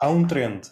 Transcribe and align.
há 0.00 0.08
um 0.08 0.26
trend, 0.26 0.62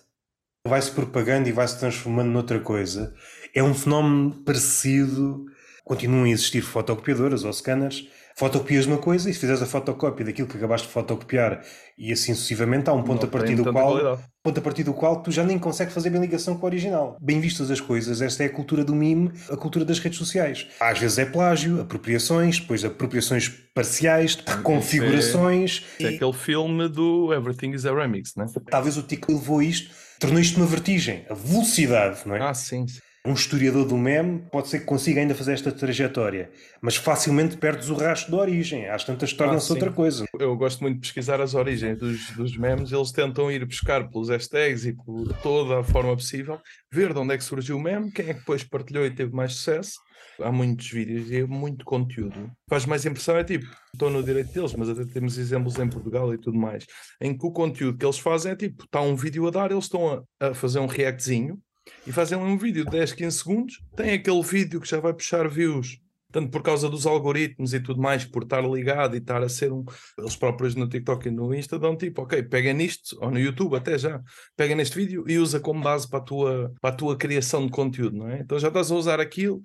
vai-se 0.67 0.91
propagando 0.91 1.49
e 1.49 1.53
vai-se 1.53 1.79
transformando 1.79 2.31
noutra 2.31 2.59
coisa. 2.59 3.15
É 3.55 3.63
um 3.63 3.75
fenómeno 3.75 4.43
parecido. 4.43 5.45
Continuam 5.85 6.25
a 6.25 6.31
existir 6.31 6.63
fotocopiadoras 6.63 7.45
ou 7.45 7.53
scanners, 7.53 8.09
fotocopias 8.39 8.87
uma 8.87 8.99
coisa 8.99 9.29
e 9.29 9.35
se 9.35 9.41
fizeres 9.41 9.61
a 9.61 9.67
fotocópia 9.67 10.25
daquilo 10.25 10.47
que 10.47 10.57
acabaste 10.57 10.87
de 10.87 10.93
fotocopiar 10.93 11.61
e 11.99 12.13
assim 12.13 12.33
sucessivamente 12.35 12.89
há 12.89 12.93
um 12.93 13.03
ponto, 13.03 13.27
a 13.27 13.29
partir 13.29 13.57
do, 13.57 13.73
qual, 13.73 14.17
ponto 14.45 14.59
a 14.59 14.63
partir 14.63 14.85
do 14.85 14.95
qual 14.95 15.21
tu 15.21 15.33
já 15.33 15.43
nem 15.43 15.59
consegues 15.59 15.93
fazer 15.93 16.09
bem 16.11 16.21
ligação 16.21 16.57
com 16.57 16.65
o 16.65 16.69
original. 16.69 17.17
Bem 17.21 17.41
vistas 17.41 17.69
as 17.69 17.81
coisas, 17.81 18.23
esta 18.23 18.45
é 18.45 18.47
a 18.47 18.51
cultura 18.51 18.85
do 18.85 18.95
mime, 18.95 19.33
a 19.51 19.57
cultura 19.57 19.85
das 19.85 19.99
redes 19.99 20.19
sociais. 20.19 20.69
Às 20.79 21.01
vezes 21.01 21.19
é 21.19 21.25
plágio, 21.27 21.81
apropriações, 21.81 22.61
depois 22.61 22.85
apropriações 22.85 23.49
parciais, 23.75 24.37
reconfigurações. 24.37 25.85
É, 25.99 26.05
é 26.05 26.09
aquele 26.11 26.33
filme 26.33 26.89
do 26.89 27.35
Everything 27.35 27.73
is 27.73 27.85
a 27.87 27.93
Remix, 27.93 28.37
né? 28.37 28.47
Talvez 28.71 28.97
o 28.97 29.03
Tico 29.03 29.33
levou 29.33 29.61
isto, 29.61 29.91
tornou 30.21 30.39
isto 30.39 30.59
uma 30.59 30.67
vertigem, 30.67 31.27
a 31.29 31.35
velocidade, 31.35 32.21
não 32.25 32.37
é? 32.37 32.41
Ah, 32.41 32.55
sim. 32.55 32.87
sim 32.87 33.01
um 33.29 33.35
historiador 33.35 33.85
do 33.85 33.97
meme 33.97 34.43
pode 34.51 34.69
ser 34.69 34.81
que 34.81 34.87
consiga 34.87 35.21
ainda 35.21 35.35
fazer 35.35 35.53
esta 35.53 35.71
trajetória, 35.71 36.51
mas 36.81 36.97
facilmente 36.97 37.59
perdes 37.59 37.91
o 37.91 37.95
rastro 37.95 38.33
da 38.33 38.39
origem. 38.39 38.89
Às 38.89 39.05
tantas 39.05 39.35
torna-se 39.35 39.71
ah, 39.71 39.75
outra 39.75 39.93
coisa. 39.93 40.25
Eu 40.39 40.57
gosto 40.57 40.81
muito 40.81 40.95
de 40.95 41.01
pesquisar 41.03 41.39
as 41.39 41.55
origens 41.55 41.99
dos, 41.99 42.31
dos 42.31 42.57
memes. 42.57 42.91
Eles 42.91 43.13
tentam 43.13 43.53
ir 43.53 43.67
buscar 43.67 44.09
pelos 44.09 44.31
hashtags 44.31 44.87
e 44.87 44.95
por 44.95 45.31
toda 45.43 45.81
a 45.81 45.85
forma 45.85 46.17
possível, 46.17 46.59
ver 46.91 47.13
de 47.13 47.19
onde 47.19 47.35
é 47.35 47.37
que 47.37 47.45
surgiu 47.45 47.77
o 47.77 47.81
meme, 47.81 48.11
quem 48.11 48.31
é 48.31 48.33
que 48.33 48.41
depois 48.41 48.65
partilhou 48.65 49.05
e 49.05 49.11
teve 49.11 49.35
mais 49.35 49.53
sucesso. 49.53 49.99
Há 50.41 50.51
muitos 50.51 50.89
vídeos 50.89 51.31
e 51.31 51.39
é 51.39 51.47
muito 51.47 51.85
conteúdo. 51.85 52.51
Faz 52.71 52.87
mais 52.87 53.05
impressão, 53.05 53.37
é 53.37 53.45
tipo, 53.45 53.67
estou 53.93 54.09
no 54.09 54.23
direito 54.23 54.53
deles, 54.53 54.73
mas 54.75 54.89
até 54.89 55.05
temos 55.05 55.37
exemplos 55.37 55.79
em 55.79 55.89
Portugal 55.89 56.33
e 56.33 56.39
tudo 56.39 56.57
mais, 56.57 56.87
em 57.21 57.37
que 57.37 57.45
o 57.45 57.51
conteúdo 57.51 57.99
que 57.99 58.07
eles 58.07 58.19
fazem 58.19 58.53
é 58.53 58.57
tipo, 58.57 58.85
está 58.85 59.01
um 59.01 59.17
vídeo 59.17 59.47
a 59.49 59.51
dar, 59.51 59.71
eles 59.71 59.85
estão 59.85 60.25
a, 60.41 60.49
a 60.49 60.55
fazer 60.55 60.79
um 60.79 60.87
reactzinho 60.87 61.61
e 62.07 62.13
fazem 62.13 62.39
um 62.39 62.57
vídeo 62.57 62.85
de 62.85 62.91
10, 62.91 63.13
15 63.13 63.39
segundos, 63.39 63.81
tem 63.97 64.13
aquele 64.13 64.43
vídeo 64.43 64.81
que 64.81 64.89
já 64.89 65.01
vai 65.01 65.13
puxar 65.13 65.49
views, 65.49 66.01
tanto 66.31 66.51
por 66.51 66.63
causa 66.63 66.89
dos 66.89 67.07
algoritmos 67.07 67.73
e 67.73 67.81
tudo 67.81 68.01
mais, 68.01 68.25
por 68.25 68.43
estar 68.43 68.61
ligado 68.63 69.15
e 69.15 69.19
estar 69.19 69.43
a 69.43 69.49
ser 69.49 69.73
um. 69.73 69.85
Eles 70.19 70.37
próprios 70.37 70.75
no 70.75 70.89
TikTok 70.89 71.29
e 71.29 71.31
no 71.31 71.55
Insta 71.55 71.79
dão 71.79 71.97
tipo, 71.97 72.23
ok, 72.23 72.43
pega 72.43 72.73
nisto, 72.73 73.17
ou 73.21 73.31
no 73.31 73.39
YouTube 73.39 73.77
até 73.77 73.97
já, 73.99 74.21
pega 74.57 74.75
neste 74.75 74.97
vídeo 74.97 75.25
e 75.27 75.39
usa 75.39 75.59
como 75.59 75.83
base 75.83 76.09
para 76.09 76.19
a 76.19 76.23
tua, 76.23 76.73
para 76.81 76.91
a 76.91 76.97
tua 76.97 77.17
criação 77.17 77.65
de 77.65 77.73
conteúdo, 77.73 78.17
não 78.17 78.29
é? 78.29 78.41
Então 78.41 78.59
já 78.59 78.69
estás 78.69 78.91
a 78.91 78.95
usar 78.95 79.21
aquilo 79.21 79.63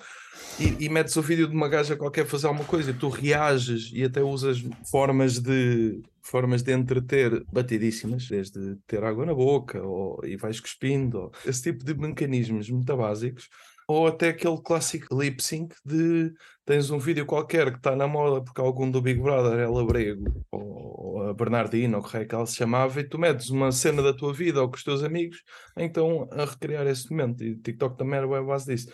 e, 0.60 0.86
e 0.86 0.90
metes 0.90 1.16
o 1.16 1.22
vídeo 1.22 1.48
de 1.48 1.56
uma 1.56 1.68
gaja 1.68 1.96
qualquer 1.96 2.26
fazer 2.26 2.48
alguma 2.48 2.66
coisa 2.66 2.92
e 2.92 2.94
tu 2.94 3.10
reages 3.10 3.92
e 3.94 4.04
até 4.04 4.22
usas 4.22 4.64
formas 4.90 5.40
de 5.40 6.02
formas 6.24 6.64
de 6.64 6.72
entreter 6.72 7.44
batidíssimas, 7.52 8.30
desde 8.30 8.78
ter 8.88 9.04
água 9.04 9.26
na 9.26 9.34
boca 9.34 9.84
ou, 9.84 10.26
e 10.26 10.38
vais 10.38 10.60
cuspindo, 10.60 11.20
ou, 11.20 11.32
esse 11.46 11.62
tipo 11.62 11.84
de 11.84 11.94
mecanismos 11.94 12.70
muito 12.70 12.96
básicos, 12.96 13.50
ou 13.94 14.08
até 14.08 14.30
aquele 14.30 14.62
clássico 14.62 15.20
lip 15.20 15.42
sync 15.42 15.76
de 15.86 16.34
tens 16.66 16.90
um 16.90 17.00
vídeo 17.00 17.26
qualquer 17.26 17.72
que 17.72 17.78
está 17.78 17.96
na 17.96 18.08
moda 18.08 18.44
porque 18.44 18.62
algum 18.62 18.90
do 18.90 19.02
Big 19.02 19.22
Brother 19.22 19.60
é 19.60 19.68
labrego 19.68 20.46
ou, 20.52 21.16
ou 21.18 21.30
a 21.30 21.34
Bernardina 21.34 21.98
ou 21.98 22.04
o 22.04 22.08
que 22.08 22.18
é 22.18 22.26
que 22.26 22.36
ela 22.36 22.46
se 22.46 22.56
chamava 22.56 23.00
e 23.00 23.04
tu 23.04 23.18
metes 23.18 23.50
uma 23.50 23.72
cena 23.72 24.02
da 24.02 24.14
tua 24.14 24.34
vida 24.34 24.62
ou 24.62 24.70
com 24.70 24.76
os 24.76 24.84
teus 24.84 25.04
amigos 25.04 25.42
então 25.78 26.28
a 26.32 26.46
recriar 26.46 26.88
esse 26.88 27.10
momento 27.12 27.44
e 27.44 27.52
o 27.52 27.58
TikTok 27.60 27.98
também 27.98 28.18
era 28.18 28.38
a 28.38 28.44
base 28.44 28.74
disso 28.74 28.92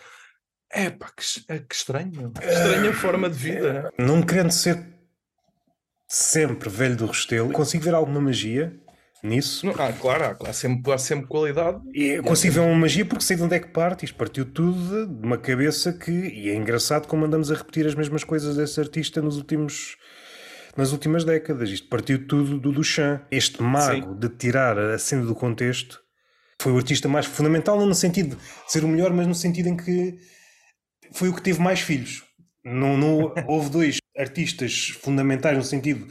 é 0.72 0.90
pá, 0.90 1.10
que, 1.16 1.24
é, 1.48 1.58
que 1.58 1.74
estranho 1.74 2.32
que 2.32 2.46
estranha 2.46 2.92
forma 2.92 3.28
de 3.28 3.36
vida 3.36 3.92
não 3.98 4.22
querendo 4.22 4.52
ser 4.52 5.00
sempre 6.10 6.68
velho 6.68 6.96
do 6.96 7.06
Restelo. 7.06 7.52
Consigo 7.52 7.84
ver 7.84 7.94
alguma 7.94 8.20
magia 8.20 8.76
nisso. 9.22 9.68
ah, 9.78 9.92
claro, 9.92 10.24
há, 10.24 10.48
há, 10.48 10.52
sempre, 10.52 10.92
há 10.92 10.98
sempre 10.98 11.26
qualidade. 11.26 11.80
E 11.94 12.20
consigo 12.22 12.54
ver 12.54 12.60
uma 12.60 12.74
magia 12.74 13.04
porque 13.04 13.24
sei 13.24 13.36
de 13.36 13.42
onde 13.42 13.54
é 13.54 13.58
que 13.58 13.68
parte. 13.68 14.04
Isto 14.04 14.16
partiu 14.16 14.44
tudo 14.44 15.06
de 15.06 15.26
uma 15.26 15.38
cabeça 15.38 15.92
que. 15.92 16.10
E 16.10 16.50
é 16.50 16.54
engraçado 16.54 17.06
como 17.06 17.24
andamos 17.24 17.50
a 17.50 17.54
repetir 17.54 17.86
as 17.86 17.94
mesmas 17.94 18.24
coisas 18.24 18.56
desse 18.56 18.80
artista 18.80 19.20
nos 19.20 19.36
últimos. 19.36 19.96
Nas 20.76 20.92
últimas 20.92 21.24
décadas, 21.24 21.68
isto 21.68 21.88
partiu 21.88 22.26
tudo 22.26 22.58
do 22.58 22.70
Duchamp. 22.70 23.22
Este 23.30 23.60
mago 23.60 24.12
Sim. 24.12 24.18
de 24.18 24.28
tirar 24.28 24.78
a 24.78 24.98
cena 24.98 25.26
do 25.26 25.34
contexto 25.34 26.00
foi 26.62 26.72
o 26.72 26.76
artista 26.76 27.08
mais 27.08 27.26
fundamental, 27.26 27.78
não 27.78 27.86
no 27.86 27.94
sentido 27.94 28.36
de 28.36 28.72
ser 28.72 28.84
o 28.84 28.88
melhor, 28.88 29.12
mas 29.12 29.26
no 29.26 29.34
sentido 29.34 29.68
em 29.68 29.76
que 29.76 30.18
foi 31.12 31.28
o 31.28 31.34
que 31.34 31.42
teve 31.42 31.60
mais 31.60 31.80
filhos. 31.80 32.22
Não, 32.64 32.96
não 32.96 33.34
houve 33.48 33.70
dois 33.70 33.98
artistas 34.16 34.90
fundamentais 35.00 35.56
no 35.56 35.64
sentido 35.64 36.06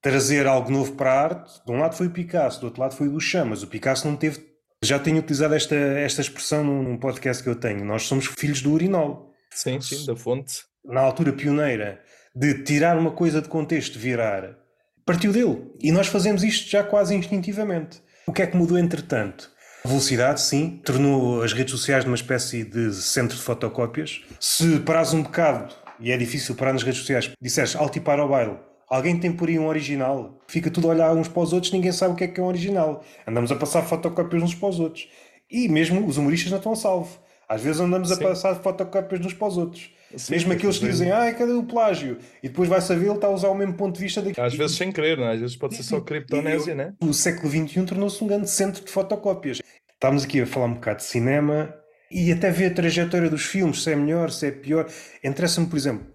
trazer 0.00 0.46
algo 0.46 0.70
novo 0.70 0.92
para 0.92 1.12
a 1.12 1.22
arte. 1.22 1.64
De 1.64 1.72
um 1.72 1.78
lado 1.78 1.96
foi 1.96 2.06
o 2.06 2.10
Picasso, 2.10 2.60
do 2.60 2.66
outro 2.66 2.80
lado 2.80 2.94
foi 2.94 3.08
o 3.08 3.12
Duchamp, 3.12 3.50
mas 3.50 3.62
o 3.62 3.66
Picasso 3.66 4.06
não 4.08 4.16
teve. 4.16 4.46
Já 4.82 4.98
tenho 4.98 5.18
utilizado 5.18 5.54
esta, 5.54 5.74
esta 5.74 6.20
expressão 6.20 6.62
num 6.64 6.96
podcast 6.96 7.42
que 7.42 7.48
eu 7.48 7.56
tenho. 7.56 7.84
Nós 7.84 8.04
somos 8.04 8.26
filhos 8.26 8.62
do 8.62 8.72
urinol. 8.72 9.32
Sim, 9.50 9.80
sim, 9.80 10.06
da 10.06 10.14
fonte. 10.14 10.62
Na 10.84 11.00
altura 11.00 11.32
pioneira 11.32 12.00
de 12.34 12.62
tirar 12.62 12.96
uma 12.96 13.10
coisa 13.10 13.42
de 13.42 13.48
contexto, 13.48 13.98
virar, 13.98 14.56
partiu 15.04 15.32
dele. 15.32 15.72
E 15.80 15.90
nós 15.90 16.06
fazemos 16.06 16.44
isto 16.44 16.70
já 16.70 16.84
quase 16.84 17.14
instintivamente. 17.14 18.00
O 18.26 18.32
que 18.32 18.42
é 18.42 18.46
que 18.46 18.56
mudou 18.56 18.78
entretanto? 18.78 19.50
Velocidade, 19.84 20.40
sim, 20.40 20.80
tornou 20.84 21.42
as 21.42 21.52
redes 21.52 21.72
sociais 21.72 22.04
numa 22.04 22.14
espécie 22.14 22.62
de 22.62 22.92
centro 22.94 23.36
de 23.36 23.42
fotocópias. 23.42 24.22
Se 24.38 24.78
parares 24.80 25.12
um 25.12 25.22
bocado 25.22 25.74
e 25.98 26.12
é 26.12 26.16
difícil 26.16 26.54
parar 26.54 26.72
nas 26.72 26.82
redes 26.82 27.00
sociais. 27.00 27.32
E 27.42 28.00
para 28.00 28.24
o 28.24 28.28
baile. 28.28 28.67
Alguém 28.90 29.18
tem 29.18 29.30
por 29.30 29.48
aí 29.48 29.58
um 29.58 29.66
original? 29.66 30.38
Fica 30.48 30.70
tudo 30.70 30.88
a 30.88 30.94
olhar 30.94 31.14
uns 31.14 31.28
para 31.28 31.42
os 31.42 31.52
outros, 31.52 31.72
ninguém 31.72 31.92
sabe 31.92 32.14
o 32.14 32.16
que 32.16 32.24
é 32.24 32.28
que 32.28 32.40
é 32.40 32.42
um 32.42 32.46
original. 32.46 33.04
Andamos 33.26 33.52
a 33.52 33.56
passar 33.56 33.82
fotocópias 33.82 34.42
uns 34.42 34.54
para 34.54 34.68
os 34.68 34.80
outros. 34.80 35.08
E 35.50 35.68
mesmo 35.68 36.06
os 36.06 36.16
humoristas 36.16 36.50
não 36.50 36.58
estão 36.58 36.72
a 36.72 36.76
salvo. 36.76 37.18
Às 37.48 37.62
vezes 37.62 37.80
andamos 37.80 38.08
Sim. 38.08 38.14
a 38.14 38.28
passar 38.28 38.54
fotocópias 38.56 39.24
uns 39.24 39.32
para 39.32 39.48
os 39.48 39.56
outros. 39.56 39.90
Sim, 40.16 40.32
mesmo 40.32 40.52
aqueles 40.52 40.78
que 40.78 40.86
dizem, 40.86 41.10
ai, 41.10 41.34
cadê 41.34 41.52
o 41.52 41.62
plágio? 41.62 42.18
E 42.42 42.48
depois 42.48 42.68
vai 42.68 42.80
saber, 42.80 43.06
ele 43.06 43.14
está 43.14 43.26
a 43.26 43.30
usar 43.30 43.48
o 43.48 43.54
mesmo 43.54 43.74
ponto 43.74 43.94
de 43.96 44.02
vista 44.02 44.22
daqui. 44.22 44.40
Às 44.40 44.54
vezes 44.54 44.76
sem 44.76 44.90
querer, 44.90 45.18
não 45.18 45.26
é? 45.26 45.34
Às 45.34 45.40
vezes 45.40 45.56
pode 45.56 45.74
ser 45.74 45.82
só 45.82 46.00
criptonésia, 46.00 46.74
né? 46.74 46.94
O 47.00 47.12
século 47.12 47.50
XXI 47.50 47.84
tornou-se 47.84 48.22
um 48.22 48.26
grande 48.26 48.48
centro 48.48 48.84
de 48.84 48.90
fotocópias. 48.90 49.60
Estamos 49.92 50.24
aqui 50.24 50.40
a 50.40 50.46
falar 50.46 50.66
um 50.66 50.74
bocado 50.74 50.98
de 50.98 51.04
cinema 51.04 51.74
e 52.10 52.32
até 52.32 52.50
ver 52.50 52.72
a 52.72 52.74
trajetória 52.74 53.28
dos 53.28 53.44
filmes, 53.44 53.82
se 53.82 53.92
é 53.92 53.96
melhor, 53.96 54.30
se 54.30 54.46
é 54.46 54.50
pior. 54.50 54.86
Interessa-me, 55.24 55.66
por 55.66 55.76
exemplo, 55.76 56.06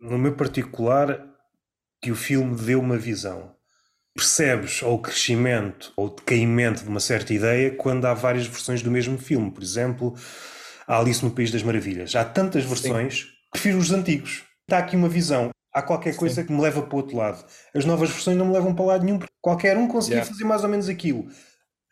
no 0.00 0.18
meu 0.18 0.34
particular, 0.34 1.35
que 2.00 2.10
o 2.10 2.16
filme 2.16 2.56
deu 2.56 2.80
uma 2.80 2.96
visão. 2.96 3.54
Percebes 4.14 4.82
ou 4.82 4.94
o 4.94 4.98
crescimento 4.98 5.92
ou 5.96 6.06
o 6.06 6.10
decaimento 6.10 6.82
de 6.82 6.88
uma 6.88 7.00
certa 7.00 7.34
ideia 7.34 7.70
quando 7.70 8.06
há 8.06 8.14
várias 8.14 8.46
versões 8.46 8.82
do 8.82 8.90
mesmo 8.90 9.18
filme. 9.18 9.50
Por 9.50 9.62
exemplo, 9.62 10.14
a 10.86 10.98
Alice 10.98 11.24
no 11.24 11.30
País 11.30 11.50
das 11.50 11.62
Maravilhas. 11.62 12.14
Há 12.14 12.24
tantas 12.24 12.64
versões, 12.64 13.20
Sim. 13.20 13.26
prefiro 13.50 13.78
os 13.78 13.90
antigos. 13.90 14.44
Está 14.62 14.78
aqui 14.78 14.96
uma 14.96 15.08
visão. 15.08 15.50
Há 15.72 15.82
qualquer 15.82 16.16
coisa 16.16 16.40
Sim. 16.40 16.46
que 16.46 16.52
me 16.52 16.62
leva 16.62 16.82
para 16.82 16.94
o 16.94 16.98
outro 16.98 17.16
lado. 17.16 17.44
As 17.74 17.84
novas 17.84 18.08
versões 18.08 18.36
não 18.36 18.46
me 18.46 18.52
levam 18.54 18.74
para 18.74 18.84
lado 18.84 19.04
nenhum, 19.04 19.18
porque 19.18 19.34
qualquer 19.42 19.76
um 19.76 19.86
conseguia 19.86 20.18
yeah. 20.18 20.32
fazer 20.32 20.44
mais 20.44 20.64
ou 20.64 20.70
menos 20.70 20.88
aquilo. 20.88 21.28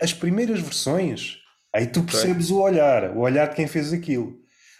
As 0.00 0.12
primeiras 0.12 0.60
versões, 0.60 1.38
aí 1.74 1.86
tu 1.86 2.02
percebes 2.02 2.50
o 2.50 2.60
olhar, 2.60 3.10
o 3.10 3.20
olhar 3.20 3.48
de 3.48 3.56
quem 3.56 3.66
fez 3.66 3.92
aquilo. 3.92 4.38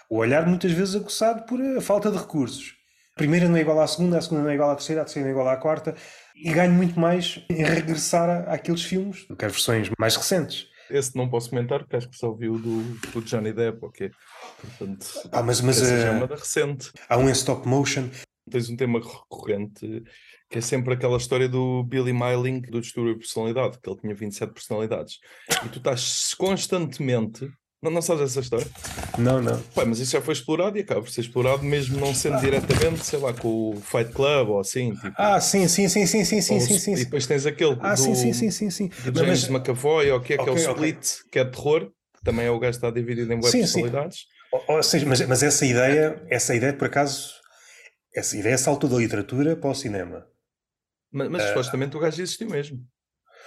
O 0.08 0.16
olhar 0.16 0.46
muitas 0.46 0.72
vezes 0.72 0.94
aguçado 0.94 1.44
por 1.44 1.60
a 1.60 1.80
falta 1.80 2.10
de 2.10 2.16
recursos 2.16 2.74
a 3.14 3.18
primeira 3.18 3.48
não 3.48 3.56
é 3.56 3.60
igual 3.60 3.80
à 3.80 3.86
segunda, 3.86 4.18
a 4.18 4.20
segunda 4.20 4.42
não 4.42 4.50
é 4.50 4.54
igual 4.54 4.70
à 4.70 4.74
terceira, 4.74 5.02
a 5.02 5.04
terceira 5.04 5.28
não 5.28 5.30
é 5.30 5.40
igual 5.40 5.54
à 5.54 5.56
quarta, 5.56 5.94
e 6.34 6.52
ganho 6.52 6.72
muito 6.72 6.98
mais 6.98 7.44
em 7.48 7.62
regressar 7.62 8.48
àqueles 8.48 8.82
filmes 8.82 9.24
do 9.28 9.36
que 9.36 9.44
as 9.44 9.52
versões 9.52 9.88
mais 9.98 10.16
recentes. 10.16 10.66
Esse 10.90 11.16
não 11.16 11.30
posso 11.30 11.48
comentar 11.48 11.78
porque 11.78 11.96
acho 11.96 12.10
que 12.10 12.16
só 12.16 12.32
viu 12.32 12.58
do, 12.58 12.82
do 13.12 13.22
Johnny 13.22 13.52
Depp, 13.52 13.78
ok. 13.86 14.10
Portanto, 14.60 15.06
ah, 15.30 15.42
mas, 15.42 15.60
mas 15.60 15.80
uh, 15.80 15.84
é 15.84 16.10
uma 16.10 16.26
recente. 16.26 16.90
Há 17.08 17.16
um 17.16 17.28
em 17.28 17.32
stop 17.32 17.66
motion. 17.66 18.10
Tens 18.50 18.68
um 18.68 18.76
tema 18.76 18.98
recorrente 18.98 20.02
que 20.50 20.58
é 20.58 20.60
sempre 20.60 20.94
aquela 20.94 21.16
história 21.16 21.48
do 21.48 21.82
Billy 21.84 22.12
Myling 22.12 22.60
do 22.60 22.80
distúrbio 22.80 23.14
de 23.14 23.20
personalidade, 23.20 23.78
que 23.80 23.88
ele 23.88 23.98
tinha 23.98 24.14
27 24.14 24.52
personalidades. 24.52 25.18
E 25.64 25.68
tu 25.68 25.78
estás 25.78 26.34
constantemente 26.34 27.50
não, 27.84 27.90
não 27.90 28.02
sabes 28.02 28.22
essa 28.22 28.40
história? 28.40 28.66
Não, 29.18 29.42
não. 29.42 29.60
Pá, 29.74 29.84
mas 29.84 29.98
isso 29.98 30.12
já 30.12 30.22
foi 30.22 30.32
explorado 30.32 30.78
e 30.78 30.80
acaba 30.80 31.02
por 31.02 31.10
ser 31.10 31.20
explorado 31.20 31.62
mesmo 31.62 32.00
não 32.00 32.14
sendo 32.14 32.36
ah. 32.36 32.40
diretamente, 32.40 33.04
sei 33.04 33.18
lá, 33.18 33.34
com 33.34 33.70
o 33.70 33.80
Fight 33.80 34.10
Club 34.10 34.48
ou 34.48 34.60
assim. 34.60 34.94
Tipo, 34.94 35.12
ah, 35.16 35.38
sim, 35.38 35.68
sim, 35.68 35.86
sim, 35.88 36.06
sim, 36.06 36.24
sim, 36.24 36.40
sim, 36.40 36.60
sim, 36.60 36.78
sim. 36.78 36.92
E 36.94 37.04
depois 37.04 37.26
tens 37.26 37.44
aquele 37.44 37.76
ah, 37.80 37.94
do, 37.94 38.00
sim, 38.00 38.14
sim, 38.14 38.32
sim, 38.32 38.50
sim, 38.50 38.70
sim. 38.70 38.88
do 38.88 39.18
James 39.18 39.48
mas, 39.48 39.50
McAvoy, 39.50 40.10
ou 40.10 40.20
que 40.20 40.32
é, 40.32 40.38
que 40.38 40.48
é 40.48 40.52
o 40.52 40.56
Split, 40.56 40.96
okay. 40.96 41.30
que 41.30 41.38
é 41.38 41.44
terror, 41.44 41.90
que 42.16 42.24
também 42.24 42.46
é 42.46 42.50
o 42.50 42.58
gajo 42.58 42.78
que 42.78 42.86
está 42.86 42.90
dividido 42.90 43.30
em 43.30 43.36
web 43.36 43.50
sim, 43.50 43.60
personalidades. 43.60 44.18
Sim. 44.18 44.24
Ou, 44.52 44.76
ou 44.76 44.82
seja, 44.82 45.06
mas, 45.06 45.20
mas 45.26 45.42
essa 45.42 45.66
ideia, 45.66 46.24
essa 46.30 46.54
ideia, 46.54 46.72
por 46.72 46.86
acaso, 46.86 47.34
essa 48.16 48.34
ideia 48.36 48.56
saltou 48.56 48.88
da 48.88 48.96
literatura 48.96 49.54
para 49.56 49.70
o 49.70 49.74
cinema. 49.74 50.26
Mas, 51.12 51.28
mas 51.28 51.44
uh, 51.44 51.48
supostamente 51.48 51.96
o 51.96 52.00
gajo 52.00 52.22
existiu 52.22 52.48
mesmo. 52.48 52.80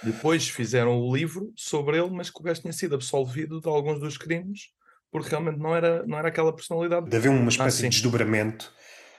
Depois 0.02 0.48
fizeram 0.48 0.98
o 0.98 1.14
livro 1.14 1.52
sobre 1.56 1.98
ele, 1.98 2.10
mas 2.10 2.30
que 2.30 2.40
o 2.40 2.42
gajo 2.42 2.60
tinha 2.60 2.72
sido 2.72 2.94
absolvido 2.94 3.60
de 3.60 3.68
alguns 3.68 3.98
dos 3.98 4.16
crimes 4.16 4.70
porque 5.10 5.30
realmente 5.30 5.58
não 5.58 5.74
era, 5.74 6.04
não 6.06 6.18
era 6.18 6.28
aquela 6.28 6.52
personalidade. 6.52 7.08
De 7.08 7.16
haver 7.16 7.30
uma 7.30 7.48
espécie 7.48 7.86
ah, 7.86 7.88
de 7.88 7.96
desdobramento. 7.96 8.72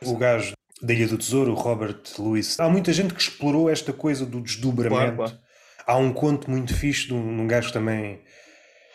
O 0.06 0.16
gajo 0.16 0.54
da 0.82 0.94
Ilha 0.94 1.08
do 1.08 1.18
Tesouro, 1.18 1.54
Robert 1.54 2.02
Louis. 2.18 2.60
Há 2.60 2.70
muita 2.70 2.94
gente 2.94 3.14
que 3.14 3.22
explorou 3.22 3.70
esta 3.70 3.92
coisa 3.92 4.26
do 4.26 4.40
desdobramento. 4.40 5.16
Claro, 5.16 5.16
claro. 5.16 5.40
Há 5.86 5.98
um 5.98 6.14
conto 6.14 6.50
muito 6.50 6.74
fixe 6.74 7.08
de 7.08 7.14
um, 7.14 7.42
um 7.42 7.48
gajo 7.48 7.68
que 7.68 7.74
também 7.74 8.22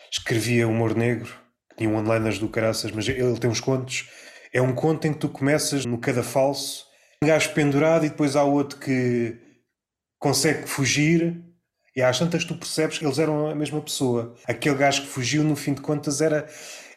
escrevia 0.09 0.67
humor 0.67 0.95
negro, 0.95 1.31
que 1.69 1.77
tinha 1.77 1.89
one-liners 1.89 2.39
do 2.39 2.47
caraças, 2.47 2.91
mas 2.91 3.07
ele 3.07 3.37
tem 3.37 3.49
uns 3.49 3.59
contos. 3.59 4.09
É 4.53 4.61
um 4.61 4.73
conto 4.73 5.05
em 5.05 5.13
que 5.13 5.19
tu 5.19 5.27
começas 5.27 5.85
no 5.85 5.97
cada 5.97 6.23
falso, 6.23 6.85
um 7.21 7.27
gajo 7.27 7.53
pendurado 7.53 8.05
e 8.05 8.09
depois 8.09 8.35
há 8.35 8.43
outro 8.43 8.79
que 8.79 9.37
consegue 10.17 10.67
fugir 10.67 11.43
e 11.95 12.01
às 12.01 12.19
tantas 12.19 12.43
tu 12.43 12.55
percebes 12.55 12.97
que 12.97 13.05
eles 13.05 13.19
eram 13.19 13.47
a 13.47 13.55
mesma 13.55 13.81
pessoa. 13.81 14.35
Aquele 14.47 14.75
gajo 14.75 15.01
que 15.03 15.07
fugiu, 15.07 15.43
no 15.43 15.55
fim 15.55 15.73
de 15.73 15.81
contas, 15.81 16.21
era, 16.21 16.47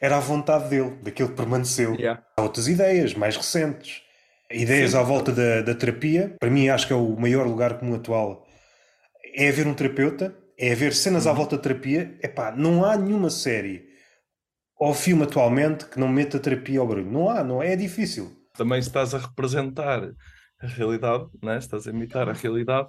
era 0.01 0.17
a 0.17 0.21
vontade 0.21 0.69
dele, 0.69 0.97
daquele 1.03 1.29
que 1.29 1.37
permaneceu. 1.37 1.95
Yeah. 1.95 2.23
Há 2.37 2.43
outras 2.43 2.67
ideias, 2.69 3.15
mais 3.15 3.37
recentes. 3.37 4.03
Ideias 4.51 4.93
Sim. 4.93 4.97
à 4.99 5.03
volta 5.03 5.31
da, 5.31 5.63
da 5.63 5.75
terapia. 5.75 6.35
Para 6.41 6.51
mim, 6.51 6.69
acho 6.69 6.87
que 6.87 6.93
é 6.93 6.97
o 6.97 7.17
maior 7.17 7.47
lugar 7.47 7.79
comum 7.79 7.95
atual. 7.95 8.47
É 9.35 9.49
haver 9.49 9.67
um 9.67 9.75
terapeuta, 9.75 10.35
é 10.59 10.73
haver 10.73 10.95
cenas 10.95 11.27
Uhum. 11.27 11.33
à 11.33 11.35
volta 11.35 11.57
da 11.57 11.63
terapia. 11.63 12.19
Epá, 12.23 12.51
não 12.51 12.85
há 12.85 12.97
nenhuma 12.97 13.31
série 13.31 13.87
ou 14.81 14.95
filme 14.95 15.25
atualmente 15.25 15.87
que 15.87 15.99
não 15.99 16.09
meta 16.09 16.39
terapia 16.39 16.81
ao 16.81 16.87
barulho. 16.87 17.11
Não 17.11 17.29
há, 17.29 17.45
não 17.45 17.63
é, 17.63 17.73
é 17.73 17.77
difícil. 17.77 18.33
Também 18.57 18.79
estás 18.79 19.15
a 19.15 19.19
representar 19.19 20.03
a 20.61 20.67
realidade, 20.67 21.27
né? 21.43 21.59
estás 21.59 21.87
a 21.87 21.91
imitar 21.91 22.29
a 22.29 22.33
realidade, 22.33 22.89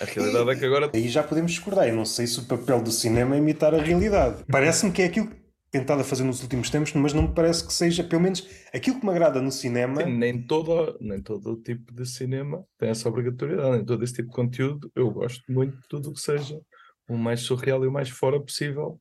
a 0.00 0.04
realidade 0.04 0.50
é 0.50 0.56
que 0.56 0.64
agora 0.64 0.90
Aí 0.92 1.08
já 1.08 1.22
podemos 1.22 1.52
discordar. 1.52 1.88
Eu 1.88 1.96
não 1.96 2.04
sei 2.04 2.26
se 2.26 2.38
o 2.40 2.44
papel 2.44 2.82
do 2.82 2.90
cinema 2.90 3.34
é 3.34 3.38
imitar 3.38 3.74
a 3.74 3.82
realidade. 3.82 4.44
Parece-me 4.50 4.92
que 4.92 5.02
é 5.02 5.06
aquilo 5.06 5.28
que 5.28 5.44
tentado 5.74 6.02
a 6.02 6.04
fazer 6.04 6.22
nos 6.22 6.40
últimos 6.40 6.70
tempos, 6.70 6.92
mas 6.92 7.12
não 7.12 7.22
me 7.22 7.34
parece 7.34 7.66
que 7.66 7.72
seja, 7.72 8.04
pelo 8.04 8.22
menos, 8.22 8.46
aquilo 8.72 9.00
que 9.00 9.04
me 9.04 9.10
agrada 9.10 9.42
no 9.42 9.50
cinema. 9.50 10.04
Sim, 10.04 10.16
nem 10.16 10.40
todo, 10.40 10.96
nem 11.00 11.20
todo 11.20 11.52
o 11.52 11.56
tipo 11.56 11.92
de 11.92 12.06
cinema 12.06 12.64
tem 12.78 12.90
essa 12.90 13.08
obrigatoriedade, 13.08 13.78
nem 13.78 13.84
todo 13.84 14.04
esse 14.04 14.14
tipo 14.14 14.28
de 14.28 14.34
conteúdo. 14.36 14.92
Eu 14.94 15.10
gosto 15.10 15.42
muito 15.48 15.76
de 15.76 15.88
tudo 15.88 16.10
o 16.10 16.12
que 16.12 16.20
seja 16.20 16.60
o 17.08 17.16
mais 17.16 17.40
surreal 17.40 17.84
e 17.84 17.88
o 17.88 17.92
mais 17.92 18.08
fora 18.08 18.40
possível 18.40 19.00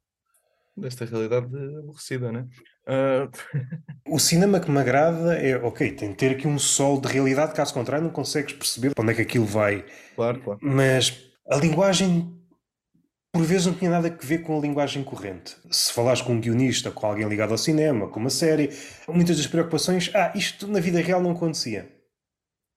desta 0.75 1.05
realidade 1.05 1.45
aborrecida, 1.45 2.31
né? 2.31 2.47
Ah, 2.87 3.29
O 4.07 4.19
cinema 4.19 4.59
que 4.59 4.69
me 4.69 4.79
agrada 4.79 5.35
é, 5.35 5.55
ok, 5.55 5.91
tem 5.93 6.09
de 6.09 6.15
ter 6.15 6.31
aqui 6.31 6.47
um 6.47 6.59
sol 6.59 6.99
de 6.99 7.07
realidade, 7.07 7.53
caso 7.53 7.73
contrário, 7.73 8.03
não 8.03 8.11
consegues 8.11 8.53
perceber 8.53 8.93
para 8.93 9.01
onde 9.01 9.13
é 9.13 9.15
que 9.15 9.21
aquilo 9.21 9.45
vai. 9.45 9.85
claro, 10.15 10.39
claro. 10.41 10.59
Mas 10.61 11.17
a 11.49 11.55
linguagem, 11.55 12.31
por 13.31 13.43
vezes, 13.43 13.65
não 13.65 13.73
tinha 13.73 13.89
nada 13.89 14.07
a 14.09 14.25
ver 14.25 14.39
com 14.39 14.57
a 14.57 14.61
linguagem 14.61 15.03
corrente. 15.03 15.55
Se 15.71 15.91
falares 15.91 16.21
com 16.21 16.33
um 16.33 16.39
guionista, 16.39 16.91
com 16.91 17.07
alguém 17.07 17.27
ligado 17.27 17.51
ao 17.51 17.57
cinema, 17.57 18.07
com 18.09 18.19
uma 18.19 18.29
série, 18.29 18.69
muitas 19.07 19.37
das 19.37 19.47
preocupações, 19.47 20.11
ah, 20.13 20.31
isto 20.35 20.67
na 20.67 20.79
vida 20.79 20.99
real 20.99 21.21
não 21.21 21.31
acontecia. 21.31 21.89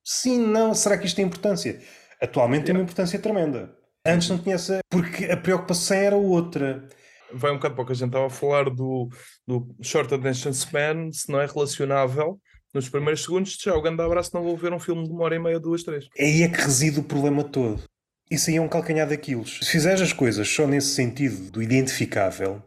Sim, 0.04 0.38
não, 0.46 0.72
será 0.72 0.96
que 0.96 1.06
isto 1.06 1.16
tem 1.16 1.26
importância? 1.26 1.80
Atualmente 2.22 2.66
tem 2.66 2.74
uma 2.74 2.82
importância 2.84 3.18
tremenda. 3.18 3.76
Antes 4.06 4.28
não 4.28 4.38
tinha 4.38 4.54
essa, 4.54 4.78
porque 4.88 5.24
a 5.26 5.36
preocupação 5.36 5.96
era 5.96 6.16
outra. 6.16 6.88
Vai 7.32 7.50
um 7.50 7.56
bocado 7.56 7.74
para 7.74 7.82
o 7.82 7.86
que 7.86 7.92
a 7.92 7.96
gente 7.96 8.08
estava 8.08 8.26
a 8.26 8.30
falar 8.30 8.70
do, 8.70 9.08
do 9.46 9.74
short 9.82 10.12
attention 10.14 10.52
span, 10.52 11.10
se 11.12 11.30
não 11.30 11.40
é 11.40 11.46
relacionável. 11.46 12.40
Nos 12.72 12.88
primeiros 12.88 13.22
segundos, 13.22 13.56
já 13.60 13.74
o 13.74 13.80
grande 13.80 14.02
abraço, 14.02 14.30
não 14.34 14.42
vou 14.42 14.56
ver 14.56 14.72
um 14.72 14.78
filme 14.78 15.04
de 15.04 15.10
uma 15.10 15.24
hora 15.24 15.34
e 15.34 15.38
meia, 15.38 15.58
duas, 15.58 15.82
três. 15.82 16.06
Aí 16.18 16.42
é 16.42 16.48
que 16.48 16.60
reside 16.60 17.00
o 17.00 17.02
problema 17.02 17.42
todo. 17.42 17.82
Isso 18.30 18.50
aí 18.50 18.56
é 18.56 18.60
um 18.60 18.68
calcanhar 18.68 19.08
daqueles. 19.08 19.58
Se 19.62 19.70
fizeres 19.70 20.00
as 20.00 20.12
coisas 20.12 20.48
só 20.48 20.66
nesse 20.66 20.94
sentido 20.94 21.50
do 21.50 21.62
identificável, 21.62 22.62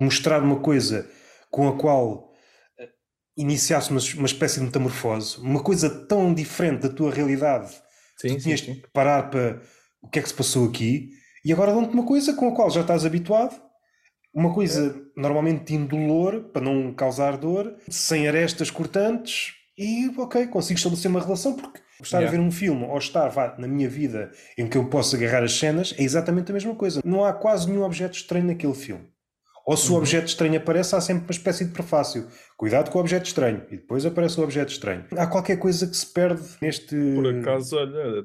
mostrar 0.00 0.42
uma 0.42 0.60
coisa 0.60 1.08
com 1.50 1.68
a 1.68 1.78
qual 1.78 2.32
eh, 2.78 2.88
iniciasse 3.36 3.90
uma, 3.90 4.00
uma 4.16 4.26
espécie 4.26 4.58
de 4.58 4.66
metamorfose, 4.66 5.38
uma 5.38 5.62
coisa 5.62 5.88
tão 6.06 6.34
diferente 6.34 6.82
da 6.82 6.88
tua 6.88 7.12
realidade, 7.12 7.72
Sim, 8.20 8.28
tu 8.28 8.34
sim, 8.34 8.38
tinhas 8.38 8.60
sim. 8.60 8.74
que 8.74 8.88
parar 8.92 9.30
para 9.30 9.62
o 10.02 10.08
que 10.08 10.18
é 10.18 10.22
que 10.22 10.28
se 10.28 10.34
passou 10.34 10.68
aqui, 10.68 11.10
e 11.44 11.52
agora 11.52 11.72
dão-te 11.72 11.94
uma 11.94 12.04
coisa 12.04 12.34
com 12.34 12.48
a 12.48 12.54
qual 12.54 12.70
já 12.70 12.80
estás 12.80 13.06
habituado, 13.06 13.58
uma 14.34 14.52
coisa 14.54 14.94
normalmente 15.16 15.74
indolor, 15.74 16.44
para 16.52 16.62
não 16.62 16.92
causar 16.92 17.36
dor, 17.36 17.74
sem 17.88 18.28
arestas 18.28 18.70
cortantes, 18.70 19.52
e 19.76 20.08
ok, 20.18 20.46
consigo 20.48 20.76
estabelecer 20.78 21.10
uma 21.10 21.20
relação, 21.20 21.54
porque 21.54 21.80
estar 22.02 22.18
Yeah. 22.18 22.28
a 22.28 22.40
ver 22.40 22.46
um 22.46 22.50
filme 22.52 22.84
ou 22.84 22.96
estar 22.98 23.28
vá, 23.28 23.56
na 23.58 23.66
minha 23.66 23.88
vida 23.88 24.30
em 24.56 24.68
que 24.68 24.76
eu 24.78 24.84
posso 24.88 25.16
agarrar 25.16 25.42
as 25.42 25.52
cenas 25.58 25.94
é 25.98 26.02
exatamente 26.02 26.50
a 26.50 26.54
mesma 26.54 26.74
coisa. 26.74 27.00
Não 27.04 27.24
há 27.24 27.32
quase 27.32 27.68
nenhum 27.68 27.82
objeto 27.82 28.16
estranho 28.16 28.46
naquele 28.46 28.74
filme. 28.74 29.04
Ou 29.66 29.76
se 29.76 29.88
o 29.90 29.92
Uhum. 29.92 29.98
objeto 29.98 30.28
estranho 30.28 30.56
aparece, 30.56 30.94
há 30.96 31.00
sempre 31.00 31.24
uma 31.24 31.30
espécie 31.30 31.64
de 31.66 31.72
prefácio. 31.72 32.26
Cuidado 32.56 32.90
com 32.90 32.96
o 32.98 33.00
objeto 33.02 33.26
estranho. 33.26 33.64
E 33.70 33.76
depois 33.76 34.06
aparece 34.06 34.40
o 34.40 34.42
objeto 34.42 34.72
estranho. 34.72 35.04
Há 35.16 35.26
qualquer 35.26 35.58
coisa 35.58 35.86
que 35.86 35.94
se 35.96 36.06
perde 36.06 36.42
neste. 36.62 36.96
Por 37.14 37.26
acaso, 37.26 37.76
olha, 37.76 38.24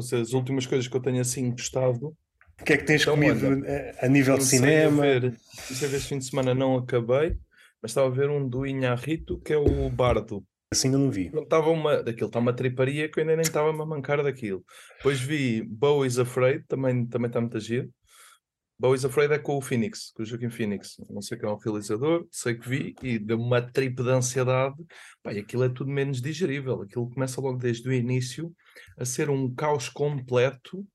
ser 0.00 0.16
as 0.22 0.32
últimas 0.32 0.64
coisas 0.64 0.88
que 0.88 0.96
eu 0.96 1.02
tenho 1.02 1.20
assim 1.20 1.50
gostado. 1.50 2.16
O 2.60 2.64
que 2.64 2.74
é 2.74 2.76
que 2.76 2.84
tens 2.84 3.02
Então, 3.02 3.14
comido 3.14 3.46
olha, 3.46 3.96
a, 4.00 4.08
nível 4.08 4.36
de 4.36 4.44
cinema? 4.44 5.02
comecei 5.02 5.88
a 5.88 5.90
ver 5.90 5.96
este 5.96 6.08
fim 6.08 6.18
de 6.18 6.24
semana, 6.26 6.54
não 6.54 6.76
acabei, 6.76 7.36
mas 7.82 7.90
estava 7.90 8.06
a 8.06 8.10
ver 8.10 8.28
um 8.28 8.46
do 8.46 8.66
Inharrito, 8.66 9.40
que 9.40 9.52
é 9.52 9.56
o 9.56 9.88
Bardo. 9.88 10.44
Assim 10.72 10.88
ainda 10.88 10.98
não 10.98 11.10
vi. 11.10 11.30
Não 11.34 11.42
estava 11.42 11.68
uma, 11.70 12.02
daquilo 12.02 12.28
está 12.28 12.38
uma 12.38 12.52
triparia 12.52 13.08
que 13.08 13.18
eu 13.18 13.22
ainda 13.22 13.34
nem 13.34 13.42
estava 13.42 13.70
a 13.70 13.86
mancar 13.86 14.22
daquilo. 14.22 14.64
Depois 14.98 15.18
vi 15.20 15.62
Bowie's 15.62 16.18
Afraid, 16.18 16.64
também, 16.68 17.06
também 17.06 17.26
está 17.26 17.40
muito 17.40 17.58
giro. 17.58 17.90
Bowie's 18.78 19.04
Afraid 19.04 19.32
é 19.32 19.38
com 19.38 19.56
o 19.56 19.60
Phoenix, 19.60 20.10
com 20.14 20.22
o 20.22 20.26
Joaquim 20.26 20.48
Phoenix. 20.48 20.96
Não 21.10 21.20
sei 21.20 21.36
quem 21.36 21.48
é 21.48 21.52
o 21.52 21.56
realizador, 21.56 22.26
sei 22.30 22.54
que 22.54 22.68
vi 22.68 22.94
e 23.02 23.18
deu-me 23.18 23.42
uma 23.44 23.60
trip 23.60 24.02
de 24.02 24.08
ansiedade. 24.08 24.76
Pá, 25.22 25.34
e 25.34 25.40
aquilo 25.40 25.64
é 25.64 25.68
tudo 25.68 25.90
menos 25.90 26.22
digerível. 26.22 26.80
Aquilo 26.82 27.10
começa 27.10 27.40
logo 27.40 27.58
desde 27.58 27.88
o 27.88 27.92
início 27.92 28.50
a 28.96 29.04
ser 29.04 29.28
um 29.28 29.52
caos 29.54 29.88
completo 29.88 30.86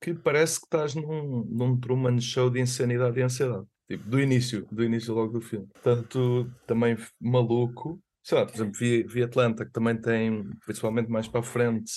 que 0.00 0.14
parece 0.14 0.58
que 0.60 0.66
estás 0.66 0.94
num, 0.94 1.44
num 1.48 1.78
Truman 1.78 2.20
Show 2.20 2.50
de 2.50 2.60
insanidade 2.60 3.18
e 3.18 3.22
ansiedade. 3.22 3.66
Tipo, 3.88 4.08
do 4.08 4.20
início, 4.20 4.66
do 4.70 4.84
início 4.84 5.12
logo 5.12 5.32
do 5.32 5.40
filme. 5.40 5.66
Portanto, 5.74 6.50
também 6.66 6.96
maluco. 7.20 8.00
Sei 8.22 8.38
lá, 8.38 8.44
por 8.46 8.54
exemplo, 8.54 8.78
vi, 8.78 9.02
vi 9.02 9.22
Atlanta, 9.22 9.64
que 9.64 9.72
também 9.72 9.96
tem, 9.96 10.44
principalmente 10.64 11.08
mais 11.08 11.26
para 11.26 11.40
a 11.40 11.42
frente, 11.42 11.90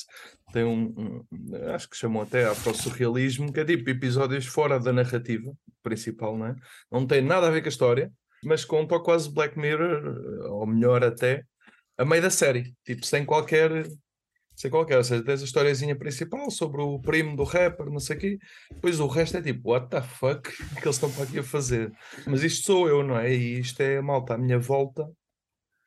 tem 0.52 0.64
um, 0.64 0.86
um- 0.98 1.26
acho 1.74 1.90
que 1.90 1.98
chamam 1.98 2.24
até 2.24 2.46
afro-surrealismo, 2.46 3.52
que 3.52 3.60
é 3.60 3.66
tipo 3.66 3.90
episódios 3.90 4.46
fora 4.46 4.80
da 4.80 4.94
narrativa 4.94 5.54
principal, 5.84 6.38
não 6.38 6.48
é? 6.48 6.56
Não 6.92 7.06
tem 7.06 7.22
nada 7.22 7.48
a 7.48 7.52
ver 7.52 7.62
com 7.62 7.68
a 7.68 7.70
história, 7.70 8.12
mas 8.44 8.66
toque 8.66 9.00
quase 9.04 9.32
Black 9.32 9.60
Mirror, 9.60 10.50
ou 10.50 10.66
melhor 10.66 11.04
até, 11.04 11.44
a 11.98 12.06
meio 12.06 12.22
da 12.22 12.30
série, 12.30 12.74
tipo, 12.86 13.06
sem 13.06 13.26
qualquer 13.26 13.86
sem 14.56 14.70
qualquer, 14.70 14.98
ou 14.98 15.04
seja, 15.04 15.24
tens 15.24 15.42
a 15.42 15.46
historiazinha 15.46 15.96
principal 15.96 16.50
sobre 16.52 16.82
o 16.82 17.00
primo 17.00 17.36
do 17.36 17.44
rapper, 17.44 17.88
não 17.88 18.00
sei 18.00 18.16
o 18.16 18.20
quê, 18.20 18.40
depois 18.72 19.00
o 19.00 19.08
resto 19.08 19.38
é 19.38 19.42
tipo, 19.42 19.72
what 19.72 19.90
the 19.90 20.02
fuck 20.02 20.50
que 20.82 20.86
eles 20.88 20.96
estão 20.96 21.12
para 21.12 21.24
aqui 21.24 21.40
a 21.40 21.44
fazer? 21.44 21.92
Mas 22.28 22.44
isto 22.44 22.66
sou 22.66 22.88
eu, 22.88 23.04
não 23.04 23.18
é? 23.18 23.34
E 23.34 23.60
isto 23.60 23.82
é 23.82 23.98
a 23.98 24.02
malta 24.02 24.36
à 24.36 24.38
minha 24.38 24.60
volta, 24.60 25.10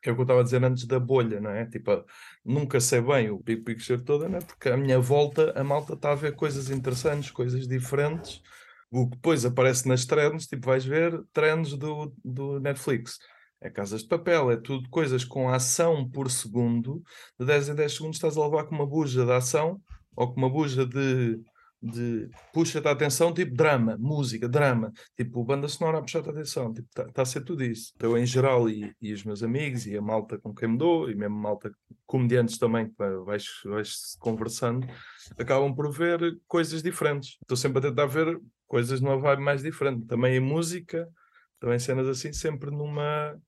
que 0.02 0.10
é 0.10 0.12
o 0.12 0.14
que 0.14 0.20
eu 0.20 0.24
estava 0.24 0.40
a 0.40 0.44
dizer 0.44 0.62
antes 0.64 0.86
da 0.86 1.00
bolha, 1.00 1.40
não 1.40 1.50
é? 1.50 1.66
Tipo, 1.66 2.04
nunca 2.44 2.80
sei 2.80 3.00
bem 3.00 3.30
o 3.30 3.38
big 3.38 3.62
picture 3.62 4.00
toda, 4.02 4.28
não 4.28 4.38
é? 4.38 4.40
Porque 4.40 4.68
à 4.68 4.76
minha 4.76 5.00
volta 5.00 5.52
a 5.58 5.64
malta 5.64 5.94
está 5.94 6.12
a 6.12 6.14
ver 6.14 6.34
coisas 6.34 6.70
interessantes, 6.70 7.30
coisas 7.30 7.66
diferentes, 7.66 8.40
o 8.90 9.08
que 9.08 9.16
depois 9.16 9.44
aparece 9.44 9.88
nas 9.88 10.04
trends, 10.04 10.46
tipo, 10.46 10.66
vais 10.66 10.84
ver 10.84 11.22
trends 11.32 11.76
do, 11.76 12.14
do 12.24 12.60
Netflix. 12.60 13.18
É 13.60 13.70
casas 13.70 14.02
de 14.02 14.08
papel, 14.08 14.50
é 14.50 14.56
tudo 14.56 14.88
coisas 14.90 15.24
com 15.24 15.48
ação 15.48 16.08
por 16.08 16.30
segundo, 16.30 17.02
de 17.38 17.46
10 17.46 17.68
em 17.68 17.74
10 17.74 17.94
segundos 17.94 18.16
estás 18.16 18.36
a 18.36 18.44
levar 18.44 18.64
com 18.64 18.74
uma 18.74 18.86
buja 18.86 19.24
de 19.24 19.32
ação 19.32 19.80
ou 20.14 20.32
com 20.32 20.38
uma 20.38 20.50
buja 20.50 20.84
de, 20.86 21.40
de 21.82 22.28
puxa-te 22.52 22.86
a 22.86 22.90
atenção, 22.90 23.32
tipo 23.32 23.54
drama, 23.54 23.96
música, 23.98 24.48
drama, 24.48 24.92
tipo 25.16 25.42
banda 25.44 25.68
sonora 25.68 25.98
a 25.98 26.02
puxar-te 26.02 26.28
a 26.28 26.32
atenção, 26.32 26.70
está 26.72 27.02
tipo, 27.04 27.12
tá 27.14 27.22
a 27.22 27.24
ser 27.24 27.42
tudo 27.44 27.64
isso. 27.64 27.92
Então, 27.96 28.16
em 28.16 28.26
geral, 28.26 28.68
e, 28.68 28.92
e 29.00 29.12
os 29.12 29.24
meus 29.24 29.42
amigos, 29.42 29.86
e 29.86 29.96
a 29.96 30.02
malta 30.02 30.38
com 30.38 30.54
quem 30.54 30.68
me 30.68 30.78
dou, 30.78 31.10
e 31.10 31.14
mesmo 31.14 31.36
malta, 31.36 31.70
comediantes 32.06 32.58
também, 32.58 32.88
que 32.88 32.94
vai- 32.96 33.16
vais, 33.24 33.44
vais 33.64 34.16
conversando, 34.20 34.86
acabam 35.38 35.74
por 35.74 35.90
ver 35.90 36.38
coisas 36.46 36.82
diferentes. 36.82 37.36
Estou 37.42 37.56
sempre 37.56 37.78
a 37.78 37.82
tentar 37.82 38.06
ver 38.06 38.38
coisas 38.66 39.00
numa 39.00 39.18
vibe 39.18 39.42
mais 39.42 39.62
diferente. 39.62 40.06
Também 40.06 40.36
em 40.36 40.40
música, 40.40 41.08
também 41.60 41.78
cenas 41.78 42.06
assim, 42.08 42.32
sempre 42.32 42.70
numa 42.70 43.38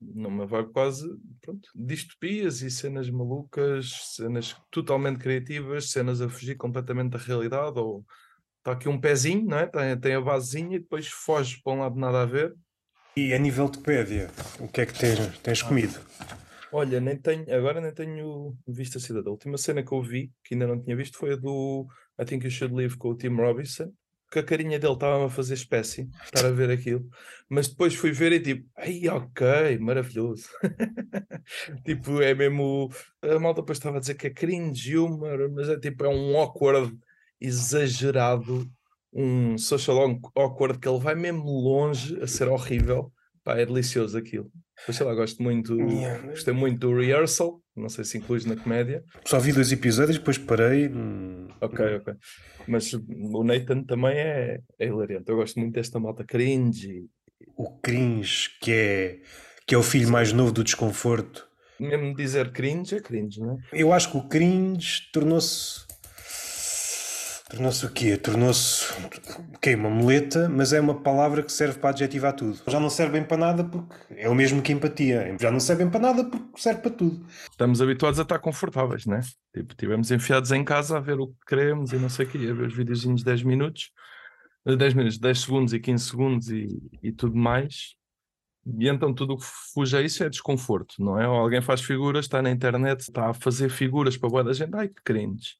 numa 0.00 0.46
vibe 0.46 0.72
quase 0.72 1.08
pronto, 1.40 1.68
distopias 1.74 2.62
e 2.62 2.70
cenas 2.70 3.10
malucas, 3.10 4.14
cenas 4.16 4.56
totalmente 4.70 5.18
criativas, 5.18 5.90
cenas 5.90 6.20
a 6.20 6.28
fugir 6.28 6.56
completamente 6.56 7.12
da 7.12 7.18
realidade, 7.18 7.78
ou 7.78 8.04
está 8.58 8.72
aqui 8.72 8.88
um 8.88 9.00
pezinho, 9.00 9.44
não 9.44 9.58
é? 9.58 9.66
tem, 9.66 9.98
tem 9.98 10.14
a 10.14 10.20
basezinha 10.20 10.76
e 10.76 10.80
depois 10.80 11.08
foge 11.08 11.60
para 11.62 11.72
um 11.72 11.80
lado 11.80 11.96
nada 11.96 12.22
a 12.22 12.26
ver. 12.26 12.54
E 13.16 13.34
a 13.34 13.38
nível 13.38 13.68
de 13.68 13.78
comédia, 13.78 14.30
o 14.60 14.68
que 14.68 14.82
é 14.82 14.86
que 14.86 14.96
tens, 14.96 15.38
tens 15.38 15.62
comido? 15.62 15.98
Olha, 16.70 17.00
nem 17.00 17.16
tenho, 17.16 17.44
agora 17.54 17.80
nem 17.80 17.92
tenho 17.92 18.56
visto 18.66 18.98
a 18.98 19.00
cidade. 19.00 19.26
A 19.26 19.30
última 19.30 19.56
cena 19.56 19.82
que 19.82 19.92
eu 19.92 20.02
vi, 20.02 20.30
que 20.44 20.54
ainda 20.54 20.66
não 20.66 20.80
tinha 20.80 20.94
visto, 20.94 21.16
foi 21.16 21.32
a 21.32 21.36
do 21.36 21.86
I 22.20 22.24
Think 22.24 22.44
You 22.44 22.50
Should 22.50 22.74
Live 22.74 22.96
com 22.96 23.08
o 23.08 23.16
Tim 23.16 23.34
Robinson, 23.34 23.92
que 24.30 24.38
a 24.38 24.42
carinha 24.42 24.78
dele 24.78 24.92
estava 24.92 25.26
a 25.26 25.30
fazer 25.30 25.54
espécie, 25.54 26.08
estar 26.24 26.46
a 26.46 26.50
ver 26.50 26.70
aquilo, 26.70 27.08
mas 27.48 27.68
depois 27.68 27.94
fui 27.94 28.12
ver 28.12 28.32
e 28.32 28.40
tipo, 28.40 28.68
ai 28.76 29.08
ok, 29.08 29.78
maravilhoso. 29.78 30.48
tipo, 31.84 32.20
é 32.20 32.34
mesmo. 32.34 32.90
A 33.22 33.38
malta 33.38 33.62
depois 33.62 33.78
estava 33.78 33.96
a 33.96 34.00
dizer 34.00 34.14
que 34.14 34.26
é 34.26 34.30
cringe 34.30 34.98
humor, 34.98 35.50
mas 35.50 35.68
é 35.68 35.78
tipo, 35.78 36.04
é 36.04 36.08
um 36.08 36.36
awkward 36.36 36.96
exagerado 37.40 38.70
um 39.12 39.56
social 39.56 40.20
awkward 40.34 40.78
que 40.78 40.88
ele 40.88 40.98
vai 40.98 41.14
mesmo 41.14 41.44
longe 41.44 42.20
a 42.22 42.26
ser 42.26 42.48
horrível. 42.48 43.12
Pá, 43.48 43.56
é 43.58 43.64
delicioso 43.64 44.18
aquilo. 44.18 44.50
Sei 44.90 45.06
lá, 45.06 45.14
gosto 45.14 45.42
muito, 45.42 45.74
Yeah. 45.74 46.22
gostei 46.28 46.52
muito 46.52 46.80
do 46.80 46.94
Rehearsal, 46.94 47.62
não 47.74 47.88
sei 47.88 48.04
se 48.04 48.18
incluís 48.18 48.44
na 48.44 48.54
comédia. 48.56 49.02
Só 49.24 49.38
vi 49.38 49.52
dois 49.54 49.72
episódios, 49.72 50.18
depois 50.18 50.36
parei. 50.36 50.86
hum, 50.88 51.48
Ok, 51.58 51.82
ok. 51.96 52.12
Mas 52.66 52.92
o 52.92 53.42
Nathan 53.42 53.84
também 53.84 54.18
é, 54.18 54.60
é 54.78 54.86
hilariante. 54.86 55.30
Eu 55.30 55.36
gosto 55.36 55.58
muito 55.58 55.72
desta 55.72 55.98
malta 55.98 56.24
cringe 56.24 57.06
O 57.56 57.70
cringe, 57.80 58.50
que 58.60 58.70
é, 58.70 59.18
que 59.66 59.74
é 59.74 59.78
o 59.78 59.82
filho 59.82 60.10
mais 60.10 60.30
novo 60.30 60.52
do 60.52 60.62
desconforto. 60.62 61.48
mesmo 61.80 62.14
dizer 62.14 62.52
cringe 62.52 62.96
é 62.96 63.00
cringe, 63.00 63.40
não 63.40 63.52
é? 63.52 63.56
Eu 63.72 63.94
acho 63.94 64.10
que 64.12 64.18
o 64.18 64.28
cringe 64.28 65.10
tornou-se. 65.10 65.87
Tornou-se 67.48 67.86
o 67.86 67.90
quê? 67.90 68.16
Tornou-se 68.18 68.92
ok, 69.54 69.74
uma 69.74 69.88
muleta, 69.88 70.50
mas 70.50 70.74
é 70.74 70.80
uma 70.80 71.00
palavra 71.00 71.42
que 71.42 71.50
serve 71.50 71.78
para 71.78 71.90
adjetivar 71.90 72.34
tudo. 72.34 72.58
Já 72.68 72.78
não 72.78 72.90
serve 72.90 73.12
bem 73.12 73.24
para 73.24 73.38
nada 73.38 73.64
porque 73.64 73.94
é 74.10 74.28
o 74.28 74.34
mesmo 74.34 74.60
que 74.60 74.70
empatia. 74.70 75.34
Já 75.40 75.50
não 75.50 75.58
serve 75.58 75.84
bem 75.84 75.90
para 75.90 76.00
nada 76.00 76.24
porque 76.24 76.60
serve 76.60 76.82
para 76.82 76.90
tudo. 76.90 77.24
Estamos 77.50 77.80
habituados 77.80 78.18
a 78.18 78.22
estar 78.22 78.38
confortáveis, 78.38 79.06
né? 79.06 79.20
Tipo, 79.54 79.72
estivemos 79.72 80.10
enfiados 80.10 80.52
em 80.52 80.62
casa 80.62 80.98
a 80.98 81.00
ver 81.00 81.18
o 81.18 81.28
que 81.28 81.46
queremos 81.46 81.92
e 81.92 81.96
não 81.96 82.10
sei 82.10 82.26
o 82.26 82.28
quê, 82.28 82.36
a 82.36 82.52
ver 82.52 82.66
os 82.66 82.74
videozinhos 82.74 83.20
de 83.20 83.24
10 83.24 83.42
minutos, 83.44 83.92
eh, 84.66 84.76
10 84.76 84.92
minutos, 84.92 85.18
10 85.18 85.40
segundos 85.40 85.72
e 85.72 85.80
15 85.80 86.04
segundos 86.04 86.50
e, 86.50 86.68
e 87.02 87.12
tudo 87.12 87.34
mais. 87.34 87.94
E 88.78 88.88
então 88.88 89.14
tudo 89.14 89.32
o 89.32 89.36
que 89.38 89.46
fuja 89.72 89.98
a 89.98 90.02
isso 90.02 90.22
é 90.22 90.28
desconforto, 90.28 90.96
não 90.98 91.18
é? 91.18 91.26
Ou 91.26 91.36
alguém 91.36 91.62
faz 91.62 91.80
figuras, 91.80 92.26
está 92.26 92.42
na 92.42 92.50
internet, 92.50 93.00
está 93.00 93.30
a 93.30 93.34
fazer 93.34 93.70
figuras 93.70 94.18
para 94.18 94.28
boa 94.28 94.44
da 94.44 94.52
gente, 94.52 94.76
ai 94.76 94.88
que 94.88 95.02
cringe. 95.02 95.54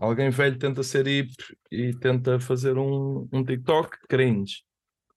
Alguém 0.00 0.30
velho 0.30 0.58
tenta 0.58 0.82
ser 0.82 1.06
hip 1.06 1.30
e 1.70 1.92
tenta 1.92 2.40
fazer 2.40 2.78
um, 2.78 3.28
um 3.30 3.44
TikTok, 3.44 3.98
cringe. 4.08 4.62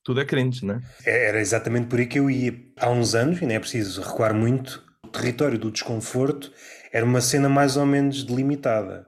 Tudo 0.04 0.20
é 0.20 0.26
cringe, 0.26 0.66
né? 0.66 0.82
Era 1.06 1.40
exatamente 1.40 1.88
por 1.88 2.00
aí 2.00 2.06
que 2.06 2.20
eu 2.20 2.30
ia. 2.30 2.54
Há 2.78 2.90
uns 2.90 3.16
anos, 3.16 3.42
e 3.42 3.46
não 3.46 3.56
é 3.56 3.60
preciso 3.60 4.02
recuar 4.02 4.34
muito, 4.34 4.84
o 5.02 5.08
território 5.08 5.58
do 5.58 5.72
desconforto 5.72 6.52
era 6.92 7.06
uma 7.06 7.22
cena 7.22 7.48
mais 7.48 7.78
ou 7.78 7.86
menos 7.86 8.26
delimitada. 8.26 9.08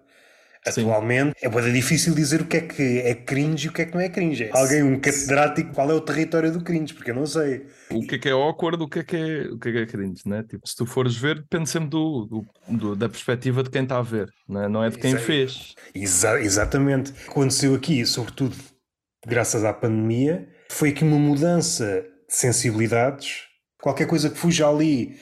Sim. 0.72 0.82
Atualmente 0.82 1.36
é 1.42 1.50
bem 1.50 1.72
difícil 1.74 2.16
dizer 2.16 2.42
o 2.42 2.46
que 2.46 2.58
é 2.58 2.62
que 2.62 3.00
é 3.00 3.14
cringe 3.14 3.68
e 3.68 3.70
o 3.70 3.74
que 3.74 3.82
é 3.84 3.86
que 3.86 3.94
não 3.94 4.02
é 4.02 4.10
cringe. 4.10 4.50
Alguém, 4.52 4.82
um 4.84 5.00
catedrático, 5.00 5.74
qual 5.74 5.92
é 5.92 5.94
o 5.94 6.02
território 6.02 6.52
do 6.52 6.64
cringe? 6.64 6.94
Porque 6.94 7.12
eu 7.12 7.16
não 7.16 7.26
sei. 7.26 7.68
o 7.92 8.02
que 8.06 8.16
é 8.16 8.18
que 8.18 8.30
é 8.30 8.32
awkward, 8.32 8.82
o 8.84 8.88
que 8.90 9.00
é 9.00 9.04
que 9.04 9.16
é, 9.16 9.42
o 9.52 9.60
que 9.60 9.70
é, 9.70 9.72
que 9.72 9.78
é 9.78 9.86
cringe, 9.86 10.22
né? 10.26 10.44
Tipo, 10.44 10.68
se 10.68 10.76
tu 10.76 10.86
fores 10.86 11.16
ver, 11.16 11.36
depende 11.40 11.70
sempre 11.70 11.90
do, 11.90 12.26
do- 12.26 12.78
do- 12.78 12.96
da 12.96 13.08
perspectiva 13.08 13.62
de 13.62 13.70
quem 13.70 13.84
está 13.84 13.98
a 13.98 14.02
ver, 14.02 14.28
né? 14.50 14.68
não 14.68 14.84
é 14.84 14.90
de 14.90 14.98
quem 14.98 15.14
aí. 15.16 15.20
fez. 15.22 15.76
Exa- 15.94 16.42
exatamente. 16.42 17.14
Aconteceu 17.28 17.76
aqui, 17.76 18.06
sobretudo 18.06 18.56
graças 19.28 19.64
à 19.64 19.74
pandemia, 19.74 20.48
foi 20.70 20.90
aqui 20.90 21.04
uma 21.04 21.18
mudança 21.20 22.04
de 22.28 22.34
sensibilidades. 22.36 23.44
Qualquer 23.82 24.08
coisa 24.08 24.30
que 24.30 24.38
fuja 24.38 24.68
ali 24.68 25.16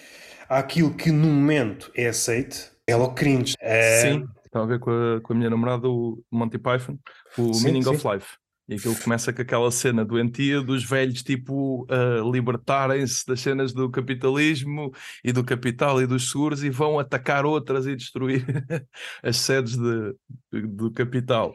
àquilo 0.48 0.94
que 0.94 1.12
no 1.12 1.28
momento 1.28 1.92
é 1.96 2.08
aceite, 2.08 2.72
é 2.88 2.96
logo 2.96 3.14
cringe. 3.14 3.56
É, 3.60 4.02
Sim, 4.02 4.26
estava 4.54 4.66
a 4.66 4.68
ver 4.68 4.80
com 4.80 4.92
a, 4.92 5.20
com 5.22 5.34
a 5.34 5.36
minha 5.36 5.50
namorada, 5.50 5.90
o 5.90 6.24
Monty 6.32 6.58
Python, 6.60 6.98
o 7.38 7.54
Sim, 7.54 7.66
Meaning 7.66 7.84
sim. 7.84 7.90
of 7.90 8.08
Life. 8.08 8.38
E 8.70 8.76
aquilo 8.76 8.96
começa 9.04 9.34
com 9.34 9.42
aquela 9.42 9.70
cena 9.72 10.06
doentia 10.06 10.62
dos 10.62 10.86
velhos, 10.86 11.22
tipo, 11.22 11.86
a 11.90 12.22
libertarem-se 12.32 13.26
das 13.28 13.42
cenas 13.42 13.74
do 13.74 13.90
capitalismo 13.90 14.90
e 15.22 15.34
do 15.34 15.44
capital 15.44 16.02
e 16.02 16.08
dos 16.08 16.32
seguros 16.32 16.64
e 16.64 16.70
vão 16.70 16.98
atacar 16.98 17.46
outras 17.46 17.86
e 17.86 17.96
destruir 17.96 18.46
as 19.22 19.36
sedes 19.36 19.76
de, 19.76 20.16
de- 20.52 20.68
do 20.68 20.90
capital. 20.92 21.54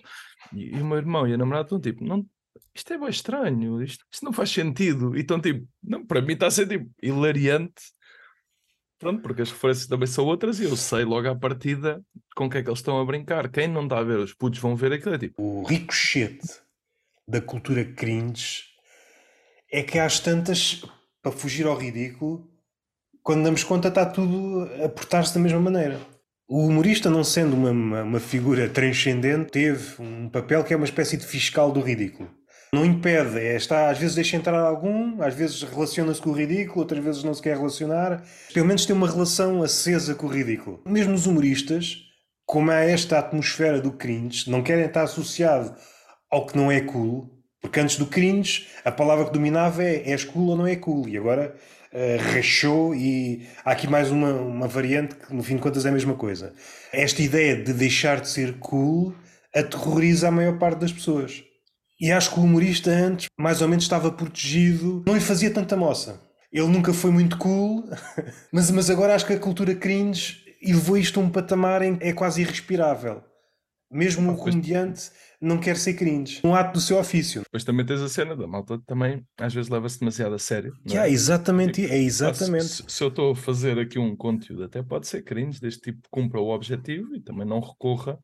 E, 0.52 0.76
e 0.76 0.82
o 0.82 0.84
meu 0.84 0.98
irmão 0.98 1.26
e 1.26 1.32
a 1.32 1.38
namorada 1.38 1.64
estão 1.64 1.80
tipo, 1.80 2.04
não, 2.04 2.26
isto 2.74 2.92
é 2.92 2.98
bem 2.98 3.08
estranho, 3.08 3.82
isto, 3.82 4.04
isto 4.12 4.24
não 4.24 4.32
faz 4.32 4.50
sentido. 4.50 5.16
E 5.16 5.20
estão 5.20 5.40
tipo, 5.40 5.66
não, 5.82 6.04
para 6.06 6.20
mim 6.20 6.34
está 6.34 6.48
a 6.48 6.50
ser 6.50 6.68
tipo 6.68 6.90
hilariante. 7.02 7.72
Pronto, 8.98 9.22
porque 9.22 9.42
as 9.42 9.52
referências 9.52 9.86
também 9.86 10.08
são 10.08 10.24
outras 10.24 10.58
e 10.58 10.64
eu 10.64 10.76
sei 10.76 11.04
logo 11.04 11.28
à 11.28 11.34
partida 11.34 12.02
com 12.34 12.46
o 12.46 12.50
que 12.50 12.58
é 12.58 12.62
que 12.62 12.68
eles 12.68 12.80
estão 12.80 13.00
a 13.00 13.04
brincar. 13.04 13.48
Quem 13.48 13.68
não 13.68 13.84
está 13.84 13.98
a 13.98 14.02
ver, 14.02 14.18
os 14.18 14.34
putos 14.34 14.58
vão 14.58 14.74
ver 14.74 14.92
aquilo, 14.92 15.14
é 15.14 15.18
tipo, 15.18 15.40
O 15.40 15.62
ricochete 15.62 16.48
da 17.26 17.40
cultura 17.40 17.84
cringe 17.84 18.64
é 19.70 19.82
que 19.82 19.98
às 19.98 20.18
tantas, 20.18 20.84
para 21.22 21.30
fugir 21.30 21.66
ao 21.66 21.76
ridículo, 21.76 22.50
quando 23.22 23.44
damos 23.44 23.62
conta 23.62 23.88
está 23.88 24.04
tudo 24.04 24.68
a 24.82 24.88
portar-se 24.88 25.34
da 25.34 25.40
mesma 25.40 25.60
maneira. 25.60 26.00
O 26.48 26.66
humorista, 26.66 27.10
não 27.10 27.22
sendo 27.22 27.54
uma, 27.54 27.70
uma, 27.70 28.02
uma 28.02 28.20
figura 28.20 28.68
transcendente, 28.68 29.50
teve 29.50 30.00
um 30.02 30.28
papel 30.30 30.64
que 30.64 30.72
é 30.72 30.76
uma 30.76 30.86
espécie 30.86 31.18
de 31.18 31.26
fiscal 31.26 31.70
do 31.70 31.80
ridículo. 31.80 32.30
Não 32.72 32.84
impede, 32.84 33.38
é, 33.38 33.56
está, 33.56 33.88
às 33.88 33.98
vezes 33.98 34.14
deixa 34.14 34.36
entrar 34.36 34.58
algum, 34.60 35.22
às 35.22 35.34
vezes 35.34 35.62
relaciona-se 35.62 36.20
com 36.20 36.30
o 36.30 36.34
ridículo, 36.34 36.80
outras 36.80 37.02
vezes 37.02 37.24
não 37.24 37.32
se 37.32 37.40
quer 37.40 37.56
relacionar. 37.56 38.22
Pelo 38.52 38.66
menos 38.66 38.84
tem 38.84 38.94
uma 38.94 39.10
relação 39.10 39.62
acesa 39.62 40.14
com 40.14 40.26
o 40.26 40.30
ridículo. 40.30 40.82
Mesmo 40.86 41.14
os 41.14 41.26
humoristas, 41.26 41.96
como 42.44 42.70
há 42.70 42.80
esta 42.80 43.18
atmosfera 43.18 43.80
do 43.80 43.92
cringe, 43.92 44.50
não 44.50 44.62
querem 44.62 44.84
estar 44.84 45.02
associado 45.02 45.74
ao 46.30 46.46
que 46.46 46.56
não 46.56 46.70
é 46.70 46.80
cool, 46.80 47.30
porque 47.60 47.80
antes 47.80 47.96
do 47.96 48.06
cringe 48.06 48.66
a 48.84 48.92
palavra 48.92 49.24
que 49.24 49.32
dominava 49.32 49.82
é 49.82 50.10
és 50.10 50.24
cool 50.24 50.50
ou 50.50 50.56
não 50.56 50.66
é 50.66 50.76
cool, 50.76 51.08
e 51.08 51.16
agora 51.16 51.54
eh, 51.90 52.16
rachou 52.16 52.94
e 52.94 53.46
há 53.64 53.72
aqui 53.72 53.88
mais 53.88 54.10
uma, 54.10 54.30
uma 54.32 54.68
variante 54.68 55.14
que 55.14 55.34
no 55.34 55.42
fim 55.42 55.56
de 55.56 55.62
contas 55.62 55.86
é 55.86 55.88
a 55.88 55.92
mesma 55.92 56.14
coisa. 56.14 56.52
Esta 56.92 57.22
ideia 57.22 57.56
de 57.56 57.72
deixar 57.72 58.20
de 58.20 58.28
ser 58.28 58.58
cool 58.58 59.14
aterroriza 59.54 60.28
a 60.28 60.30
maior 60.30 60.58
parte 60.58 60.80
das 60.80 60.92
pessoas. 60.92 61.47
E 62.00 62.10
acho 62.12 62.32
que 62.32 62.38
o 62.40 62.42
humorista 62.44 62.90
antes 62.90 63.26
mais 63.38 63.60
ou 63.60 63.68
menos 63.68 63.84
estava 63.84 64.10
protegido, 64.10 65.02
não 65.06 65.14
lhe 65.14 65.20
fazia 65.20 65.50
tanta 65.52 65.76
moça. 65.76 66.20
Ele 66.52 66.68
nunca 66.68 66.92
foi 66.92 67.10
muito 67.10 67.36
cool, 67.38 67.84
mas, 68.52 68.70
mas 68.70 68.88
agora 68.88 69.14
acho 69.14 69.26
que 69.26 69.32
a 69.34 69.38
cultura 69.38 69.74
cringe 69.74 70.44
elevou 70.62 70.96
isto 70.96 71.20
a 71.20 71.22
um 71.22 71.30
patamar 71.30 71.82
em 71.82 71.96
que 71.96 72.06
é 72.06 72.12
quase 72.12 72.40
irrespirável. 72.42 73.22
Mesmo 73.90 74.30
Ah, 74.30 74.34
o 74.34 74.36
pois- 74.36 74.54
comediante 74.54 75.10
não 75.40 75.58
quer 75.58 75.76
ser 75.76 75.94
cringe. 75.94 76.40
Um 76.44 76.54
ato 76.54 76.74
do 76.74 76.80
seu 76.80 76.98
ofício. 76.98 77.42
depois 77.42 77.64
também 77.64 77.86
tens 77.86 78.00
a 78.02 78.08
cena 78.08 78.36
da 78.36 78.46
malta 78.46 78.78
também, 78.86 79.24
às 79.38 79.54
vezes 79.54 79.70
leva-se 79.70 79.98
demasiado 79.98 80.34
a 80.34 80.38
sério. 80.38 80.72
não 80.84 80.92
Yeah, 80.92 81.08
é? 81.08 81.12
exatamente, 81.12 81.82
é 81.82 81.86
Ah, 81.86 81.88
se- 81.90 81.96
exatamente. 81.96 82.64
Se, 82.64 82.84
se 82.86 83.02
eu 83.04 83.08
estou 83.08 83.32
a 83.32 83.36
fazer 83.36 83.78
aqui 83.78 83.98
um 83.98 84.14
conteúdo, 84.14 84.64
até 84.64 84.82
pode 84.82 85.06
ser 85.06 85.22
cringe, 85.22 85.60
deste 85.60 85.80
tipo 85.92 86.06
cumpra 86.10 86.38
o 86.40 86.50
objetivo 86.54 87.14
e 87.14 87.20
também 87.20 87.46
não 87.46 87.60
recorra 87.60 88.18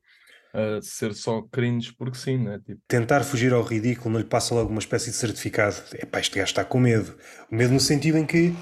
a 0.55 0.81
ser 0.81 1.13
só 1.13 1.41
cringe 1.41 1.93
porque 1.93 2.17
sim, 2.17 2.37
né? 2.37 2.59
Tipo, 2.65 2.81
Tentar 2.87 3.23
fugir 3.23 3.53
ao 3.53 3.61
ridículo 3.61 4.11
não 4.11 4.19
lhe 4.19 4.25
passa 4.25 4.55
logo 4.55 4.69
uma 4.69 4.79
espécie 4.79 5.11
de 5.11 5.15
certificado. 5.17 5.75
É 5.93 6.05
pá, 6.05 6.19
este 6.19 6.37
gajo 6.37 6.49
está 6.49 6.63
com 6.63 6.79
medo. 6.79 7.15
O 7.51 7.55
medo 7.55 7.73
no 7.73 7.79
sentido 7.79 8.17
em 8.17 8.25
que, 8.25 8.53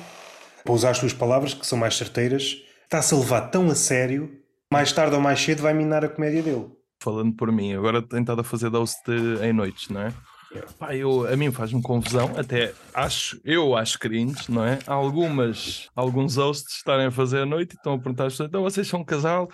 para 0.64 0.74
usar 0.74 0.92
as 0.92 0.98
suas 0.98 1.14
palavras, 1.14 1.54
que 1.54 1.66
são 1.66 1.78
mais 1.78 1.96
certeiras, 1.96 2.56
está-se 2.84 3.14
a 3.14 3.18
levar 3.18 3.42
tão 3.50 3.70
a 3.70 3.76
sério, 3.76 4.32
mais 4.72 4.92
tarde 4.92 5.16
ou 5.16 5.22
mais 5.22 5.40
cedo 5.40 5.62
vai 5.62 5.74
minar 5.74 6.04
a 6.04 6.10
comédia 6.10 6.42
dele. 6.42 6.66
falando 7.02 7.36
por 7.36 7.52
mim, 7.52 7.74
agora 7.74 8.02
tenho 8.02 8.22
estado 8.22 8.42
a 8.42 8.44
fazer 8.44 8.70
host 8.70 8.98
em 9.42 9.52
noites, 9.54 9.90
não 9.90 10.02
é? 10.02 10.14
Yeah. 10.54 10.72
Pá, 10.78 10.96
eu, 10.96 11.28
a 11.28 11.36
mim 11.36 11.52
faz-me 11.52 11.82
confusão, 11.82 12.32
até 12.38 12.74
acho, 12.94 13.42
eu 13.44 13.76
acho 13.76 13.98
cringe, 14.00 14.50
não 14.50 14.64
é? 14.64 14.78
Há 14.86 14.94
algumas, 14.94 15.90
alguns 15.96 16.38
hosts 16.38 16.76
estarem 16.76 17.08
a 17.08 17.12
fazer 17.12 17.40
a 17.42 17.46
noite 17.46 17.74
e 17.74 17.76
estão 17.76 17.94
a 17.94 17.98
perguntar 17.98 18.28
às 18.28 18.34
pessoas, 18.34 18.50
então 18.50 18.62
vocês 18.62 18.88
são 18.88 19.02
um 19.02 19.04
casal, 19.04 19.50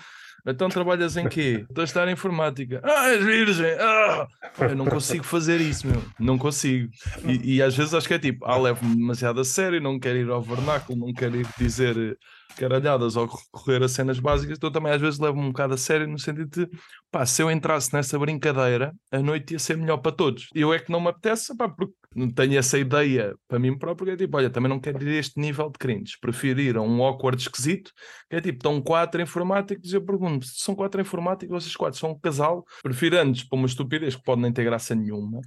então 0.46 0.70
trabalhas 0.70 1.18
em 1.18 1.28
quê? 1.28 1.66
Estou 1.70 1.82
a 1.82 1.86
estar 1.86 2.08
em 2.08 2.14
informática. 2.14 2.82
Ah, 2.84 3.10
és 3.10 3.24
virgem! 3.24 3.72
Ah! 3.80 4.28
Eu 4.60 4.76
não 4.76 4.86
consigo 4.86 5.24
fazer 5.24 5.62
isso, 5.62 5.88
meu. 5.88 6.02
Não 6.20 6.38
consigo. 6.38 6.90
E, 7.26 7.56
e 7.56 7.62
às 7.62 7.76
vezes 7.76 7.94
acho 7.94 8.08
que 8.08 8.14
é 8.14 8.20
tipo, 8.20 8.46
ah, 8.46 8.58
levo-me 8.58 8.96
demasiado 8.96 9.40
a 9.40 9.46
sério, 9.46 9.82
não 9.82 10.00
quero 10.00 10.18
ir 10.18 10.30
ao 10.30 10.42
vernáculo, 10.42 11.00
não 11.00 11.14
quero 11.14 11.38
ir 11.38 11.48
dizer 11.58 11.98
eh, 11.98 12.16
caralhadas 12.58 13.16
ou 13.16 13.26
recorrer 13.26 13.84
a 13.84 13.88
cenas 13.88 14.20
básicas, 14.20 14.58
então 14.58 14.72
também 14.72 14.92
às 14.92 15.02
vezes 15.02 15.20
levo-me 15.20 15.46
um 15.46 15.52
bocado 15.52 15.74
a 15.74 15.78
sério 15.78 16.08
no 16.08 16.20
sentido 16.20 16.50
de, 16.50 16.70
pá, 17.12 17.26
se 17.26 17.42
eu 17.42 17.50
entrasse 17.50 17.94
nessa 17.94 18.18
brincadeira, 18.20 18.94
a 19.12 19.20
noite 19.20 19.54
ia 19.54 19.60
ser 19.60 19.78
melhor 19.78 19.98
para 19.98 20.12
todos. 20.12 20.50
Eu 20.54 20.74
é 20.74 20.80
que 20.80 20.92
não 20.92 21.00
me 21.00 21.10
apetece, 21.10 21.56
pá, 21.56 21.70
porque 21.70 21.94
tenho 22.36 22.58
essa 22.58 22.78
ideia 22.78 23.36
para 23.48 23.60
mim 23.60 23.78
próprio, 23.78 24.08
que 24.08 24.12
é 24.14 24.18
tipo, 24.18 24.36
olha, 24.38 24.50
também 24.50 24.70
não 24.70 24.80
quero 24.80 25.02
ir 25.04 25.10
a 25.16 25.20
este 25.20 25.40
nível 25.40 25.70
de 25.70 25.78
cringe, 25.78 26.14
prefiro 26.20 26.60
ir 26.60 26.76
a 26.78 26.82
um 26.82 27.04
awkward 27.04 27.40
esquisito, 27.42 27.92
que 28.30 28.36
é 28.36 28.42
tipo, 28.42 28.58
estão 28.58 28.82
quatro 28.82 29.22
informáticos, 29.22 29.92
e 29.92 29.96
eu 29.96 30.02
pergunto, 30.04 30.46
se 30.46 30.60
são 30.64 30.74
quatro 30.76 31.00
informáticos, 31.00 31.64
vocês 31.64 31.76
quatro 31.76 32.00
são 32.00 32.12
um 32.12 32.20
casal, 32.20 32.66
prefiro 32.82 33.18
antes 33.20 33.44
para 33.44 33.58
uma 33.58 33.68
estupidez 33.68 34.16
que 34.16 34.24
pode 34.24 34.42
nem 34.42 34.52
ter 34.52 34.64
graça 34.64 34.96
nenhuma, 34.96 35.40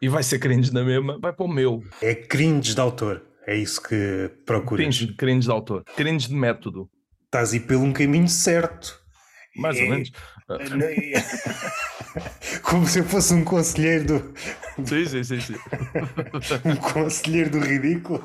e 0.00 0.08
vai 0.08 0.22
ser 0.22 0.38
cringe 0.38 0.72
na 0.72 0.84
mesma, 0.84 1.18
vai 1.20 1.32
para 1.32 1.44
o 1.46 1.48
meu. 1.48 1.82
É 2.02 2.14
cringe 2.14 2.74
de 2.74 2.80
autor. 2.80 3.24
É 3.46 3.56
isso 3.56 3.82
que 3.82 4.30
procuras. 4.44 4.84
Cringe, 4.84 5.14
cringe 5.16 5.46
de 5.46 5.50
autor, 5.52 5.82
cringe 5.96 6.28
de 6.28 6.34
método, 6.34 6.88
Estás 7.24 7.54
a 7.54 7.56
ir 7.56 7.60
pelo 7.60 7.82
um 7.84 7.92
caminho 7.94 8.28
certo. 8.28 9.00
mais 9.56 9.76
ou 9.78 9.82
É- 9.84 9.88
menos. 9.88 10.10
Como 12.62 12.86
se 12.86 13.00
eu 13.00 13.04
fosse 13.04 13.34
um 13.34 13.44
conselheiro 13.44 14.06
do, 14.06 14.34
Sim, 14.86 15.04
sim, 15.06 15.24
sim, 15.24 15.40
sim. 15.40 15.54
um 16.64 16.76
conselheiro 16.76 17.50
do 17.50 17.58
ridículo. 17.60 18.22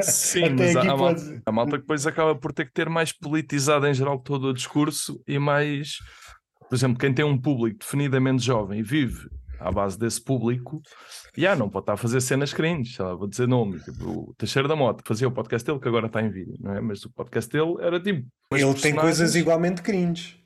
Sim, 0.00 0.44
Até 0.44 0.72
mas 0.72 0.76
há, 0.76 0.96
pode- 0.96 1.24
malta, 1.24 1.42
há 1.46 1.52
malta 1.52 1.70
que 1.72 1.78
depois 1.82 2.06
acaba 2.06 2.34
por 2.34 2.52
ter 2.52 2.66
que 2.66 2.72
ter 2.72 2.88
mais 2.88 3.12
politizado 3.12 3.86
em 3.86 3.94
geral 3.94 4.18
todo 4.18 4.48
o 4.48 4.54
discurso 4.54 5.20
e 5.26 5.38
mais, 5.38 5.96
por 6.68 6.74
exemplo, 6.74 6.98
quem 6.98 7.12
tem 7.12 7.24
um 7.24 7.38
público 7.40 7.78
definidamente 7.80 8.44
jovem 8.44 8.80
e 8.80 8.82
vive 8.82 9.28
à 9.60 9.70
base 9.70 9.96
desse 9.96 10.20
público, 10.20 10.82
e 11.36 11.42
yeah, 11.42 11.56
não 11.56 11.70
pode 11.70 11.84
estar 11.84 11.92
a 11.92 11.96
fazer 11.96 12.20
cenas 12.20 12.52
cringe, 12.52 12.96
sei 12.96 13.04
lá, 13.04 13.14
vou 13.14 13.28
dizer 13.28 13.46
nomes, 13.46 13.84
tipo, 13.84 14.30
o 14.30 14.34
Teixeira 14.36 14.66
da 14.66 14.74
Mota 14.74 15.04
fazia 15.06 15.28
o 15.28 15.30
podcast 15.30 15.64
dele, 15.64 15.78
que 15.78 15.86
agora 15.86 16.08
está 16.08 16.20
em 16.20 16.28
vídeo, 16.30 16.56
não 16.58 16.74
é? 16.74 16.80
Mas 16.80 17.04
o 17.04 17.12
podcast 17.12 17.48
dele 17.48 17.76
era 17.80 18.02
tipo. 18.02 18.26
Ele 18.52 18.74
tem 18.74 18.92
coisas 18.92 19.36
igualmente 19.36 19.80
cringe. 19.80 20.41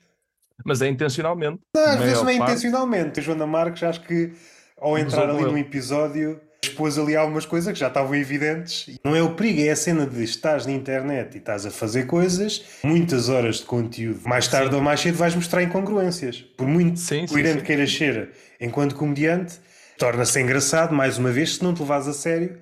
Mas 0.65 0.81
é 0.81 0.87
intencionalmente. 0.87 1.59
Não, 1.75 1.83
às 1.83 1.99
vezes 1.99 2.21
não 2.21 2.29
é 2.29 2.37
parte... 2.37 2.51
intencionalmente. 2.51 3.19
A 3.19 3.23
Joana 3.23 3.47
Marques, 3.47 3.83
acho 3.83 4.01
que 4.01 4.33
ao 4.79 4.97
entrar 4.97 5.29
ali 5.29 5.43
num 5.43 5.57
episódio, 5.57 6.39
expôs 6.61 6.97
ali 6.97 7.15
algumas 7.15 7.45
coisas 7.45 7.71
que 7.73 7.79
já 7.79 7.87
estavam 7.87 8.15
evidentes. 8.15 8.97
Não 9.03 9.15
é 9.15 9.21
o 9.21 9.33
perigo, 9.33 9.61
é 9.61 9.69
a 9.69 9.75
cena 9.75 10.05
de 10.05 10.23
estás 10.23 10.65
na 10.65 10.71
internet 10.71 11.35
e 11.35 11.37
estás 11.37 11.65
a 11.65 11.71
fazer 11.71 12.05
coisas, 12.05 12.63
muitas 12.83 13.29
horas 13.29 13.57
de 13.57 13.65
conteúdo. 13.65 14.21
Mais 14.27 14.47
tarde 14.47 14.69
sim. 14.69 14.75
ou 14.75 14.81
mais 14.81 14.99
cedo 14.99 15.17
vais 15.17 15.35
mostrar 15.35 15.63
incongruências. 15.63 16.41
Por 16.55 16.67
muito 16.67 16.99
sim, 16.99 17.25
coerente 17.27 17.59
sim, 17.59 17.65
queiras 17.65 17.93
ser 17.93 18.31
enquanto 18.59 18.95
comediante, 18.95 19.59
torna-se 19.97 20.39
engraçado, 20.39 20.93
mais 20.93 21.17
uma 21.17 21.31
vez, 21.31 21.55
se 21.55 21.63
não 21.63 21.73
te 21.73 21.81
levas 21.81 22.07
a 22.07 22.13
sério 22.13 22.57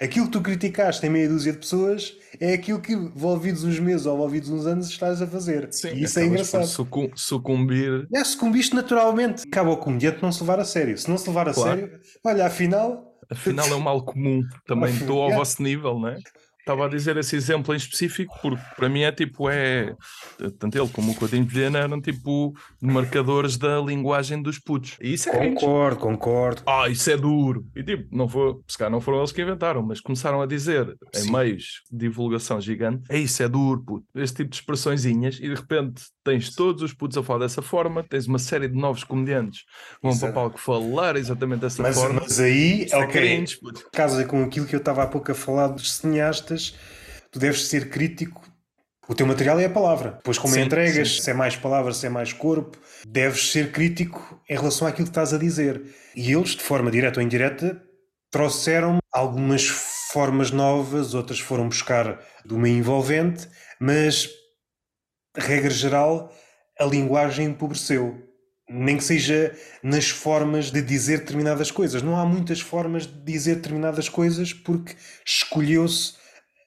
aquilo 0.00 0.26
que 0.26 0.32
tu 0.32 0.40
criticaste 0.40 1.06
em 1.06 1.10
meia 1.10 1.28
dúzia 1.28 1.52
de 1.52 1.58
pessoas 1.58 2.16
é 2.40 2.52
aquilo 2.52 2.80
que, 2.80 2.92
envolvidos 2.92 3.64
uns 3.64 3.78
meses 3.78 4.06
ou 4.06 4.14
envolvidos 4.14 4.50
uns 4.50 4.66
anos, 4.66 4.88
estás 4.88 5.22
a 5.22 5.26
fazer. 5.26 5.68
Sim, 5.70 5.94
e 5.94 6.04
isso 6.04 6.18
é 6.18 6.26
engraçado. 6.26 6.66
Sucum 6.66 7.10
sucumbir. 7.14 8.06
É, 8.14 8.24
sucumbiste 8.24 8.74
naturalmente. 8.74 9.44
Acaba 9.46 9.70
o 9.70 9.76
comediante 9.76 10.22
não 10.22 10.32
se 10.32 10.40
levar 10.40 10.60
a 10.60 10.64
sério. 10.64 10.96
Se 10.96 11.08
não 11.08 11.18
se 11.18 11.28
levar 11.28 11.48
a 11.48 11.54
claro. 11.54 11.80
sério, 11.80 12.00
olha, 12.24 12.46
afinal. 12.46 13.18
Afinal 13.30 13.66
é 13.68 13.74
um 13.74 13.80
mal 13.80 14.04
comum. 14.04 14.42
Também 14.66 14.90
estou 14.94 15.22
ao 15.22 15.32
vosso 15.32 15.62
nível, 15.62 15.98
não 15.98 16.08
é? 16.08 16.16
Estava 16.66 16.86
a 16.86 16.88
dizer 16.88 17.16
esse 17.16 17.36
exemplo 17.36 17.72
em 17.72 17.76
específico 17.76 18.36
porque 18.42 18.60
para 18.74 18.88
mim 18.88 19.02
é 19.02 19.12
tipo, 19.12 19.48
é 19.48 19.94
tanto 20.58 20.76
ele 20.76 20.88
como 20.88 21.12
o 21.12 21.14
Coutinho 21.14 21.46
Vilhena 21.46 21.78
eram 21.78 22.00
tipo 22.00 22.52
marcadores 22.82 23.56
da 23.56 23.80
linguagem 23.80 24.42
dos 24.42 24.58
putos. 24.58 24.96
E 25.00 25.12
isso 25.12 25.28
é 25.28 25.48
Concordo, 25.48 26.00
concordo. 26.00 26.62
Ah, 26.66 26.88
isso 26.88 27.08
é 27.08 27.16
duro. 27.16 27.64
E 27.76 27.84
tipo, 27.84 28.08
não 28.10 28.28
foi, 28.28 28.56
se 28.66 28.76
calhar 28.76 28.90
não 28.90 29.00
foram 29.00 29.18
eles 29.18 29.30
que 29.30 29.42
inventaram, 29.42 29.80
mas 29.80 30.00
começaram 30.00 30.42
a 30.42 30.46
dizer 30.46 30.92
Sim. 31.14 31.28
em 31.28 31.30
meios 31.30 31.82
de 31.88 31.98
divulgação 31.98 32.60
gigante, 32.60 33.04
é 33.08 33.16
isso 33.16 33.40
é 33.44 33.48
duro, 33.48 33.84
puto. 33.84 34.06
Este 34.16 34.38
tipo 34.38 34.50
de 34.50 34.56
expressõezinhas 34.56 35.36
e 35.36 35.42
de 35.42 35.54
repente 35.54 36.02
tens 36.26 36.54
todos 36.54 36.82
os 36.82 36.92
putos 36.92 37.16
a 37.16 37.22
falar 37.22 37.40
dessa 37.40 37.62
forma, 37.62 38.02
tens 38.02 38.26
uma 38.26 38.38
série 38.38 38.68
de 38.68 38.76
novos 38.76 39.04
comediantes 39.04 39.60
que 39.60 40.08
vão 40.08 40.18
para 40.18 40.30
o 40.30 40.32
palco 40.32 40.60
falar 40.60 41.16
exatamente 41.16 41.60
dessa 41.60 41.82
mas, 41.82 41.96
forma. 41.96 42.20
Mas 42.22 42.40
aí, 42.40 42.86
é 42.90 42.96
ok, 42.96 43.08
cringe, 43.08 43.58
casa 43.92 44.24
com 44.24 44.42
aquilo 44.42 44.66
que 44.66 44.74
eu 44.74 44.80
estava 44.80 45.02
há 45.02 45.06
pouco 45.06 45.32
a 45.32 45.34
falar 45.34 45.68
dos 45.68 45.92
cineastas 45.92 46.74
tu 47.36 47.38
deves 47.38 47.66
ser 47.66 47.90
crítico. 47.90 48.42
O 49.08 49.14
teu 49.14 49.26
material 49.26 49.60
é 49.60 49.66
a 49.66 49.70
palavra. 49.70 50.12
Depois, 50.12 50.38
como 50.38 50.54
sim, 50.54 50.62
entregas, 50.62 51.16
sim. 51.16 51.22
se 51.22 51.30
é 51.30 51.34
mais 51.34 51.54
palavra, 51.54 51.92
se 51.92 52.06
é 52.06 52.08
mais 52.08 52.32
corpo, 52.32 52.76
deves 53.06 53.52
ser 53.52 53.70
crítico 53.70 54.40
em 54.48 54.56
relação 54.56 54.88
àquilo 54.88 55.06
que 55.06 55.10
estás 55.10 55.34
a 55.34 55.38
dizer. 55.38 55.82
E 56.16 56.32
eles, 56.32 56.50
de 56.50 56.62
forma 56.62 56.90
direta 56.90 57.20
ou 57.20 57.24
indireta, 57.24 57.80
trouxeram 58.30 58.98
algumas 59.12 59.66
formas 60.12 60.50
novas, 60.50 61.14
outras 61.14 61.38
foram 61.38 61.68
buscar 61.68 62.20
de 62.44 62.54
uma 62.54 62.68
envolvente, 62.68 63.46
mas, 63.78 64.28
regra 65.36 65.70
geral, 65.70 66.32
a 66.78 66.84
linguagem 66.84 67.46
empobreceu. 67.46 68.22
Nem 68.68 68.96
que 68.96 69.04
seja 69.04 69.56
nas 69.82 70.08
formas 70.08 70.72
de 70.72 70.82
dizer 70.82 71.20
determinadas 71.20 71.70
coisas. 71.70 72.02
Não 72.02 72.16
há 72.16 72.24
muitas 72.24 72.60
formas 72.60 73.06
de 73.06 73.20
dizer 73.20 73.56
determinadas 73.56 74.08
coisas 74.08 74.52
porque 74.52 74.94
escolheu-se 75.24 76.14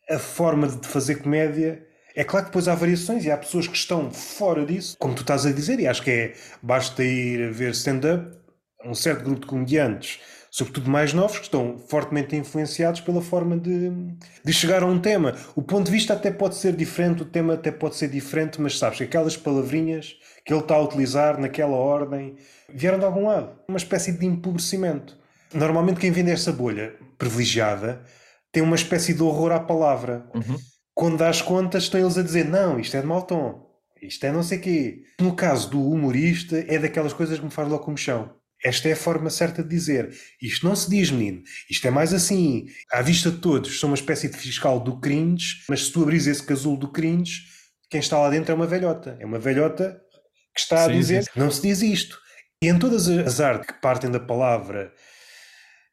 a 0.09 0.17
forma 0.17 0.67
de 0.67 0.87
fazer 0.87 1.15
comédia. 1.15 1.85
É 2.15 2.23
claro 2.23 2.45
que 2.45 2.51
depois 2.51 2.67
há 2.67 2.75
variações 2.75 3.25
e 3.25 3.31
há 3.31 3.37
pessoas 3.37 3.67
que 3.67 3.75
estão 3.75 4.11
fora 4.11 4.65
disso, 4.65 4.95
como 4.97 5.13
tu 5.13 5.21
estás 5.21 5.45
a 5.45 5.51
dizer, 5.51 5.79
e 5.79 5.87
acho 5.87 6.01
que 6.01 6.11
é 6.11 6.33
basta 6.61 7.03
ir 7.03 7.49
a 7.49 7.51
ver 7.51 7.71
stand-up, 7.71 8.31
um 8.83 8.95
certo 8.95 9.23
grupo 9.23 9.41
de 9.41 9.47
comediantes, 9.47 10.19
sobretudo 10.51 10.89
mais 10.89 11.13
novos, 11.13 11.37
que 11.37 11.43
estão 11.43 11.77
fortemente 11.77 12.35
influenciados 12.35 13.01
pela 13.01 13.21
forma 13.21 13.57
de, 13.57 13.91
de 14.43 14.53
chegar 14.53 14.83
a 14.83 14.85
um 14.85 14.99
tema. 14.99 15.35
O 15.55 15.61
ponto 15.61 15.85
de 15.85 15.91
vista 15.91 16.13
até 16.13 16.31
pode 16.31 16.55
ser 16.55 16.75
diferente, 16.75 17.23
o 17.23 17.25
tema 17.25 17.53
até 17.53 17.71
pode 17.71 17.95
ser 17.95 18.09
diferente, 18.09 18.59
mas 18.59 18.77
sabes 18.77 18.97
que 18.97 19.03
aquelas 19.03 19.37
palavrinhas 19.37 20.15
que 20.45 20.53
ele 20.53 20.61
está 20.61 20.75
a 20.75 20.81
utilizar 20.81 21.39
naquela 21.39 21.75
ordem 21.75 22.35
vieram 22.73 22.99
de 22.99 23.05
algum 23.05 23.27
lado. 23.27 23.51
Uma 23.67 23.77
espécie 23.77 24.11
de 24.11 24.25
empobrecimento. 24.25 25.17
Normalmente 25.53 25.99
quem 25.99 26.11
vende 26.11 26.31
essa 26.31 26.51
bolha 26.51 26.93
privilegiada 27.17 28.01
tem 28.51 28.63
uma 28.63 28.75
espécie 28.75 29.13
de 29.13 29.23
horror 29.23 29.51
à 29.51 29.59
palavra. 29.59 30.25
Uhum. 30.33 30.57
Quando 30.93 31.17
dás 31.17 31.41
contas, 31.41 31.83
estão 31.83 31.99
eles 31.99 32.17
a 32.17 32.23
dizer: 32.23 32.45
não, 32.45 32.79
isto 32.79 32.95
é 32.97 33.01
de 33.01 33.07
mau 33.07 33.21
tom, 33.21 33.67
isto 34.01 34.25
é 34.25 34.31
não 34.31 34.43
sei 34.43 34.59
quê. 34.59 35.03
No 35.19 35.35
caso 35.35 35.69
do 35.69 35.81
humorista, 35.81 36.63
é 36.67 36.77
daquelas 36.77 37.13
coisas 37.13 37.37
que 37.37 37.45
me 37.45 37.51
faz 37.51 37.67
logo 37.67 37.83
como 37.83 37.97
chão. 37.97 38.38
Esta 38.63 38.89
é 38.89 38.93
a 38.93 38.97
forma 38.97 39.29
certa 39.29 39.63
de 39.63 39.69
dizer. 39.69 40.09
Isto 40.41 40.65
não 40.65 40.75
se 40.75 40.89
diz, 40.89 41.11
menino. 41.11 41.41
Isto 41.69 41.87
é 41.87 41.91
mais 41.91 42.13
assim. 42.13 42.65
À 42.91 43.01
vista 43.01 43.31
de 43.31 43.37
todos, 43.37 43.79
sou 43.79 43.89
uma 43.89 43.95
espécie 43.95 44.29
de 44.29 44.37
fiscal 44.37 44.79
do 44.79 44.99
cringe, 44.99 45.63
mas 45.69 45.85
se 45.85 45.91
tu 45.91 46.03
abris 46.03 46.27
esse 46.27 46.43
casulo 46.43 46.77
do 46.77 46.91
cringe, 46.91 47.43
quem 47.89 47.99
está 47.99 48.17
lá 48.17 48.29
dentro 48.29 48.51
é 48.51 48.55
uma 48.55 48.67
velhota. 48.67 49.17
É 49.19 49.25
uma 49.25 49.39
velhota 49.39 49.99
que 50.53 50.59
está 50.59 50.85
sim, 50.85 50.91
a 50.91 50.93
dizer: 50.93 51.23
sim. 51.23 51.29
não 51.35 51.49
se 51.49 51.61
diz 51.61 51.81
isto. 51.81 52.19
E 52.61 52.67
em 52.67 52.77
todas 52.77 53.07
as 53.07 53.39
artes 53.39 53.67
que 53.67 53.81
partem 53.81 54.11
da 54.11 54.19
palavra 54.19 54.93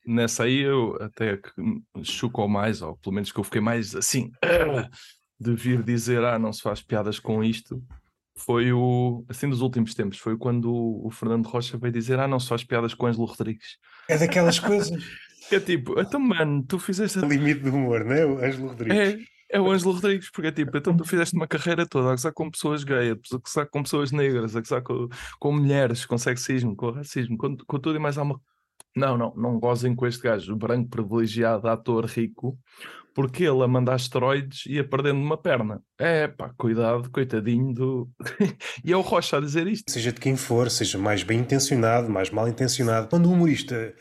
nessa 0.07 0.44
aí 0.44 0.61
eu 0.61 0.96
até 1.02 1.37
que 1.37 1.50
chocou 2.05 2.48
mais, 2.48 2.81
ou 2.81 2.96
pelo 2.96 3.14
menos 3.14 3.33
que 3.33 3.40
eu 3.40 3.44
fiquei 3.44 3.61
mais 3.61 3.94
assim, 3.94 4.31
de 5.38 5.55
vir 5.55 5.83
dizer, 5.83 6.24
ah, 6.24 6.38
não 6.38 6.52
se 6.52 6.62
faz 6.62 6.81
piadas 6.81 7.18
com 7.18 7.42
isto, 7.42 7.83
foi 8.37 8.72
o, 8.72 9.25
assim 9.29 9.49
dos 9.49 9.61
últimos 9.61 9.94
tempos, 9.94 10.18
foi 10.18 10.37
quando 10.37 10.72
o, 10.72 11.11
Fernando 11.11 11.46
Rocha 11.46 11.79
veio 11.79 11.92
dizer, 11.92 12.18
ah, 12.18 12.29
não 12.29 12.38
se 12.38 12.49
faz 12.49 12.62
piadas 12.62 12.94
com 12.94 13.07
Ângelo 13.07 13.25
Rodrigues. 13.25 13.79
É 14.09 14.18
daquelas 14.18 14.59
coisas. 14.59 15.03
é 15.51 15.61
tipo, 15.61 15.99
então 15.99 16.20
mano, 16.20 16.64
tu 16.66 16.79
fizeste... 16.79 17.18
O 17.18 17.27
limite 17.27 17.61
do 17.61 17.70
humor, 17.70 18.05
não 18.05 18.12
é? 18.12 18.27
O 18.27 18.38
Ângelo 18.38 18.68
Rodrigues. 18.68 18.99
É. 18.99 19.37
É 19.49 19.61
o 19.61 19.70
Ângelo 19.70 19.92
Rodrigues, 19.92 20.29
porque 20.29 20.49
é 20.49 20.51
tipo, 20.51 20.77
então 20.77 20.96
tu 20.96 21.05
fizeste 21.05 21.37
uma 21.37 21.46
carreira 21.46 21.87
toda 21.87 22.09
a 22.09 22.11
gozar 22.11 22.33
com 22.33 22.51
pessoas 22.51 22.83
gays, 22.83 23.16
a 23.33 23.38
gozar 23.38 23.66
com 23.68 23.81
pessoas 23.81 24.11
negras, 24.11 24.57
a 24.57 24.61
gozar 24.61 24.83
com, 24.83 25.09
com 25.38 25.53
mulheres, 25.53 26.05
com 26.05 26.18
sexismo, 26.18 26.75
com 26.75 26.90
racismo, 26.90 27.38
com, 27.38 27.57
com 27.57 27.79
tudo 27.79 27.94
e 27.94 28.01
mais 28.01 28.18
alguma 28.18 28.40
não, 28.96 29.18
não, 29.18 29.35
não 29.37 29.61
gozem 29.61 29.94
com 29.94 30.07
este 30.07 30.22
gajo 30.22 30.57
branco 30.57 30.88
privilegiado, 30.88 31.68
ator 31.68 32.07
rico, 32.07 32.59
porque 33.16 33.44
ele 33.44 33.62
a 33.62 33.66
mandar 33.66 33.96
esteroides 33.96 34.66
ia 34.66 34.85
perdendo 34.85 35.18
uma 35.18 35.38
perna. 35.38 35.81
É 35.98 36.29
pá, 36.29 36.50
cuidado, 36.55 37.11
coitadinho 37.11 37.72
do. 37.72 38.11
e 38.85 38.92
é 38.92 38.96
o 38.96 39.00
Rocha 39.00 39.38
a 39.38 39.40
dizer 39.40 39.66
isto. 39.66 39.90
Seja 39.90 40.12
de 40.12 40.20
quem 40.20 40.37
for, 40.37 40.70
seja 40.70 40.98
mais 40.98 41.22
bem 41.22 41.38
intencionado, 41.38 42.11
mais 42.11 42.29
mal 42.29 42.46
intencionado, 42.46 43.09
quando 43.09 43.24
o 43.24 43.33
humorista 43.33 43.94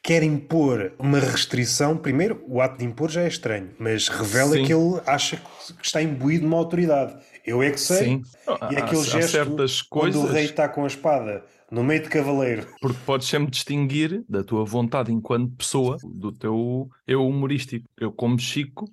quer 0.00 0.22
impor 0.22 0.92
uma 0.96 1.18
restrição, 1.18 1.96
primeiro, 1.96 2.40
o 2.46 2.60
ato 2.60 2.78
de 2.78 2.84
impor 2.84 3.10
já 3.10 3.22
é 3.22 3.28
estranho, 3.28 3.70
mas 3.80 4.06
revela 4.06 4.52
Sim. 4.52 4.64
que 4.64 4.72
ele 4.72 5.00
acha 5.06 5.36
que 5.80 5.84
está 5.84 6.00
imbuído 6.00 6.42
de 6.42 6.46
uma 6.46 6.56
autoridade. 6.56 7.16
Eu 7.44 7.64
é 7.64 7.70
que 7.72 7.80
sei. 7.80 8.04
Sim. 8.04 8.22
E 8.70 8.76
aquele 8.76 9.00
há, 9.00 9.04
gesto, 9.04 9.38
há 9.38 9.46
coisas... 9.46 9.82
quando 9.82 10.20
o 10.20 10.26
rei 10.26 10.44
está 10.44 10.68
com 10.68 10.84
a 10.84 10.86
espada 10.86 11.42
no 11.72 11.82
meio 11.82 12.02
de 12.02 12.10
cavaleiro. 12.10 12.66
Porque 12.82 12.98
podes 13.06 13.26
sempre 13.26 13.50
distinguir 13.50 14.22
da 14.28 14.44
tua 14.44 14.62
vontade 14.62 15.10
enquanto 15.10 15.56
pessoa, 15.56 15.96
do 16.04 16.30
teu 16.30 16.90
eu 17.06 17.26
humorístico. 17.26 17.88
Eu, 17.98 18.12
como 18.12 18.38
Chico, 18.38 18.84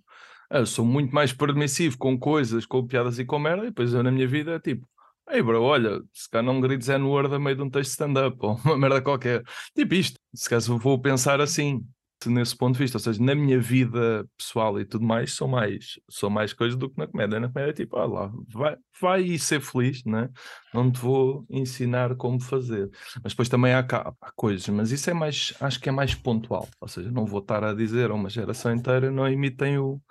eu 0.50 0.66
sou 0.66 0.86
muito 0.86 1.14
mais 1.14 1.34
permissivo 1.34 1.98
com 1.98 2.18
coisas, 2.18 2.66
com 2.66 2.88
piadas 2.88 3.20
e 3.20 3.26
com 3.26 3.38
merda, 3.38 3.64
e 3.64 3.68
depois 3.68 3.94
eu 3.94 4.02
na 4.02 4.12
minha 4.12 4.28
vida 4.28 4.54
é 4.54 4.60
tipo. 4.60 4.88
Ei, 5.30 5.44
bro, 5.44 5.62
olha, 5.62 6.02
se 6.12 6.28
cá 6.28 6.42
não 6.42 6.60
grites 6.60 6.90
é 6.90 6.98
no 6.98 7.10
Word 7.10 7.36
a 7.36 7.38
meio 7.38 7.56
de 7.56 7.62
um 7.62 7.70
texto 7.70 7.92
stand-up 7.92 8.38
ou 8.42 8.56
uma 8.64 8.78
merda 8.78 9.02
qualquer. 9.02 9.44
Tipo 9.76 9.94
isto. 9.96 10.18
Se 10.34 10.50
caso 10.50 10.78
vou 10.78 11.00
pensar 11.00 11.42
assim, 11.42 11.86
nesse 12.28 12.56
ponto 12.56 12.74
de 12.74 12.80
vista, 12.80 12.98
ou 12.98 13.02
seja, 13.02 13.24
na 13.24 13.36
minha 13.36 13.60
vida 13.60 14.28
pessoal 14.38 14.80
e 14.80 14.86
tudo 14.86 15.06
mais, 15.06 15.34
sou 15.34 15.48
mais, 15.48 16.00
sou 16.10 16.30
mais 16.30 16.54
coisa 16.54 16.76
do 16.76 16.90
que 16.90 16.98
na 16.98 17.08
comédia. 17.08 17.40
Na 17.40 17.48
comédia 17.48 17.72
é 17.72 17.74
tipo, 17.74 17.98
ah 17.98 18.06
lá, 18.06 18.32
vai, 18.48 18.76
vai 19.00 19.22
e 19.22 19.40
ser 19.40 19.62
feliz, 19.62 20.04
né? 20.04 20.30
não 20.74 20.92
te 20.92 21.00
vou 21.00 21.46
ensinar 21.50 22.16
como 22.16 22.42
fazer. 22.42 22.90
Mas 23.24 23.34
depois 23.34 23.50
também 23.50 23.74
há, 23.74 23.80
há 23.80 24.32
coisas, 24.36 24.68
mas 24.70 24.92
isso 24.92 25.10
é 25.10 25.14
mais, 25.14 25.54
acho 25.62 25.80
que 25.80 25.90
é 25.90 25.92
mais 25.92 26.16
pontual, 26.16 26.68
ou 26.82 26.88
seja, 26.88 27.12
não 27.12 27.26
vou 27.26 27.40
estar 27.40 27.64
a 27.64 27.74
dizer 27.74 28.12
a 28.12 28.14
uma 28.14 28.30
geração 28.30 28.74
inteira 28.74 29.10
não 29.12 29.28
imitem 29.28 29.78
o 29.78 30.02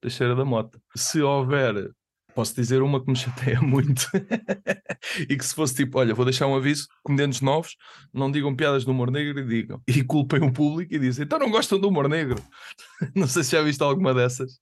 Teixeira 0.00 0.34
da 0.34 0.44
Mota. 0.44 0.80
Se 0.94 1.20
houver 1.20 1.90
Posso 2.40 2.54
dizer 2.54 2.80
uma 2.80 3.04
que 3.04 3.10
me 3.10 3.18
chateia 3.18 3.60
muito 3.60 4.10
e 5.28 5.36
que 5.36 5.44
se 5.44 5.54
fosse 5.54 5.74
tipo, 5.74 5.98
olha, 5.98 6.14
vou 6.14 6.24
deixar 6.24 6.46
um 6.46 6.56
aviso, 6.56 6.88
comediantes 7.02 7.42
novos, 7.42 7.76
não 8.14 8.30
digam 8.30 8.56
piadas 8.56 8.82
do 8.82 8.92
humor 8.92 9.10
negro 9.10 9.40
e 9.40 9.44
digam, 9.44 9.82
e 9.86 10.02
culpem 10.02 10.42
o 10.42 10.50
público 10.50 10.94
e 10.94 10.98
dizem, 10.98 11.26
então 11.26 11.38
não 11.38 11.50
gostam 11.50 11.78
do 11.78 11.88
humor 11.88 12.08
negro. 12.08 12.42
não 13.14 13.26
sei 13.26 13.44
se 13.44 13.52
já 13.52 13.60
viste 13.60 13.82
alguma 13.82 14.14
dessas, 14.14 14.58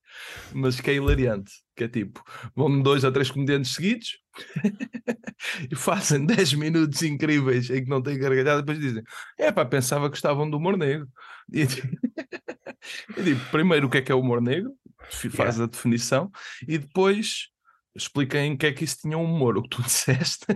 mas 0.53 0.81
que 0.81 0.91
é 0.91 0.95
hilariante, 0.95 1.53
que 1.77 1.85
é 1.85 1.89
tipo, 1.89 2.21
vão 2.53 2.83
dois 2.83 3.05
a 3.05 3.13
três 3.13 3.31
comediantes 3.31 3.73
seguidos 3.73 4.19
e 5.71 5.77
fazem 5.77 6.27
10 6.27 6.55
minutos 6.55 7.01
incríveis 7.05 7.71
em 7.71 7.85
que 7.85 7.89
não 7.89 8.03
têm 8.03 8.19
gargalhada, 8.19 8.61
depois 8.61 8.81
dizem, 8.81 9.05
é 9.39 9.53
pá, 9.53 9.65
pensava 9.65 10.11
que 10.11 10.17
estavam 10.17 10.51
do 10.51 10.57
humor 10.57 10.77
negro. 10.77 11.07
E, 11.53 11.61
e 13.17 13.23
digo, 13.23 13.41
primeiro 13.53 13.87
o 13.87 13.91
que 13.91 13.99
é 13.99 14.03
que 14.03 14.11
é 14.11 14.15
o 14.17 14.21
humor 14.21 14.41
negro, 14.41 14.73
faz 15.31 15.55
yeah. 15.55 15.63
a 15.63 15.67
definição, 15.67 16.29
e 16.67 16.77
depois 16.77 17.57
expliquem 17.99 18.57
que 18.57 18.67
é 18.67 18.73
que 18.73 18.85
isso 18.85 18.99
tinha 19.03 19.19
um 19.19 19.25
humor, 19.25 19.59
o 19.59 19.63
que 19.63 19.69
tu 19.71 19.83
disseste. 19.85 20.47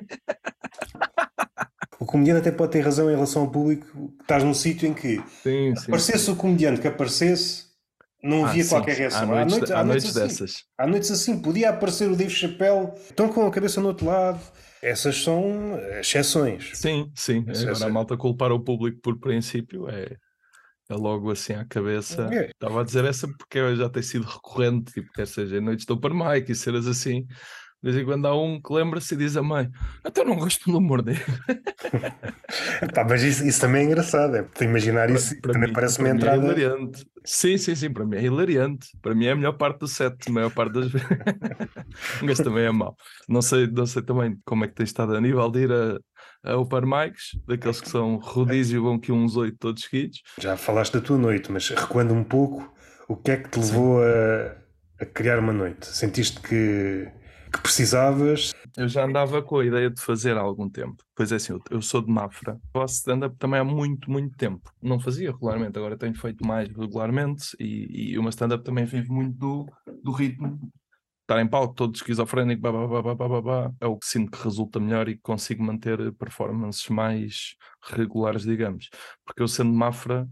o 1.99 2.07
comediante 2.07 2.41
até 2.41 2.51
pode 2.51 2.73
ter 2.73 2.81
razão 2.81 3.11
em 3.11 3.15
relação 3.15 3.43
ao 3.43 3.51
público 3.51 4.15
estás 4.21 4.43
num 4.43 4.55
sítio 4.55 4.89
em 4.89 4.95
que 4.95 5.17
sim, 5.43 5.75
sim, 5.77 5.85
aparecesse 5.89 6.25
sim. 6.25 6.33
o 6.33 6.37
comediante 6.37 6.81
que 6.81 6.89
aparecesse, 6.89 7.67
não 8.23 8.45
ah, 8.45 8.51
havia 8.51 8.65
ah, 8.65 8.69
qualquer 8.69 8.97
reação. 8.97 9.23
Há 9.23 9.27
noites, 9.27 9.55
há 9.55 9.59
noites, 9.59 9.71
há 9.71 9.85
noites, 9.85 10.17
assim. 10.17 10.21
dessas. 10.21 10.65
Há 10.79 10.87
noites 10.87 11.11
assim, 11.11 11.43
podia 11.43 11.71
aparecer 11.71 12.09
o 12.09 12.17
Dave 12.17 12.31
Chappelle, 12.31 12.93
estão 13.09 13.29
com 13.29 13.47
a 13.47 13.51
cabeça 13.51 13.81
no 13.81 13.89
outro 13.89 14.07
lado. 14.07 14.41
Essas 14.81 15.23
são 15.23 15.79
exceções. 16.01 16.71
Sim, 16.75 17.11
sim. 17.15 17.45
Agora 17.49 17.87
a 17.87 17.89
malta 17.89 18.17
culpar 18.17 18.51
o 18.51 18.61
público 18.61 19.01
por 19.01 19.19
princípio 19.19 19.89
é 19.89 20.17
logo 20.95 21.31
assim 21.31 21.55
à 21.55 21.65
cabeça. 21.65 22.29
É. 22.33 22.51
Estava 22.51 22.81
a 22.81 22.85
dizer 22.85 23.05
essa 23.05 23.29
porque 23.29 23.77
já 23.77 23.89
tem 23.89 24.03
sido 24.03 24.25
recorrente, 24.25 24.93
tipo, 24.93 25.13
quer 25.13 25.27
seja 25.27 25.59
em 25.59 25.61
noites 25.61 25.87
de 25.87 25.93
open 25.93 26.13
mic 26.15 26.51
e 26.51 26.55
cenas 26.55 26.87
assim. 26.87 27.27
De 27.83 27.91
vez 27.91 28.01
em 28.01 28.07
quando 28.07 28.27
há 28.27 28.41
um 28.41 28.63
que 28.63 28.73
lembra-se 28.73 29.13
e 29.15 29.17
diz 29.17 29.37
a 29.37 29.43
mãe: 29.43 29.69
Até 30.05 30.21
eu 30.21 30.25
não 30.25 30.37
gosto 30.37 30.71
do 30.71 30.79
humor 30.79 31.03
dele. 31.03 31.19
tá, 32.95 33.05
mas 33.05 33.25
isso, 33.25 33.45
isso, 33.45 33.61
também 33.61 33.83
é 33.83 33.85
engraçado. 33.87 34.37
É 34.37 34.43
para 34.45 34.65
imaginar 34.65 35.09
para, 35.09 35.17
isso 35.17 35.41
para 35.41 35.53
também 35.53 35.69
mim, 35.69 35.75
parece 35.75 35.99
uma 35.99 36.09
é 36.09 36.13
entrada. 36.13 36.37
É 36.37 36.45
hilariante. 36.45 37.05
Sim, 37.25 37.59
sim, 37.59 37.75
sim. 37.75 37.93
Para 37.93 38.07
mim 38.07 38.17
é 38.17 38.23
hilariante. 38.23 38.87
Para 39.03 39.17
mim 39.17 39.27
é 39.27 39.33
a 39.33 39.35
melhor 39.35 39.55
parte 39.55 39.81
do 39.81 39.89
set, 39.89 40.15
a 40.29 40.31
maior 40.31 40.53
parte 40.53 40.75
das 40.75 40.93
vezes. 40.93 41.09
mas 42.23 42.39
também 42.39 42.67
é 42.67 42.71
mau. 42.71 42.97
Não 43.29 43.43
sei, 43.43 43.67
não 43.67 43.85
sei 43.85 44.03
também 44.03 44.39
como 44.45 44.65
é 44.65 44.69
que 44.69 44.75
tem 44.75 44.85
estado 44.85 45.17
a 45.17 45.21
nível 45.21 45.51
de 45.51 45.65
ir 45.65 45.73
a 45.73 45.99
Open 46.45 46.83
Mics, 46.83 47.39
daqueles 47.47 47.81
que 47.81 47.89
são 47.89 48.17
rodízio 48.17 48.83
vão 48.83 48.99
que 48.99 49.13
uns 49.13 49.37
oito 49.37 49.57
todos 49.59 49.83
seguidos. 49.83 50.23
Já 50.39 50.57
falaste 50.57 50.95
da 50.95 51.01
tua 51.01 51.19
noite, 51.19 51.51
mas 51.51 51.69
recuando 51.69 52.15
um 52.15 52.25
pouco, 52.25 52.73
o 53.09 53.17
que 53.17 53.31
é 53.31 53.37
que 53.37 53.51
te 53.51 53.59
levou 53.59 54.03
a, 54.03 54.57
a 55.01 55.07
criar 55.07 55.39
uma 55.39 55.53
noite? 55.53 55.87
Sentiste 55.87 56.41
que 56.41 57.11
que 57.53 57.61
precisavas? 57.61 58.55
Eu 58.77 58.89
já 58.89 59.05
andava 59.05 59.43
com 59.43 59.59
a 59.59 59.65
ideia 59.65 59.91
de 59.91 60.01
fazer 60.01 60.37
há 60.37 60.41
algum 60.41 60.69
tempo. 60.69 60.97
Pois 61.15 61.31
é 61.31 61.37
assim, 61.37 61.59
eu 61.71 61.83
sou 61.83 62.01
de 62.01 62.11
Mafra. 62.11 62.59
Faço 62.73 62.95
stand-up 62.95 63.37
também 63.39 63.61
há 63.61 63.65
muito, 63.65 64.11
muito 64.11 64.35
tempo. 64.37 64.73
Não 64.83 64.99
fazia 64.99 65.31
regularmente, 65.31 65.77
agora 65.77 65.99
tenho 65.99 66.15
feito 66.15 66.47
mais 66.47 66.69
regularmente 66.69 67.55
e, 67.61 68.13
e 68.13 68.19
uma 68.19 68.31
stand-up 68.31 68.65
também 68.65 68.87
vive 68.87 69.11
muito 69.11 69.37
do, 69.37 69.67
do 70.03 70.13
ritmo. 70.13 70.59
Estar 71.33 71.41
em 71.41 71.49
palco 71.49 71.75
todo 71.75 71.95
esquizofrénico, 71.95 72.61
bah, 72.61 72.73
bah, 72.73 73.15
bah, 73.15 73.41
bah, 73.41 73.73
é 73.81 73.87
o 73.87 73.97
que 73.97 74.07
sinto 74.07 74.31
que 74.31 74.45
resulta 74.45 74.79
melhor 74.79 75.09
e 75.09 75.17
consigo 75.17 75.63
manter 75.63 76.13
performances 76.13 76.87
mais 76.91 77.57
regulares, 77.81 78.43
digamos. 78.43 78.91
Porque 79.25 79.41
eu 79.41 79.49
sendo 79.49 79.73
Mafra, 79.73 80.29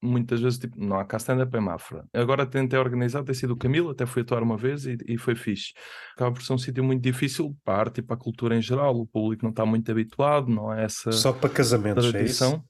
muitas 0.00 0.40
vezes 0.40 0.60
tipo, 0.60 0.78
não 0.78 0.96
há 0.96 1.04
cá 1.04 1.16
stand-up 1.16 1.56
em 1.56 1.60
Mafra. 1.60 2.04
Agora 2.14 2.46
tentei 2.46 2.78
organizar, 2.78 3.24
tem 3.24 3.34
sido 3.34 3.54
o 3.54 3.56
Camilo, 3.56 3.90
até 3.90 4.06
fui 4.06 4.22
atuar 4.22 4.44
uma 4.44 4.56
vez 4.56 4.86
e, 4.86 4.96
e 5.08 5.18
foi 5.18 5.34
fixe. 5.34 5.72
Acaba 6.14 6.32
por 6.32 6.42
ser 6.42 6.52
um 6.52 6.58
sítio 6.58 6.84
muito 6.84 7.02
difícil 7.02 7.56
para 7.64 7.74
a 7.74 7.80
arte 7.80 7.98
e 7.98 8.02
para 8.02 8.14
a 8.14 8.18
cultura 8.18 8.56
em 8.56 8.62
geral. 8.62 8.96
O 8.96 9.06
público 9.08 9.42
não 9.42 9.50
está 9.50 9.66
muito 9.66 9.90
habituado, 9.90 10.48
não 10.48 10.72
é 10.72 10.84
essa. 10.84 11.10
Só 11.10 11.32
para 11.32 11.50
casamentos, 11.50 12.12
tradição. 12.12 12.52
é 12.52 12.54
isso? 12.54 12.64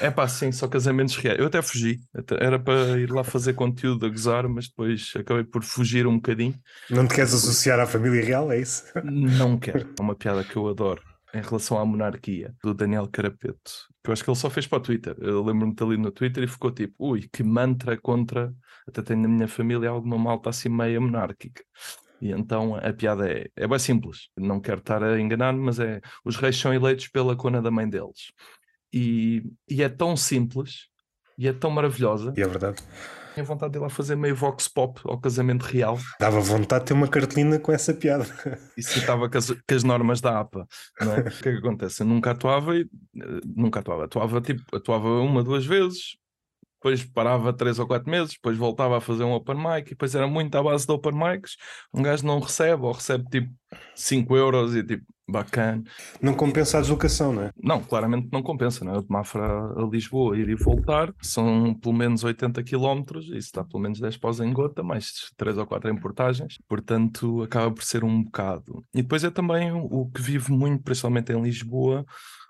É 0.00 0.10
pá, 0.10 0.28
sim, 0.28 0.52
só 0.52 0.68
casamentos 0.68 1.16
reais. 1.16 1.38
Eu 1.38 1.46
até 1.46 1.60
fugi, 1.60 2.00
era 2.40 2.58
para 2.58 2.98
ir 2.98 3.10
lá 3.10 3.24
fazer 3.24 3.54
conteúdo 3.54 4.06
a 4.06 4.08
gozar, 4.08 4.48
mas 4.48 4.68
depois 4.68 5.12
acabei 5.16 5.44
por 5.44 5.62
fugir 5.62 6.06
um 6.06 6.16
bocadinho. 6.16 6.54
Não 6.88 7.06
te 7.06 7.14
queres 7.14 7.34
associar 7.34 7.80
à 7.80 7.86
família 7.86 8.24
real, 8.24 8.52
é 8.52 8.60
isso? 8.60 8.84
Não 9.04 9.58
quero. 9.58 9.88
É 9.98 10.02
uma 10.02 10.14
piada 10.14 10.44
que 10.44 10.56
eu 10.56 10.68
adoro 10.68 11.02
em 11.34 11.42
relação 11.42 11.78
à 11.78 11.84
monarquia, 11.84 12.54
do 12.62 12.74
Daniel 12.74 13.08
Carapeto, 13.08 13.72
que 14.02 14.10
eu 14.10 14.12
acho 14.12 14.24
que 14.24 14.30
ele 14.30 14.38
só 14.38 14.50
fez 14.50 14.66
para 14.66 14.78
o 14.78 14.82
Twitter. 14.82 15.16
Eu 15.20 15.44
lembro-me 15.44 15.74
de 15.74 15.82
ali 15.82 15.96
no 15.96 16.10
Twitter 16.10 16.42
e 16.44 16.48
ficou 16.48 16.70
tipo, 16.70 16.94
ui, 16.98 17.28
que 17.32 17.42
mantra 17.42 17.96
contra. 17.96 18.52
Até 18.86 19.02
tenho 19.02 19.22
na 19.22 19.28
minha 19.28 19.48
família 19.48 19.90
alguma 19.90 20.18
malta 20.18 20.50
assim 20.50 20.68
meia 20.68 21.00
monárquica. 21.00 21.62
E 22.20 22.32
então 22.32 22.74
a 22.74 22.92
piada 22.92 23.30
é, 23.30 23.46
é 23.56 23.66
bem 23.66 23.78
simples. 23.78 24.28
Não 24.36 24.60
quero 24.60 24.80
estar 24.80 25.02
a 25.02 25.20
enganar, 25.20 25.54
mas 25.54 25.78
é 25.78 26.00
os 26.24 26.36
reis 26.36 26.56
são 26.56 26.74
eleitos 26.74 27.08
pela 27.08 27.36
cona 27.36 27.62
da 27.62 27.70
mãe 27.70 27.88
deles. 27.88 28.32
E, 28.92 29.42
e 29.68 29.82
é 29.82 29.88
tão 29.88 30.16
simples 30.16 30.88
e 31.38 31.48
é 31.48 31.52
tão 31.52 31.70
maravilhosa. 31.70 32.32
E 32.36 32.42
é 32.42 32.46
verdade 32.46 32.82
tinha 33.40 33.44
vontade 33.44 33.72
de 33.72 33.78
ir 33.78 33.82
lá 33.82 33.88
fazer 33.88 34.16
meio 34.16 34.36
vox 34.36 34.68
pop 34.68 35.00
ao 35.04 35.18
casamento 35.18 35.62
real. 35.62 35.98
Dava 36.18 36.40
vontade 36.40 36.84
de 36.84 36.88
ter 36.88 36.94
uma 36.94 37.08
cartolina 37.08 37.58
com 37.58 37.72
essa 37.72 37.94
piada. 37.94 38.26
Isso 38.76 38.98
estava 38.98 39.28
com, 39.28 39.38
com 39.38 39.74
as, 39.74 39.82
normas 39.82 40.20
da 40.20 40.40
APA. 40.40 40.66
É? 41.00 41.04
o 41.04 41.42
que 41.42 41.48
é 41.48 41.52
que 41.52 41.58
acontece? 41.58 42.02
Eu 42.02 42.06
nunca 42.06 42.32
atuava 42.32 42.76
e 42.76 42.82
eh, 42.82 43.40
nunca 43.44 43.80
atuava. 43.80 44.04
Atuava 44.04 44.40
tipo, 44.40 44.62
atuava 44.74 45.08
uma, 45.20 45.42
duas 45.42 45.64
vezes, 45.64 46.16
depois 46.74 47.04
parava 47.04 47.52
três 47.52 47.78
ou 47.78 47.86
quatro 47.86 48.10
meses, 48.10 48.34
depois 48.34 48.56
voltava 48.56 48.98
a 48.98 49.00
fazer 49.00 49.24
um 49.24 49.32
open 49.32 49.56
mic, 49.56 49.86
e 49.86 49.90
depois 49.90 50.14
era 50.14 50.26
muito 50.26 50.54
à 50.56 50.62
base 50.62 50.86
de 50.86 50.92
open 50.92 51.12
mics. 51.12 51.56
Um 51.92 52.02
gajo 52.02 52.26
não 52.26 52.40
recebe, 52.40 52.82
ou 52.82 52.92
recebe 52.92 53.24
tipo 53.30 53.52
5 53.94 54.36
euros 54.36 54.74
e 54.74 54.82
tipo, 54.82 55.04
bacana. 55.30 55.82
Não 56.20 56.34
compensa 56.34 56.78
a 56.78 56.80
deslocação, 56.80 57.32
não 57.32 57.42
é? 57.42 57.50
Não, 57.62 57.80
claramente 57.80 58.28
não 58.32 58.42
compensa, 58.42 58.84
não 58.84 58.96
é? 58.96 59.00
De 59.00 59.06
Mafra 59.08 59.44
a 59.44 59.88
Lisboa 59.90 60.36
ir 60.36 60.48
e 60.48 60.54
voltar 60.54 61.12
são 61.22 61.74
pelo 61.74 61.94
menos 61.94 62.24
80 62.24 62.62
km, 62.62 63.18
isso 63.18 63.36
está 63.36 63.64
pelo 63.64 63.82
menos 63.82 64.00
10 64.00 64.16
paus 64.16 64.40
em 64.40 64.52
gota, 64.52 64.82
mais 64.82 65.32
3 65.36 65.58
ou 65.58 65.66
4 65.66 65.90
em 65.90 65.96
portagens, 65.96 66.58
portanto 66.68 67.42
acaba 67.42 67.70
por 67.70 67.84
ser 67.84 68.04
um 68.04 68.22
bocado. 68.22 68.84
E 68.94 69.02
depois 69.02 69.24
é 69.24 69.30
também 69.30 69.72
o 69.72 70.10
que 70.12 70.22
vive 70.22 70.52
muito, 70.52 70.82
principalmente 70.82 71.32
em 71.32 71.40
Lisboa, 71.40 72.04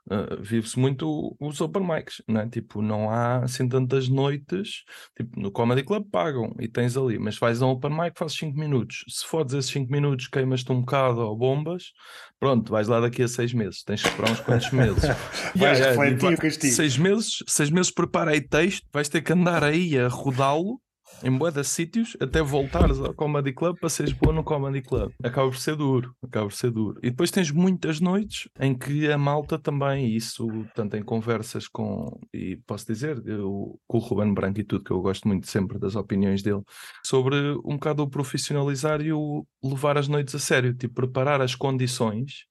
Uh, 0.08 0.40
vive-se 0.40 0.78
muito 0.78 1.36
os 1.38 1.60
open 1.60 1.86
mics, 1.86 2.22
né? 2.26 2.48
Tipo, 2.50 2.82
não 2.82 3.10
há 3.10 3.44
assim 3.44 3.68
tantas 3.68 4.08
noites. 4.08 4.84
Tipo, 5.16 5.38
no 5.38 5.50
Comedy 5.50 5.82
Club 5.82 6.06
pagam 6.10 6.54
e 6.58 6.66
tens 6.68 6.96
ali, 6.96 7.18
mas 7.18 7.38
vais 7.38 7.62
a 7.62 7.66
um 7.66 7.70
open 7.70 7.90
mic, 7.90 8.18
fazes 8.18 8.36
5 8.38 8.58
minutos. 8.58 9.04
Se 9.08 9.26
fodes 9.26 9.54
esses 9.54 9.70
5 9.70 9.90
minutos, 9.90 10.26
queimas-te 10.26 10.72
um 10.72 10.80
bocado 10.80 11.20
ou 11.20 11.36
bombas, 11.36 11.92
pronto, 12.38 12.70
vais 12.70 12.88
lá 12.88 13.00
daqui 13.00 13.22
a 13.22 13.28
6 13.28 13.52
meses. 13.54 13.82
Tens 13.82 14.02
que 14.02 14.08
esperar 14.08 14.32
uns 14.32 14.40
quantos 14.40 14.70
meses. 14.70 15.02
vais 15.54 15.78
yeah, 15.78 15.90
refletir 15.90 16.34
o 16.34 16.38
castigo. 16.38 16.74
6 16.74 16.98
meses, 16.98 17.42
seis 17.46 17.70
meses 17.70 17.90
preparei 17.90 18.40
texto, 18.40 18.86
vais 18.92 19.08
ter 19.08 19.22
que 19.22 19.32
andar 19.32 19.62
aí 19.62 19.98
a 19.98 20.08
rodá-lo 20.08 20.80
em 21.22 21.36
boa 21.36 21.52
de 21.52 21.62
sítios 21.64 22.16
até 22.20 22.42
voltares 22.42 22.98
ao 22.98 23.12
Comedy 23.12 23.52
Club 23.52 23.78
para 23.78 23.88
seres 23.88 24.12
boa 24.12 24.32
no 24.32 24.42
Comedy 24.42 24.82
Club. 24.82 25.12
Acaba 25.22 25.48
por 25.48 25.58
ser 25.58 25.76
duro, 25.76 26.14
acaba 26.22 26.46
por 26.46 26.54
ser 26.54 26.70
duro. 26.70 26.98
E 27.02 27.10
depois 27.10 27.30
tens 27.30 27.50
muitas 27.50 28.00
noites 28.00 28.48
em 28.58 28.76
que 28.76 29.10
a 29.10 29.18
malta 29.18 29.58
também, 29.58 30.14
isso 30.14 30.46
tanto 30.74 30.96
em 30.96 31.02
conversas 31.02 31.68
com, 31.68 32.18
e 32.32 32.56
posso 32.66 32.86
dizer, 32.86 33.22
eu, 33.26 33.78
com 33.86 33.98
o 33.98 34.00
Ruben 34.00 34.32
Branco 34.32 34.60
e 34.60 34.64
tudo, 34.64 34.84
que 34.84 34.90
eu 34.90 35.00
gosto 35.00 35.28
muito 35.28 35.46
sempre 35.46 35.78
das 35.78 35.94
opiniões 35.94 36.42
dele, 36.42 36.62
sobre 37.04 37.36
um 37.64 37.74
bocado 37.74 38.02
o 38.02 38.10
profissionalizar 38.10 39.00
e 39.00 39.12
o 39.12 39.46
levar 39.62 39.98
as 39.98 40.08
noites 40.08 40.34
a 40.34 40.38
sério, 40.38 40.74
tipo 40.74 40.94
preparar 40.94 41.40
as 41.40 41.54
condições 41.54 42.46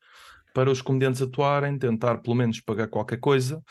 para 0.54 0.69
os 0.69 0.82
comediantes 0.82 1.22
atuarem, 1.22 1.78
tentar 1.78 2.17
pelo 2.17 2.36
menos 2.36 2.60
pagar 2.62 2.88
qualquer 2.88 3.19
coisa, 3.19 3.62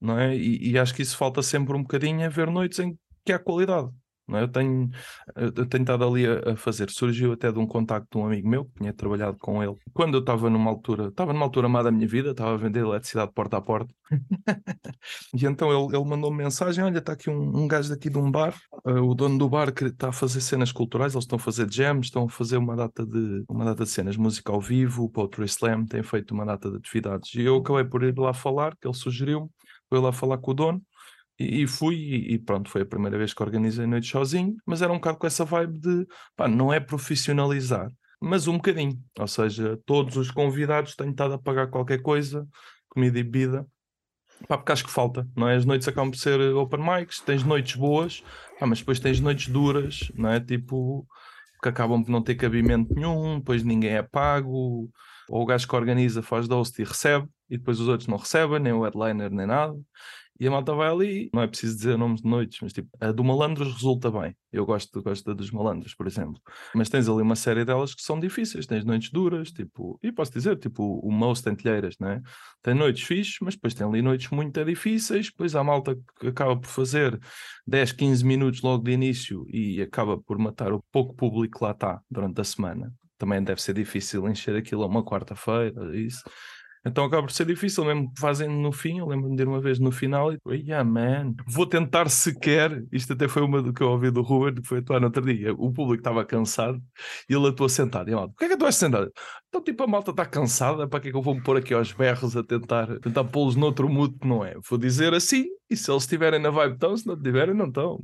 não 0.00 0.18
é? 0.18 0.36
E, 0.36 0.70
e 0.70 0.78
acho 0.78 0.94
que 0.94 1.02
isso 1.02 1.16
falta 1.16 1.42
sempre 1.42 1.76
um 1.76 1.82
bocadinho 1.82 2.24
a 2.24 2.28
ver 2.28 2.50
noites 2.50 2.78
em 2.78 2.96
que 3.24 3.32
há 3.32 3.38
qualidade. 3.38 3.88
É? 4.36 4.42
Eu 4.42 4.48
tenho, 4.48 4.90
eu 5.36 5.66
tenho 5.66 5.82
estado 5.82 6.04
ali 6.04 6.26
a, 6.26 6.52
a, 6.52 6.56
fazer. 6.56 6.90
Surgiu 6.90 7.32
até 7.32 7.50
de 7.50 7.58
um 7.58 7.66
contacto 7.66 8.18
de 8.18 8.18
um 8.18 8.26
amigo 8.26 8.48
meu 8.48 8.64
que 8.66 8.80
tinha 8.80 8.92
trabalhado 8.92 9.36
com 9.38 9.62
ele. 9.62 9.74
Quando 9.92 10.14
eu 10.14 10.20
estava 10.20 10.50
numa 10.50 10.70
altura, 10.70 11.08
estava 11.08 11.32
numa 11.32 11.44
altura 11.44 11.68
má 11.68 11.82
da 11.82 11.90
minha 11.90 12.06
vida, 12.06 12.30
estava 12.30 12.54
a 12.54 12.56
vender 12.56 12.80
eletricidade 12.80 13.32
porta 13.32 13.56
a 13.56 13.60
porta. 13.60 13.94
e 15.34 15.46
então 15.46 15.70
ele, 15.70 15.96
ele 15.96 16.04
mandou 16.04 16.30
-me 16.30 16.44
mensagem: 16.44 16.84
Olha, 16.84 16.98
está 16.98 17.12
aqui 17.12 17.30
um, 17.30 17.62
um 17.64 17.68
gajo 17.68 17.90
daqui 17.90 18.10
de 18.10 18.18
um 18.18 18.30
bar, 18.30 18.54
uh, 18.86 19.02
o 19.02 19.14
dono 19.14 19.38
do 19.38 19.48
bar 19.48 19.72
que 19.72 19.84
está 19.84 20.08
a 20.08 20.12
fazer 20.12 20.40
cenas 20.40 20.72
culturais, 20.72 21.14
eles 21.14 21.24
estão 21.24 21.36
a 21.36 21.40
fazer 21.40 21.70
jams, 21.70 22.06
estão 22.06 22.24
a 22.24 22.28
fazer 22.28 22.56
uma 22.56 22.76
data 22.76 23.04
de 23.06 23.44
uma 23.48 23.64
data 23.64 23.84
de 23.84 23.90
cenas, 23.90 24.16
música 24.16 24.52
ao 24.52 24.60
vivo, 24.60 25.08
Poetry 25.10 25.46
Slam, 25.46 25.86
tem 25.86 26.02
feito 26.02 26.32
uma 26.32 26.44
data 26.44 26.70
de 26.70 26.76
atividades. 26.76 27.34
E 27.34 27.42
eu 27.42 27.56
acabei 27.56 27.84
por 27.84 28.02
ir 28.02 28.16
lá 28.18 28.32
falar, 28.32 28.76
que 28.76 28.86
ele 28.86 28.94
sugeriu-me, 28.94 29.48
fui 29.88 29.98
lá 30.00 30.12
falar 30.12 30.38
com 30.38 30.50
o 30.50 30.54
dono. 30.54 30.82
E, 31.38 31.66
fui, 31.68 31.94
e, 31.94 32.38
pronto, 32.38 32.68
foi 32.68 32.82
a 32.82 32.86
primeira 32.86 33.16
vez 33.16 33.32
que 33.32 33.42
organizei 33.42 33.86
noite 33.86 34.08
sozinho, 34.08 34.56
mas 34.66 34.82
era 34.82 34.92
um 34.92 34.96
bocado 34.96 35.18
com 35.18 35.26
essa 35.26 35.44
vibe 35.44 35.78
de 35.78 36.06
pá, 36.36 36.48
não 36.48 36.72
é 36.72 36.80
profissionalizar, 36.80 37.88
mas 38.20 38.48
um 38.48 38.56
bocadinho. 38.56 39.00
Ou 39.18 39.28
seja, 39.28 39.78
todos 39.86 40.16
os 40.16 40.32
convidados 40.32 40.96
têm 40.96 41.10
estado 41.10 41.34
a 41.34 41.38
pagar 41.38 41.68
qualquer 41.68 42.02
coisa, 42.02 42.46
comida 42.88 43.20
e 43.20 43.22
bebida, 43.22 43.64
pá, 44.48 44.58
porque 44.58 44.72
acho 44.72 44.84
que 44.84 44.90
falta, 44.90 45.28
não 45.36 45.48
é? 45.48 45.54
As 45.54 45.64
noites 45.64 45.86
acabam 45.86 46.10
por 46.10 46.18
ser 46.18 46.40
open 46.54 46.80
mics, 46.80 47.20
tens 47.20 47.44
noites 47.44 47.76
boas, 47.76 48.22
pá, 48.58 48.66
mas 48.66 48.80
depois 48.80 48.98
tens 48.98 49.20
noites 49.20 49.46
duras, 49.46 50.10
não 50.16 50.30
é? 50.30 50.40
Tipo, 50.40 51.06
que 51.62 51.68
acabam 51.68 52.02
por 52.02 52.10
não 52.10 52.22
ter 52.22 52.34
cabimento 52.34 52.94
nenhum, 52.94 53.38
depois 53.38 53.62
ninguém 53.62 53.90
é 53.90 54.02
pago, 54.02 54.90
ou 55.28 55.42
o 55.42 55.46
gajo 55.46 55.68
que 55.68 55.76
organiza 55.76 56.22
faz 56.22 56.48
host 56.48 56.80
e 56.80 56.84
recebe, 56.84 57.28
e 57.50 57.58
depois 57.58 57.80
os 57.80 57.88
outros 57.88 58.08
não 58.08 58.16
recebem, 58.16 58.58
nem 58.58 58.72
o 58.72 58.82
headliner, 58.82 59.30
nem 59.30 59.46
nada. 59.46 59.74
E 60.40 60.46
a 60.46 60.50
malta 60.50 60.72
vai 60.72 60.88
ali, 60.88 61.30
não 61.34 61.42
é 61.42 61.48
preciso 61.48 61.76
dizer 61.76 61.98
nomes 61.98 62.22
de 62.22 62.28
noites, 62.28 62.58
mas 62.62 62.72
tipo, 62.72 62.88
a 63.00 63.10
do 63.10 63.24
Malandros 63.24 63.72
resulta 63.74 64.10
bem. 64.10 64.36
Eu 64.52 64.64
gosto, 64.64 65.02
gosto 65.02 65.34
dos 65.34 65.50
Malandros, 65.50 65.94
por 65.94 66.06
exemplo. 66.06 66.40
Mas 66.74 66.88
tens 66.88 67.08
ali 67.08 67.22
uma 67.22 67.34
série 67.34 67.64
delas 67.64 67.94
que 67.94 68.02
são 68.02 68.20
difíceis, 68.20 68.64
tens 68.64 68.84
noites 68.84 69.10
duras, 69.10 69.50
tipo, 69.50 69.98
e 70.02 70.12
posso 70.12 70.32
dizer, 70.32 70.56
tipo, 70.58 71.00
o 71.00 71.10
Mouse 71.10 71.42
tem 71.42 71.56
telheiras, 71.56 71.96
né? 71.98 72.22
Tem 72.62 72.72
noites 72.72 73.02
fixes, 73.02 73.38
mas 73.40 73.54
depois 73.54 73.74
tem 73.74 73.86
ali 73.86 74.00
noites 74.00 74.30
muito 74.30 74.64
difíceis, 74.64 75.26
depois 75.26 75.56
há 75.56 75.64
malta 75.64 75.98
que 76.20 76.28
acaba 76.28 76.56
por 76.56 76.68
fazer 76.68 77.18
10, 77.66 77.92
15 77.92 78.24
minutos 78.24 78.62
logo 78.62 78.84
de 78.84 78.92
início 78.92 79.44
e 79.48 79.82
acaba 79.82 80.16
por 80.18 80.38
matar 80.38 80.72
o 80.72 80.82
pouco 80.92 81.14
público 81.14 81.58
que 81.58 81.64
lá 81.64 81.72
está 81.72 82.00
durante 82.08 82.40
a 82.40 82.44
semana. 82.44 82.92
Também 83.18 83.42
deve 83.42 83.60
ser 83.60 83.74
difícil 83.74 84.28
encher 84.28 84.54
aquilo 84.54 84.84
a 84.84 84.86
uma 84.86 85.04
quarta-feira, 85.04 85.96
isso. 85.96 86.22
Então 86.84 87.04
acaba 87.04 87.22
por 87.22 87.32
ser 87.32 87.46
difícil, 87.46 87.84
mesmo 87.84 88.12
fazem 88.18 88.48
no 88.48 88.72
fim. 88.72 88.98
Eu 88.98 89.06
lembro-me 89.06 89.36
de 89.36 89.42
ir 89.42 89.48
uma 89.48 89.60
vez 89.60 89.78
no 89.78 89.90
final 89.90 90.32
e, 90.32 90.38
yeah, 90.50 90.88
man, 90.88 91.34
vou 91.46 91.66
tentar 91.66 92.08
sequer. 92.08 92.82
Isto 92.92 93.12
até 93.12 93.28
foi 93.28 93.42
uma 93.42 93.62
do 93.62 93.72
que 93.72 93.82
eu 93.82 93.90
ouvi 93.90 94.10
do 94.10 94.22
Ruben, 94.22 94.62
que 94.62 94.68
foi 94.68 94.78
atuar 94.78 95.00
no 95.00 95.06
outro 95.06 95.24
dia. 95.24 95.52
O 95.52 95.72
público 95.72 96.00
estava 96.00 96.24
cansado 96.24 96.80
e 97.28 97.34
ele 97.34 97.48
atuou 97.48 97.68
sentado. 97.68 98.08
E 98.08 98.12
eu, 98.12 98.28
porquê 98.28 98.44
é 98.44 98.48
que 98.48 98.56
tu 98.56 98.66
és 98.66 98.74
sentado? 98.74 99.12
Então, 99.48 99.62
tipo, 99.62 99.82
a 99.82 99.86
malta 99.86 100.10
está 100.10 100.26
cansada, 100.26 100.86
para 100.86 101.00
que 101.00 101.08
é 101.08 101.10
que 101.10 101.16
eu 101.16 101.22
vou 101.22 101.34
me 101.34 101.42
pôr 101.42 101.56
aqui 101.56 101.72
aos 101.72 101.92
berros 101.92 102.36
a 102.36 102.44
tentar, 102.44 102.86
tentar 103.00 103.24
pô-los 103.24 103.56
noutro 103.56 103.88
mood 103.88 104.14
não 104.24 104.44
é? 104.44 104.54
Vou 104.68 104.78
dizer 104.78 105.14
assim, 105.14 105.46
e 105.70 105.76
se 105.76 105.90
eles 105.90 106.02
estiverem 106.04 106.40
na 106.40 106.50
vibe 106.50 106.74
estão, 106.74 106.96
se 106.96 107.06
não 107.06 107.20
tiverem, 107.20 107.54
não 107.54 107.66
estão. 107.66 108.00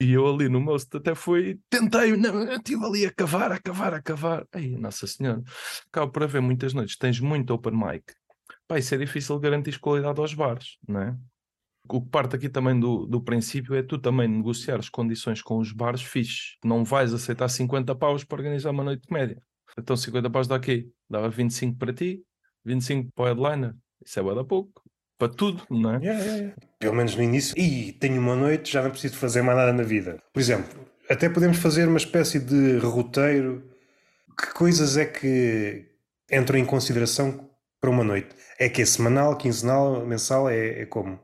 E 0.00 0.12
eu 0.12 0.26
ali 0.26 0.48
no 0.48 0.60
most 0.60 0.96
até 0.96 1.14
fui, 1.14 1.58
tentei, 1.70 2.16
não, 2.16 2.42
eu 2.42 2.56
estive 2.56 2.84
ali 2.84 3.06
a 3.06 3.12
cavar, 3.12 3.52
a 3.52 3.58
cavar, 3.60 3.94
a 3.94 4.02
cavar. 4.02 4.46
Ai, 4.52 4.68
Nossa 4.78 5.06
Senhora, 5.06 5.42
acabo 5.88 6.12
por 6.12 6.22
haver 6.22 6.40
muitas 6.40 6.74
noites, 6.74 6.96
tens 6.96 7.20
muito 7.20 7.52
open 7.52 7.74
mic. 7.74 8.07
Pá, 8.68 8.78
isso 8.78 8.94
é 8.94 8.98
difícil 8.98 9.38
garantir 9.38 9.80
qualidade 9.80 10.20
aos 10.20 10.34
bares, 10.34 10.76
não 10.86 11.00
é? 11.00 11.16
O 11.90 12.02
que 12.02 12.10
parte 12.10 12.36
aqui 12.36 12.50
também 12.50 12.78
do, 12.78 13.06
do 13.06 13.18
princípio 13.22 13.74
é 13.74 13.82
tu 13.82 13.98
também 13.98 14.28
negociar 14.28 14.76
as 14.76 14.90
condições 14.90 15.40
com 15.40 15.56
os 15.56 15.72
bares 15.72 16.02
fixes. 16.02 16.58
Não 16.62 16.84
vais 16.84 17.14
aceitar 17.14 17.48
50 17.48 17.94
paus 17.94 18.24
para 18.24 18.36
organizar 18.36 18.70
uma 18.70 18.84
noite 18.84 19.08
de 19.08 19.12
média. 19.12 19.42
Então 19.78 19.96
50 19.96 20.28
paus 20.28 20.46
dá 20.46 20.56
aqui, 20.56 20.86
dava 21.08 21.30
25 21.30 21.78
para 21.78 21.94
ti, 21.94 22.22
25 22.66 23.10
para 23.14 23.22
o 23.22 23.26
headliner. 23.26 23.74
Isso 24.04 24.20
é 24.20 24.22
bada 24.22 24.44
pouco. 24.44 24.82
Para 25.16 25.32
tudo, 25.32 25.62
não 25.70 25.94
é? 25.94 25.98
Yeah, 25.98 26.20
yeah, 26.20 26.36
yeah. 26.36 26.56
Pelo 26.78 26.94
menos 26.94 27.16
no 27.16 27.22
início. 27.22 27.58
E 27.58 27.92
tenho 27.94 28.20
uma 28.20 28.36
noite, 28.36 28.70
já 28.70 28.82
não 28.82 28.90
preciso 28.90 29.16
fazer 29.16 29.40
mais 29.40 29.56
nada 29.56 29.72
na 29.72 29.82
vida. 29.82 30.22
Por 30.32 30.40
exemplo, 30.40 30.86
até 31.08 31.28
podemos 31.30 31.56
fazer 31.56 31.88
uma 31.88 31.96
espécie 31.96 32.38
de 32.38 32.76
roteiro. 32.78 33.66
Que 34.38 34.52
coisas 34.52 34.96
é 34.98 35.06
que 35.06 35.86
entram 36.30 36.58
em 36.58 36.64
consideração 36.64 37.47
para 37.80 37.90
uma 37.90 38.04
noite? 38.04 38.28
É 38.58 38.68
que 38.68 38.82
é 38.82 38.84
semanal, 38.84 39.36
quinzenal, 39.36 40.04
mensal? 40.04 40.48
É, 40.48 40.82
é 40.82 40.86
como? 40.86 41.18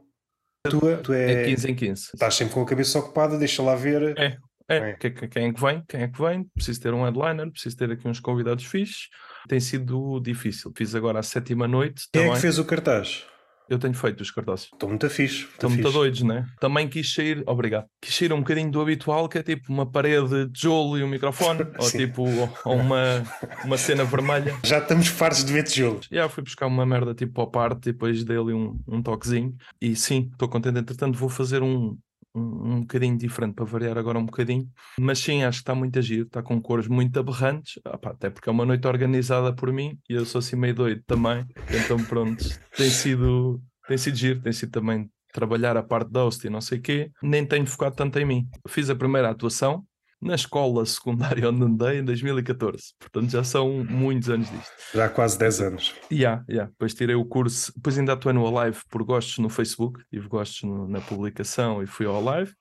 Tu, 0.68 0.80
tu 1.02 1.12
é, 1.12 1.42
é 1.42 1.44
15 1.44 1.70
em 1.70 1.74
15. 1.74 2.10
Estás 2.14 2.34
sempre 2.34 2.54
com 2.54 2.62
a 2.62 2.66
cabeça 2.66 2.98
ocupada, 2.98 3.38
deixa 3.38 3.62
lá 3.62 3.74
ver. 3.74 4.16
É, 4.18 4.38
é. 4.68 4.76
é. 4.76 4.92
Quem, 4.94 5.12
quem 5.28 5.48
é 5.48 5.52
que 5.52 5.60
vem? 5.60 5.84
Quem 5.86 6.02
é 6.02 6.08
que 6.08 6.20
vem? 6.20 6.44
Preciso 6.54 6.80
ter 6.80 6.94
um 6.94 7.04
headliner, 7.04 7.50
preciso 7.50 7.76
ter 7.76 7.90
aqui 7.90 8.08
uns 8.08 8.20
convidados 8.20 8.64
fixes. 8.64 9.08
Tem 9.46 9.60
sido 9.60 10.20
difícil. 10.20 10.72
Fiz 10.76 10.94
agora 10.94 11.18
a 11.18 11.22
sétima 11.22 11.68
noite. 11.68 12.08
Quem 12.12 12.22
também. 12.22 12.30
é 12.30 12.34
que 12.34 12.40
fez 12.40 12.58
o 12.58 12.64
cartaz? 12.64 13.26
Eu 13.68 13.78
tenho 13.78 13.94
feito 13.94 14.20
os 14.20 14.30
cartazes. 14.30 14.68
Estou 14.72 14.88
muito 14.88 15.08
fixe. 15.08 15.44
Estão 15.44 15.70
muito 15.70 15.90
doidos, 15.90 16.22
né? 16.22 16.46
Também 16.60 16.88
quis 16.88 17.12
sair, 17.12 17.42
obrigado, 17.46 17.86
quis 18.00 18.14
sair 18.14 18.32
um 18.32 18.38
bocadinho 18.38 18.70
do 18.70 18.80
habitual, 18.80 19.28
que 19.28 19.38
é 19.38 19.42
tipo 19.42 19.72
uma 19.72 19.90
parede 19.90 20.46
de 20.46 20.52
tijolo 20.52 20.98
e 20.98 21.04
um 21.04 21.08
microfone, 21.08 21.60
ou 21.78 21.90
tipo 21.90 22.24
ou 22.64 22.76
uma, 22.76 23.22
uma 23.64 23.78
cena 23.78 24.04
vermelha. 24.04 24.54
Já 24.64 24.78
estamos 24.78 25.06
fartos 25.06 25.44
de 25.44 25.52
ver 25.52 25.64
tijolos. 25.64 26.08
Já 26.10 26.28
fui 26.28 26.42
buscar 26.42 26.66
uma 26.66 26.84
merda 26.84 27.14
tipo 27.14 27.40
ao 27.40 27.50
parte, 27.50 27.92
depois 27.92 28.24
dele 28.24 28.52
um, 28.52 28.78
um 28.86 29.02
toquezinho. 29.02 29.54
E 29.80 29.96
sim, 29.96 30.28
estou 30.32 30.48
contente. 30.48 30.78
Entretanto, 30.78 31.18
vou 31.18 31.28
fazer 31.28 31.62
um, 31.62 31.96
um, 32.34 32.80
bocadinho 32.80 33.16
diferente 33.16 33.54
para 33.54 33.64
variar 33.64 33.96
agora 33.96 34.18
um 34.18 34.26
bocadinho. 34.26 34.68
Mas 34.98 35.18
sim, 35.18 35.42
acho 35.42 35.58
que 35.58 35.62
está 35.62 35.74
muito 35.74 35.98
agir, 35.98 36.22
está 36.22 36.42
com 36.42 36.60
cores 36.60 36.88
muito 36.88 37.18
aberrantes, 37.18 37.80
até 37.84 38.30
porque 38.30 38.48
é 38.48 38.52
uma 38.52 38.66
noite 38.66 38.86
organizada 38.86 39.54
por 39.54 39.72
mim 39.72 39.98
e 40.08 40.14
eu 40.14 40.24
sou 40.24 40.38
assim 40.38 40.56
meio 40.56 40.74
doido 40.74 41.02
também. 41.06 41.46
Então, 41.84 42.02
pronto, 42.04 42.44
tem 42.76 42.90
sido, 42.90 43.62
tem 43.86 43.96
sido 43.96 44.16
giro, 44.16 44.40
tem 44.40 44.52
sido 44.52 44.70
também 44.70 45.08
trabalhar 45.32 45.76
a 45.76 45.82
parte 45.82 46.10
da 46.10 46.22
host 46.22 46.46
e 46.46 46.50
não 46.50 46.60
sei 46.60 46.78
o 46.78 46.82
quê. 46.82 47.10
Nem 47.22 47.44
tenho 47.44 47.66
focado 47.66 47.96
tanto 47.96 48.18
em 48.18 48.24
mim. 48.24 48.48
Fiz 48.68 48.88
a 48.88 48.94
primeira 48.94 49.30
atuação, 49.30 49.84
na 50.24 50.34
escola 50.34 50.84
secundária 50.86 51.50
onde 51.50 51.62
andei 51.62 51.98
em 51.98 52.04
2014. 52.04 52.94
Portanto, 52.98 53.30
já 53.30 53.44
são 53.44 53.84
muitos 53.84 54.30
anos 54.30 54.50
disto. 54.50 54.72
Já 54.94 55.04
há 55.04 55.08
quase 55.10 55.38
10 55.38 55.60
anos. 55.60 55.94
Já, 56.10 56.16
yeah, 56.16 56.44
yeah. 56.48 56.70
depois 56.70 56.94
tirei 56.94 57.14
o 57.14 57.24
curso, 57.26 57.70
depois 57.76 57.98
ainda 57.98 58.14
atuei 58.14 58.32
no 58.32 58.46
Alive 58.46 58.80
por 58.90 59.04
gostos 59.04 59.38
no 59.38 59.50
Facebook, 59.50 60.02
tive 60.10 60.26
gostos 60.26 60.62
no, 60.62 60.88
na 60.88 61.00
publicação 61.02 61.82
e 61.82 61.86
fui 61.86 62.06
ao 62.06 62.16
Alive. 62.16 62.54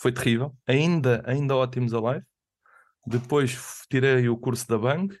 Foi 0.00 0.10
terrível, 0.10 0.56
ainda, 0.66 1.22
ainda 1.26 1.54
ótimos 1.54 1.92
Alive. 1.92 2.24
Depois 3.06 3.84
tirei 3.90 4.28
o 4.28 4.36
curso 4.36 4.66
da 4.66 4.78
Bang, 4.78 5.14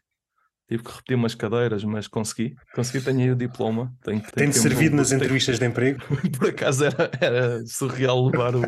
Tive 0.70 0.84
que 0.84 0.90
repetir 0.92 1.16
umas 1.16 1.34
cadeiras, 1.34 1.82
mas 1.82 2.06
consegui. 2.06 2.54
Consegui, 2.72 3.04
tenho 3.04 3.18
aí 3.18 3.30
o 3.32 3.34
diploma. 3.34 3.92
Tenho, 4.04 4.20
tenho 4.20 4.32
Tem-te 4.32 4.56
servido 4.56 4.94
um... 4.94 4.98
nas 4.98 5.08
tenho... 5.08 5.18
entrevistas 5.18 5.58
de 5.58 5.66
emprego? 5.66 5.98
Por 6.38 6.48
acaso 6.48 6.84
era, 6.84 7.10
era 7.20 7.66
surreal 7.66 8.24
levar 8.24 8.54
o, 8.54 8.62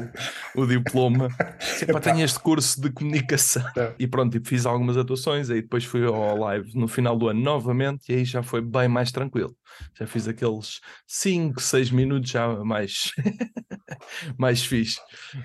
o 0.56 0.66
diploma. 0.66 1.28
Epá, 1.80 2.00
tenho 2.00 2.24
este 2.24 2.40
curso 2.40 2.80
de 2.80 2.90
comunicação. 2.90 3.64
É. 3.76 3.92
E 4.00 4.08
pronto, 4.08 4.36
fiz 4.44 4.66
algumas 4.66 4.96
atuações. 4.96 5.48
Aí 5.48 5.62
depois 5.62 5.84
fui 5.84 6.04
ao 6.04 6.36
live 6.38 6.72
no 6.74 6.88
final 6.88 7.16
do 7.16 7.28
ano 7.28 7.40
novamente. 7.40 8.10
E 8.10 8.16
aí 8.16 8.24
já 8.24 8.42
foi 8.42 8.60
bem 8.60 8.88
mais 8.88 9.12
tranquilo. 9.12 9.54
Já 9.98 10.06
fiz 10.06 10.28
aqueles 10.28 10.80
5, 11.06 11.60
6 11.60 11.90
minutos 11.90 12.30
já 12.30 12.48
mais, 12.64 13.12
mais 14.38 14.64
fixe. 14.64 15.00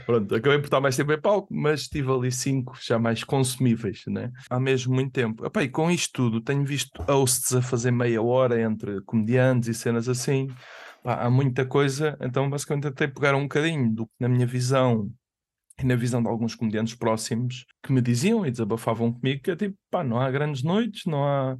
Pronto, 0.06 0.36
acabei 0.36 0.60
por 0.60 0.66
estar 0.66 0.82
mais 0.82 0.96
tempo 0.96 1.12
em 1.12 1.22
palco, 1.22 1.54
mas 1.54 1.88
tive 1.88 2.12
ali 2.12 2.32
5 2.32 2.78
já 2.82 2.98
mais 2.98 3.24
consumíveis, 3.24 4.04
né? 4.08 4.32
Há 4.50 4.60
mesmo 4.60 4.94
muito 4.94 5.12
tempo. 5.12 5.46
Epá, 5.46 5.64
e 5.64 5.70
com 5.70 5.90
isto 5.92 6.14
tudo 6.14 6.42
tenho 6.42 6.66
visto 6.66 7.02
hosts 7.04 7.54
a 7.54 7.62
fazer 7.62 7.92
meia 7.92 8.22
hora 8.22 8.62
entre 8.62 9.02
comediantes 9.02 9.70
e 9.70 9.74
cenas 9.74 10.10
assim. 10.10 10.48
Há 11.04 11.30
muita 11.30 11.66
coisa, 11.66 12.18
então 12.20 12.50
basicamente 12.50 12.84
tentei 12.84 13.08
pegar 13.08 13.34
um 13.34 13.44
bocadinho 13.44 13.94
do 13.94 14.06
que 14.08 14.14
na 14.20 14.28
minha 14.28 14.46
visão 14.46 15.10
e 15.80 15.86
na 15.86 15.96
visão 15.96 16.22
de 16.22 16.28
alguns 16.28 16.56
comediantes 16.56 16.96
próximos 16.96 17.66
que 17.84 17.92
me 17.94 18.02
diziam 18.02 18.46
e 18.46 18.52
desabafavam 18.52 19.14
comigo 19.14 19.44
que 19.44 19.52
é 19.52 19.56
tipo, 19.56 19.78
pá, 19.92 20.04
não 20.04 20.20
há 20.20 20.30
grandes 20.32 20.64
noites, 20.64 21.06
não 21.06 21.24
há. 21.24 21.58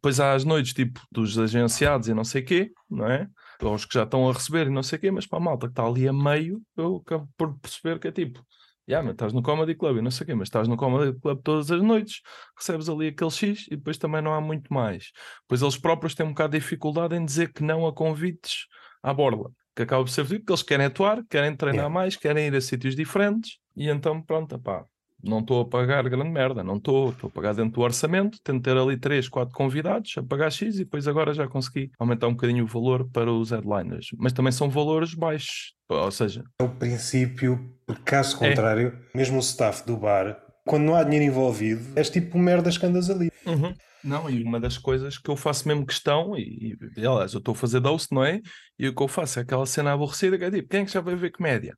Depois 0.00 0.18
há 0.18 0.32
as 0.32 0.44
noites 0.44 0.72
tipo 0.72 1.00
dos 1.12 1.38
agenciados 1.38 2.08
e 2.08 2.14
não 2.14 2.24
sei 2.24 2.40
quê, 2.40 2.72
não 2.88 3.06
é? 3.06 3.28
Ou 3.60 3.74
os 3.74 3.84
que 3.84 3.92
já 3.92 4.04
estão 4.04 4.28
a 4.28 4.32
receber 4.32 4.66
e 4.66 4.70
não 4.70 4.82
sei 4.82 4.98
quê, 4.98 5.10
mas 5.10 5.26
para 5.26 5.38
a 5.38 5.42
malta 5.42 5.66
que 5.66 5.72
está 5.72 5.84
ali 5.84 6.08
a 6.08 6.12
meio, 6.12 6.62
eu 6.74 6.96
acabo 6.96 7.28
por 7.36 7.58
perceber 7.58 7.98
que 7.98 8.08
é 8.08 8.12
tipo, 8.12 8.42
Yeah, 8.88 9.04
mas 9.04 9.12
estás 9.12 9.32
no 9.32 9.40
Comedy 9.40 9.76
Club 9.76 9.98
e 9.98 10.02
não 10.02 10.10
sei 10.10 10.24
o 10.24 10.26
quê, 10.26 10.34
mas 10.34 10.48
estás 10.48 10.66
no 10.66 10.76
Comedy 10.76 11.16
Club 11.20 11.40
todas 11.44 11.70
as 11.70 11.80
noites, 11.80 12.22
recebes 12.58 12.88
ali 12.88 13.06
aquele 13.08 13.30
X 13.30 13.66
e 13.70 13.76
depois 13.76 13.96
também 13.96 14.20
não 14.20 14.34
há 14.34 14.40
muito 14.40 14.72
mais. 14.74 15.12
Pois 15.46 15.62
eles 15.62 15.78
próprios 15.78 16.12
têm 16.12 16.26
um 16.26 16.30
bocado 16.30 16.52
de 16.52 16.58
dificuldade 16.58 17.14
em 17.14 17.24
dizer 17.24 17.52
que 17.52 17.62
não 17.62 17.86
a 17.86 17.92
convites 17.94 18.66
à 19.00 19.14
borla, 19.14 19.52
que 19.76 19.82
acaba 19.82 20.02
por 20.02 20.10
ser 20.10 20.26
porque 20.26 20.50
eles 20.50 20.62
querem 20.64 20.86
atuar, 20.86 21.22
querem 21.30 21.54
treinar 21.54 21.84
yeah. 21.84 21.94
mais, 21.94 22.16
querem 22.16 22.48
ir 22.48 22.56
a 22.56 22.60
sítios 22.60 22.96
diferentes 22.96 23.58
e 23.76 23.88
então 23.88 24.20
pronto, 24.20 24.58
pá, 24.58 24.84
não 25.22 25.40
estou 25.40 25.62
a 25.62 25.64
pagar 25.64 26.08
grande 26.08 26.30
merda, 26.30 26.62
não 26.62 26.76
estou, 26.76 27.10
estou 27.10 27.28
a 27.28 27.30
pagar 27.30 27.54
dentro 27.54 27.72
do 27.72 27.80
orçamento, 27.80 28.38
tento 28.42 28.62
ter 28.62 28.76
ali 28.76 28.96
3, 28.96 29.28
4 29.28 29.54
convidados 29.54 30.14
a 30.16 30.22
pagar 30.22 30.50
X 30.50 30.76
e 30.76 30.84
depois 30.84 31.06
agora 31.06 31.32
já 31.32 31.46
consegui 31.46 31.90
aumentar 31.98 32.28
um 32.28 32.32
bocadinho 32.32 32.64
o 32.64 32.66
valor 32.66 33.08
para 33.10 33.32
os 33.32 33.50
headliners, 33.50 34.08
mas 34.18 34.32
também 34.32 34.52
são 34.52 34.68
valores 34.68 35.14
baixos, 35.14 35.74
ou 35.88 36.10
seja... 36.10 36.42
É 36.58 36.64
o 36.64 36.68
princípio, 36.68 37.74
porque 37.86 38.02
caso 38.02 38.36
é. 38.42 38.48
contrário, 38.48 38.98
é. 39.14 39.16
mesmo 39.16 39.36
o 39.36 39.40
staff 39.40 39.86
do 39.86 39.96
bar, 39.96 40.36
quando 40.64 40.84
não 40.84 40.94
há 40.94 41.02
dinheiro 41.02 41.26
envolvido, 41.26 41.82
és 41.96 42.10
tipo 42.10 42.38
merdas 42.38 42.78
que 42.78 42.86
andas 42.86 43.10
ali. 43.10 43.30
Uhum. 43.46 43.74
Não, 44.02 44.30
e 44.30 44.42
uma 44.42 44.58
das 44.58 44.78
coisas 44.78 45.18
que 45.18 45.30
eu 45.30 45.36
faço 45.36 45.68
mesmo 45.68 45.84
questão, 45.84 46.36
e, 46.36 46.76
e 46.96 47.06
aliás, 47.06 47.34
eu 47.34 47.38
estou 47.38 47.52
a 47.52 47.56
fazer 47.56 47.80
host, 47.80 48.14
não 48.14 48.24
é? 48.24 48.40
E 48.78 48.88
o 48.88 48.94
que 48.94 49.02
eu 49.02 49.08
faço 49.08 49.38
é 49.38 49.42
aquela 49.42 49.66
cena 49.66 49.92
aborrecida 49.92 50.38
que 50.38 50.44
é 50.44 50.50
tipo, 50.50 50.68
quem 50.68 50.80
é 50.80 50.84
que 50.84 50.92
já 50.92 51.00
vai 51.00 51.14
ver 51.14 51.30
comédia? 51.30 51.76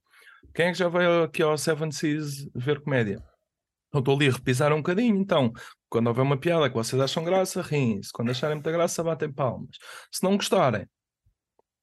Quem 0.55 0.66
é 0.66 0.72
que 0.72 0.78
já 0.78 0.88
veio 0.88 1.24
aqui 1.24 1.42
ao 1.42 1.57
Seven 1.57 1.90
Seas 1.90 2.46
ver 2.55 2.81
comédia? 2.81 3.22
Eu 3.92 3.98
estou 3.98 4.14
ali 4.14 4.28
a 4.28 4.33
repisar 4.33 4.72
um 4.72 4.78
bocadinho, 4.78 5.16
então, 5.16 5.52
quando 5.88 6.07
houver 6.07 6.22
uma 6.22 6.37
piada 6.37 6.68
que 6.68 6.74
vocês 6.74 7.00
acham 7.00 7.24
graça, 7.24 7.61
riem-se. 7.61 8.11
Quando 8.12 8.31
acharem 8.31 8.57
muita 8.57 8.72
graça, 8.72 9.02
batem 9.02 9.31
palmas. 9.31 9.76
Se 10.11 10.22
não 10.22 10.37
gostarem, 10.37 10.87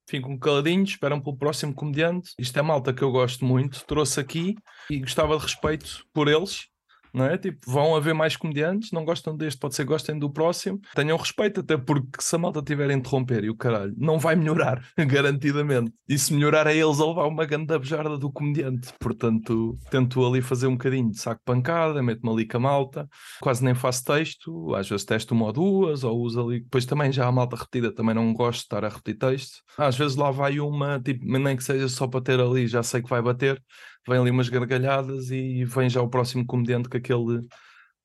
ficam 0.09 0.37
caladinhos, 0.37 0.91
esperam 0.91 1.21
pelo 1.21 1.37
próximo 1.37 1.73
comediante. 1.73 2.31
Isto 2.39 2.57
é 2.57 2.61
malta 2.61 2.93
que 2.93 3.03
eu 3.03 3.11
gosto 3.11 3.45
muito, 3.45 3.85
trouxe 3.85 4.19
aqui 4.19 4.55
e 4.89 4.99
gostava 4.99 5.37
de 5.37 5.43
respeito 5.43 6.03
por 6.11 6.27
eles 6.27 6.68
não 7.13 7.25
é? 7.25 7.37
Tipo, 7.37 7.59
vão 7.69 7.95
haver 7.95 8.13
mais 8.13 8.35
comediantes, 8.35 8.91
não 8.91 9.05
gostam 9.05 9.35
deste, 9.35 9.59
pode 9.59 9.75
ser 9.75 9.83
gostem 9.83 10.17
do 10.17 10.29
próximo, 10.29 10.79
tenham 10.95 11.17
respeito, 11.17 11.61
até 11.61 11.77
porque 11.77 12.21
se 12.21 12.35
a 12.35 12.39
malta 12.39 12.61
tiver 12.61 12.89
a 12.89 12.93
interromper 12.93 13.43
e 13.43 13.49
o 13.49 13.55
caralho, 13.55 13.93
não 13.97 14.19
vai 14.19 14.35
melhorar, 14.35 14.83
garantidamente. 14.97 15.91
E 16.07 16.17
se 16.17 16.33
melhorar 16.33 16.67
é 16.67 16.75
eles 16.75 16.99
a 16.99 17.05
levar 17.05 17.27
uma 17.27 17.45
grande 17.45 17.77
bejarda 17.77 18.17
do 18.17 18.31
comediante. 18.31 18.93
Portanto, 18.99 19.77
tento 19.89 20.25
ali 20.25 20.41
fazer 20.41 20.67
um 20.67 20.73
bocadinho 20.73 21.11
de 21.11 21.19
saco 21.19 21.41
pancada, 21.45 22.01
meto-me 22.01 22.31
ali 22.31 22.47
com 22.47 22.57
a 22.57 22.59
malta, 22.59 23.09
quase 23.41 23.63
nem 23.63 23.75
faço 23.75 24.03
texto, 24.03 24.73
às 24.75 24.87
vezes 24.89 25.05
testo 25.05 25.33
uma 25.33 25.45
ou 25.45 25.53
duas, 25.53 26.03
ou 26.03 26.19
uso 26.19 26.41
ali, 26.41 26.59
depois 26.61 26.85
também 26.85 27.11
já 27.11 27.27
a 27.27 27.31
malta 27.31 27.55
repetida, 27.55 27.93
também 27.93 28.15
não 28.15 28.33
gosto 28.33 28.59
de 28.59 28.65
estar 28.65 28.85
a 28.85 28.89
repetir 28.89 29.17
texto. 29.17 29.59
Às 29.77 29.97
vezes 29.97 30.15
lá 30.15 30.31
vai 30.31 30.59
uma, 30.59 30.99
tipo, 30.99 31.25
nem 31.25 31.55
que 31.55 31.63
seja 31.63 31.87
só 31.87 32.07
para 32.07 32.21
ter 32.21 32.39
ali, 32.39 32.67
já 32.67 32.83
sei 32.83 33.01
que 33.01 33.09
vai 33.09 33.21
bater, 33.21 33.61
vem 34.07 34.19
ali 34.19 34.31
umas 34.31 34.49
gargalhadas 34.49 35.31
e 35.31 35.63
vem 35.65 35.89
já 35.89 36.01
o 36.01 36.09
próximo 36.09 36.45
comediante 36.45 36.89
com 36.89 36.97
aquele, 36.97 37.41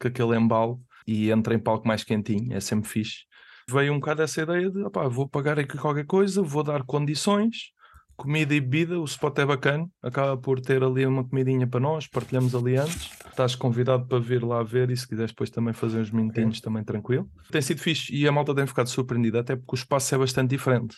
com 0.00 0.08
aquele 0.08 0.36
embalo 0.36 0.80
e 1.06 1.30
entra 1.30 1.54
em 1.54 1.58
palco 1.58 1.86
mais 1.86 2.04
quentinho, 2.04 2.52
é 2.52 2.60
sempre 2.60 2.88
fixe. 2.88 3.24
Veio 3.68 3.92
um 3.92 3.98
bocado 3.98 4.22
essa 4.22 4.42
ideia 4.42 4.70
de, 4.70 4.82
opá, 4.82 5.08
vou 5.08 5.28
pagar 5.28 5.58
aqui 5.58 5.78
qualquer 5.78 6.04
coisa, 6.04 6.42
vou 6.42 6.62
dar 6.62 6.82
condições, 6.82 7.72
comida 8.16 8.54
e 8.54 8.60
bebida, 8.60 8.98
o 8.98 9.04
spot 9.04 9.38
é 9.38 9.46
bacana, 9.46 9.88
acaba 10.02 10.36
por 10.36 10.60
ter 10.60 10.82
ali 10.82 11.06
uma 11.06 11.26
comidinha 11.26 11.66
para 11.66 11.80
nós, 11.80 12.06
partilhamos 12.06 12.54
ali 12.54 12.76
antes. 12.76 13.10
Estás 13.28 13.56
convidado 13.56 14.06
para 14.06 14.20
vir 14.20 14.44
lá 14.44 14.62
ver 14.62 14.90
e 14.90 14.96
se 14.96 15.08
quiseres 15.08 15.32
depois 15.32 15.50
também 15.50 15.72
fazer 15.72 16.00
uns 16.00 16.10
minutinhos 16.10 16.60
também 16.60 16.84
tranquilo. 16.84 17.28
Tem 17.50 17.60
sido 17.60 17.80
fixe 17.80 18.14
e 18.14 18.28
a 18.28 18.32
malta 18.32 18.54
tem 18.54 18.66
ficado 18.66 18.88
surpreendida, 18.88 19.40
até 19.40 19.56
porque 19.56 19.74
o 19.74 19.76
espaço 19.76 20.14
é 20.14 20.18
bastante 20.18 20.50
diferente 20.50 20.96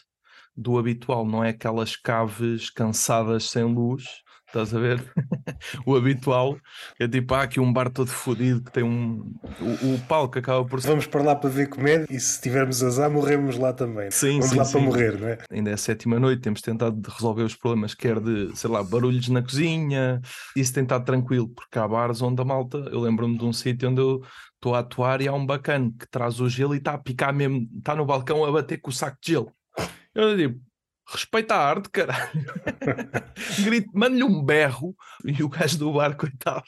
do 0.57 0.79
habitual, 0.79 1.27
não 1.27 1.45
é 1.45 1.51
aquelas 1.51 1.97
caves 1.97 2.71
cansadas 2.71 3.45
sem 3.45 3.63
luz, 3.63 4.05
estás 4.47 4.75
a 4.75 4.79
ver? 4.79 5.03
o 5.85 5.97
habitual 5.97 6.57
é 6.99 7.07
tipo, 7.09 7.35
há 7.35 7.43
aqui 7.43 7.61
um 7.61 7.73
bar 7.73 7.91
todo 7.91 8.09
fodido 8.09 8.63
que 8.63 8.73
tem 8.73 8.83
um. 8.83 9.35
O, 9.61 9.95
o 9.95 10.01
palco 10.09 10.39
acaba 10.39 10.65
por 10.65 10.81
ser. 10.81 10.89
Vamos 10.89 11.07
para 11.07 11.23
lá 11.23 11.35
para 11.37 11.51
ver 11.51 11.69
comédia 11.69 12.07
e 12.11 12.19
se 12.19 12.41
tivermos 12.41 12.83
azar, 12.83 13.11
morremos 13.11 13.59
lá 13.59 13.73
também. 13.73 14.11
Sim, 14.11 14.39
Vamos 14.39 14.47
sim, 14.47 14.57
lá 14.57 14.65
sim. 14.65 14.73
para 14.73 14.81
morrer, 14.81 15.21
não 15.21 15.29
é? 15.29 15.39
Ainda 15.51 15.71
é 15.71 15.75
a 15.75 15.79
sétima 15.79 16.19
noite, 16.19 16.43
temos 16.43 16.63
tentado 16.63 17.01
resolver 17.09 17.43
os 17.43 17.55
problemas, 17.55 17.95
quer 17.95 18.21
de, 18.21 18.57
sei 18.57 18.71
lá, 18.71 18.83
barulhos 18.83 19.29
na 19.29 19.43
cozinha, 19.43 20.21
isso 20.55 20.73
tem 20.73 20.83
estado 20.83 21.05
tranquilo, 21.05 21.49
porque 21.49 21.79
há 21.79 21.87
bares 21.87 22.23
onde 22.23 22.41
a 22.41 22.45
malta, 22.45 22.79
eu 22.91 23.01
lembro-me 23.01 23.37
de 23.37 23.45
um 23.45 23.53
sítio 23.53 23.91
onde 23.91 24.01
eu 24.01 24.23
estou 24.55 24.75
a 24.75 24.81
atuar 24.81 25.21
e 25.21 25.29
há 25.29 25.33
um 25.33 25.47
bacana 25.47 25.93
que 25.99 26.09
traz 26.09 26.41
o 26.41 26.49
gelo 26.49 26.75
e 26.75 26.79
está 26.79 26.95
a 26.95 26.99
picar 26.99 27.33
mesmo, 27.35 27.69
está 27.79 27.95
no 27.95 28.05
balcão 28.05 28.45
a 28.45 28.51
bater 28.51 28.79
com 28.79 28.91
o 28.91 28.93
saco 28.93 29.19
de 29.23 29.33
gelo. 29.33 29.53
Eu 30.15 30.37
digo, 30.37 30.61
respeita 31.07 31.55
a 31.55 31.69
arte, 31.69 31.89
caralho. 31.89 32.31
Manda-lhe 33.95 34.25
um 34.25 34.43
berro 34.43 34.97
e 35.25 35.43
o 35.43 35.49
gajo 35.49 35.79
do 35.79 35.93
bar, 35.93 36.17
coitado, 36.17 36.65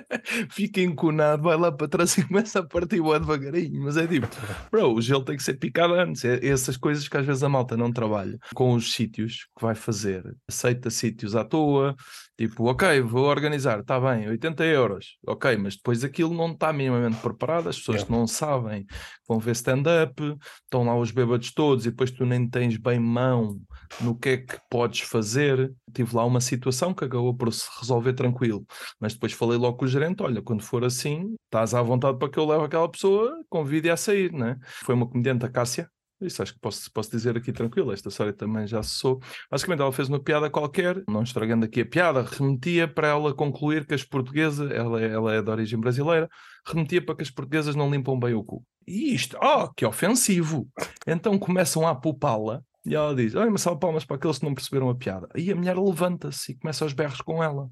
fica 0.50 0.80
enconado, 0.80 1.42
vai 1.42 1.56
lá 1.56 1.70
para 1.70 1.88
trás 1.88 2.16
e 2.16 2.26
começa 2.26 2.60
a 2.60 2.66
partir 2.66 3.00
o 3.00 3.12
ar 3.12 3.20
devagarinho. 3.20 3.82
Mas 3.82 3.96
é 3.96 4.06
tipo, 4.06 4.28
bro, 4.70 4.94
o 4.94 5.00
gelo 5.00 5.24
tem 5.24 5.36
que 5.36 5.42
ser 5.42 5.54
picado 5.54 5.94
antes. 5.94 6.24
É 6.24 6.44
essas 6.46 6.76
coisas 6.76 7.06
que 7.08 7.16
às 7.16 7.26
vezes 7.26 7.42
a 7.42 7.48
malta 7.48 7.76
não 7.76 7.92
trabalha 7.92 8.38
com 8.54 8.72
os 8.74 8.92
sítios 8.92 9.46
que 9.56 9.62
vai 9.62 9.74
fazer. 9.74 10.22
Aceita 10.48 10.90
sítios 10.90 11.36
à 11.36 11.44
toa, 11.44 11.94
tipo, 12.36 12.64
ok, 12.68 13.00
vou 13.02 13.24
organizar, 13.24 13.80
está 13.80 14.00
bem, 14.00 14.28
80 14.28 14.64
euros, 14.64 15.18
ok, 15.26 15.56
mas 15.56 15.76
depois 15.76 16.02
aquilo 16.04 16.34
não 16.34 16.52
está 16.52 16.72
minimamente 16.72 17.20
preparado, 17.20 17.68
as 17.68 17.78
pessoas 17.78 18.02
É. 18.02 18.06
não 18.10 18.26
sabem 18.26 18.86
vão 19.28 19.38
ver 19.38 19.52
stand-up, 19.52 20.20
estão 20.64 20.84
lá 20.84 20.96
os 20.96 21.10
bêbados 21.10 21.52
todos 21.52 21.86
e 21.86 21.90
depois 21.90 22.10
tu 22.10 22.24
nem 22.26 22.48
tens 22.48 22.76
bem 22.76 22.98
mão 22.98 23.58
no 24.00 24.18
que 24.18 24.28
é 24.30 24.36
que 24.38 24.58
podes 24.70 25.00
fazer. 25.00 25.72
Tive 25.94 26.16
lá 26.16 26.24
uma 26.24 26.40
situação 26.40 26.92
que 26.94 27.04
acabou 27.04 27.34
por 27.34 27.52
se 27.52 27.68
resolver 27.80 28.12
tranquilo, 28.14 28.64
mas 29.00 29.14
depois 29.14 29.32
falei 29.32 29.58
logo 29.58 29.76
com 29.78 29.84
o 29.84 29.88
gerente: 29.88 30.22
olha, 30.22 30.42
quando 30.42 30.62
for 30.62 30.84
assim, 30.84 31.34
estás 31.44 31.74
à 31.74 31.82
vontade 31.82 32.18
para 32.18 32.28
que 32.30 32.38
eu 32.38 32.46
leve 32.46 32.64
aquela 32.64 32.90
pessoa, 32.90 33.32
convide 33.48 33.90
a 33.90 33.96
sair, 33.96 34.32
né? 34.32 34.56
Foi 34.84 34.94
uma 34.94 35.08
comediante, 35.08 35.44
a 35.46 35.48
Cássia. 35.48 35.88
Isso 36.26 36.42
acho 36.42 36.54
que 36.54 36.60
posso, 36.60 36.90
posso 36.92 37.10
dizer 37.10 37.36
aqui 37.36 37.52
tranquilo. 37.52 37.92
Esta 37.92 38.08
história 38.08 38.32
também 38.32 38.66
já 38.66 38.82
sou. 38.82 39.20
Basicamente, 39.50 39.80
ela 39.80 39.92
fez 39.92 40.08
uma 40.08 40.20
piada 40.20 40.50
qualquer, 40.50 41.02
não 41.08 41.22
estragando 41.22 41.64
aqui 41.64 41.80
a 41.80 41.86
piada, 41.86 42.22
remetia 42.22 42.86
para 42.86 43.08
ela 43.08 43.34
concluir 43.34 43.86
que 43.86 43.94
as 43.94 44.04
portuguesas, 44.04 44.70
ela, 44.70 45.02
é- 45.02 45.10
ela 45.10 45.34
é 45.34 45.42
de 45.42 45.50
origem 45.50 45.78
brasileira, 45.78 46.28
remetia 46.66 47.04
para 47.04 47.16
que 47.16 47.22
as 47.22 47.30
portuguesas 47.30 47.74
não 47.74 47.90
limpam 47.90 48.18
bem 48.18 48.34
o 48.34 48.42
cu. 48.42 48.64
E 48.86 49.14
isto, 49.14 49.38
oh, 49.40 49.68
que 49.72 49.86
ofensivo! 49.86 50.68
Então 51.06 51.38
começam 51.38 51.86
a 51.86 51.90
apupá-la 51.90 52.62
e 52.84 52.94
ela 52.94 53.14
diz: 53.14 53.34
Olha, 53.34 53.50
mas 53.50 53.62
salve 53.62 53.80
palmas 53.80 54.04
para 54.04 54.16
aqueles 54.16 54.38
que 54.38 54.44
não 54.44 54.54
perceberam 54.54 54.90
a 54.90 54.94
piada. 54.94 55.28
E 55.36 55.50
a 55.52 55.56
mulher 55.56 55.78
levanta-se 55.78 56.52
e 56.52 56.54
começa 56.58 56.84
aos 56.84 56.92
berros 56.92 57.20
com 57.20 57.42
ela. 57.42 57.68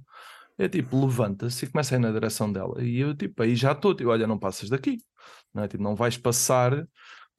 É 0.56 0.68
tipo, 0.68 1.00
levanta-se 1.00 1.64
e 1.64 1.68
começa 1.68 1.94
a 1.94 1.98
ir 1.98 2.00
na 2.00 2.12
direção 2.12 2.52
dela. 2.52 2.82
E 2.82 2.98
eu, 3.00 3.14
tipo, 3.16 3.42
aí 3.42 3.56
já 3.56 3.72
estou, 3.72 3.94
tipo, 3.94 4.10
olha, 4.10 4.26
não 4.26 4.38
passas 4.38 4.68
daqui. 4.68 4.98
Não, 5.54 5.64
é? 5.64 5.68
tipo, 5.68 5.82
não 5.82 5.96
vais 5.96 6.16
passar 6.16 6.86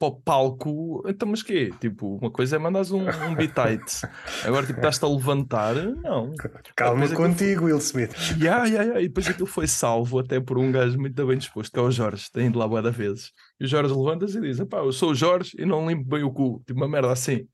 para 0.02 0.08
o 0.08 0.20
palco. 0.20 1.02
Então, 1.06 1.28
mas 1.28 1.42
quê? 1.42 1.70
Tipo, 1.80 2.16
uma 2.16 2.30
coisa 2.30 2.56
é 2.56 2.58
mandares 2.58 2.90
um, 2.90 3.02
um 3.02 3.34
bitite. 3.36 4.04
Agora, 4.44 4.66
tipo, 4.66 4.80
estás-te 4.80 5.04
a 5.04 5.08
levantar? 5.08 5.74
Não. 5.74 6.32
Calma 6.74 7.08
contigo, 7.08 7.66
Will 7.66 7.78
Smith. 7.78 8.12
Ya, 8.42 8.64
ya, 8.66 8.82
ya. 8.82 9.00
E 9.00 9.08
depois 9.08 9.28
aquilo 9.28 9.46
foi 9.46 9.68
salvo 9.68 10.18
até 10.18 10.40
por 10.40 10.58
um 10.58 10.72
gajo 10.72 10.98
muito 10.98 11.26
bem 11.26 11.38
disposto, 11.38 11.70
que 11.72 11.78
é 11.78 11.82
o 11.82 11.90
Jorge, 11.90 12.30
tem 12.32 12.46
ido 12.46 12.58
lá 12.58 12.80
da 12.80 12.90
vezes. 12.90 13.30
E 13.60 13.64
o 13.64 13.68
Jorge 13.68 13.94
levanta-se 13.94 14.38
e 14.38 14.40
diz: 14.40 14.62
Pá, 14.64 14.78
eu 14.78 14.92
sou 14.92 15.10
o 15.10 15.14
Jorge 15.14 15.52
e 15.58 15.64
não 15.64 15.88
limpo 15.88 16.08
bem 16.08 16.22
o 16.22 16.32
cu. 16.32 16.62
Tipo 16.66 16.80
uma 16.80 16.88
merda 16.88 17.12
assim. 17.12 17.46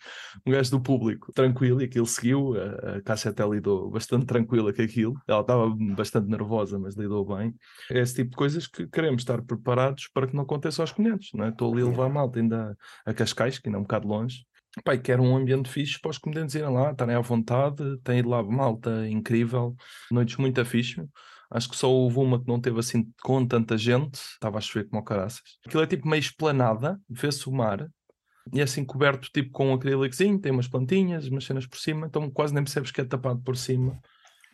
Um 0.46 0.52
gajo 0.52 0.70
do 0.70 0.80
público, 0.80 1.32
tranquilo, 1.32 1.80
e 1.80 1.84
aquilo 1.84 2.06
seguiu. 2.06 2.54
A, 2.54 2.96
a 2.96 3.02
Cássia 3.02 3.30
até 3.30 3.46
lidou 3.46 3.90
bastante 3.90 4.26
tranquila 4.26 4.72
com 4.72 4.82
aquilo. 4.82 5.14
Ela 5.26 5.40
estava 5.40 5.68
bastante 5.96 6.28
nervosa, 6.28 6.78
mas 6.78 6.96
lidou 6.96 7.24
bem. 7.24 7.54
É 7.90 8.00
esse 8.00 8.14
tipo 8.14 8.30
de 8.30 8.36
coisas 8.36 8.66
que 8.66 8.86
queremos 8.86 9.22
estar 9.22 9.42
preparados 9.42 10.08
para 10.12 10.26
que 10.26 10.34
não 10.34 10.42
aconteça 10.42 10.82
aos 10.82 10.92
comediantes, 10.92 11.30
não 11.34 11.44
é? 11.44 11.48
Estou 11.50 11.72
ali 11.72 11.82
a 11.82 11.86
levar 11.86 12.06
a 12.06 12.08
malta 12.08 12.38
ainda 12.38 12.76
a 13.04 13.12
Cascais, 13.12 13.58
que 13.58 13.68
ainda 13.68 13.78
é 13.78 13.80
um 13.80 13.84
bocado 13.84 14.08
longe. 14.08 14.46
E 14.86 14.98
quero 14.98 15.22
um 15.22 15.36
ambiente 15.36 15.68
fixe 15.68 16.00
para 16.00 16.10
os 16.10 16.18
comediantes 16.18 16.54
irem 16.54 16.72
lá, 16.72 16.92
estarem 16.92 17.16
à 17.16 17.20
vontade, 17.20 17.98
tem 18.04 18.20
ido 18.20 18.28
lá 18.28 18.42
malta 18.42 19.08
incrível, 19.08 19.74
noites 20.10 20.36
muito 20.36 20.64
fixe. 20.64 21.02
Acho 21.50 21.68
que 21.70 21.76
só 21.76 21.90
houve 21.90 22.18
uma 22.18 22.40
que 22.40 22.46
não 22.48 22.60
teve 22.60 22.78
assim 22.78 23.10
com 23.22 23.46
tanta 23.46 23.78
gente, 23.78 24.16
estava 24.16 24.58
a 24.58 24.60
chover 24.60 24.88
como 24.88 25.02
caraças. 25.02 25.40
Aquilo 25.66 25.82
é 25.82 25.86
tipo 25.86 26.06
meio 26.06 26.20
esplanada, 26.20 27.00
vê-se 27.08 27.48
o 27.48 27.52
mar, 27.52 27.88
e 28.52 28.60
é 28.60 28.62
assim 28.62 28.84
coberto 28.84 29.30
tipo 29.32 29.50
com 29.50 29.68
um 29.68 29.74
acrílicozinho, 29.74 30.38
tem 30.40 30.52
umas 30.52 30.68
plantinhas, 30.68 31.26
umas 31.26 31.44
cenas 31.44 31.66
por 31.66 31.78
cima, 31.78 32.06
então 32.06 32.30
quase 32.30 32.54
nem 32.54 32.62
percebes 32.62 32.90
que 32.90 33.00
é 33.00 33.04
tapado 33.04 33.40
por 33.40 33.56
cima. 33.56 33.98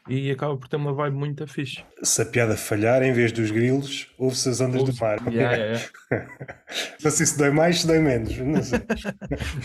E 0.08 0.30
acaba 0.30 0.56
por 0.56 0.68
ter 0.68 0.76
uma 0.76 0.92
vibe 0.92 1.16
muito 1.16 1.46
fixe. 1.46 1.82
Se 2.02 2.20
a 2.20 2.26
piada 2.26 2.56
falhar, 2.56 3.02
em 3.02 3.12
vez 3.14 3.32
dos 3.32 3.50
grilos, 3.50 4.08
ouve-se 4.18 4.50
as 4.50 4.60
ondas 4.60 4.82
do 4.84 4.94
mar. 5.00 5.18
Yeah, 5.32 5.56
yeah, 5.56 5.80
yeah. 6.12 6.28
Não 7.02 7.10
sei 7.10 7.24
se 7.26 7.38
dói 7.38 7.50
mais, 7.50 7.80
se 7.80 7.86
dói 7.86 7.98
menos. 8.00 8.36
Não 8.38 8.62
sei. 8.62 8.80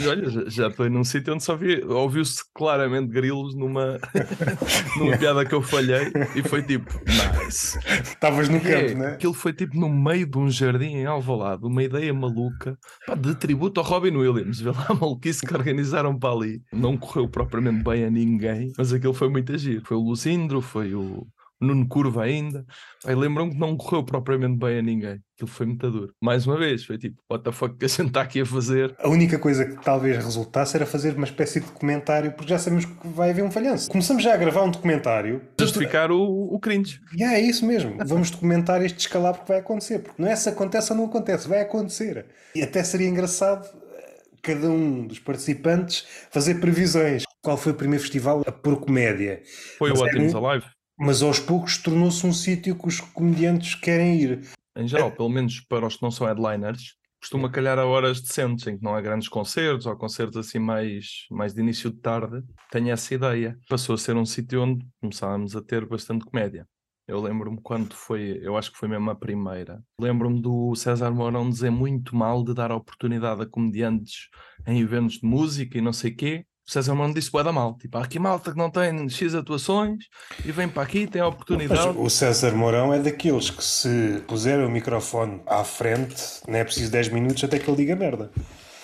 Olha, 0.07 0.49
já- 0.49 0.67
estou 0.69 0.89
num 0.89 1.03
sítio 1.03 1.33
onde 1.33 1.43
só 1.43 1.55
vi, 1.57 1.83
ouviu-se 1.83 2.41
claramente 2.53 3.07
grilos 3.11 3.53
numa, 3.55 3.99
numa 4.97 5.17
piada 5.17 5.45
que 5.45 5.53
eu 5.53 5.61
falhei 5.61 6.11
e 6.35 6.41
foi 6.41 6.63
tipo, 6.63 6.89
nice. 7.05 7.77
Estavas 8.01 8.47
no 8.47 8.59
campo, 8.61 9.03
é? 9.03 9.13
Aquilo 9.13 9.33
foi 9.33 9.51
tipo 9.53 9.77
no 9.77 9.89
meio 9.89 10.25
de 10.25 10.37
um 10.37 10.49
jardim 10.49 10.95
em 10.97 11.05
Alvalade, 11.05 11.65
uma 11.65 11.83
ideia 11.83 12.13
maluca, 12.13 12.77
pá, 13.05 13.15
de 13.15 13.35
tributo 13.35 13.79
ao 13.79 13.85
Robin 13.85 14.15
Williams, 14.15 14.59
vê 14.61 14.71
lá 14.71 14.85
a 14.89 14.93
maluquice 14.93 15.45
que 15.45 15.53
organizaram 15.53 16.17
para 16.17 16.33
ali. 16.33 16.61
Não 16.71 16.97
correu 16.97 17.27
propriamente 17.27 17.83
bem 17.83 18.05
a 18.05 18.09
ninguém, 18.09 18.71
mas 18.77 18.93
aquilo 18.93 19.13
foi 19.13 19.29
muito 19.29 19.51
agir. 19.53 19.81
Foi 19.83 19.97
o 19.97 20.01
Lucindro, 20.29 20.61
foi 20.61 20.93
o 20.93 21.25
Nuno 21.59 21.87
Curva 21.87 22.23
ainda. 22.23 22.65
Aí 23.05 23.15
lembram 23.15 23.49
que 23.49 23.57
não 23.57 23.75
correu 23.75 24.03
propriamente 24.03 24.57
bem 24.57 24.79
a 24.79 24.81
ninguém. 24.81 25.19
Aquilo 25.35 25.49
foi 25.49 25.65
muito 25.65 25.89
duro. 25.89 26.13
Mais 26.21 26.45
uma 26.45 26.57
vez, 26.57 26.85
foi 26.85 26.97
tipo, 26.97 27.17
what 27.29 27.43
the 27.43 27.51
fuck 27.51 27.75
que 27.75 27.85
a 27.85 27.87
gente 27.87 28.07
está 28.07 28.21
aqui 28.21 28.41
a 28.41 28.45
fazer? 28.45 28.95
A 28.99 29.09
única 29.09 29.39
coisa 29.39 29.65
que 29.65 29.83
talvez 29.83 30.23
resultasse 30.23 30.75
era 30.75 30.85
fazer 30.85 31.15
uma 31.15 31.25
espécie 31.25 31.59
de 31.59 31.65
documentário, 31.65 32.31
porque 32.31 32.49
já 32.49 32.59
sabemos 32.59 32.85
que 32.85 33.07
vai 33.07 33.31
haver 33.31 33.43
um 33.43 33.51
falhanço. 33.51 33.89
Começamos 33.89 34.23
já 34.23 34.33
a 34.33 34.37
gravar 34.37 34.63
um 34.63 34.71
documentário. 34.71 35.41
Justificar 35.59 36.11
o, 36.11 36.53
o 36.53 36.59
cringe. 36.59 36.99
E 37.17 37.23
é 37.23 37.39
isso 37.41 37.65
mesmo. 37.65 37.97
Vamos 38.05 38.31
documentar 38.31 38.81
este 38.83 38.97
descalabro 38.97 39.41
que 39.41 39.47
vai 39.47 39.59
acontecer. 39.59 39.99
Porque 39.99 40.21
não 40.21 40.29
é 40.29 40.35
se 40.35 40.47
acontece 40.47 40.91
ou 40.91 40.97
não 40.97 41.05
acontece, 41.05 41.47
vai 41.47 41.61
acontecer. 41.61 42.25
E 42.55 42.61
até 42.61 42.83
seria 42.83 43.07
engraçado 43.07 43.67
eh, 43.95 44.21
cada 44.41 44.69
um 44.69 45.07
dos 45.07 45.19
participantes 45.19 46.05
fazer 46.31 46.55
previsões. 46.55 47.23
Qual 47.41 47.57
foi 47.57 47.71
o 47.71 47.75
primeiro 47.75 48.01
festival 48.03 48.41
a 48.45 48.51
pôr 48.51 48.79
comédia? 48.79 49.41
Foi 49.77 49.89
Mas 49.91 49.99
o 49.99 50.05
é 50.05 50.07
Ótimos 50.09 50.33
um- 50.33 50.45
Alive. 50.45 50.65
Mas 50.99 51.21
aos 51.21 51.39
poucos 51.39 51.77
tornou-se 51.77 52.25
um 52.27 52.33
sítio 52.33 52.75
que 52.77 52.87
os 52.87 52.99
comediantes 52.99 53.73
querem 53.75 54.19
ir. 54.21 54.41
em 54.75 54.87
geral, 54.87 55.11
pelo 55.11 55.29
menos 55.29 55.59
para 55.61 55.85
os 55.87 55.95
que 55.97 56.03
não 56.03 56.11
são 56.11 56.27
headliners, 56.27 56.95
costuma 57.21 57.49
calhar 57.49 57.77
a 57.79 57.85
horas 57.85 58.21
decentes, 58.21 58.65
em 58.67 58.77
que 58.77 58.83
não 58.83 58.93
há 58.95 59.01
grandes 59.01 59.27
concertos 59.27 59.85
ou 59.85 59.95
concertos 59.97 60.37
assim 60.37 60.59
mais, 60.59 61.25
mais 61.31 61.53
de 61.53 61.59
início 61.61 61.89
de 61.89 61.97
tarde. 61.97 62.41
Tenho 62.71 62.89
essa 62.91 63.13
ideia. 63.13 63.57
Passou 63.69 63.95
a 63.95 63.97
ser 63.97 64.15
um 64.17 64.25
sítio 64.25 64.61
onde 64.61 64.85
começámos 65.01 65.55
a 65.55 65.61
ter 65.61 65.85
bastante 65.85 66.23
comédia. 66.25 66.65
Eu 67.07 67.19
lembro-me 67.21 67.59
quando 67.61 67.93
foi, 67.93 68.39
eu 68.41 68.55
acho 68.55 68.71
que 68.71 68.77
foi 68.77 68.87
mesmo 68.87 69.09
a 69.09 69.15
primeira. 69.15 69.81
Lembro-me 69.99 70.41
do 70.41 70.75
César 70.75 71.09
Mourão 71.11 71.49
dizer 71.49 71.71
muito 71.71 72.15
mal 72.15 72.43
de 72.43 72.53
dar 72.53 72.71
oportunidade 72.71 73.41
a 73.41 73.45
comediantes 73.45 74.29
em 74.67 74.79
eventos 74.79 75.15
de 75.19 75.25
música 75.25 75.77
e 75.77 75.81
não 75.81 75.91
sei 75.93 76.11
quê. 76.11 76.45
O 76.69 76.71
César 76.71 76.93
Mourão 76.93 77.11
disse 77.11 77.31
bué 77.31 77.43
da 77.43 77.51
mal. 77.51 77.75
Tipo, 77.79 77.97
há 77.97 78.03
aqui 78.03 78.19
malta 78.19 78.51
que 78.51 78.57
não 78.57 78.69
tem 78.69 79.09
X 79.09 79.33
atuações 79.33 80.05
e 80.45 80.51
vem 80.51 80.69
para 80.69 80.83
aqui, 80.83 81.07
tem 81.07 81.19
a 81.19 81.25
Mas 81.25 81.33
oportunidade. 81.33 81.97
o 81.97 82.07
César 82.11 82.53
Mourão 82.53 82.93
é 82.93 82.99
daqueles 82.99 83.49
que 83.49 83.63
se 83.63 84.23
puser 84.27 84.63
o 84.63 84.69
microfone 84.69 85.41
à 85.47 85.63
frente, 85.63 86.23
não 86.47 86.59
é 86.59 86.63
preciso 86.63 86.91
10 86.91 87.09
minutos 87.09 87.43
até 87.43 87.57
que 87.57 87.67
ele 87.67 87.77
diga 87.77 87.95
merda. 87.95 88.29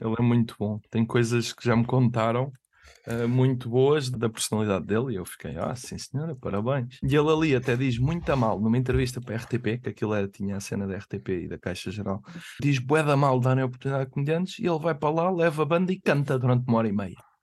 Ele 0.02 0.16
é 0.18 0.22
muito 0.24 0.56
bom. 0.60 0.80
Tem 0.90 1.06
coisas 1.06 1.54
que 1.54 1.64
já 1.64 1.76
me 1.76 1.86
contaram 1.86 2.52
eh, 3.06 3.28
muito 3.28 3.70
boas 3.70 4.10
da 4.10 4.28
personalidade 4.28 4.84
dele 4.88 5.14
e 5.14 5.16
eu 5.18 5.26
fiquei, 5.26 5.56
ah, 5.56 5.76
sim 5.76 6.00
senhora, 6.00 6.36
parabéns. 6.36 6.98
E 7.04 7.16
ele 7.16 7.30
ali 7.30 7.56
até 7.56 7.78
diz 7.78 8.00
muito 8.00 8.28
a 8.32 8.36
mal, 8.36 8.60
numa 8.60 8.80
entrevista 8.80 9.22
para 9.22 9.36
a 9.36 9.38
RTP, 9.38 9.80
que 9.84 9.90
aquilo 9.90 10.16
era, 10.16 10.28
tinha 10.28 10.58
a 10.58 10.60
cena 10.60 10.88
da 10.88 10.98
RTP 10.98 11.30
e 11.44 11.48
da 11.48 11.60
Caixa 11.60 11.92
Geral, 11.92 12.20
diz 12.60 12.80
bué 12.80 13.04
da 13.04 13.16
mal 13.16 13.40
darem 13.40 13.64
oportunidade 13.64 14.06
a 14.06 14.10
comediantes 14.10 14.58
e 14.58 14.66
ele 14.66 14.80
vai 14.80 14.96
para 14.96 15.12
lá, 15.14 15.30
leva 15.30 15.62
a 15.62 15.66
banda 15.68 15.94
e 15.94 16.02
canta 16.02 16.40
durante 16.40 16.68
uma 16.68 16.80
hora 16.80 16.88
e 16.88 16.92
meia. 16.92 17.35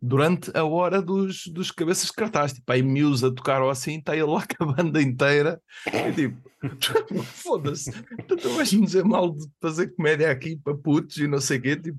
Durante 0.00 0.50
a 0.56 0.64
hora 0.64 1.02
dos, 1.02 1.46
dos 1.46 1.70
cabeças 1.70 2.06
de 2.06 2.12
cartaz, 2.12 2.52
tipo, 2.52 2.70
aí 2.70 2.82
Muse 2.82 3.26
a 3.26 3.30
tocar 3.30 3.62
ou 3.62 3.70
assim, 3.70 3.98
está 3.98 4.14
ele 4.14 4.24
lá 4.24 4.44
com 4.46 4.64
a 4.64 4.72
banda 4.72 5.02
inteira 5.02 5.60
e 5.86 6.12
tipo, 6.12 6.38
foda-se, 7.24 7.90
tu 8.26 8.50
vais-me 8.50 8.84
dizer 8.84 9.04
mal 9.04 9.32
de 9.32 9.44
fazer 9.60 9.88
comédia 9.94 10.30
aqui 10.30 10.56
para 10.56 10.76
putos 10.76 11.16
e 11.16 11.26
não 11.26 11.40
sei 11.40 11.58
o 11.58 11.62
quê, 11.62 11.76
tipo, 11.76 11.98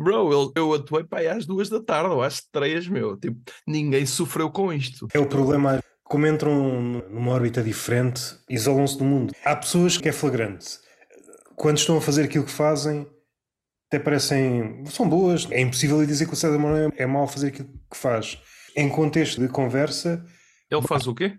Bro, 0.00 0.32
eu, 0.32 0.52
eu 0.56 0.72
atuei 0.72 1.04
para 1.04 1.18
aí 1.18 1.28
às 1.28 1.44
duas 1.44 1.68
da 1.68 1.78
tarde, 1.78 2.08
ou 2.08 2.22
às 2.22 2.40
três, 2.40 2.88
meu. 2.88 3.18
Tipo, 3.18 3.38
ninguém 3.66 4.06
sofreu 4.06 4.50
com 4.50 4.72
isto. 4.72 5.06
É 5.12 5.18
o 5.18 5.26
problema, 5.26 5.84
como 6.02 6.26
entram 6.26 6.80
numa 7.10 7.32
órbita 7.32 7.62
diferente, 7.62 8.22
isolam-se 8.48 8.96
do 8.96 9.04
mundo. 9.04 9.34
Há 9.44 9.54
pessoas 9.54 9.98
que 9.98 10.08
é 10.08 10.12
flagrante. 10.12 10.78
Quando 11.54 11.76
estão 11.76 11.98
a 11.98 12.00
fazer 12.00 12.22
aquilo 12.24 12.46
que 12.46 12.50
fazem, 12.50 13.06
até 13.90 13.98
parecem. 13.98 14.84
são 14.86 15.08
boas. 15.08 15.48
É 15.50 15.60
impossível 15.60 16.04
dizer 16.06 16.26
que 16.26 16.32
o 16.32 16.36
César 16.36 16.56
Mourão 16.56 16.92
é 16.96 17.06
mau 17.06 17.24
a 17.24 17.28
fazer 17.28 17.48
aquilo 17.48 17.68
que 17.90 17.96
faz. 17.96 18.38
Em 18.76 18.88
contexto 18.88 19.40
de 19.40 19.48
conversa. 19.48 20.24
Ele 20.70 20.86
faz 20.86 21.08
o 21.08 21.14
quê? 21.14 21.36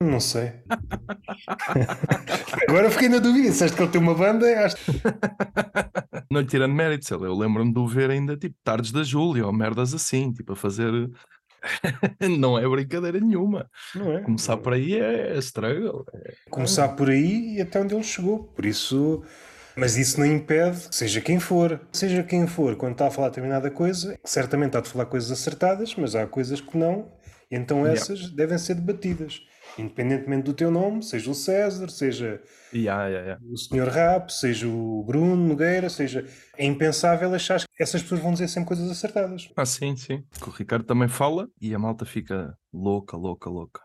Não 0.00 0.20
sei. 0.20 0.52
Agora 2.68 2.88
fiquei 2.88 3.08
na 3.08 3.18
dúvida. 3.18 3.50
Disseste 3.50 3.76
que 3.76 3.82
ele 3.82 3.90
tem 3.90 4.00
uma 4.00 4.14
banda, 4.14 4.46
acho. 4.64 4.76
Não 6.30 6.40
lhe 6.40 6.46
tirando 6.46 6.74
méritos, 6.74 7.10
eu 7.10 7.34
lembro-me 7.34 7.72
de 7.72 7.78
o 7.78 7.86
ver 7.86 8.10
ainda 8.10 8.36
tipo 8.36 8.54
tardes 8.62 8.92
da 8.92 9.02
Júlia 9.02 9.46
ou 9.46 9.52
merdas 9.52 9.94
assim, 9.94 10.32
tipo 10.32 10.52
a 10.52 10.56
fazer. 10.56 11.10
não 12.38 12.58
é 12.58 12.68
brincadeira 12.68 13.18
nenhuma. 13.18 13.68
É? 13.96 14.20
Começar 14.20 14.56
por 14.58 14.72
aí 14.72 15.00
é, 15.00 15.36
é 15.36 15.38
struggle. 15.38 16.04
É... 16.12 16.34
Começar 16.50 16.90
por 16.90 17.10
aí 17.10 17.56
e 17.56 17.62
até 17.62 17.80
onde 17.80 17.94
ele 17.94 18.04
chegou. 18.04 18.44
Por 18.44 18.66
isso. 18.66 19.24
Mas 19.76 19.96
isso 19.96 20.18
não 20.18 20.26
impede, 20.26 20.88
seja 20.90 21.20
quem 21.20 21.38
for, 21.38 21.80
seja 21.92 22.22
quem 22.22 22.46
for, 22.46 22.76
quando 22.76 22.92
está 22.92 23.08
a 23.08 23.10
falar 23.10 23.28
determinada 23.28 23.70
coisa, 23.70 24.18
certamente 24.24 24.68
está 24.68 24.78
a 24.78 24.84
falar 24.84 25.06
coisas 25.06 25.30
acertadas, 25.30 25.94
mas 25.96 26.14
há 26.14 26.26
coisas 26.26 26.60
que 26.60 26.78
não, 26.78 27.12
e 27.50 27.56
então 27.56 27.86
essas 27.86 28.20
yeah. 28.20 28.36
devem 28.36 28.58
ser 28.58 28.74
debatidas 28.74 29.42
independentemente 29.78 30.44
do 30.44 30.54
teu 30.54 30.70
nome, 30.70 31.02
seja 31.02 31.30
o 31.30 31.34
César, 31.34 31.90
seja 31.90 32.40
yeah, 32.72 33.06
yeah, 33.06 33.26
yeah. 33.26 33.44
o 33.44 33.56
Sr. 33.56 33.88
Rap, 33.88 34.30
seja 34.30 34.66
o 34.66 35.02
Bruno 35.04 35.36
Nogueira, 35.36 35.90
seja. 35.90 36.26
É 36.56 36.64
impensável 36.64 37.32
achar 37.34 37.60
que 37.60 37.82
essas 37.82 38.02
pessoas 38.02 38.20
vão 38.20 38.32
dizer 38.32 38.48
sempre 38.48 38.68
coisas 38.68 38.90
acertadas. 38.90 39.50
Ah, 39.56 39.66
sim, 39.66 39.94
sim. 39.96 40.24
O 40.46 40.50
Ricardo 40.50 40.84
também 40.84 41.08
fala 41.08 41.48
e 41.60 41.74
a 41.74 41.78
malta 41.78 42.04
fica 42.04 42.56
louca, 42.72 43.16
louca, 43.16 43.50
louca. 43.50 43.80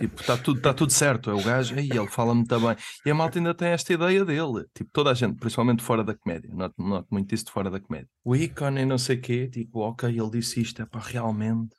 Tipo, 0.00 0.18
está 0.18 0.34
tudo, 0.38 0.60
tá 0.62 0.72
tudo 0.72 0.90
certo, 0.90 1.30
é 1.30 1.34
o 1.34 1.44
gajo, 1.44 1.78
e 1.78 1.90
ele 1.90 2.06
fala 2.08 2.34
muito 2.34 2.58
bem. 2.58 2.74
E 3.04 3.10
a 3.10 3.14
malta 3.14 3.38
ainda 3.38 3.52
tem 3.52 3.68
esta 3.68 3.92
ideia 3.92 4.24
dele. 4.24 4.64
Tipo, 4.74 4.90
toda 4.94 5.10
a 5.10 5.14
gente, 5.14 5.38
principalmente 5.38 5.82
fora 5.82 6.02
da 6.02 6.14
comédia, 6.14 6.50
noto, 6.54 6.74
noto 6.78 7.06
muito 7.10 7.34
isso 7.34 7.44
de 7.44 7.52
fora 7.52 7.70
da 7.70 7.78
comédia. 7.78 8.08
O 8.24 8.34
ícone 8.34 8.80
e 8.80 8.86
não 8.86 8.96
sei 8.96 9.16
o 9.16 9.20
quê, 9.20 9.46
tipo, 9.46 9.80
ok, 9.80 10.08
ele 10.08 10.30
disse 10.30 10.62
isto, 10.62 10.80
é 10.80 10.86
para 10.86 11.02
realmente. 11.02 11.76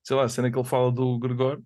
Sei 0.00 0.16
lá, 0.16 0.22
a 0.22 0.28
cena 0.28 0.48
que 0.48 0.56
ele 0.56 0.66
fala 0.66 0.92
do 0.92 1.18
Gregório, 1.18 1.64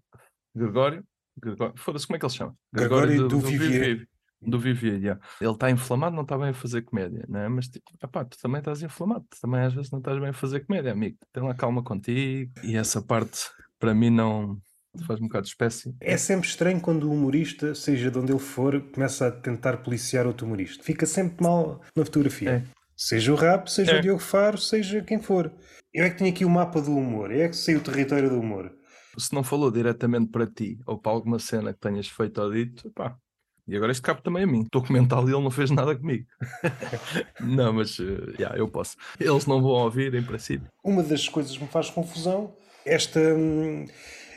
Gregório, 0.55 1.05
Gregório 1.37 1.75
foda-se, 1.77 2.07
como 2.07 2.17
é 2.17 2.19
que 2.19 2.25
ele 2.25 2.33
se 2.33 2.39
chama? 2.39 2.57
Gregório, 2.73 3.09
Gregório 3.09 3.29
do, 3.29 3.37
do, 3.37 3.43
do 3.43 3.47
Vivier. 3.47 3.71
Vivier. 3.71 4.09
Do 4.41 4.59
Vivier, 4.59 5.01
yeah. 5.01 5.21
Ele 5.39 5.53
está 5.53 5.71
inflamado, 5.71 6.17
não 6.17 6.23
está 6.23 6.39
bem 6.39 6.49
a 6.49 6.55
fazer 6.55 6.83
comédia, 6.83 7.27
né? 7.29 7.47
mas 7.49 7.69
tipo, 7.69 7.85
epá, 8.03 8.25
tu 8.25 8.39
também 8.41 8.59
estás 8.59 8.83
inflamado, 8.83 9.27
tu 9.29 9.39
também 9.41 9.61
às 9.61 9.73
vezes 9.73 9.91
não 9.91 9.99
estás 9.99 10.19
bem 10.19 10.31
a 10.31 10.35
fazer 10.35 10.61
comédia, 10.61 10.93
amigo. 10.93 11.19
Tem 11.31 11.43
lá 11.43 11.55
calma 11.55 11.83
contigo. 11.83 12.53
E 12.63 12.75
essa 12.75 13.03
parte, 13.03 13.51
para 13.79 13.95
mim, 13.95 14.11
não 14.11 14.59
faz 15.07 15.21
um 15.21 15.25
bocado 15.25 15.45
de 15.45 15.51
espécie. 15.51 15.95
É 16.01 16.17
sempre 16.17 16.49
estranho 16.49 16.81
quando 16.81 17.05
o 17.05 17.13
humorista, 17.13 17.75
seja 17.75 18.11
de 18.11 18.19
onde 18.19 18.33
ele 18.33 18.39
for, 18.39 18.81
começa 18.93 19.27
a 19.27 19.31
tentar 19.31 19.79
policiar 19.79 20.27
outro 20.27 20.47
humorista. 20.47 20.83
Fica 20.83 21.07
sempre 21.07 21.43
mal 21.43 21.81
na 21.97 22.05
fotografia. 22.05 22.51
É. 22.51 22.63
Seja 22.97 23.33
o 23.33 23.37
rap, 23.37 23.69
seja 23.69 23.93
é. 23.93 23.99
o 23.99 24.03
Diogo 24.03 24.21
Faro, 24.21 24.57
seja 24.57 25.03
quem 25.03 25.21
for. 25.21 25.53
Eu 25.93 26.05
é 26.05 26.11
que 26.11 26.19
tenho 26.19 26.31
aqui 26.31 26.45
o 26.45 26.51
mapa 26.51 26.81
do 26.81 26.97
humor, 26.97 27.33
eu 27.33 27.43
é 27.43 27.49
que 27.49 27.57
sei 27.57 27.77
o 27.77 27.81
território 27.81 28.31
do 28.31 28.39
humor 28.39 28.73
se 29.19 29.33
não 29.33 29.45
falou 29.45 29.71
diretamente 29.71 30.31
para 30.31 30.47
ti 30.47 30.79
ou 30.87 30.99
para 30.99 31.13
alguma 31.13 31.39
cena 31.39 31.73
que 31.73 31.81
tenhas 31.81 32.09
feito 32.09 32.41
ou 32.41 32.53
dito, 32.53 32.91
pá. 32.91 33.17
E 33.67 33.75
agora 33.75 33.93
este 33.93 34.03
cabe 34.03 34.23
também 34.23 34.45
a 34.45 34.47
mim. 34.47 34.63
Estou 34.63 34.83
a 34.83 34.87
comentar 34.87 35.23
e 35.23 35.33
ele 35.33 35.41
não 35.41 35.51
fez 35.51 35.71
nada 35.71 35.97
comigo. 35.97 36.27
não, 37.41 37.73
mas 37.73 37.99
uh, 37.99 38.35
yeah, 38.39 38.57
eu 38.59 38.69
posso. 38.69 38.95
Eles 39.19 39.47
não 39.47 39.63
vão 39.63 39.71
ouvir, 39.71 40.15
em 40.15 40.23
princípio. 40.23 40.69
Uma 40.83 41.03
das 41.03 41.29
coisas 41.29 41.57
que 41.57 41.63
me 41.63 41.69
faz 41.71 41.89
confusão 41.89 42.55
esta, 42.85 43.19
hum, 43.19 43.87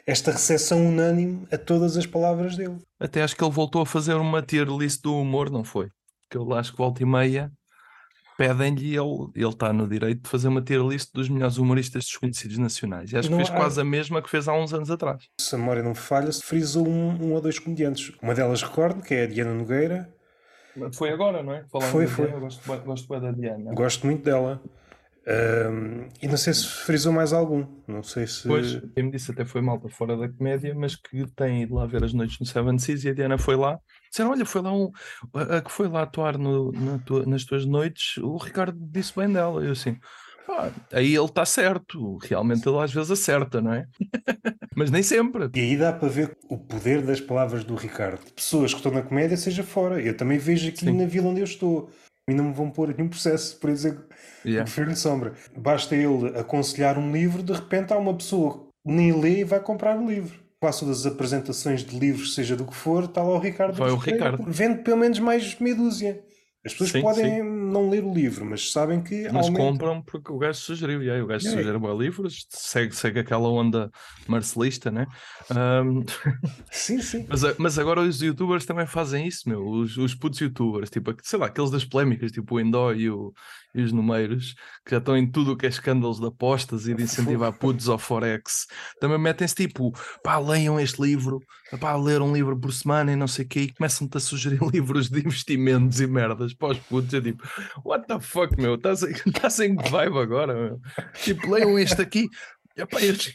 esta 0.07 0.31
recepção 0.31 0.87
unânime 0.87 1.45
a 1.51 1.57
todas 1.57 1.97
as 1.97 2.05
palavras 2.05 2.55
dele. 2.55 2.77
Até 2.97 3.21
acho 3.21 3.35
que 3.35 3.43
ele 3.43 3.51
voltou 3.51 3.81
a 3.81 3.85
fazer 3.85 4.15
uma 4.15 4.41
tier 4.41 4.67
list 4.67 5.01
do 5.03 5.13
humor, 5.13 5.51
não 5.51 5.65
foi? 5.65 5.89
Que 6.29 6.37
eu 6.37 6.53
acho 6.53 6.71
que 6.71 6.77
volta 6.77 7.03
e 7.03 7.05
meia 7.05 7.51
pedem-lhe 8.37 8.95
ele, 8.95 9.27
ele 9.35 9.49
está 9.49 9.73
no 9.73 9.87
direito 9.87 10.21
de 10.21 10.29
fazer 10.29 10.47
uma 10.47 10.61
tier 10.61 10.81
list 10.81 11.09
dos 11.11 11.27
melhores 11.27 11.57
humoristas 11.57 12.05
desconhecidos 12.05 12.57
nacionais. 12.59 13.11
E 13.11 13.17
acho 13.17 13.31
não 13.31 13.39
que 13.39 13.45
fez 13.45 13.55
há... 13.55 13.59
quase 13.59 13.81
a 13.81 13.83
mesma 13.83 14.21
que 14.21 14.29
fez 14.29 14.47
há 14.47 14.53
uns 14.53 14.73
anos 14.73 14.91
atrás. 14.91 15.23
Se 15.41 15.55
a 15.55 15.57
memória 15.57 15.81
não 15.81 15.95
falha, 15.95 16.31
se 16.31 16.43
frisou 16.43 16.87
um, 16.87 17.09
um 17.21 17.33
ou 17.33 17.41
dois 17.41 17.57
comediantes. 17.57 18.13
Uma 18.21 18.35
delas 18.35 18.61
recordo, 18.61 19.01
que 19.01 19.13
é 19.15 19.23
a 19.23 19.27
Diana 19.27 19.53
Nogueira. 19.53 20.13
Foi 20.93 21.09
agora, 21.09 21.41
não 21.41 21.53
é? 21.53 21.65
Falando 21.71 21.89
foi, 21.89 22.05
foi. 22.05 22.27
Diana, 22.27 22.39
gosto, 22.39 22.83
gosto 22.83 23.07
bem 23.09 23.19
da 23.19 23.31
Diana. 23.31 23.73
Gosto 23.73 24.05
muito 24.05 24.23
dela. 24.23 24.61
Um, 25.28 26.07
e 26.21 26.28
não 26.28 26.38
sei 26.38 26.53
se 26.53 26.65
frisou 26.65 27.11
mais 27.11 27.34
algum. 27.34 27.65
Não 27.86 28.01
sei 28.01 28.25
se. 28.25 28.47
Pois, 28.47 28.80
quem 28.95 29.03
me 29.03 29.11
disse 29.11 29.30
até 29.30 29.43
foi 29.43 29.59
malta 29.59 29.89
fora 29.89 30.15
da 30.15 30.30
comédia, 30.30 30.73
mas 30.73 30.95
que 30.95 31.25
tem 31.36 31.63
ido 31.63 31.75
lá 31.75 31.86
ver 31.86 32.03
as 32.05 32.13
noites 32.13 32.39
no 32.39 32.45
Seven 32.45 32.80
Seas 32.80 33.03
e 33.03 33.09
a 33.09 33.13
Diana 33.13 33.38
foi 33.38 33.57
lá. 33.57 33.78
Disseram: 34.09 34.32
Olha, 34.32 34.45
foi 34.45 34.61
lá 34.61 34.71
um. 34.71 34.89
A, 35.34 35.57
a 35.57 35.61
que 35.61 35.71
foi 35.71 35.89
lá 35.89 36.03
atuar 36.03 36.38
no, 36.38 36.71
na 36.71 36.97
tua, 36.99 37.25
nas 37.25 37.43
tuas 37.43 37.65
noites, 37.65 38.17
o 38.23 38.38
Ricardo 38.38 38.78
disse 38.80 39.13
bem 39.17 39.32
dela. 39.32 39.61
Eu 39.61 39.73
assim. 39.73 39.97
Ah, 40.49 40.71
aí 40.93 41.13
ele 41.13 41.25
está 41.25 41.45
certo, 41.45 42.17
realmente 42.23 42.67
ele 42.67 42.78
às 42.80 42.93
vezes 42.93 43.11
acerta, 43.11 43.61
não 43.61 43.73
é? 43.73 43.86
Mas 44.73 44.89
nem 44.89 45.03
sempre. 45.03 45.49
E 45.53 45.59
aí 45.59 45.75
dá 45.75 45.91
para 45.91 46.07
ver 46.07 46.38
o 46.49 46.57
poder 46.57 47.01
das 47.01 47.19
palavras 47.19 47.65
do 47.65 47.75
Ricardo. 47.75 48.21
Pessoas 48.34 48.71
que 48.71 48.80
estão 48.80 48.93
na 48.93 49.01
comédia, 49.01 49.36
seja 49.36 49.61
fora. 49.61 50.01
Eu 50.01 50.15
também 50.15 50.38
vejo 50.38 50.69
aqui 50.69 50.86
Sim. 50.86 50.97
na 50.97 51.05
vila 51.05 51.28
onde 51.28 51.41
eu 51.41 51.45
estou 51.45 51.89
e 52.30 52.34
não 52.34 52.45
me 52.45 52.53
vão 52.53 52.69
pôr 52.69 52.93
nenhum 52.93 53.09
processo 53.09 53.57
por 53.57 53.71
dizer 53.71 53.97
yeah. 54.45 54.65
que 54.65 54.75
prefiro 54.75 54.95
sombra. 54.95 55.34
Basta 55.55 55.95
ele 55.95 56.38
aconselhar 56.38 56.97
um 56.97 57.11
livro, 57.11 57.41
de 57.41 57.53
repente 57.53 57.93
há 57.93 57.97
uma 57.97 58.13
pessoa 58.13 58.67
que 58.86 58.91
nem 58.91 59.17
lê 59.17 59.39
e 59.39 59.43
vai 59.43 59.59
comprar 59.59 59.97
o 59.97 60.07
livro. 60.07 60.38
Passo 60.59 60.86
das 60.86 61.05
apresentações 61.05 61.84
de 61.84 61.97
livros, 61.97 62.34
seja 62.34 62.55
do 62.55 62.65
que 62.65 62.75
for, 62.75 63.03
está 63.03 63.21
lá 63.21 63.36
o 63.36 63.39
Ricardo. 63.39 63.75
Vai 63.75 63.91
o 63.91 63.95
Ricardo. 63.95 64.43
Vende 64.47 64.82
pelo 64.82 64.97
menos 64.97 65.19
mais 65.19 65.57
meia 65.59 65.75
dúzia. 65.75 66.21
As 66.65 66.73
pessoas 66.73 66.91
sim, 66.91 67.01
podem 67.01 67.35
sim. 67.35 67.43
não 67.43 67.89
ler 67.89 68.03
o 68.03 68.13
livro, 68.13 68.43
mas 68.45 68.71
sabem 68.71 69.01
que. 69.01 69.29
Mas 69.31 69.49
compram 69.49 70.01
porque 70.01 70.31
o 70.31 70.37
gajo 70.37 70.59
sugeriu, 70.59 71.01
e 71.01 71.09
aí 71.09 71.21
o 71.21 71.27
gajo 71.27 71.47
é. 71.47 71.51
sugeriu 71.51 71.81
o 71.81 72.01
livro, 72.01 72.27
segue, 72.49 72.93
segue 72.95 73.19
aquela 73.19 73.47
onda 73.47 73.89
marcelista, 74.27 74.91
né? 74.91 75.05
Um... 75.51 76.03
Sim, 76.71 77.01
sim. 77.01 77.25
mas, 77.29 77.41
mas 77.57 77.79
agora 77.79 78.01
os 78.01 78.21
youtubers 78.21 78.65
também 78.65 78.85
fazem 78.85 79.27
isso, 79.27 79.47
meu. 79.47 79.65
Os, 79.65 79.97
os 79.97 80.13
putos 80.13 80.39
youtubers, 80.39 80.89
tipo, 80.89 81.15
sei 81.23 81.39
lá, 81.39 81.45
aqueles 81.45 81.71
das 81.71 81.85
polémicas, 81.85 82.31
tipo 82.31 82.55
o 82.55 82.59
Endó 82.59 82.91
e, 82.91 83.09
o, 83.09 83.33
e 83.78 83.84
os 83.84 83.91
numeiros, 83.91 84.55
que 84.84 84.91
já 84.91 84.97
estão 84.97 85.15
em 85.15 85.30
tudo 85.30 85.51
o 85.51 85.57
que 85.57 85.65
é 85.65 85.69
escândalos 85.69 86.19
de 86.19 86.25
apostas 86.25 86.88
e 86.88 86.93
de 86.93 87.03
incentivar 87.03 87.53
putos 87.53 87.88
ao 87.88 87.97
Forex, 87.97 88.65
também 88.99 89.17
metem-se 89.17 89.55
tipo, 89.55 89.93
pá, 90.23 90.39
leiam 90.39 90.80
este 90.80 91.01
livro, 91.01 91.39
pá, 91.80 91.95
ler 91.95 92.21
um 92.21 92.34
livro 92.34 92.59
por 92.59 92.73
semana 92.73 93.11
e 93.11 93.15
não 93.15 93.28
sei 93.28 93.45
o 93.45 93.47
quê, 93.47 93.59
e 93.61 93.73
começam-te 93.73 94.17
a 94.17 94.19
sugerir 94.19 94.59
livros 94.73 95.09
de 95.09 95.19
investimentos 95.19 96.01
e 96.01 96.07
merdas 96.07 96.53
para 96.53 96.69
os 96.69 96.80
putos. 96.80 97.13
É 97.13 97.21
tipo, 97.21 97.43
what 97.86 98.07
the 98.07 98.19
fuck, 98.19 98.59
meu? 98.59 98.75
Estás 98.75 99.03
em, 99.03 99.11
estás 99.11 99.59
em 99.61 99.75
vibe 99.75 100.17
agora, 100.17 100.53
meu? 100.53 100.82
Tipo, 101.23 101.51
leiam 101.51 101.78
este 101.78 102.01
aqui. 102.01 102.28
Epá, 102.75 103.01
este... 103.01 103.34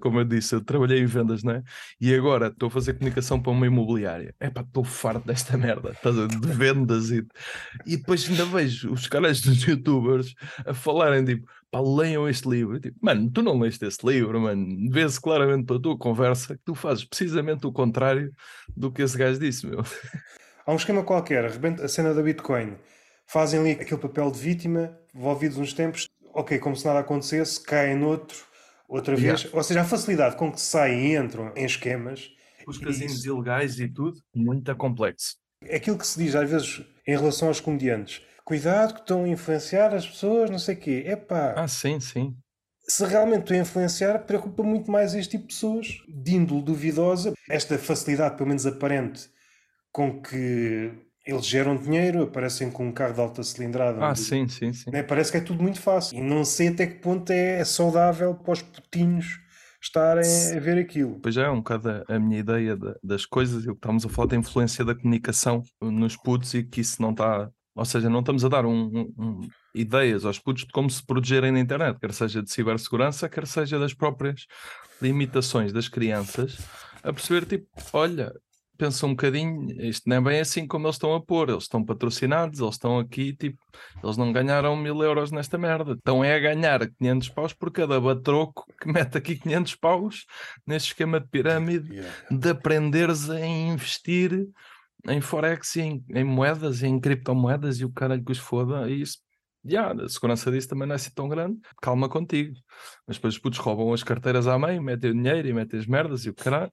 Como 0.00 0.20
eu 0.20 0.24
disse, 0.24 0.54
eu 0.54 0.60
trabalhei 0.60 1.00
em 1.00 1.06
vendas, 1.06 1.42
né? 1.42 1.62
E 2.00 2.14
agora 2.14 2.48
estou 2.48 2.68
a 2.68 2.70
fazer 2.70 2.94
comunicação 2.94 3.40
para 3.40 3.52
uma 3.52 3.66
imobiliária. 3.66 4.34
É 4.40 4.48
pá, 4.48 4.62
estou 4.62 4.84
farto 4.84 5.26
desta 5.26 5.56
merda, 5.56 5.94
de 6.40 6.48
vendas 6.48 7.10
e, 7.10 7.26
e 7.86 7.96
depois 7.96 8.28
ainda 8.28 8.44
vejo 8.44 8.92
os 8.92 9.06
caras 9.06 9.40
dos 9.40 9.62
youtubers 9.66 10.34
a 10.64 10.72
falarem 10.72 11.24
tipo, 11.24 11.48
pá, 11.70 11.80
leiam 11.80 12.28
este 12.28 12.48
livro. 12.48 12.80
tipo, 12.80 12.96
mano, 13.00 13.30
tu 13.30 13.42
não 13.42 13.58
leste 13.58 13.84
este 13.84 14.06
livro, 14.06 14.40
mano. 14.40 14.90
Vê-se 14.90 15.20
claramente 15.20 15.66
pela 15.66 15.80
tua 15.80 15.98
conversa 15.98 16.56
que 16.56 16.62
tu 16.64 16.74
fazes 16.74 17.04
precisamente 17.04 17.66
o 17.66 17.72
contrário 17.72 18.32
do 18.76 18.90
que 18.90 19.02
esse 19.02 19.16
gajo 19.16 19.38
disse, 19.38 19.66
meu. 19.66 19.80
Há 20.66 20.72
um 20.72 20.76
esquema 20.76 21.02
qualquer, 21.02 21.46
a 21.46 21.88
cena 21.88 22.14
da 22.14 22.22
Bitcoin. 22.22 22.76
Fazem 23.26 23.60
ali 23.60 23.70
aquele 23.72 24.00
papel 24.00 24.30
de 24.30 24.38
vítima, 24.38 24.96
envolvidos 25.14 25.56
uns 25.56 25.72
tempos, 25.72 26.08
ok, 26.32 26.58
como 26.58 26.76
se 26.76 26.84
nada 26.84 27.00
acontecesse, 27.00 27.62
caem 27.62 27.96
noutro, 27.96 28.36
outra 28.90 29.16
vez. 29.16 29.42
Yeah. 29.42 29.56
Ou 29.56 29.62
seja, 29.62 29.80
a 29.80 29.84
facilidade 29.84 30.36
com 30.36 30.50
que 30.52 30.60
saem 30.60 31.12
e 31.12 31.16
entram 31.16 31.52
em 31.56 31.64
esquemas. 31.64 32.28
Os 32.66 32.76
casinos 32.78 33.24
ilegais 33.24 33.80
e 33.80 33.88
tudo, 33.88 34.20
muito 34.34 34.76
complexo. 34.76 35.36
Aquilo 35.64 35.96
que 35.96 36.06
se 36.06 36.22
diz 36.22 36.34
às 36.34 36.48
vezes 36.48 36.84
em 37.06 37.16
relação 37.16 37.48
aos 37.48 37.58
comediantes. 37.58 38.22
Cuidado 38.44 38.94
que 38.94 39.00
estão 39.00 39.24
a 39.24 39.28
influenciar 39.28 39.94
as 39.94 40.06
pessoas, 40.06 40.50
não 40.50 40.58
sei 40.58 40.74
o 40.74 40.78
quê. 40.78 41.04
Epá. 41.06 41.54
Ah, 41.56 41.66
sim, 41.66 41.98
sim. 42.00 42.36
Se 42.86 43.04
realmente 43.04 43.42
estão 43.42 43.56
a 43.56 43.60
influenciar, 43.60 44.18
preocupa 44.20 44.62
muito 44.62 44.90
mais 44.90 45.14
este 45.14 45.32
tipo 45.32 45.48
de 45.48 45.54
pessoas, 45.54 45.86
de 46.08 46.34
índole 46.34 46.62
duvidosa. 46.62 47.32
Esta 47.48 47.78
facilidade, 47.78 48.36
pelo 48.36 48.48
menos 48.48 48.66
aparente, 48.66 49.28
com 49.92 50.20
que 50.20 50.92
eles 51.26 51.46
geram 51.46 51.76
dinheiro, 51.76 52.22
aparecem 52.22 52.70
com 52.70 52.88
um 52.88 52.92
carro 52.92 53.14
de 53.14 53.20
alta 53.20 53.42
cilindrada. 53.42 54.04
Ah, 54.04 54.14
sim, 54.14 54.48
sim, 54.48 54.72
sim. 54.72 54.90
Né? 54.90 55.02
Parece 55.02 55.30
que 55.30 55.38
é 55.38 55.40
tudo 55.40 55.62
muito 55.62 55.80
fácil. 55.80 56.16
E 56.16 56.20
não 56.20 56.44
sei 56.44 56.68
até 56.68 56.86
que 56.86 56.98
ponto 56.98 57.30
é 57.30 57.64
saudável 57.64 58.34
para 58.34 58.52
os 58.52 58.62
putinhos 58.62 59.38
estarem 59.82 60.56
a 60.56 60.60
ver 60.60 60.78
aquilo. 60.78 61.18
Pois 61.20 61.36
é, 61.36 61.48
um 61.48 61.56
bocado 61.56 62.04
a, 62.06 62.18
minha 62.18 62.38
ideia 62.38 62.76
das 63.02 63.24
coisas 63.24 63.64
e 63.64 63.70
o 63.70 63.72
que 63.72 63.78
estamos 63.78 64.04
a 64.04 64.08
falar 64.08 64.28
da 64.28 64.36
influência 64.36 64.84
da 64.84 64.94
comunicação 64.94 65.62
nos 65.80 66.16
putos 66.16 66.52
e 66.54 66.62
que 66.62 66.80
isso 66.80 67.00
não 67.00 67.10
está. 67.10 67.50
Ou 67.74 67.84
seja, 67.84 68.10
não 68.10 68.20
estamos 68.20 68.44
a 68.44 68.48
dar 68.48 68.66
um, 68.66 69.10
um, 69.16 69.48
ideias 69.74 70.24
aos 70.24 70.38
putos 70.38 70.64
de 70.64 70.72
como 70.72 70.90
se 70.90 71.04
protegerem 71.04 71.52
na 71.52 71.60
internet, 71.60 71.98
quer 71.98 72.12
seja 72.12 72.42
de 72.42 72.50
cibersegurança, 72.50 73.28
quer 73.28 73.46
seja 73.46 73.78
das 73.78 73.94
próprias 73.94 74.46
limitações 75.00 75.72
das 75.72 75.88
crianças, 75.88 76.58
a 77.02 77.12
perceber, 77.12 77.46
tipo, 77.46 77.66
olha, 77.92 78.34
pensa 78.80 79.04
um 79.04 79.10
bocadinho, 79.10 79.70
isto 79.84 80.08
não 80.08 80.16
é 80.16 80.20
bem 80.22 80.40
assim 80.40 80.66
como 80.66 80.86
eles 80.86 80.96
estão 80.96 81.14
a 81.14 81.20
pôr, 81.20 81.50
eles 81.50 81.64
estão 81.64 81.84
patrocinados, 81.84 82.60
eles 82.60 82.74
estão 82.74 82.98
aqui, 82.98 83.36
tipo, 83.36 83.58
eles 84.02 84.16
não 84.16 84.32
ganharam 84.32 84.74
mil 84.74 85.02
euros 85.02 85.30
nesta 85.30 85.58
merda, 85.58 85.92
estão 85.92 86.24
é 86.24 86.34
a 86.34 86.38
ganhar 86.38 86.88
500 86.88 87.28
paus 87.28 87.52
por 87.52 87.70
cada 87.70 88.00
batroco 88.00 88.64
que 88.80 88.88
mete 88.90 89.18
aqui 89.18 89.36
500 89.36 89.74
paus 89.76 90.24
neste 90.66 90.88
esquema 90.88 91.20
de 91.20 91.28
pirâmide, 91.28 91.90
Yeah. 92.00 92.14
de 92.30 92.50
aprenderes 92.50 93.28
a 93.28 93.44
investir 93.44 94.48
em 95.08 95.20
Forex 95.20 95.76
e 95.76 95.80
em, 95.80 96.04
em 96.10 96.24
moedas, 96.24 96.82
em 96.82 96.98
criptomoedas 96.98 97.80
e 97.80 97.84
o 97.84 97.92
caralho 97.92 98.24
que 98.24 98.32
os 98.32 98.38
foda, 98.38 98.88
e 98.88 99.02
isso, 99.02 99.18
já, 99.64 99.92
a 99.92 100.08
segurança 100.08 100.50
disso 100.50 100.68
também 100.68 100.86
não 100.86 100.94
é 100.94 100.96
assim 100.96 101.10
tão 101.14 101.28
grande, 101.28 101.58
calma 101.82 102.08
contigo. 102.08 102.54
Mas 103.06 103.16
depois 103.16 103.34
os 103.34 103.40
putos 103.40 103.58
roubam 103.58 103.92
as 103.92 104.02
carteiras 104.02 104.46
à 104.46 104.58
mãe, 104.58 104.80
metem 104.80 105.10
o 105.10 105.14
dinheiro 105.14 105.48
e 105.48 105.52
metem 105.52 105.78
as 105.78 105.86
merdas 105.86 106.24
e 106.24 106.30
o 106.30 106.34
caralho, 106.34 106.70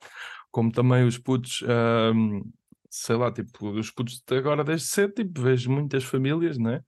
como 0.52 0.72
também 0.72 1.06
os 1.06 1.18
putos, 1.18 1.64
ahm, 1.68 2.41
sei 2.89 3.16
lá, 3.16 3.32
tipo, 3.32 3.70
os 3.72 3.91
putos 3.91 4.22
de 4.28 4.38
agora 4.38 4.64
desde 4.64 4.88
cedo, 4.88 5.14
tipo, 5.14 5.41
vejo 5.41 5.72
muitas 5.72 6.04
famílias, 6.04 6.58
né? 6.58 6.82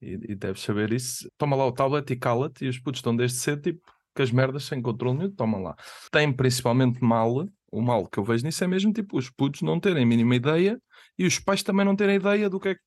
E, 0.00 0.32
e 0.32 0.34
deves 0.34 0.62
saber 0.62 0.92
isso. 0.92 1.28
Toma 1.38 1.56
lá 1.56 1.66
o 1.66 1.72
tablet 1.72 2.10
e 2.12 2.16
cala-te, 2.16 2.64
e 2.64 2.68
os 2.68 2.78
putos 2.78 2.98
estão 2.98 3.14
desde 3.14 3.38
cedo, 3.38 3.62
tipo, 3.62 3.80
que 4.14 4.22
as 4.22 4.30
merdas 4.30 4.64
sem 4.64 4.82
controle 4.82 5.18
nenhum, 5.18 5.30
toma 5.30 5.58
lá. 5.58 5.76
Tem 6.10 6.32
principalmente 6.32 7.02
mal, 7.02 7.46
o 7.70 7.80
mal 7.80 8.06
que 8.06 8.18
eu 8.18 8.24
vejo 8.24 8.44
nisso 8.44 8.62
é 8.64 8.66
mesmo, 8.66 8.92
tipo, 8.92 9.16
os 9.16 9.30
putos 9.30 9.62
não 9.62 9.80
terem 9.80 10.02
a 10.02 10.06
mínima 10.06 10.34
ideia 10.36 10.78
e 11.18 11.26
os 11.26 11.38
pais 11.38 11.62
também 11.62 11.84
não 11.86 11.96
terem 11.96 12.16
ideia 12.16 12.50
do 12.50 12.60
que 12.60 12.70
é 12.70 12.74
que 12.74 12.80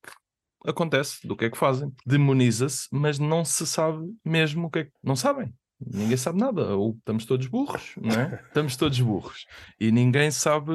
acontece, 0.67 1.27
do 1.27 1.35
que 1.35 1.45
é 1.45 1.49
que 1.49 1.57
fazem. 1.57 1.91
Demoniza-se, 2.05 2.87
mas 2.91 3.19
não 3.19 3.45
se 3.45 3.65
sabe 3.65 4.05
mesmo 4.23 4.67
o 4.67 4.69
que 4.69 4.79
é 4.79 4.83
que. 4.85 4.91
Não 5.03 5.15
sabem. 5.15 5.53
Ninguém 5.79 6.17
sabe 6.17 6.39
nada. 6.39 6.75
Ou 6.75 6.95
estamos 6.97 7.25
todos 7.25 7.47
burros, 7.47 7.93
não 7.97 8.11
é? 8.11 8.43
Estamos 8.47 8.75
todos 8.77 8.99
burros. 8.99 9.45
E 9.79 9.91
ninguém 9.91 10.31
sabe 10.31 10.71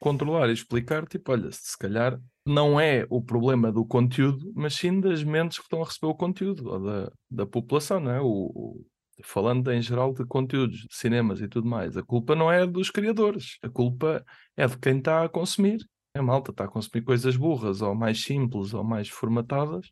controlar 0.00 0.48
e 0.48 0.52
explicar, 0.52 1.06
tipo, 1.06 1.32
olha, 1.32 1.50
se 1.52 1.76
calhar 1.78 2.18
não 2.46 2.80
é 2.80 3.06
o 3.10 3.22
problema 3.22 3.70
do 3.70 3.84
conteúdo, 3.84 4.50
mas 4.56 4.74
sim 4.74 5.00
das 5.00 5.22
mentes 5.22 5.58
que 5.58 5.64
estão 5.64 5.82
a 5.82 5.84
receber 5.84 6.06
o 6.06 6.14
conteúdo, 6.14 6.66
ou 6.68 6.80
da, 6.82 7.12
da 7.30 7.46
população, 7.46 8.00
não 8.00 8.10
é? 8.10 8.20
O, 8.20 8.26
o- 8.26 8.86
falando 9.22 9.70
em 9.72 9.82
geral 9.82 10.14
de 10.14 10.24
conteúdos, 10.24 10.78
de 10.78 10.94
cinemas 10.96 11.40
e 11.40 11.48
tudo 11.48 11.68
mais, 11.68 11.96
a 11.96 12.02
culpa 12.02 12.34
não 12.36 12.50
é 12.50 12.66
dos 12.66 12.88
criadores, 12.90 13.58
a 13.62 13.68
culpa 13.68 14.24
é 14.56 14.66
de 14.66 14.78
quem 14.78 14.98
está 14.98 15.24
a 15.24 15.28
consumir. 15.28 15.78
A 16.14 16.22
malta 16.22 16.50
está 16.52 16.64
a 16.64 16.68
consumir 16.68 17.04
coisas 17.04 17.36
burras, 17.36 17.82
ou 17.82 17.94
mais 17.94 18.22
simples, 18.24 18.72
ou 18.72 18.82
mais 18.82 19.08
formatadas, 19.08 19.86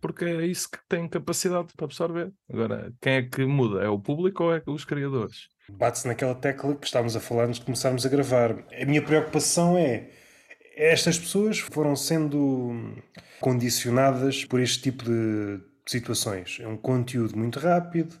porque 0.00 0.24
é 0.24 0.46
isso 0.46 0.70
que 0.70 0.78
tem 0.88 1.08
capacidade 1.08 1.72
para 1.76 1.84
absorver. 1.84 2.32
Agora, 2.48 2.92
quem 3.00 3.14
é 3.14 3.22
que 3.22 3.44
muda? 3.44 3.82
É 3.82 3.88
o 3.88 3.98
público 3.98 4.44
ou 4.44 4.54
é 4.54 4.62
os 4.66 4.84
criadores? 4.84 5.48
Bate-se 5.68 6.08
naquela 6.08 6.34
tecla 6.34 6.74
que 6.74 6.86
estávamos 6.86 7.14
a 7.14 7.20
falar 7.20 7.44
antes 7.44 7.60
de 7.60 7.64
começarmos 7.66 8.04
a 8.04 8.08
gravar. 8.08 8.64
A 8.80 8.84
minha 8.84 9.02
preocupação 9.02 9.78
é 9.78 10.10
estas 10.74 11.18
pessoas 11.18 11.58
foram 11.58 11.94
sendo 11.94 12.94
condicionadas 13.40 14.44
por 14.44 14.60
este 14.60 14.82
tipo 14.82 15.04
de 15.04 15.60
situações. 15.86 16.58
É 16.60 16.66
um 16.66 16.76
conteúdo 16.76 17.36
muito 17.36 17.58
rápido, 17.58 18.16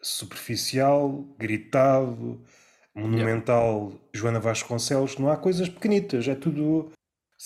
superficial, 0.00 1.26
gritado, 1.38 2.40
monumental. 2.94 3.92
Joana 4.12 4.40
Vasconcelos, 4.40 5.18
não 5.18 5.30
há 5.30 5.36
coisas 5.36 5.68
pequenitas, 5.68 6.26
é 6.28 6.34
tudo. 6.34 6.90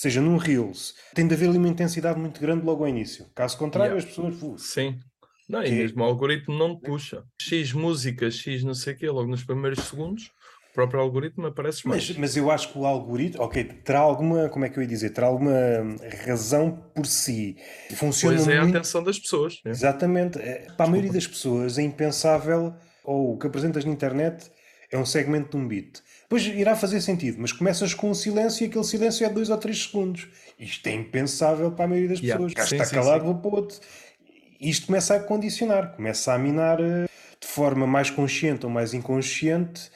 Seja 0.01 0.23
num 0.23 0.39
Reels, 0.39 0.95
tem 1.15 1.27
de 1.29 1.35
haver 1.35 1.51
ali 1.51 1.59
uma 1.59 1.69
intensidade 1.69 2.19
muito 2.19 2.41
grande 2.41 2.65
logo 2.65 2.85
ao 2.85 2.89
início. 2.89 3.27
Caso 3.35 3.59
contrário, 3.59 3.97
Yeah. 3.99 4.09
as 4.11 4.17
pessoas. 4.17 4.43
"Uf, 4.43 4.63
Sim. 4.63 4.99
Não, 5.47 5.63
e 5.63 5.67
Que- 5.67 5.73
mesmo 5.73 6.03
o 6.03 6.07
algoritmo 6.07 6.57
não 6.57 6.75
puxa. 6.81 7.23
X 7.39 7.75
música, 7.75 8.31
X 8.31 8.65
não 8.65 8.73
sei 8.73 8.95
o 8.95 8.97
quê, 8.97 9.11
logo 9.11 9.29
nos 9.29 9.45
primeiros 9.45 9.85
segundos, 9.85 10.31
o 10.71 10.75
próprio 10.75 11.01
algoritmo 11.01 11.47
aparece 11.49 11.87
mais. 11.87 12.09
Mas, 12.09 12.17
mas 12.17 12.37
eu 12.39 12.51
acho 12.51 12.73
que 12.73 12.79
o 12.79 12.87
algoritmo, 12.87 13.43
ok, 13.43 13.63
terá 13.65 13.99
alguma, 13.99 14.49
como 14.49 14.65
é 14.65 14.71
que 14.71 14.79
eu 14.79 14.83
ia 14.83 14.89
dizer, 14.89 15.11
terá 15.11 15.27
alguma 15.27 15.53
razão 16.25 16.71
por 16.95 17.05
si. 17.05 17.57
Funciona 17.95 18.37
Pois 18.37 18.49
é 18.49 18.57
a 18.57 18.63
muito. 18.63 18.77
atenção 18.79 19.03
das 19.05 19.19
pessoas. 19.19 19.61
é. 19.67 19.69
Exatamente. 19.69 20.39
É, 20.39 20.67
Para 20.79 20.87
a 20.87 20.89
maioria 20.89 21.13
das 21.13 21.27
pessoas 21.27 21.77
é 21.77 21.83
impensável, 21.83 22.73
ou 23.05 23.35
o 23.35 23.39
que 23.39 23.47
apresentas 23.47 23.85
na 23.85 23.93
internet 23.93 24.51
é 24.91 24.97
um 24.97 25.05
segmento 25.05 25.51
de 25.51 25.57
um 25.63 25.69
beat. 25.69 26.01
Depois 26.31 26.47
irá 26.47 26.77
fazer 26.77 27.01
sentido, 27.01 27.39
mas 27.41 27.51
começas 27.51 27.93
com 27.93 28.09
um 28.09 28.15
silêncio 28.15 28.63
e 28.65 28.69
aquele 28.69 28.85
silêncio 28.85 29.27
é 29.27 29.29
de 29.29 29.35
2 29.35 29.51
ou 29.51 29.59
3 29.59 29.83
segundos. 29.83 30.29
Isto 30.57 30.87
é 30.87 30.93
impensável 30.93 31.73
para 31.73 31.87
a 31.87 31.89
maioria 31.89 32.11
das 32.11 32.21
Yeah. 32.21 32.39
pessoas. 32.47 32.55
Cá 32.55 32.67
Sim, 32.69 32.77
está 32.77 32.85
sim, 32.85 32.95
calado, 32.95 33.19
sim. 33.25 33.27
vou 33.27 33.35
para 33.35 33.51
outro. 33.51 33.81
Isto 34.61 34.87
começa 34.87 35.17
a 35.17 35.21
condicionar, 35.21 35.97
começa 35.97 36.33
a 36.33 36.39
minar 36.39 36.79
eh, 36.81 37.09
de 37.41 37.49
forma 37.49 37.85
mais 37.85 38.11
consciente 38.11 38.65
ou 38.65 38.71
mais 38.71 38.95
inconsciente. 38.95 39.91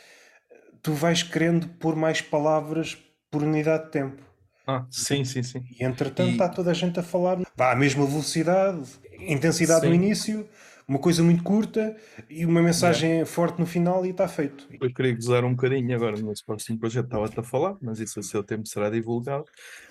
Tu 0.83 0.93
vais 0.93 1.23
querendo 1.23 1.69
pôr 1.69 1.95
mais 1.95 2.21
palavras 2.21 2.99
por 3.31 3.45
unidade 3.45 3.85
de 3.85 3.91
tempo. 3.93 4.21
Ah, 4.67 4.85
sim, 4.91 5.25
sim, 5.25 5.45
sim. 5.45 5.63
E 5.79 5.85
entretanto 5.85 6.31
E- 6.31 6.33
está 6.33 6.49
toda 6.49 6.73
a 6.73 6.75
gente 6.75 6.99
a 6.99 7.03
falar 7.05 7.39
vá 7.57 7.71
à 7.71 7.77
mesma 7.77 8.05
velocidade, 8.05 8.83
intensidade 9.21 9.87
no 9.87 9.93
Sim. 9.93 9.99
início, 10.03 10.49
uma 10.87 10.99
coisa 10.99 11.23
muito 11.23 11.43
curta 11.43 11.97
e 12.29 12.45
uma 12.45 12.61
mensagem 12.63 13.25
forte 13.25 13.59
no 13.59 13.67
final 13.67 14.05
e 14.05 14.11
está 14.11 14.29
feito. 14.29 14.67
Eu 14.71 14.93
queria 14.93 15.15
gozar 15.15 15.45
um 15.45 15.55
bocadinho 15.55 15.95
agora 15.95 16.21
nesse 16.21 16.45
próximo 16.45 16.79
projeto, 16.79 17.07
estava-te 17.07 17.41
a 17.41 17.43
falar, 17.43 17.77
mas 17.81 18.01
isso 18.01 18.21
a 18.21 18.23
seu 18.23 18.43
tempo 18.43 18.67
será 18.69 18.91
divulgado. 18.91 19.45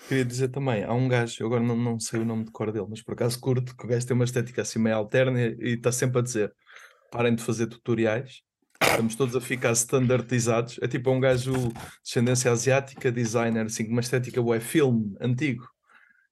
Queria 0.08 0.24
dizer 0.24 0.50
também, 0.50 0.84
há 0.84 0.94
um 0.94 1.08
gajo, 1.08 1.36
eu 1.41 1.48
agora 1.48 1.64
não, 1.64 1.76
não 1.76 2.00
sei 2.00 2.20
o 2.20 2.26
nome 2.26 2.46
de 2.46 2.52
cor 2.52 2.72
dele, 2.72 2.86
mas 2.89 3.02
por 3.02 3.14
acaso 3.14 3.39
curto, 3.39 3.76
que 3.76 3.86
o 3.86 3.88
gajo 3.88 4.06
tem 4.06 4.16
uma 4.16 4.26
estética 4.26 4.62
assim 4.62 4.80
meio 4.80 4.96
alterna 4.96 5.41
e 5.41 5.74
está 5.74 5.91
sempre 5.91 6.20
a 6.20 6.22
dizer: 6.22 6.54
parem 7.12 7.34
de 7.36 7.44
fazer 7.44 7.68
tutoriais, 7.68 8.41
estamos 8.82 9.16
todos 9.16 9.36
a 9.36 9.41
ficar 9.41 9.72
standardizados. 9.72 10.80
É 10.82 10.88
tipo 10.88 11.10
um 11.10 11.20
gajo 11.20 11.54
de 11.54 11.74
descendência 12.04 12.52
asiática, 12.52 13.12
designer, 13.12 13.66
assim, 13.66 13.86
com 13.86 13.91
uma 13.91 14.02
estética 14.02 14.41
bué 14.41 14.60
filme, 14.60 15.16
antigo. 15.20 15.73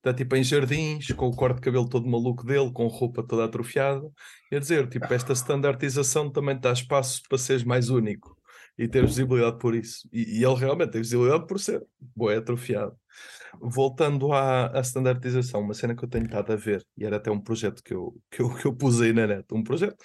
Está 0.02 0.12
tipo 0.16 0.36
em 0.36 0.44
jardins, 0.44 1.12
com 1.12 1.28
o 1.28 1.36
corte 1.36 1.58
de 1.58 1.62
cabelo 1.62 1.88
todo 1.88 2.10
maluco 2.10 2.44
dele, 2.44 2.72
com 2.74 2.88
roupa 2.88 3.22
toda 3.22 3.46
atrofiada. 3.46 4.02
Quer 4.50 4.60
dizer, 4.60 4.90
tipo, 4.90 5.14
esta 5.14 5.34
standardização 5.34 6.32
também 6.32 6.60
dá 6.60 6.74
espaço 6.74 7.22
para 7.30 7.38
seres 7.38 7.64
mais 7.64 7.90
único 7.90 8.36
e 8.76 8.88
ter 8.88 9.06
visibilidade 9.06 9.60
por 9.60 9.76
isso. 9.76 10.10
E, 10.12 10.40
e 10.40 10.44
ele 10.44 10.56
realmente 10.56 10.92
tem 10.92 11.02
visibilidade 11.02 11.46
por 11.46 11.60
ser 11.60 11.86
bué 12.16 12.38
atrofiado. 12.38 12.98
Voltando 13.60 14.32
à, 14.34 14.78
à 14.78 14.82
standardização, 14.82 15.62
uma 15.62 15.74
cena 15.74 15.96
que 15.96 16.04
eu 16.04 16.10
tenho 16.10 16.26
estado 16.26 16.54
a 16.54 16.56
ver, 16.56 16.86
e 16.98 17.06
era 17.06 17.18
até 17.18 17.32
um 17.32 17.40
projeto 17.40 17.84
que 17.84 17.94
eu, 17.94 18.16
que 18.32 18.42
eu, 18.42 18.54
que 18.56 18.66
eu 18.66 18.76
pus 18.76 19.02
aí 19.02 19.14
na 19.14 19.28
net, 19.28 19.46
um 19.54 19.64
projeto, 19.64 19.96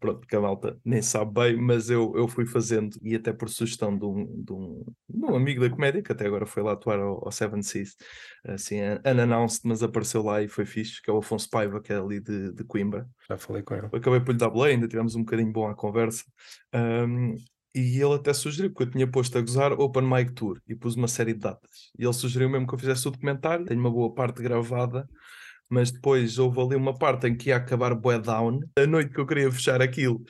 pronto, 0.00 0.26
que 0.26 0.34
a 0.36 0.40
malta 0.40 0.78
nem 0.84 1.02
sabe 1.02 1.32
bem, 1.32 1.56
mas 1.56 1.90
eu, 1.90 2.12
eu 2.16 2.28
fui 2.28 2.46
fazendo, 2.46 2.96
e 3.02 3.14
até 3.14 3.32
por 3.32 3.48
sugestão 3.48 3.96
de 3.96 4.04
um, 4.04 4.42
de 4.44 4.52
um, 4.52 4.84
de 5.08 5.24
um 5.26 5.36
amigo 5.36 5.60
da 5.60 5.70
comédia, 5.70 6.02
que 6.02 6.12
até 6.12 6.26
agora 6.26 6.46
foi 6.46 6.62
lá 6.62 6.72
atuar 6.72 6.98
ao, 7.00 7.24
ao 7.24 7.32
Seven 7.32 7.62
Seas, 7.62 7.96
assim, 8.44 8.80
un- 8.82 9.00
unannounced, 9.10 9.60
mas 9.64 9.82
apareceu 9.82 10.22
lá 10.22 10.42
e 10.42 10.48
foi 10.48 10.64
fixe, 10.66 11.00
que 11.02 11.10
é 11.10 11.12
o 11.12 11.18
Afonso 11.18 11.48
Paiva, 11.50 11.80
que 11.80 11.92
é 11.92 11.96
ali 11.98 12.20
de, 12.20 12.52
de 12.52 12.64
Coimbra 12.64 13.08
Já 13.28 13.36
falei 13.38 13.62
com 13.62 13.74
ele. 13.74 13.86
acabei 13.86 14.20
por 14.20 14.32
lhe 14.32 14.38
dar 14.38 14.50
boleia, 14.50 14.74
ainda 14.74 14.88
tivemos 14.88 15.14
um 15.14 15.20
bocadinho 15.24 15.52
bom 15.52 15.68
à 15.68 15.74
conversa. 15.74 16.24
Ahm, 16.72 17.34
e 17.78 18.02
ele 18.02 18.14
até 18.14 18.32
sugeriu, 18.32 18.70
porque 18.70 18.84
eu 18.84 18.90
tinha 18.90 19.06
posto 19.06 19.38
a 19.38 19.40
gozar 19.40 19.72
Open 19.72 20.02
Mic 20.02 20.32
Tour 20.32 20.60
e 20.66 20.74
pus 20.74 20.96
uma 20.96 21.08
série 21.08 21.32
de 21.32 21.40
datas. 21.40 21.90
E 21.98 22.04
ele 22.04 22.12
sugeriu 22.12 22.48
mesmo 22.48 22.66
que 22.66 22.74
eu 22.74 22.78
fizesse 22.78 23.06
o 23.06 23.10
documentário. 23.10 23.64
Tenho 23.66 23.80
uma 23.80 23.90
boa 23.90 24.12
parte 24.12 24.42
gravada, 24.42 25.08
mas 25.70 25.90
depois 25.90 26.38
houve 26.38 26.60
ali 26.60 26.76
uma 26.76 26.96
parte 26.96 27.26
em 27.28 27.36
que 27.36 27.50
ia 27.50 27.56
acabar 27.56 27.94
bué 27.94 28.18
down. 28.18 28.60
A 28.76 28.86
noite 28.86 29.12
que 29.12 29.20
eu 29.20 29.26
queria 29.26 29.50
fechar 29.52 29.80
aquilo, 29.80 30.22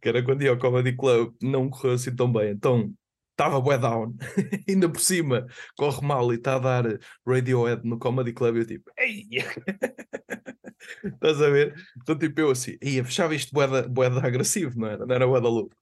que 0.00 0.08
era 0.08 0.22
quando 0.22 0.42
ia 0.42 0.50
ao 0.50 0.58
Comedy 0.58 0.96
Club, 0.96 1.34
não 1.42 1.68
correu 1.68 1.94
assim 1.94 2.14
tão 2.14 2.32
bem. 2.32 2.50
Então 2.50 2.92
estava 3.32 3.60
bué 3.60 3.76
down, 3.76 4.16
ainda 4.68 4.88
por 4.88 5.00
cima 5.00 5.46
corre 5.76 6.06
mal 6.06 6.32
e 6.32 6.36
está 6.36 6.56
a 6.56 6.58
dar 6.58 6.84
Radiohead 7.26 7.82
no 7.84 7.98
Comedy 7.98 8.32
Club. 8.32 8.56
E 8.56 8.58
eu 8.60 8.66
tipo, 8.66 8.90
ei! 8.98 9.26
Estás 11.04 11.40
a 11.42 11.50
ver? 11.50 11.74
Então, 12.00 12.16
tipo, 12.16 12.40
eu 12.40 12.50
assim, 12.50 12.76
ia 12.82 13.04
fechava 13.04 13.34
isto 13.34 13.52
boeda, 13.52 13.88
boeda 13.88 14.24
agressivo, 14.26 14.78
não 14.78 14.88
era? 14.88 15.06
Não 15.06 15.14
era 15.14 15.26
boeda 15.26 15.48
louco. 15.48 15.74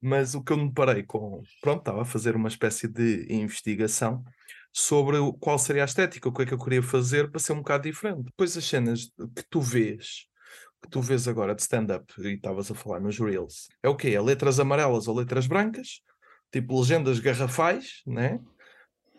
Mas 0.00 0.34
o 0.34 0.42
que 0.42 0.52
eu 0.52 0.56
me 0.56 0.72
parei 0.72 1.02
com, 1.02 1.42
pronto, 1.60 1.80
estava 1.80 2.02
a 2.02 2.04
fazer 2.04 2.36
uma 2.36 2.48
espécie 2.48 2.86
de 2.86 3.26
investigação 3.30 4.24
sobre 4.72 5.16
qual 5.40 5.58
seria 5.58 5.82
a 5.82 5.86
estética, 5.86 6.28
o 6.28 6.32
que 6.32 6.42
é 6.42 6.46
que 6.46 6.54
eu 6.54 6.58
queria 6.58 6.82
fazer 6.82 7.30
para 7.30 7.40
ser 7.40 7.52
um 7.52 7.58
bocado 7.58 7.84
diferente. 7.84 8.22
Depois 8.22 8.56
as 8.56 8.64
cenas 8.64 9.10
que 9.34 9.42
tu 9.50 9.60
vês, 9.60 10.26
que 10.82 10.88
tu 10.88 11.00
vês 11.00 11.26
agora 11.26 11.54
de 11.54 11.62
stand-up, 11.62 12.12
e 12.18 12.34
estavas 12.34 12.70
a 12.70 12.74
falar 12.74 13.00
nos 13.00 13.18
Reels, 13.18 13.68
é 13.82 13.88
o 13.88 13.96
quê? 13.96 14.10
É 14.10 14.20
letras 14.20 14.60
amarelas 14.60 15.08
ou 15.08 15.16
letras 15.16 15.46
brancas, 15.46 16.00
tipo 16.52 16.78
legendas 16.78 17.18
garrafais, 17.18 18.02
né? 18.06 18.38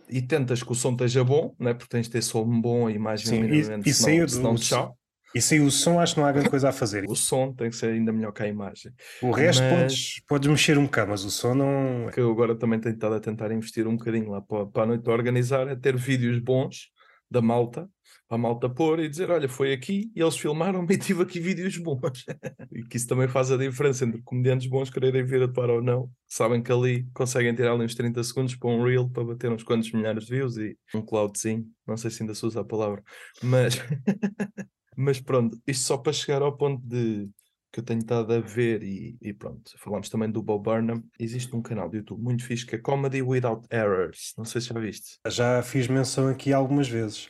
E 0.07 0.21
tentas 0.21 0.63
que 0.63 0.71
o 0.71 0.75
som 0.75 0.93
esteja 0.93 1.23
bom, 1.23 1.53
né? 1.59 1.73
Porque 1.73 1.89
tens 1.89 2.05
de 2.05 2.13
ter 2.13 2.23
som 2.23 2.45
bom, 2.61 2.87
a 2.87 2.91
imagem 2.91 3.27
Sim, 3.27 3.41
minimamente, 3.41 3.93
senão, 3.93 4.27
senão 4.27 4.53
o 4.53 4.55
tchau. 4.55 4.97
E 5.33 5.41
sem 5.41 5.61
o 5.61 5.69
som 5.69 5.99
acho 5.99 6.15
que 6.15 6.19
não 6.19 6.27
há 6.27 6.31
grande 6.31 6.49
coisa 6.49 6.69
a 6.69 6.71
fazer. 6.71 7.05
O 7.07 7.15
som 7.15 7.53
tem 7.53 7.69
que 7.69 7.75
ser 7.75 7.91
ainda 7.91 8.11
melhor 8.11 8.31
que 8.31 8.43
a 8.43 8.47
imagem. 8.47 8.91
O 9.21 9.31
resto 9.31 9.61
Mas- 9.63 9.79
podes, 9.79 10.21
podes 10.27 10.49
mexer 10.49 10.77
um 10.77 10.85
bocado, 10.85 11.11
mas 11.11 11.23
o 11.23 11.29
som 11.29 11.53
não. 11.53 12.09
Que 12.11 12.19
eu 12.19 12.31
agora 12.31 12.55
também 12.55 12.79
tenho 12.79 12.95
estado 12.95 13.15
a 13.15 13.19
tentar 13.19 13.51
investir 13.51 13.87
um 13.87 13.95
bocadinho 13.95 14.31
lá 14.31 14.41
para, 14.41 14.65
para 14.65 14.83
a 14.83 14.85
noite 14.87 15.07
a 15.07 15.13
organizar, 15.13 15.67
é 15.67 15.75
ter 15.75 15.95
vídeos 15.95 16.39
bons 16.39 16.89
da 17.29 17.43
malta, 17.43 17.87
para 18.27 18.37
a 18.37 18.39
malta 18.39 18.67
pôr 18.67 18.99
e 18.99 19.07
dizer: 19.07 19.29
Olha, 19.29 19.47
foi 19.47 19.71
aqui 19.71 20.11
e 20.15 20.21
eles 20.21 20.35
filmaram 20.35 20.85
e 20.89 20.97
tive 20.97 21.21
aqui 21.21 21.39
vídeos 21.39 21.77
bons. 21.77 22.25
e 22.71 22.83
que 22.83 22.97
isso 22.97 23.07
também 23.07 23.27
faz 23.27 23.51
a 23.51 23.57
diferença 23.57 24.05
entre 24.05 24.21
comediantes 24.23 24.67
bons 24.67 24.89
quererem 24.89 25.23
vir 25.23 25.43
atuar 25.43 25.69
ou 25.69 25.81
não. 25.81 26.09
Sabem 26.27 26.61
que 26.63 26.71
ali 26.71 27.07
conseguem 27.13 27.53
tirar 27.53 27.73
ali 27.73 27.85
uns 27.85 27.93
30 27.93 28.23
segundos 28.23 28.55
para 28.55 28.69
um 28.69 28.83
reel 28.83 29.07
para 29.09 29.23
bater 29.23 29.51
uns 29.51 29.63
quantos 29.63 29.91
milhares 29.91 30.25
de 30.25 30.31
views 30.31 30.57
e 30.57 30.75
um 30.95 31.03
cloudzinho. 31.03 31.65
Não 31.87 31.97
sei 31.97 32.09
se 32.09 32.23
ainda 32.23 32.33
se 32.33 32.43
usa 32.45 32.61
a 32.61 32.65
palavra, 32.65 33.03
mas, 33.43 33.75
mas 34.95 35.19
pronto, 35.19 35.59
isto 35.65 35.85
só 35.85 35.97
para 35.97 36.13
chegar 36.13 36.41
ao 36.41 36.55
ponto 36.55 36.81
de 36.85 37.29
que 37.71 37.79
eu 37.79 37.83
tenho 37.83 37.99
estado 37.99 38.33
a 38.33 38.39
ver 38.39 38.81
e, 38.81 39.15
e, 39.21 39.31
pronto, 39.31 39.71
falámos 39.77 40.09
também 40.09 40.29
do 40.29 40.41
Bob 40.41 40.63
Burnham. 40.63 41.03
Existe 41.19 41.55
um 41.55 41.61
canal 41.61 41.87
de 41.87 41.97
YouTube 41.97 42.21
muito 42.21 42.43
fixe 42.43 42.65
que 42.65 42.75
é 42.75 42.79
Comedy 42.79 43.21
Without 43.21 43.67
Errors. 43.69 44.33
Não 44.37 44.43
sei 44.43 44.59
se 44.59 44.69
já 44.69 44.79
viste. 44.79 45.19
Já 45.27 45.61
fiz 45.61 45.87
menção 45.87 46.27
aqui 46.27 46.51
algumas 46.51 46.89
vezes 46.89 47.29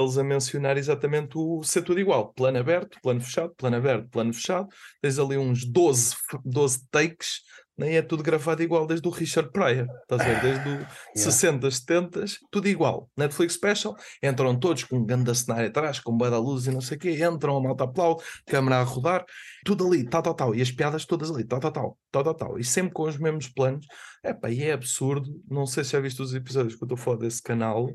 eles 0.00 0.18
a 0.18 0.24
mencionar 0.24 0.76
exatamente 0.76 1.38
o 1.38 1.62
ser 1.62 1.82
tudo 1.82 2.00
igual. 2.00 2.32
Plano 2.32 2.58
aberto, 2.58 2.98
plano 3.00 3.20
fechado, 3.20 3.54
plano 3.54 3.76
aberto, 3.76 4.08
plano 4.08 4.32
fechado. 4.32 4.68
Tens 5.00 5.18
ali 5.18 5.36
uns 5.36 5.64
12, 5.64 6.16
12 6.44 6.88
takes, 6.90 7.42
nem 7.76 7.96
é 7.96 8.02
tudo 8.02 8.22
gravado 8.22 8.62
igual 8.62 8.86
desde 8.86 9.06
o 9.06 9.10
Richard 9.10 9.50
Pryor. 9.50 9.86
Estás 10.02 10.20
a 10.20 10.24
ver? 10.24 10.40
Desde 10.40 10.68
o 10.68 10.72
yeah. 10.72 10.88
60, 11.16 11.70
70, 11.70 12.24
tudo 12.50 12.68
igual. 12.68 13.10
Netflix 13.16 13.54
Special, 13.54 13.96
entram 14.22 14.58
todos 14.58 14.84
com 14.84 14.98
um 14.98 15.04
grande 15.04 15.34
cenário 15.34 15.68
atrás, 15.68 15.98
com 16.00 16.16
boa 16.16 16.30
da 16.30 16.38
luz 16.38 16.66
e 16.66 16.70
não 16.70 16.80
sei 16.80 16.96
o 16.96 17.00
quê, 17.00 17.24
entram, 17.24 17.56
a 17.56 17.62
malta 17.62 17.84
aplaude, 17.84 18.22
câmera 18.46 18.78
a 18.78 18.82
rodar, 18.82 19.24
tudo 19.64 19.86
ali, 19.86 20.04
tal, 20.04 20.22
tal, 20.22 20.34
tal. 20.34 20.54
E 20.54 20.62
as 20.62 20.70
piadas 20.70 21.04
todas 21.04 21.30
ali, 21.30 21.44
tal, 21.44 21.60
tal, 21.60 21.72
tal, 21.72 21.98
tal, 22.10 22.24
tal, 22.24 22.34
tal. 22.34 22.58
E 22.58 22.64
sempre 22.64 22.92
com 22.92 23.04
os 23.04 23.18
mesmos 23.18 23.48
planos. 23.48 23.86
Epá, 24.24 24.50
e 24.50 24.62
é 24.62 24.72
absurdo. 24.72 25.28
Não 25.50 25.66
sei 25.66 25.84
se 25.84 25.92
já 25.92 26.00
viste 26.00 26.22
os 26.22 26.34
episódios 26.34 26.76
que 26.76 26.82
eu 26.82 26.86
estou 26.86 26.96
a 26.96 27.00
falar 27.00 27.18
desse 27.18 27.42
canal 27.42 27.88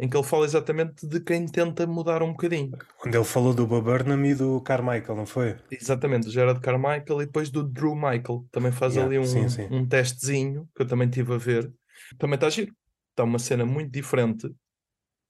em 0.00 0.08
que 0.08 0.16
ele 0.16 0.24
fala 0.24 0.46
exatamente 0.46 1.06
de 1.06 1.20
quem 1.20 1.46
tenta 1.46 1.86
mudar 1.86 2.22
um 2.22 2.30
bocadinho. 2.30 2.70
Quando 2.98 3.14
ele 3.14 3.24
falou 3.24 3.52
do 3.52 3.66
Bob 3.66 3.84
Burnham 3.84 4.24
e 4.24 4.34
do 4.34 4.58
Carmichael, 4.62 5.14
não 5.14 5.26
foi? 5.26 5.56
Exatamente, 5.70 6.24
do 6.24 6.32
Gerard 6.32 6.58
Carmichael 6.60 7.20
e 7.20 7.26
depois 7.26 7.50
do 7.50 7.62
Drew 7.62 7.94
Michael. 7.94 8.46
Também 8.50 8.72
faz 8.72 8.94
yeah, 8.94 9.06
ali 9.06 9.18
um, 9.18 9.26
sim, 9.26 9.46
sim. 9.50 9.68
um 9.70 9.86
testezinho 9.86 10.66
que 10.74 10.82
eu 10.82 10.86
também 10.86 11.10
tive 11.10 11.34
a 11.34 11.36
ver. 11.36 11.70
Também 12.18 12.36
está 12.36 12.48
giro. 12.48 12.72
Está 13.10 13.24
uma 13.24 13.38
cena 13.38 13.66
muito 13.66 13.92
diferente, 13.92 14.50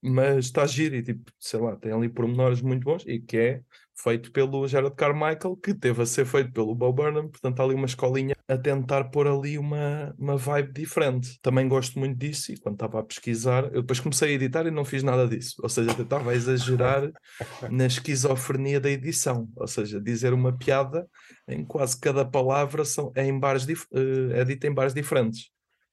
mas 0.01 0.45
está 0.45 0.65
giro 0.65 0.95
e 0.95 1.03
tipo, 1.03 1.31
sei 1.39 1.59
lá, 1.59 1.75
tem 1.75 1.91
ali 1.91 2.09
pormenores 2.09 2.61
muito 2.61 2.83
bons 2.83 3.03
e 3.05 3.19
que 3.19 3.37
é 3.37 3.61
feito 4.01 4.31
pelo 4.31 4.67
Gerard 4.67 4.95
Carmichael, 4.95 5.55
que 5.57 5.73
teve 5.73 6.01
a 6.01 6.05
ser 6.05 6.25
feito 6.25 6.51
pelo 6.51 6.73
Bo 6.73 6.91
Burnham, 6.91 7.29
portanto 7.29 7.59
há 7.59 7.63
ali 7.63 7.75
uma 7.75 7.85
escolinha 7.85 8.35
a 8.47 8.57
tentar 8.57 9.05
pôr 9.05 9.27
ali 9.27 9.57
uma, 9.57 10.13
uma 10.17 10.37
vibe 10.37 10.73
diferente. 10.73 11.39
Também 11.41 11.67
gosto 11.67 11.99
muito 11.99 12.17
disso 12.17 12.51
e 12.51 12.57
quando 12.57 12.75
estava 12.75 12.99
a 12.99 13.03
pesquisar, 13.03 13.65
eu 13.65 13.81
depois 13.81 13.99
comecei 13.99 14.29
a 14.29 14.31
editar 14.31 14.65
e 14.65 14.71
não 14.71 14.83
fiz 14.83 15.03
nada 15.03 15.27
disso, 15.27 15.55
ou 15.61 15.69
seja, 15.69 15.91
eu 15.95 16.03
estava 16.03 16.31
a 16.31 16.35
exagerar 16.35 17.11
na 17.69 17.85
esquizofrenia 17.85 18.79
da 18.79 18.89
edição, 18.89 19.47
ou 19.55 19.67
seja, 19.67 20.01
dizer 20.01 20.33
uma 20.33 20.57
piada 20.57 21.07
em 21.47 21.63
quase 21.63 21.99
cada 21.99 22.25
palavra 22.25 22.83
são, 22.83 23.11
é, 23.15 23.25
em 23.25 23.39
bares 23.39 23.65
uh, 23.65 24.33
é 24.33 24.43
dita 24.43 24.67
em 24.67 24.73
bares 24.73 24.93
diferentes. 24.93 25.51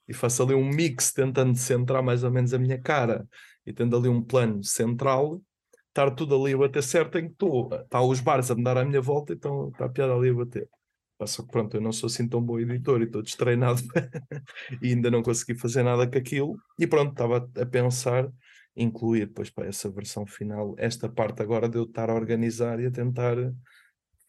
E 0.08 0.14
faço 0.14 0.42
ali 0.42 0.54
um 0.54 0.66
mix 0.66 1.12
tentando 1.12 1.54
centrar 1.54 2.02
mais 2.02 2.24
ou 2.24 2.30
menos 2.30 2.54
a 2.54 2.58
minha 2.58 2.80
cara 2.80 3.26
e 3.68 3.72
tendo 3.72 3.96
ali 3.96 4.08
um 4.08 4.22
plano 4.22 4.62
central 4.64 5.40
estar 5.88 6.10
tudo 6.12 6.34
ali 6.40 6.54
a 6.54 6.58
bater 6.58 6.82
certo 6.82 7.18
em 7.18 7.26
que 7.26 7.32
estou. 7.32 7.68
Está 7.74 8.00
os 8.00 8.20
bares 8.20 8.50
a 8.50 8.54
me 8.54 8.62
dar 8.62 8.78
à 8.78 8.84
minha 8.84 9.00
volta, 9.00 9.32
então 9.32 9.68
está 9.68 9.86
a 9.86 9.88
piada 9.88 10.14
ali 10.14 10.30
a 10.30 10.34
bater. 10.34 10.68
Só 11.26 11.42
que 11.42 11.50
pronto, 11.50 11.76
eu 11.76 11.80
não 11.80 11.92
sou 11.92 12.06
assim 12.06 12.28
tão 12.28 12.40
bom 12.40 12.60
editor 12.60 13.00
e 13.00 13.04
estou 13.04 13.22
destreinado 13.22 13.82
e 14.80 14.88
ainda 14.88 15.10
não 15.10 15.22
consegui 15.22 15.58
fazer 15.58 15.82
nada 15.82 16.06
com 16.06 16.16
aquilo. 16.16 16.56
E 16.78 16.86
pronto, 16.86 17.10
estava 17.10 17.50
a 17.60 17.66
pensar 17.66 18.30
incluir 18.76 19.26
depois 19.26 19.50
para 19.50 19.66
essa 19.66 19.90
versão 19.90 20.24
final 20.24 20.76
esta 20.78 21.08
parte 21.08 21.42
agora 21.42 21.68
de 21.68 21.76
eu 21.76 21.82
estar 21.82 22.08
a 22.08 22.14
organizar 22.14 22.78
e 22.78 22.86
a 22.86 22.90
tentar 22.90 23.36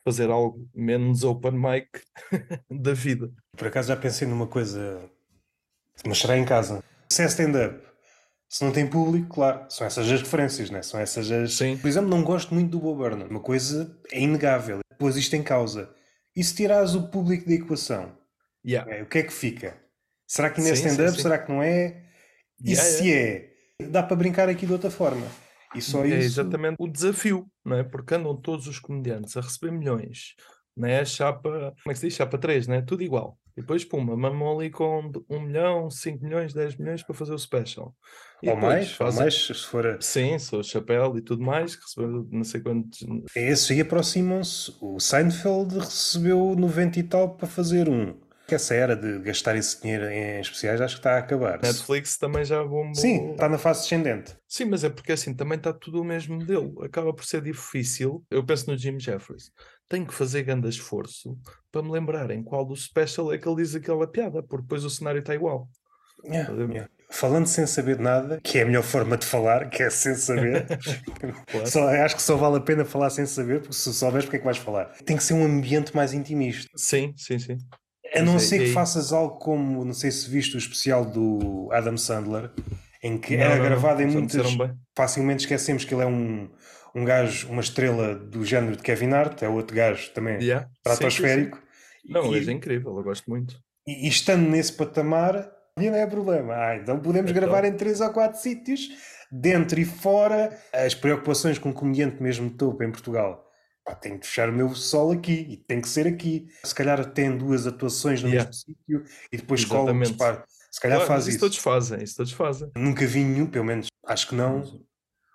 fazer 0.03 0.31
algo 0.31 0.67
menos 0.73 1.23
open 1.23 1.51
mic 1.51 1.87
da 2.69 2.93
vida. 2.93 3.31
Por 3.55 3.67
acaso 3.67 3.89
já 3.89 3.95
pensei 3.95 4.27
numa 4.27 4.47
coisa, 4.47 5.07
mas 6.07 6.17
será 6.17 6.35
em 6.37 6.45
casa. 6.45 6.83
Se 7.11 7.21
é 7.21 7.25
stand-up, 7.25 7.88
se 8.49 8.65
não 8.65 8.71
tem 8.71 8.87
público, 8.87 9.27
claro, 9.27 9.67
são 9.69 9.85
essas 9.85 10.09
as 10.09 10.21
referências, 10.21 10.71
né? 10.71 10.81
São 10.81 10.99
essas 10.99 11.31
as. 11.31 11.53
Sim. 11.53 11.77
Por 11.77 11.87
exemplo, 11.87 12.09
não 12.09 12.23
gosto 12.23 12.51
muito 12.51 12.71
do 12.71 12.79
Bob 12.79 12.97
Burnham. 12.97 13.27
Uma 13.29 13.39
coisa 13.39 13.95
é 14.11 14.19
inegável. 14.19 14.79
Depois 14.89 15.15
isto 15.15 15.35
em 15.35 15.43
causa. 15.43 15.93
E 16.35 16.43
se 16.43 16.55
tirares 16.55 16.95
o 16.95 17.09
público 17.09 17.47
da 17.47 17.53
equação, 17.53 18.17
yeah. 18.65 18.91
é, 18.91 19.03
o 19.03 19.05
que 19.05 19.19
é 19.19 19.23
que 19.23 19.31
fica? 19.31 19.77
Será 20.27 20.49
que 20.49 20.59
ainda 20.59 20.71
é 20.71 20.73
stand-up? 20.73 21.21
Será 21.21 21.37
que 21.37 21.51
não 21.51 21.61
é? 21.61 22.03
E 22.63 22.71
yeah, 22.71 22.89
se 22.89 23.07
yeah. 23.07 23.45
é, 23.81 23.85
dá 23.87 24.01
para 24.01 24.15
brincar 24.15 24.49
aqui 24.49 24.65
de 24.65 24.73
outra 24.73 24.89
forma. 24.89 25.27
E 25.75 25.81
só 25.81 26.03
é 26.03 26.07
isso... 26.07 26.41
exatamente 26.41 26.77
o 26.79 26.87
desafio, 26.87 27.45
não 27.63 27.77
é? 27.77 27.83
Porque 27.83 28.15
andam 28.15 28.35
todos 28.35 28.65
os 28.65 28.79
comediantes 28.79 29.37
a 29.37 29.41
receber 29.41 29.71
milhões, 29.71 30.33
não 30.75 30.87
é? 30.87 31.05
Chapa, 31.05 31.41
como 31.41 31.75
é 31.87 31.89
que 31.89 31.99
se 31.99 32.07
diz? 32.07 32.15
Chapa 32.15 32.37
3, 32.37 32.67
não 32.67 32.75
é? 32.75 32.81
Tudo 32.81 33.03
igual. 33.03 33.37
E 33.59 33.61
depois, 33.61 33.83
puma, 33.83 34.15
mamam 34.15 34.57
ali 34.57 34.69
com 34.69 35.11
1 35.29 35.39
milhão, 35.41 35.91
5 35.91 36.23
milhões, 36.23 36.53
10 36.53 36.77
milhões 36.77 37.03
para 37.03 37.13
fazer 37.13 37.33
o 37.33 37.37
special. 37.37 37.93
E 38.41 38.49
ou 38.49 38.55
mais, 38.55 38.93
fazem... 38.93 39.17
ou 39.17 39.23
mais, 39.23 39.35
se 39.35 39.53
for. 39.53 39.85
A... 39.85 39.99
Sim, 39.99 40.39
sou 40.39 40.63
chapéu 40.63 41.17
e 41.17 41.21
tudo 41.21 41.43
mais, 41.43 41.75
que 41.75 41.81
recebeu 41.81 42.25
não 42.31 42.45
sei 42.45 42.61
quantos. 42.61 43.05
É 43.35 43.49
esse 43.49 43.73
aí 43.73 43.81
aproximam-se. 43.81 44.73
O 44.79 44.97
Seinfeld 44.97 45.77
recebeu 45.77 46.55
90 46.57 46.99
e 46.99 47.03
tal 47.03 47.35
para 47.35 47.47
fazer 47.47 47.89
um. 47.89 48.17
Que 48.47 48.55
essa 48.55 48.73
era 48.73 48.95
de 48.95 49.19
gastar 49.19 49.57
esse 49.57 49.81
dinheiro 49.81 50.09
em 50.09 50.39
especiais 50.39 50.79
acho 50.79 50.95
que 50.95 50.99
está 51.01 51.15
a 51.15 51.19
acabar. 51.19 51.61
Netflix 51.61 52.17
também 52.17 52.45
já 52.45 52.63
bombou. 52.63 52.95
Sim, 52.95 53.31
está 53.31 53.49
na 53.49 53.57
fase 53.57 53.81
descendente. 53.81 54.37
Sim, 54.47 54.65
mas 54.65 54.85
é 54.85 54.89
porque 54.89 55.11
assim 55.11 55.35
também 55.35 55.57
está 55.57 55.73
tudo 55.73 56.01
o 56.01 56.05
mesmo 56.05 56.37
modelo. 56.37 56.81
Acaba 56.81 57.13
por 57.13 57.25
ser 57.25 57.41
difícil. 57.41 58.25
Eu 58.31 58.43
penso 58.43 58.71
no 58.71 58.77
Jim 58.77 58.97
Jeffries. 58.97 59.51
Tenho 59.89 60.05
que 60.05 60.13
fazer 60.13 60.43
grande 60.43 60.69
esforço 60.69 61.37
para 61.71 61.81
me 61.81 61.91
lembrar 61.91 62.29
em 62.31 62.43
qual 62.43 62.63
do 62.63 62.75
special 62.75 63.33
é 63.33 63.37
que 63.37 63.47
ele 63.47 63.63
diz 63.63 63.75
aquela 63.75 64.07
piada, 64.07 64.41
porque 64.43 64.61
depois 64.61 64.85
o 64.85 64.89
cenário 64.89 65.19
está 65.19 65.35
igual. 65.35 65.67
Yeah, 66.25 66.53
yeah 66.53 66.89
falando 67.09 67.47
sem 67.47 67.65
saber 67.65 67.99
nada, 67.99 68.39
que 68.43 68.59
é 68.59 68.61
a 68.61 68.65
melhor 68.65 68.83
forma 68.83 69.17
de 69.17 69.25
falar, 69.25 69.69
que 69.69 69.81
é 69.81 69.89
sem 69.89 70.13
saber. 70.15 70.65
claro. 71.47 71.67
só, 71.67 71.87
acho 71.89 72.15
que 72.15 72.21
só 72.21 72.37
vale 72.37 72.57
a 72.57 72.61
pena 72.61 72.85
falar 72.85 73.09
sem 73.09 73.25
saber, 73.25 73.61
porque 73.61 73.73
se 73.73 73.93
souberes, 73.93 74.25
porque 74.25 74.37
é 74.37 74.39
que 74.39 74.45
vais 74.45 74.57
falar? 74.57 74.85
Tem 75.05 75.17
que 75.17 75.23
ser 75.23 75.33
um 75.33 75.43
ambiente 75.43 75.95
mais 75.95 76.13
intimista. 76.13 76.69
Sim, 76.75 77.13
sim, 77.17 77.39
sim. 77.39 77.57
A 78.15 78.21
não 78.21 78.39
ser 78.39 78.59
que 78.59 78.71
faças 78.71 79.13
algo 79.13 79.37
como, 79.37 79.85
não 79.85 79.93
sei 79.93 80.09
se 80.09 80.29
viste 80.29 80.55
o 80.55 80.57
especial 80.57 81.05
do 81.05 81.69
Adam 81.71 81.97
Sandler, 81.97 82.51
em 83.03 83.17
que 83.17 83.37
não, 83.37 83.43
era 83.43 83.55
não, 83.57 83.63
gravado 83.63 84.01
não, 84.01 84.09
em 84.09 84.11
muitas. 84.11 84.47
Facilmente 84.95 85.41
esquecemos 85.41 85.85
que 85.85 85.93
ele 85.93 86.03
é 86.03 86.07
um, 86.07 86.49
um 86.95 87.05
gajo, 87.05 87.49
uma 87.49 87.61
estrela 87.61 88.15
do 88.15 88.43
género 88.45 88.75
de 88.75 88.83
Kevin 88.83 89.11
Hart, 89.11 89.41
é 89.41 89.49
outro 89.49 89.75
gajo 89.75 90.11
também 90.11 90.41
yeah. 90.41 90.69
estratosférico. 90.77 91.57
Sim, 91.57 91.63
sim, 91.63 92.07
sim. 92.07 92.13
Não, 92.13 92.35
e, 92.35 92.49
é 92.49 92.51
incrível, 92.51 92.95
eu 92.97 93.03
gosto 93.03 93.29
muito. 93.29 93.55
E, 93.87 94.05
e 94.05 94.09
estando 94.09 94.47
nesse 94.49 94.73
patamar, 94.73 95.49
não 95.77 95.95
é 95.95 96.05
problema. 96.07 96.53
Ah, 96.55 96.75
então 96.75 96.99
podemos 96.99 97.31
então... 97.31 97.41
gravar 97.41 97.65
em 97.65 97.73
três 97.73 98.01
ou 98.01 98.09
quatro 98.11 98.39
sítios, 98.39 98.89
dentro 99.31 99.79
e 99.79 99.85
fora. 99.85 100.57
As 100.73 100.93
preocupações 100.93 101.57
com 101.57 101.69
o 101.69 101.73
comediante 101.73 102.21
mesmo 102.21 102.49
topo 102.49 102.83
em 102.83 102.91
Portugal. 102.91 103.45
Pá, 103.85 103.95
tenho 103.95 104.19
que 104.19 104.27
fechar 104.27 104.49
o 104.49 104.53
meu 104.53 104.75
solo 104.75 105.13
aqui 105.13 105.47
e 105.49 105.57
tem 105.57 105.81
que 105.81 105.87
ser 105.87 106.07
aqui. 106.07 106.47
Se 106.63 106.75
calhar 106.75 107.03
tem 107.11 107.35
duas 107.35 107.65
atuações 107.65 108.21
no 108.21 108.29
yeah. 108.29 108.47
mesmo 108.47 108.53
sítio 108.53 109.03
e 109.31 109.37
depois 109.37 109.63
cola 109.65 109.91
um. 109.91 110.05
Se 110.05 110.79
calhar 110.79 110.99
claro, 110.99 111.07
faz 111.07 111.23
isso. 111.23 111.29
Isso 111.31 111.39
todos 111.39 111.57
fazem, 111.57 112.03
isso 112.03 112.15
todos 112.15 112.31
fazem. 112.31 112.71
Nunca 112.75 113.05
vi 113.05 113.23
nenhum, 113.23 113.47
pelo 113.47 113.65
menos 113.65 113.87
acho 114.05 114.27
que 114.27 114.35
não. 114.35 114.63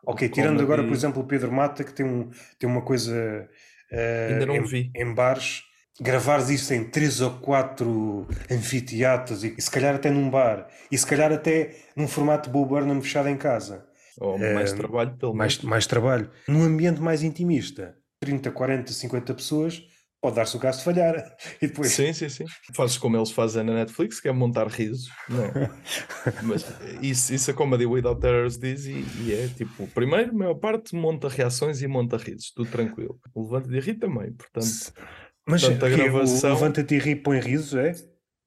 Ok, 0.07 0.29
tirando 0.29 0.63
agora, 0.63 0.83
por 0.83 0.93
exemplo, 0.93 1.23
o 1.23 1.27
Pedro 1.27 1.53
Mata, 1.53 1.85
que 1.85 1.93
tem, 1.93 2.05
um, 2.05 2.31
tem 2.59 2.69
uma 2.69 2.83
coisa 2.83 3.49
uh, 3.93 4.33
Ainda 4.33 4.47
não 4.47 4.57
em, 4.57 4.65
vi. 4.65 4.91
em 4.95 5.15
bares 5.15 5.63
gravares 6.01 6.49
isso 6.51 6.75
em 6.75 6.85
três 6.85 7.21
ou 7.21 7.31
quatro 7.39 8.27
anfiteatros 8.51 9.45
e, 9.45 9.55
e, 9.57 9.63
se 9.63 9.71
calhar 9.71 9.95
até 9.95 10.11
num 10.11 10.29
bar 10.29 10.67
e 10.91 10.99
se 10.99 11.07
calhar 11.07 11.33
até 11.33 11.77
num 11.97 12.09
formato 12.09 12.49
de 12.49 12.53
Bo 12.53 12.67
Burnham 12.67 13.01
fechado 13.01 13.29
em 13.29 13.37
casa. 13.37 13.87
Ou 14.19 14.39
mais 14.39 14.73
uh, 14.73 14.77
trabalho, 14.77 15.17
pelo 15.17 15.35
mais, 15.35 15.57
menos. 15.57 15.71
Mais 15.71 15.87
trabalho. 15.87 16.31
Num 16.49 16.63
ambiente 16.63 17.01
mais 17.01 17.23
intimista, 17.23 17.97
30, 18.21 18.51
40, 18.51 18.93
50 18.93 19.35
pessoas, 19.35 19.83
pode 20.25 20.37
dar-se 20.37 20.57
o 20.57 20.61
caso 20.61 20.79
de 20.79 20.85
falhar. 20.85 21.37
E 21.61 21.67
depois... 21.67 21.93
Sim, 21.93 22.15
sim, 22.15 22.31
sim. 22.31 22.45
Fazes 22.75 22.97
como 22.97 23.15
eles 23.15 23.31
fazem 23.31 23.63
na 23.63 23.75
Netflix, 23.75 24.21
que 24.21 24.29
é 24.29 24.33
montar 24.33 24.67
risos. 24.69 25.11
Não 25.29 25.45
é? 25.45 25.71
Mas 26.43 26.65
isso, 27.03 27.35
isso 27.35 27.51
é 27.51 27.55
como 27.55 27.75
a 27.75 27.79
The 27.79 27.85
Without 27.85 28.23
Terrors 28.23 28.57
diz, 28.57 28.87
e, 28.87 29.05
e, 29.21 29.35
é 29.35 29.49
tipo, 29.49 29.87
primeiro, 29.89 30.31
a 30.31 30.33
maior 30.33 30.55
parte 30.55 30.97
monta 30.97 31.29
reações 31.29 31.83
e 31.83 31.87
monta 31.87 32.17
risos, 32.17 32.51
tudo 32.53 32.71
tranquilo. 32.71 33.21
O 33.35 33.43
Levante 33.43 33.69
de 33.69 33.79
Rir 33.81 33.99
também, 33.99 34.33
portanto. 34.33 34.95
Mas 35.47 35.63
Portanto, 35.63 35.85
a 35.85 35.89
gravação... 35.91 36.51
o 36.51 36.55
Levanta-te 36.55 36.95
e 36.95 36.99
ri 36.99 37.17
põe 37.17 37.39
risos, 37.39 37.75
é? 37.75 37.93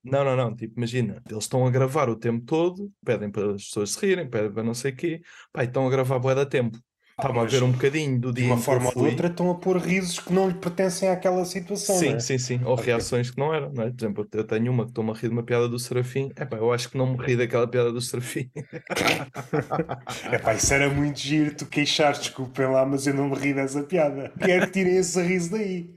Não, 0.03 0.23
não, 0.23 0.35
não. 0.35 0.55
Tipo, 0.55 0.77
imagina, 0.77 1.21
eles 1.29 1.43
estão 1.43 1.67
a 1.67 1.69
gravar 1.69 2.09
o 2.09 2.15
tempo 2.15 2.43
todo, 2.43 2.91
pedem 3.05 3.29
para 3.29 3.53
as 3.53 3.65
pessoas 3.65 3.91
se 3.91 4.03
rirem, 4.03 4.27
pedem 4.27 4.51
para 4.51 4.63
não 4.63 4.73
sei 4.73 4.91
o 4.91 4.95
quê, 4.95 5.21
pá, 5.53 5.63
estão 5.63 5.85
a 5.85 5.91
gravar 5.91 6.17
boa 6.17 6.33
da 6.33 6.45
tempo. 6.45 6.79
Estava 7.19 7.41
a 7.41 7.45
ver 7.45 7.63
um 7.63 7.71
bocadinho 7.71 8.19
do 8.19 8.31
De 8.31 8.41
dia 8.41 8.45
uma 8.45 8.63
que 8.63 8.73
eu 8.73 8.79
forma 8.79 8.91
ou 8.95 8.95
de 8.95 9.03
outra 9.03 9.27
estão 9.27 9.49
a 9.51 9.55
pôr 9.59 9.77
risos 9.77 10.19
que 10.19 10.31
não 10.33 10.47
lhe 10.47 10.55
pertencem 10.55 11.09
àquela 11.09 11.43
situação, 11.45 11.95
Sim, 11.99 12.15
é? 12.15 12.19
sim, 12.19 12.37
sim. 12.37 12.61
Ou 12.63 12.75
Ok. 12.75 12.75
reações 12.75 13.29
que 13.31 13.37
não 13.37 13.53
eram, 13.53 13.71
não 13.71 13.83
é? 13.83 13.89
Por 13.91 13.97
exemplo, 14.03 14.27
eu 14.33 14.43
tenho 14.45 14.71
uma 14.71 14.83
que 14.83 14.91
estou-me 14.91 15.11
a 15.11 15.13
rir 15.13 15.27
de 15.29 15.33
uma 15.33 15.43
piada 15.45 15.69
do 15.69 15.79
Serafim. 15.79 16.29
Epá, 16.37 16.57
eu 16.57 16.71
acho 16.73 16.89
que 16.89 16.97
não 16.97 17.15
me 17.15 17.23
ri 17.23 17.37
daquela 17.37 17.67
piada 17.69 17.91
do 17.91 18.01
Serafim. 18.01 18.51
Epá, 20.31 20.53
isso 20.55 20.73
era 20.73 20.89
muito 20.89 21.19
giro, 21.19 21.55
tu 21.55 21.65
queixares, 21.65 22.19
desculpem 22.19 22.67
lá, 22.67 22.85
mas 22.85 23.05
eu 23.07 23.13
não 23.13 23.29
me 23.29 23.35
ri 23.35 23.53
dessa 23.53 23.83
piada. 23.83 24.33
Quero 24.43 24.65
que 24.65 24.71
tirem 24.71 24.97
esse 24.97 25.21
riso 25.21 25.51
daí. 25.51 25.93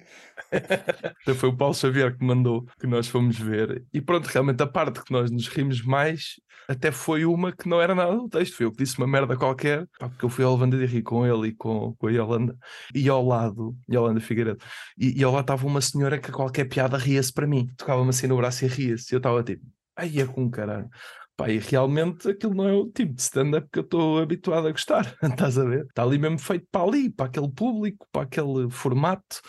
Até 1.22 1.34
foi 1.34 1.48
o 1.50 1.56
Paulo 1.56 1.74
Xavier 1.74 2.16
que 2.16 2.24
mandou, 2.24 2.64
que 2.80 2.86
nós 2.86 3.06
fomos 3.08 3.38
ver. 3.38 3.84
E 3.92 4.00
pronto, 4.00 4.26
realmente 4.26 4.62
a 4.62 4.66
parte 4.66 5.02
que 5.04 5.12
nós 5.12 5.30
nos 5.30 5.46
rimos 5.48 5.82
mais 5.84 6.34
até 6.70 6.92
foi 6.92 7.24
uma 7.24 7.50
que 7.50 7.68
não 7.68 7.82
era 7.82 7.96
nada 7.96 8.14
do 8.14 8.28
texto. 8.28 8.56
Foi 8.56 8.66
eu 8.66 8.70
que 8.70 8.84
disse 8.84 8.96
uma 8.96 9.06
merda 9.06 9.36
qualquer, 9.36 9.88
pá, 9.98 10.08
porque 10.08 10.24
eu 10.24 10.28
fui 10.28 10.44
ao 10.44 10.52
Lavanda 10.52 10.78
de 10.78 10.86
rir 10.86 11.02
com 11.02 11.26
ele 11.26 11.48
e 11.48 11.52
com, 11.52 11.94
com 11.96 12.06
a 12.06 12.10
Yolanda. 12.12 12.56
E 12.94 13.08
ao 13.08 13.26
lado, 13.26 13.76
Yolanda 13.90 14.20
Figueiredo, 14.20 14.62
e, 14.96 15.18
e 15.18 15.24
ao 15.24 15.32
lado 15.32 15.42
estava 15.42 15.66
uma 15.66 15.80
senhora 15.80 16.16
que 16.16 16.30
qualquer 16.30 16.66
piada 16.66 16.96
ria-se 16.96 17.32
para 17.32 17.44
mim. 17.44 17.68
Tocava-me 17.76 18.10
assim 18.10 18.28
no 18.28 18.36
braço 18.36 18.64
e 18.64 18.68
ria-se. 18.68 19.12
E 19.12 19.16
eu 19.16 19.18
estava 19.18 19.42
tipo, 19.42 19.64
ai 19.96 20.20
é 20.20 20.26
com 20.26 20.48
caralho. 20.48 20.88
Pá, 21.36 21.48
e 21.50 21.58
realmente 21.58 22.28
aquilo 22.28 22.54
não 22.54 22.68
é 22.68 22.72
o 22.72 22.86
tipo 22.86 23.14
de 23.14 23.22
stand-up 23.22 23.68
que 23.72 23.80
eu 23.80 23.82
estou 23.82 24.20
habituado 24.20 24.68
a 24.68 24.70
gostar. 24.70 25.12
Estás 25.24 25.58
a 25.58 25.64
ver? 25.64 25.86
Está 25.86 26.04
ali 26.04 26.18
mesmo 26.18 26.38
feito 26.38 26.68
para 26.70 26.84
ali, 26.86 27.10
para 27.10 27.26
aquele 27.26 27.50
público, 27.50 28.06
para 28.12 28.22
aquele 28.22 28.70
formato. 28.70 29.40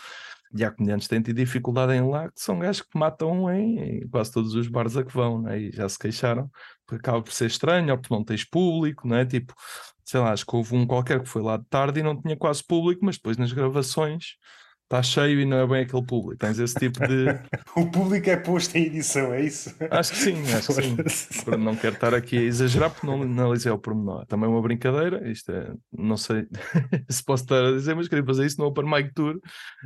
E 0.54 0.64
há 0.64 0.70
comediantes 0.70 1.06
que 1.06 1.14
têm 1.14 1.22
tido 1.22 1.36
dificuldade 1.36 1.92
em 1.94 2.08
lá, 2.08 2.28
que 2.30 2.40
são 2.40 2.58
gajos 2.58 2.82
que 2.82 2.98
matam 2.98 3.50
em, 3.50 4.06
quase 4.08 4.32
todos 4.32 4.54
os 4.54 4.68
bares 4.68 4.96
a 4.96 5.04
que 5.04 5.12
vão, 5.12 5.40
né? 5.40 5.58
e 5.58 5.72
já 5.72 5.88
se 5.88 5.98
queixaram, 5.98 6.50
porque 6.86 7.00
acaba 7.00 7.22
por 7.22 7.32
ser 7.32 7.46
estranho, 7.46 7.90
ou 7.92 7.98
porque 7.98 8.14
não 8.14 8.24
tens 8.24 8.44
público, 8.44 9.08
não 9.08 9.16
é? 9.16 9.24
Tipo, 9.24 9.54
sei 10.04 10.20
lá, 10.20 10.32
acho 10.32 10.44
que 10.44 10.54
houve 10.54 10.76
um 10.76 10.86
qualquer 10.86 11.22
que 11.22 11.28
foi 11.28 11.42
lá 11.42 11.56
de 11.56 11.64
tarde 11.66 12.00
e 12.00 12.02
não 12.02 12.20
tinha 12.20 12.36
quase 12.36 12.62
público, 12.62 13.04
mas 13.04 13.16
depois 13.16 13.36
nas 13.38 13.52
gravações 13.52 14.36
está 14.92 15.02
cheio 15.02 15.40
e 15.40 15.46
não 15.46 15.56
é 15.56 15.66
bem 15.66 15.82
aquele 15.82 16.04
público. 16.04 16.36
Tens 16.36 16.58
esse 16.58 16.74
tipo 16.74 17.00
de. 17.06 17.26
O 17.74 17.90
público 17.90 18.28
é 18.28 18.36
posto 18.36 18.76
em 18.76 18.84
edição, 18.84 19.32
é 19.32 19.40
isso? 19.40 19.74
Acho 19.90 20.12
que 20.12 20.18
sim, 20.18 20.34
acho 20.52 20.74
que 20.74 21.08
sim. 21.08 21.50
Não 21.58 21.74
quero 21.74 21.94
estar 21.94 22.14
aqui 22.14 22.36
a 22.36 22.42
exagerar 22.42 22.90
porque 22.90 23.06
não 23.06 23.22
analisei 23.22 23.72
ao 23.72 23.78
pormenor. 23.78 24.26
Também 24.26 24.48
uma 24.48 24.60
brincadeira, 24.60 25.26
isto 25.30 25.50
é, 25.52 25.72
não 25.90 26.18
sei 26.18 26.46
se 27.08 27.24
posso 27.24 27.44
estar 27.44 27.64
a 27.64 27.72
dizer, 27.72 27.94
mas 27.94 28.08
queria 28.08 28.24
fazer 28.24 28.44
isso 28.44 28.60
no 28.60 28.66
Open 28.66 28.84
Mic 28.84 29.14
Tour, 29.14 29.40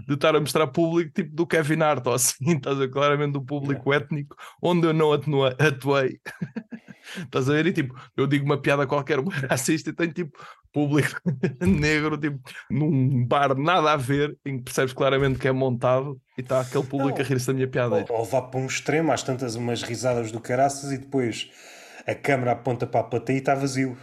de 0.07 0.15
estar 0.15 0.35
a 0.35 0.41
mostrar 0.41 0.67
público 0.67 1.13
tipo 1.13 1.35
do 1.35 1.47
Kevin 1.47 1.81
Hart 1.83 2.05
ou 2.07 2.15
assim, 2.15 2.35
estás 2.57 2.77
a 2.77 2.81
ver, 2.81 2.91
claramente 2.91 3.35
do 3.35 3.45
público 3.45 3.93
étnico, 3.93 4.35
onde 4.61 4.89
eu 4.89 4.93
não 4.93 5.13
atuei. 5.13 6.19
Estás 7.17 7.49
a 7.49 7.53
ver? 7.53 7.67
E 7.67 7.73
tipo, 7.73 7.95
eu 8.17 8.27
digo 8.27 8.45
uma 8.45 8.61
piada 8.61 8.87
qualquer 8.87 9.21
racista 9.49 9.91
e 9.91 9.93
tenho 9.93 10.13
tipo 10.13 10.37
público 10.73 11.19
negro, 11.61 12.19
tipo, 12.19 12.39
num 12.71 13.25
bar 13.25 13.57
nada 13.57 13.93
a 13.93 13.97
ver, 13.97 14.37
em 14.45 14.59
que 14.59 14.65
percebes 14.65 14.93
claramente 14.97 15.39
que 15.39 15.47
é 15.49 15.53
montado 15.53 16.21
e 16.37 16.41
está 16.41 16.61
aquele 16.61 16.85
público 16.85 17.19
Não. 17.19 17.25
a 17.25 17.29
rir-se 17.29 17.47
da 17.47 17.53
minha 17.55 17.69
piada. 17.69 17.95
Ou, 17.95 18.07
ou 18.11 18.25
vá 18.25 18.43
para 18.43 18.59
um 18.61 18.67
extremo, 18.67 19.13
às 19.13 19.23
tantas 19.23 19.55
umas 19.55 19.83
risadas 19.83 20.33
do 20.33 20.41
caraças 20.41 20.91
e 20.93 20.99
depois 20.99 21.51
a 22.07 22.15
câmera 22.15 22.53
aponta 22.53 22.87
para 22.87 23.01
a 23.01 23.05
plateia 23.05 23.37
e 23.37 23.39
está 23.41 23.55
vazio. 23.55 23.97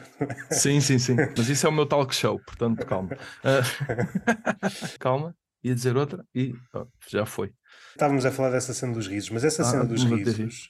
Sim, 0.52 0.80
sim, 0.82 1.00
sim. 1.00 1.16
Mas 1.38 1.50
isso 1.50 1.66
é 1.66 1.70
o 1.70 1.74
meu 1.74 1.86
talk 1.86 2.14
show, 2.14 2.40
portanto, 2.40 2.86
calma. 2.86 3.10
Ah, 3.44 3.62
calma, 5.00 5.36
ia 5.64 5.74
dizer 5.76 5.96
outra 5.96 6.26
e 6.36 6.54
ó, 6.74 6.86
já 7.10 7.26
foi. 7.26 7.52
Estávamos 7.92 8.26
a 8.26 8.32
falar 8.32 8.50
dessa 8.50 8.74
cena 8.74 8.94
dos 8.94 9.08
risos, 9.08 9.30
mas 9.30 9.44
essa 9.44 9.62
Ah, 9.62 9.66
cena 9.66 9.86
dos 9.86 10.04
risos, 10.04 10.70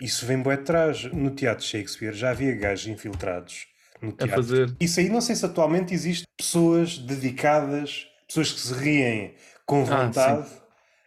isso 0.00 0.26
vem 0.26 0.42
bem 0.42 0.52
atrás. 0.54 1.04
No 1.04 1.30
teatro 1.30 1.64
Shakespeare 1.64 2.12
já 2.12 2.30
havia 2.30 2.54
gajos 2.54 2.86
infiltrados 2.88 3.66
no 4.02 4.10
A 4.10 4.12
teatro. 4.16 4.34
fazer. 4.42 4.76
Isso 4.80 5.00
aí 5.00 5.08
não 5.08 5.20
sei 5.20 5.36
se 5.36 5.46
atualmente 5.46 5.94
existe 5.94 6.24
pessoas 6.36 6.98
dedicadas, 6.98 8.06
pessoas 8.28 8.52
que 8.52 8.60
se 8.60 8.74
riem 8.74 9.34
com 9.66 9.82
Ah, 9.82 10.04
vontade. 10.04 10.48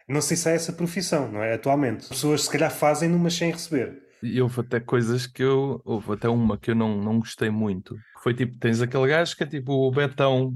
não 0.06 0.20
sei 0.20 0.36
se 0.36 0.48
há 0.48 0.52
essa 0.52 0.72
profissão, 0.72 1.30
não 1.32 1.42
é? 1.42 1.54
Atualmente. 1.54 2.08
Pessoas 2.08 2.42
se 2.44 2.50
calhar 2.50 2.70
fazem 2.70 3.08
numa 3.08 3.30
sem 3.30 3.50
receber. 3.50 4.02
E 4.22 4.40
houve 4.40 4.60
até 4.60 4.78
coisas 4.78 5.26
que 5.26 5.42
eu. 5.42 5.80
Houve 5.84 6.12
até 6.12 6.28
uma 6.28 6.56
que 6.58 6.70
eu 6.70 6.74
não, 6.74 6.96
não 7.02 7.18
gostei 7.18 7.50
muito. 7.50 7.94
que 7.96 8.22
Foi 8.22 8.34
tipo: 8.34 8.56
tens 8.58 8.80
aquele 8.80 9.08
gajo 9.08 9.36
que 9.36 9.42
é 9.42 9.46
tipo 9.46 9.72
o 9.72 9.90
Betão, 9.90 10.54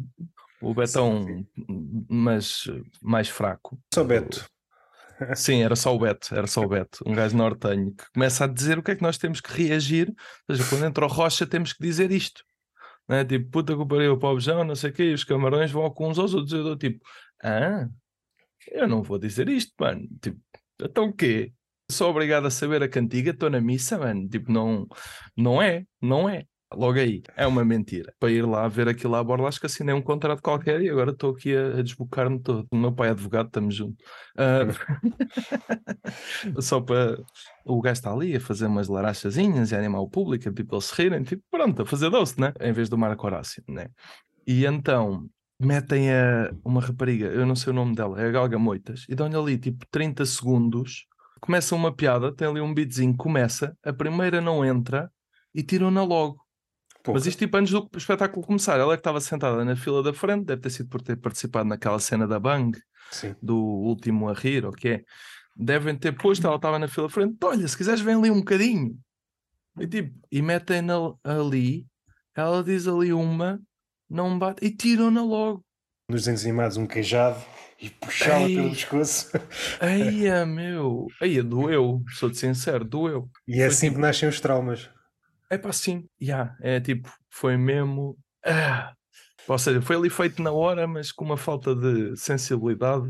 o 0.61 0.73
Betão, 0.75 1.25
mas 2.09 2.65
mais 3.03 3.29
fraco. 3.29 3.79
Só 3.93 4.05
Beto. 4.05 4.45
Sim, 5.35 5.63
era 5.63 5.75
só 5.75 5.95
o 5.95 5.99
Beto, 5.99 6.35
era 6.35 6.47
só 6.47 6.61
o 6.61 6.69
Beto, 6.69 7.03
um 7.07 7.15
gajo 7.15 7.37
nortenho 7.37 7.91
que 7.95 8.05
começa 8.13 8.45
a 8.45 8.47
dizer 8.47 8.79
o 8.79 8.83
que 8.83 8.91
é 8.91 8.97
que 8.97 9.03
nós 9.03 9.17
temos 9.19 9.41
que 9.41 9.51
reagir. 9.51 10.15
Ou 10.49 10.55
seja, 10.55 10.69
quando 10.69 10.85
entra 10.85 11.05
o 11.05 11.09
Rocha, 11.09 11.47
temos 11.47 11.73
que 11.73 11.83
dizer 11.83 12.11
isto. 12.13 12.45
Não 13.09 13.17
é? 13.17 13.25
Tipo, 13.25 13.51
puta 13.51 13.77
que 13.77 13.87
pariu, 13.87 14.19
pobrejão, 14.19 14.65
não 14.65 14.75
sei 14.75 14.91
o 14.91 14.93
quê, 14.93 15.05
e 15.11 15.15
os 15.15 15.25
camarões 15.25 15.71
vão 15.71 15.91
com 15.91 16.09
uns 16.09 16.19
aos 16.19 16.35
outros. 16.35 16.53
Eu 16.53 16.65
dou 16.65 16.77
tipo, 16.77 17.05
ah, 17.43 17.89
eu 18.69 18.89
não 18.89 19.03
vou 19.03 19.19
dizer 19.19 19.49
isto, 19.49 19.73
mano. 19.79 20.09
Tipo, 20.21 20.41
então 20.83 21.07
o 21.07 21.13
quê? 21.13 21.53
Sou 21.91 22.11
obrigado 22.11 22.47
a 22.47 22.51
saber 22.51 22.83
a 22.83 22.89
cantiga, 22.89 23.31
estou 23.31 23.49
na 23.51 23.61
missa, 23.61 23.99
mano. 23.99 24.29
Tipo, 24.29 24.51
não, 24.51 24.87
não 25.37 25.63
é, 25.63 25.85
não 26.01 26.29
é. 26.29 26.45
Logo 26.75 26.99
aí, 26.99 27.23
é 27.37 27.47
uma 27.47 27.65
mentira. 27.65 28.13
Para 28.19 28.31
ir 28.31 28.45
lá 28.45 28.67
ver 28.67 28.89
aquilo 28.89 29.15
à 29.15 29.23
borla, 29.23 29.49
acho 29.49 29.61
que 29.61 29.67
assinei 29.67 29.95
um 29.95 30.03
contrato 30.03 30.43
qualquer 30.43 30.81
e 30.81 30.91
agora 30.91 31.13
estou 31.13 31.31
aqui 31.31 31.57
a, 31.57 31.79
a 31.79 31.83
desbocar-me 31.83 32.41
todo. 32.41 32.67
O 32.71 32.77
meu 32.77 32.93
pai 32.93 33.09
é 33.09 33.11
advogado, 33.13 33.47
estamos 33.47 33.75
juntos. 33.75 34.05
Ah, 34.37 34.67
só 36.61 36.81
para. 36.81 37.19
O 37.65 37.81
gajo 37.81 37.93
está 37.93 38.13
ali 38.13 38.37
a 38.37 38.41
fazer 38.41 38.67
umas 38.67 38.89
larachazinhas 38.89 39.71
e 39.71 39.77
a 39.77 39.79
animar 39.79 40.01
o 40.01 40.09
público, 40.09 40.53
tipo, 40.53 40.75
eles 40.75 40.85
se 40.87 41.03
rirem, 41.03 41.23
tipo, 41.23 41.43
pronto, 41.51 41.83
a 41.83 41.87
fazer 41.87 42.11
doce, 42.11 42.41
né? 42.41 42.53
Em 42.61 42.73
vez 42.73 42.89
do 42.89 42.99
Marco 42.99 43.27
Horácio, 43.27 43.63
né? 43.69 43.89
E 44.47 44.65
então 44.67 45.29
metem 45.59 46.13
a 46.13 46.53
uma 46.65 46.81
rapariga, 46.81 47.27
eu 47.27 47.47
não 47.47 47.57
sei 47.57 47.73
o 47.73 47.77
nome 47.77 47.95
dela, 47.95 48.21
é 48.21 48.29
a 48.29 48.31
Galga 48.31 48.59
Moitas, 48.59 49.07
e 49.09 49.15
dão-lhe 49.15 49.37
ali 49.37 49.59
tipo 49.59 49.87
30 49.91 50.25
segundos, 50.27 51.07
começa 51.41 51.75
uma 51.75 51.95
piada, 51.95 52.33
tem 52.35 52.47
ali 52.47 52.61
um 52.61 52.75
beatzinho, 52.75 53.17
começa, 53.17 53.77
a 53.83 53.93
primeira 53.93 54.41
não 54.41 54.65
entra 54.65 55.11
e 55.55 55.63
tiram-na 55.63 56.05
logo. 56.05 56.46
Mas 57.15 57.27
isto 57.27 57.39
tipo 57.39 57.57
antes 57.57 57.73
do 57.73 57.89
espetáculo 57.97 58.47
começar, 58.47 58.79
ela 58.79 58.93
é 58.95 58.97
que 58.97 59.01
estava 59.01 59.21
sentada 59.21 59.65
na 59.65 59.77
fila 59.77 60.03
da 60.03 60.13
frente, 60.13 60.45
deve 60.47 60.63
ter 60.63 60.71
sido 60.71 60.89
por 60.89 61.01
ter 61.03 61.17
participado 61.17 61.69
naquela 61.69 61.99
cena 61.99 62.27
da 62.27 62.39
Bang, 62.39 62.79
Sim. 63.11 63.35
do 63.43 63.57
último 63.57 64.29
a 64.29 64.33
rir, 64.35 64.65
ou 64.65 64.73
que 64.73 64.89
é? 64.89 65.05
Devem 65.57 65.97
ter 65.97 66.13
posto, 66.13 66.47
ela 66.47 66.57
estava 66.57 66.79
na 66.79 66.89
fila 66.89 67.07
da 67.09 67.13
frente, 67.13 67.37
olha, 67.43 67.67
se 67.67 67.77
quiseres 67.77 68.01
vem 68.01 68.15
ali 68.17 68.31
um 68.31 68.39
bocadinho. 68.39 68.99
E 69.79 69.87
tipo, 69.87 70.19
e 70.33 70.41
metem-na 70.43 70.95
ali, 71.25 71.87
ela 72.35 72.63
diz 72.63 72.87
ali 72.89 73.13
uma, 73.13 73.61
não 74.09 74.39
bate, 74.39 74.65
e 74.65 74.71
tiram-na 74.71 75.23
logo. 75.23 75.65
Nos 76.09 76.23
desenhos 76.23 76.45
animados, 76.45 76.77
um 76.77 76.87
queijado 76.87 77.43
e 77.81 77.91
puxá-la 77.91 78.47
pelo 78.47 78.71
pescoço. 78.71 79.31
Eia, 79.81 80.45
meu, 80.47 81.07
eia, 81.21 81.43
doeu, 81.43 82.03
sou-te 82.15 82.39
sincero, 82.39 82.85
doeu. 82.85 83.29
E 83.47 83.55
é 83.55 83.57
Foi 83.59 83.67
assim 83.67 83.87
tipo- 83.89 83.97
que 83.97 84.03
nascem 84.03 84.29
os 84.29 84.41
traumas. 84.41 84.89
É 85.51 85.59
pá, 85.59 85.73
sim, 85.73 86.09
já, 86.21 86.57
é 86.61 86.81
tipo, 86.81 87.13
foi 87.31 87.57
mesmo. 87.57 88.17
ah. 88.45 88.93
Ou 89.49 89.59
seja, 89.59 89.81
foi 89.81 89.95
ali 89.95 90.11
feito 90.11 90.43
na 90.43 90.51
hora, 90.51 90.89
mas 90.89 91.13
com 91.13 91.25
uma 91.25 91.37
falta 91.37 91.75
de 91.75 92.17
sensibilidade 92.17 93.09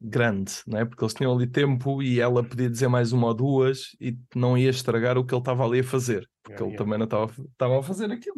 grande, 0.00 0.52
não 0.66 0.78
é? 0.78 0.84
Porque 0.84 1.02
eles 1.02 1.14
tinham 1.14 1.34
ali 1.34 1.46
tempo 1.46 2.02
e 2.02 2.20
ela 2.20 2.42
podia 2.42 2.68
dizer 2.68 2.88
mais 2.88 3.12
uma 3.12 3.28
ou 3.28 3.34
duas 3.34 3.96
e 4.00 4.16
não 4.34 4.56
ia 4.56 4.70
estragar 4.70 5.16
o 5.16 5.24
que 5.24 5.34
ele 5.34 5.40
estava 5.40 5.64
ali 5.64 5.80
a 5.80 5.84
fazer, 5.84 6.28
porque 6.42 6.62
Yeah, 6.62 6.64
ele 6.64 6.72
yeah. 6.72 6.84
também 6.84 6.98
não 6.98 7.04
estava 7.04 7.48
estava 7.52 7.78
a 7.78 7.82
fazer 7.82 8.10
aquilo. 8.10 8.36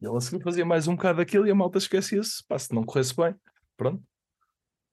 E 0.00 0.06
ela 0.06 0.20
seguir 0.20 0.42
fazia 0.42 0.64
mais 0.64 0.88
um 0.88 0.96
bocado 0.96 1.18
daquilo 1.18 1.46
e 1.46 1.50
a 1.50 1.54
malta 1.54 1.78
esquecia-se, 1.78 2.42
pá, 2.46 2.58
se 2.58 2.74
não 2.74 2.84
corresse 2.84 3.14
bem, 3.14 3.34
pronto. 3.76 4.02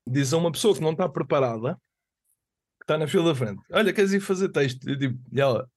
Diz 0.05 0.33
a 0.33 0.37
uma 0.37 0.51
pessoa 0.51 0.75
que 0.75 0.81
não 0.81 0.91
está 0.91 1.07
preparada, 1.07 1.75
que 2.77 2.83
está 2.83 2.97
na 2.97 3.07
fila 3.07 3.25
da 3.25 3.35
frente, 3.35 3.61
olha, 3.71 3.93
queres 3.93 4.11
ir 4.11 4.19
fazer 4.19 4.49
texto? 4.49 4.89
E, 4.89 4.97
tipo, 4.97 5.19
e 5.31 5.39
ela, 5.39 5.69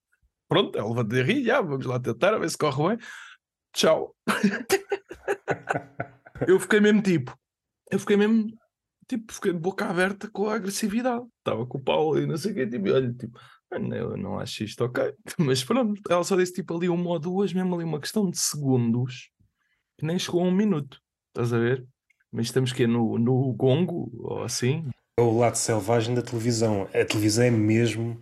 pronto, 0.50 0.76
ela 0.76 0.92
vai 0.92 1.04
dizer, 1.04 1.30
"Ih, 1.30 1.44
já, 1.44 1.60
vamos 1.60 1.86
lá 1.86 1.98
tentar, 2.00 2.34
a 2.34 2.38
ver 2.38 2.50
se 2.50 2.58
corre 2.58 2.88
bem. 2.96 3.06
Tchau. 3.72 4.16
eu 6.46 6.58
fiquei 6.58 6.80
mesmo 6.80 7.00
tipo, 7.00 7.38
eu 7.90 7.98
fiquei 8.00 8.16
mesmo, 8.16 8.46
tipo, 9.08 9.32
fiquei 9.32 9.52
de 9.52 9.58
boca 9.60 9.86
aberta 9.86 10.28
com 10.28 10.48
a 10.48 10.56
agressividade. 10.56 11.24
Estava 11.38 11.64
com 11.66 11.78
o 11.78 11.82
Paulo 11.82 12.18
e 12.18 12.26
não 12.26 12.36
sei 12.36 12.50
o 12.50 12.54
quê, 12.54 12.66
tipo, 12.66 12.88
e 12.88 12.92
olha, 12.92 13.12
tipo, 13.14 13.38
"Mano, 13.70 13.94
eu 13.94 14.16
não 14.16 14.40
acho 14.40 14.64
isto 14.64 14.84
ok. 14.84 15.14
Mas 15.38 15.62
pronto, 15.62 16.00
ela 16.10 16.24
só 16.24 16.36
disse 16.36 16.52
tipo 16.54 16.76
ali 16.76 16.88
uma 16.88 17.10
ou 17.10 17.18
duas, 17.20 17.52
mesmo 17.52 17.74
ali 17.76 17.84
uma 17.84 18.00
questão 18.00 18.28
de 18.28 18.38
segundos, 18.38 19.30
que 19.96 20.04
nem 20.04 20.18
chegou 20.18 20.42
a 20.42 20.44
um 20.48 20.52
minuto. 20.52 20.98
Estás 21.28 21.52
a 21.52 21.58
ver? 21.58 21.86
Mas 22.32 22.46
estamos 22.46 22.72
que 22.72 22.86
no, 22.88 23.18
no 23.18 23.52
gongo 23.52 24.10
ou 24.18 24.42
assim. 24.42 24.88
É 25.16 25.22
o 25.22 25.38
lado 25.38 25.56
selvagem 25.56 26.14
da 26.14 26.22
televisão. 26.22 26.88
A 26.92 27.04
televisão 27.04 27.44
é 27.44 27.50
mesmo 27.50 28.20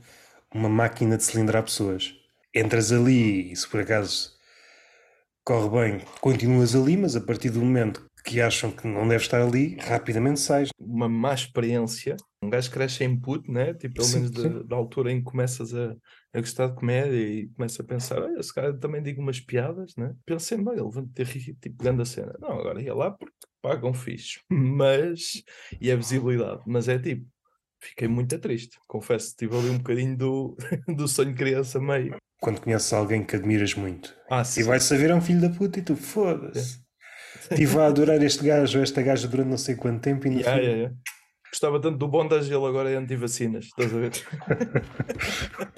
uma 0.52 0.68
máquina 0.68 1.16
de 1.16 1.24
cilindrar 1.24 1.62
pessoas. 1.62 2.17
Entras 2.58 2.90
ali 2.90 3.52
e 3.52 3.56
se 3.56 3.68
por 3.68 3.80
acaso 3.80 4.32
corre 5.44 5.68
bem, 5.68 6.06
continuas 6.20 6.74
ali, 6.74 6.96
mas 6.96 7.14
a 7.14 7.20
partir 7.20 7.50
do 7.50 7.60
momento 7.60 8.04
que 8.24 8.40
acham 8.40 8.72
que 8.72 8.84
não 8.84 9.06
deve 9.06 9.22
estar 9.22 9.40
ali, 9.40 9.76
rapidamente 9.76 10.40
sais. 10.40 10.70
uma 10.78 11.08
má 11.08 11.32
experiência 11.32 12.16
Um 12.42 12.50
gajo 12.50 12.68
cresce 12.72 13.04
em 13.04 13.16
puto, 13.16 13.50
né? 13.50 13.74
Tipo, 13.74 13.94
pelo 13.94 14.08
menos 14.08 14.30
da, 14.32 14.42
sim. 14.42 14.66
da 14.66 14.74
altura 14.74 15.12
em 15.12 15.18
que 15.18 15.30
começas 15.30 15.72
a, 15.72 15.96
a 16.34 16.40
gostar 16.40 16.66
de 16.66 16.74
comédia 16.74 17.16
e 17.16 17.48
começa 17.50 17.80
a 17.80 17.86
pensar, 17.86 18.20
olha, 18.20 18.42
se 18.42 18.52
calhar 18.52 18.76
também 18.76 19.02
digo 19.02 19.22
umas 19.22 19.38
piadas, 19.38 19.94
né? 19.96 20.14
Pensei, 20.26 20.58
bem, 20.58 20.74
ele 20.74 20.90
vai 20.90 21.04
ter 21.14 21.26
rir, 21.26 21.56
tipo, 21.62 21.80
grande 21.80 22.02
a 22.02 22.04
cena. 22.04 22.34
Não, 22.40 22.58
agora 22.58 22.82
ia 22.82 22.94
lá 22.94 23.12
porque 23.12 23.36
pagam 23.62 23.94
fixe. 23.94 24.40
Mas, 24.50 25.44
e 25.80 25.92
a 25.92 25.96
visibilidade. 25.96 26.60
Mas 26.66 26.88
é 26.88 26.98
tipo, 26.98 27.24
fiquei 27.80 28.08
muito 28.08 28.36
triste. 28.40 28.78
Confesso, 28.88 29.36
tive 29.36 29.56
ali 29.56 29.70
um 29.70 29.78
bocadinho 29.78 30.16
do, 30.16 30.56
do 30.96 31.06
sonho 31.06 31.30
de 31.30 31.38
criança 31.38 31.80
meio. 31.80 32.16
Quando 32.40 32.60
conheces 32.60 32.92
alguém 32.92 33.24
que 33.24 33.36
admiras 33.36 33.74
muito 33.74 34.14
Ah, 34.30 34.42
e 34.42 34.44
sim. 34.44 34.62
vai 34.62 34.78
saber 34.80 35.10
é 35.10 35.14
um 35.14 35.20
filho 35.20 35.40
da 35.40 35.50
puta 35.50 35.78
e 35.78 35.82
tu 35.82 35.96
foda-se. 35.96 36.78
Estive 37.50 37.78
a 37.80 37.86
adorar 37.86 38.22
este 38.22 38.44
gajo 38.44 38.78
ou 38.78 38.84
esta 38.84 39.02
gaja 39.02 39.26
durante 39.26 39.48
não 39.48 39.58
sei 39.58 39.74
quanto 39.74 40.00
tempo 40.02 40.26
e 40.26 40.30
no 40.30 40.40
Yeah, 40.40 40.58
fim. 40.58 40.64
yeah, 40.64 40.78
yeah. 40.82 40.96
Gostava 41.50 41.80
tanto 41.80 41.96
do 41.98 42.06
bondage, 42.08 42.52
ele 42.52 42.64
agora 42.66 42.90
é 42.90 42.96
anti-vacinas, 42.96 43.66
estás 43.66 43.92
a 43.94 43.98
ver? 43.98 44.12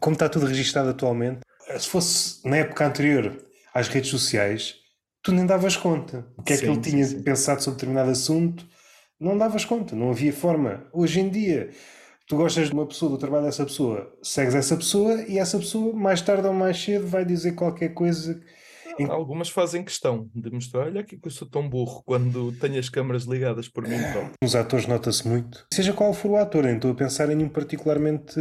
Como 0.00 0.14
está 0.14 0.28
tudo 0.28 0.46
registado 0.46 0.88
atualmente, 0.90 1.40
se 1.78 1.88
fosse 1.88 2.46
na 2.48 2.58
época 2.58 2.86
anterior 2.86 3.36
às 3.74 3.88
redes 3.88 4.10
sociais, 4.10 4.74
tu 5.22 5.32
nem 5.32 5.46
davas 5.46 5.76
conta. 5.76 6.26
O 6.36 6.42
que 6.42 6.52
é 6.52 6.56
que 6.56 6.66
Sim, 6.66 6.72
ele 6.72 6.84
sim, 6.84 6.90
tinha 6.90 7.04
sim. 7.04 7.22
pensado 7.22 7.62
sobre 7.62 7.76
determinado 7.78 8.10
assunto, 8.10 8.66
não 9.20 9.36
davas 9.36 9.64
conta, 9.64 9.96
não 9.96 10.10
havia 10.10 10.32
forma. 10.32 10.86
Hoje 10.92 11.20
em 11.20 11.28
dia, 11.28 11.70
tu 12.28 12.36
gostas 12.36 12.68
de 12.68 12.74
uma 12.74 12.86
pessoa, 12.86 13.10
do 13.10 13.18
trabalho 13.18 13.44
dessa 13.46 13.64
pessoa, 13.64 14.12
segues 14.22 14.54
essa 14.54 14.76
pessoa 14.76 15.22
e 15.22 15.38
essa 15.38 15.58
pessoa, 15.58 15.94
mais 15.94 16.20
tarde 16.20 16.46
ou 16.46 16.52
mais 16.52 16.78
cedo, 16.82 17.06
vai 17.06 17.24
dizer 17.24 17.52
qualquer 17.52 17.90
coisa. 17.94 18.40
Em- 18.98 19.06
Algumas 19.08 19.48
fazem 19.48 19.84
questão 19.84 20.28
de 20.34 20.50
mostrar, 20.50 20.86
olha 20.86 21.00
aqui 21.02 21.16
que 21.16 21.28
eu 21.28 21.30
sou 21.30 21.48
tão 21.48 21.68
burro 21.68 22.02
quando 22.04 22.50
tenho 22.58 22.78
as 22.80 22.88
câmaras 22.88 23.24
ligadas 23.24 23.68
por 23.68 23.86
mim 23.86 23.96
próprio. 24.12 24.32
Nos 24.42 24.56
atores 24.56 24.86
nota-se 24.86 25.26
muito. 25.26 25.66
Seja 25.72 25.92
qual 25.92 26.12
for 26.12 26.32
o 26.32 26.36
ator, 26.36 26.64
nem 26.64 26.74
estou 26.74 26.90
a 26.90 26.94
pensar 26.94 27.30
em 27.30 27.36
nenhum 27.36 27.48
particularmente. 27.48 28.34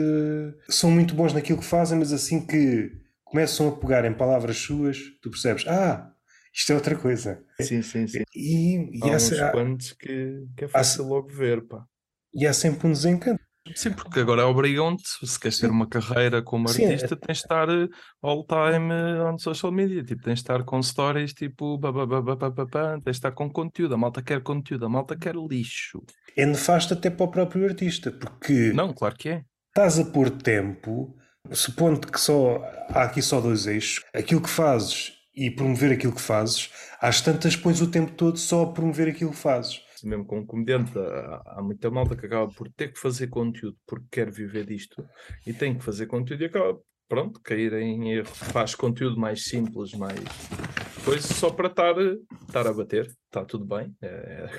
São 0.68 0.90
muito 0.90 1.14
bons 1.14 1.32
naquilo 1.32 1.60
que 1.60 1.66
fazem, 1.66 2.00
mas 2.00 2.12
assim 2.12 2.46
que 2.46 2.92
começam 3.24 3.68
a 3.70 3.72
pegar 3.76 4.04
em 4.06 4.14
palavras 4.14 4.58
suas, 4.58 4.98
tu 5.22 5.30
percebes, 5.30 5.68
ah, 5.68 6.12
isto 6.54 6.72
é 6.72 6.76
outra 6.76 6.96
coisa. 6.96 7.44
Sim, 7.62 7.82
sim, 7.84 8.08
sim. 8.08 8.24
E, 8.36 8.98
e, 8.98 9.04
Há 9.04 9.14
há, 9.14 9.16
uns 9.18 9.34
há- 9.34 9.52
quantos 9.52 9.94
que, 9.94 10.44
que 10.58 10.66
é 10.66 10.68
fácil 10.68 11.06
logo 11.08 11.30
ver, 11.30 11.62
pá. 11.68 11.86
e 12.34 12.48
há 12.48 12.54
sempre 12.54 12.88
um 12.88 12.92
desencanto. 12.92 13.40
Sim, 13.76 13.94
porque 13.94 14.20
agora 14.20 14.48
obrigam-te, 14.48 15.04
se 15.26 15.40
queres 15.40 15.58
ter 15.60 15.70
uma 15.70 15.88
carreira 15.88 16.42
como 16.42 16.68
Sim, 16.68 16.84
é- 16.86 16.94
artista, 16.94 17.16
tens 17.16 17.38
de 17.38 17.44
estar 17.44 17.70
eh, 17.70 17.88
all 18.22 18.46
time 18.46 18.94
eh, 18.94 19.24
on 19.24 19.38
social 19.38 19.72
media, 19.72 20.04
tipo, 20.04 20.22
tens 20.24 20.36
de 20.36 20.42
estar 20.42 20.64
com 20.64 20.82
stories, 20.82 21.34
tipo, 21.34 21.78
babababababá, 21.78 22.94
tens 22.94 23.04
de 23.04 23.12
estar 23.12 23.32
com 23.32 23.50
conteúdo, 23.50 23.94
a 23.96 23.98
malta 23.98 24.22
quer 24.22 24.42
conteúdo, 24.42 24.86
a 24.86 24.90
malta 24.90 25.16
quer 25.18 25.36
lixo. 25.36 26.02
É 26.36 26.46
nefasto 26.46 26.94
até 26.94 27.10
para 27.10 27.26
o 27.26 27.32
próprio 27.32 27.66
artista, 27.66 28.12
porque 28.12 28.72
Não, 28.74 28.94
claro 28.94 29.16
que 29.16 29.30
é. 29.30 29.42
estás 29.70 30.00
a 30.00 30.06
pôr 30.06 30.30
tempo, 30.30 31.16
supondo 31.52 32.08
que 32.12 32.20
só 32.20 32.62
há 32.90 33.04
aqui 33.04 33.22
só 33.22 33.40
dois 33.42 33.68
eixos, 33.68 34.04
aquilo 34.14 34.42
que 34.42 34.50
fazes 34.50 35.14
e 35.36 35.52
promover 35.52 35.92
aquilo 35.92 36.14
que 36.14 36.22
fazes, 36.22 36.70
às 37.00 37.22
tantas 37.22 37.56
pões 37.56 37.80
o 37.80 37.90
tempo 37.92 38.12
todo 38.14 38.38
só 38.38 38.64
a 38.64 38.74
promover 38.74 39.08
aquilo 39.10 39.32
que 39.32 39.38
fazes. 39.38 39.82
Mesmo 40.06 40.26
como 40.26 40.46
comediante, 40.46 40.92
há, 40.98 41.62
muita 41.62 41.90
malta 41.90 42.16
que 42.16 42.26
acaba 42.26 42.52
por 42.52 42.70
ter 42.72 42.92
que 42.92 43.00
fazer 43.00 43.28
conteúdo 43.28 43.78
porque 43.86 44.08
quer 44.12 44.32
viver 44.32 44.66
disto 44.66 45.04
e 45.46 45.54
tem 45.54 45.78
que 45.78 45.84
fazer 45.84 46.08
conteúdo 46.08 46.42
e 46.42 46.46
acaba, 46.46 46.78
pronto, 47.08 47.40
cair 47.42 47.74
em 47.74 48.12
erro. 48.12 48.28
Faz 48.28 48.76
conteúdo 48.76 49.20
mais 49.20 49.46
simples, 49.46 49.94
mais 49.94 50.20
coisa 51.04 51.34
só 51.34 51.50
para 51.50 51.68
estar, 51.68 51.96
estar 52.48 52.68
a 52.68 52.74
bater. 52.74 53.08
Está 53.26 53.46
tudo 53.46 53.66
bem, 53.66 53.96
é, 54.02 54.50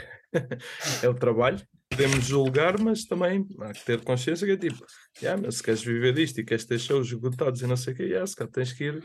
é 1.02 1.08
o 1.08 1.14
trabalho. 1.14 1.60
Podemos 1.90 2.26
julgar, 2.26 2.78
mas 2.78 3.04
também 3.04 3.46
há 3.60 3.72
que 3.72 3.84
ter 3.84 4.02
consciência 4.02 4.46
que 4.46 4.52
é 4.52 4.56
tipo, 4.56 4.84
yeah, 5.20 5.40
mas 5.42 5.56
se 5.56 5.62
queres 5.62 5.82
viver 5.82 6.12
disto 6.12 6.38
e 6.38 6.44
queres 6.44 6.64
ter 6.64 6.78
shows 6.78 7.08
esgotados 7.08 7.60
e 7.60 7.66
não 7.66 7.76
sei 7.76 7.92
o 7.92 7.96
que, 7.96 8.02
yeah, 8.04 8.26
se 8.26 8.36
calhar 8.36 8.52
tens 8.52 8.72
que 8.72 8.84
ir 8.84 9.02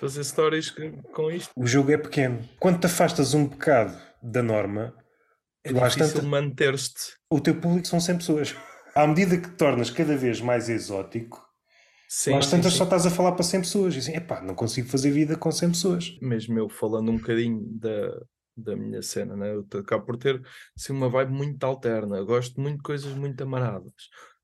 fazer 0.00 0.24
stories 0.24 0.74
com 1.12 1.30
isto. 1.30 1.52
O 1.56 1.66
jogo 1.66 1.92
é 1.92 1.96
pequeno. 1.96 2.40
Quando 2.58 2.80
te 2.80 2.86
afastas 2.86 3.34
um 3.34 3.46
bocado 3.46 3.96
da 4.22 4.42
norma, 4.42 4.94
É 5.64 5.72
difícil 5.72 6.22
manter-te. 6.24 7.14
o 7.30 7.40
teu 7.40 7.58
público 7.58 7.88
são 7.88 7.98
100 7.98 8.18
pessoas. 8.18 8.54
À 8.94 9.06
medida 9.06 9.38
que 9.38 9.48
te 9.48 9.56
tornas 9.56 9.90
cada 9.90 10.16
vez 10.16 10.40
mais 10.40 10.68
exótico, 10.68 11.42
Sim, 12.06 12.34
às 12.34 12.48
tantas 12.48 12.74
só 12.74 12.84
estás 12.84 13.06
a 13.06 13.10
falar 13.10 13.32
para 13.32 13.42
100 13.42 13.60
pessoas. 13.62 13.96
E 13.96 13.98
assim, 13.98 14.14
epá, 14.14 14.40
não 14.40 14.54
consigo 14.54 14.88
fazer 14.88 15.10
vida 15.10 15.36
com 15.36 15.50
100 15.50 15.70
pessoas. 15.70 16.18
mesmo 16.20 16.58
eu 16.58 16.68
falando 16.68 17.10
um 17.10 17.16
bocadinho 17.16 17.60
da, 17.78 18.22
da 18.56 18.76
minha 18.76 19.02
cena, 19.02 19.34
né? 19.34 19.52
eu 19.52 19.66
acabo 19.80 20.04
por 20.04 20.16
ter 20.16 20.40
assim, 20.76 20.92
uma 20.92 21.08
vibe 21.08 21.32
muito 21.32 21.64
alterna, 21.64 22.18
eu 22.18 22.26
gosto 22.26 22.60
muito 22.60 22.76
de 22.76 22.82
coisas 22.82 23.12
muito 23.14 23.42
amaradas. 23.42 23.92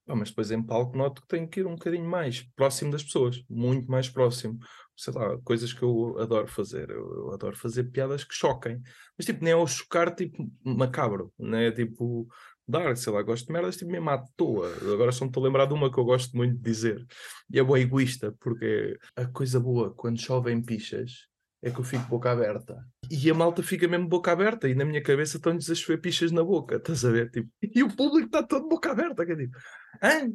Mas 0.06 0.30
depois 0.30 0.50
em 0.50 0.60
palco 0.60 0.96
noto 0.96 1.22
que 1.22 1.28
tenho 1.28 1.46
que 1.46 1.60
ir 1.60 1.66
um 1.66 1.76
bocadinho 1.76 2.08
mais 2.08 2.42
próximo 2.56 2.90
das 2.90 3.04
pessoas, 3.04 3.44
muito 3.48 3.88
mais 3.88 4.08
próximo. 4.08 4.58
Sei 5.00 5.14
lá, 5.14 5.38
coisas 5.42 5.72
que 5.72 5.82
eu 5.82 6.18
adoro 6.18 6.46
fazer. 6.46 6.90
Eu, 6.90 7.10
eu 7.14 7.32
adoro 7.32 7.56
fazer 7.56 7.84
piadas 7.84 8.22
que 8.22 8.34
choquem, 8.34 8.82
mas 9.16 9.24
tipo, 9.24 9.42
nem 9.42 9.54
é 9.54 9.56
o 9.56 9.66
chocar 9.66 10.14
tipo 10.14 10.46
macabro, 10.62 11.32
né? 11.38 11.72
Tipo, 11.72 12.28
dar, 12.68 12.94
sei 12.98 13.10
lá, 13.10 13.22
gosto 13.22 13.46
de 13.46 13.52
merdas 13.52 13.78
tipo 13.78 13.90
mesmo 13.90 14.10
à 14.10 14.18
toa. 14.36 14.70
Agora 14.92 15.10
só 15.10 15.24
me 15.24 15.30
estou 15.30 15.42
a 15.42 15.46
lembrar 15.46 15.64
de 15.64 15.72
uma 15.72 15.90
que 15.90 15.98
eu 15.98 16.04
gosto 16.04 16.36
muito 16.36 16.54
de 16.54 16.62
dizer, 16.62 17.02
e 17.50 17.58
é 17.58 17.62
boa 17.62 17.80
egoísta, 17.80 18.34
porque 18.40 18.98
a 19.16 19.24
coisa 19.24 19.58
boa 19.58 19.94
quando 19.94 20.20
chovem 20.20 20.62
pichas 20.62 21.30
é 21.62 21.70
que 21.70 21.80
eu 21.80 21.84
fico 21.84 22.06
boca 22.06 22.30
aberta. 22.30 22.86
E 23.10 23.30
a 23.30 23.34
malta 23.34 23.62
fica 23.62 23.88
mesmo 23.88 24.06
boca 24.06 24.30
aberta, 24.32 24.68
e 24.68 24.74
na 24.74 24.84
minha 24.84 25.02
cabeça 25.02 25.38
estão-lhes 25.38 25.70
a 25.70 25.74
chover 25.74 26.02
pichas 26.02 26.30
na 26.30 26.44
boca, 26.44 26.76
estás 26.76 27.06
a 27.06 27.10
ver? 27.10 27.30
Tipo, 27.30 27.48
e 27.74 27.82
o 27.82 27.88
público 27.88 28.26
está 28.26 28.42
todo 28.42 28.68
boca 28.68 28.90
aberta, 28.90 29.24
que 29.24 29.32
é 29.32 29.36
tipo, 29.36 29.56
Hã? 30.02 30.30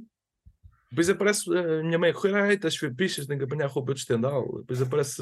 Depois 0.96 1.10
aparece 1.10 1.58
a 1.58 1.84
minha 1.84 2.00
mãe 2.00 2.12
a 2.12 2.14
correr, 2.14 2.36
ai, 2.36 2.54
estás 2.54 2.74
a 2.74 2.78
chover 2.78 2.96
pichas, 2.96 3.28
tenho 3.28 3.38
que 3.38 3.44
apanhar 3.44 3.68
roupa 3.68 3.94
de 3.94 4.00
estendal. 4.00 4.60
Depois 4.60 4.82
aparece, 4.82 5.22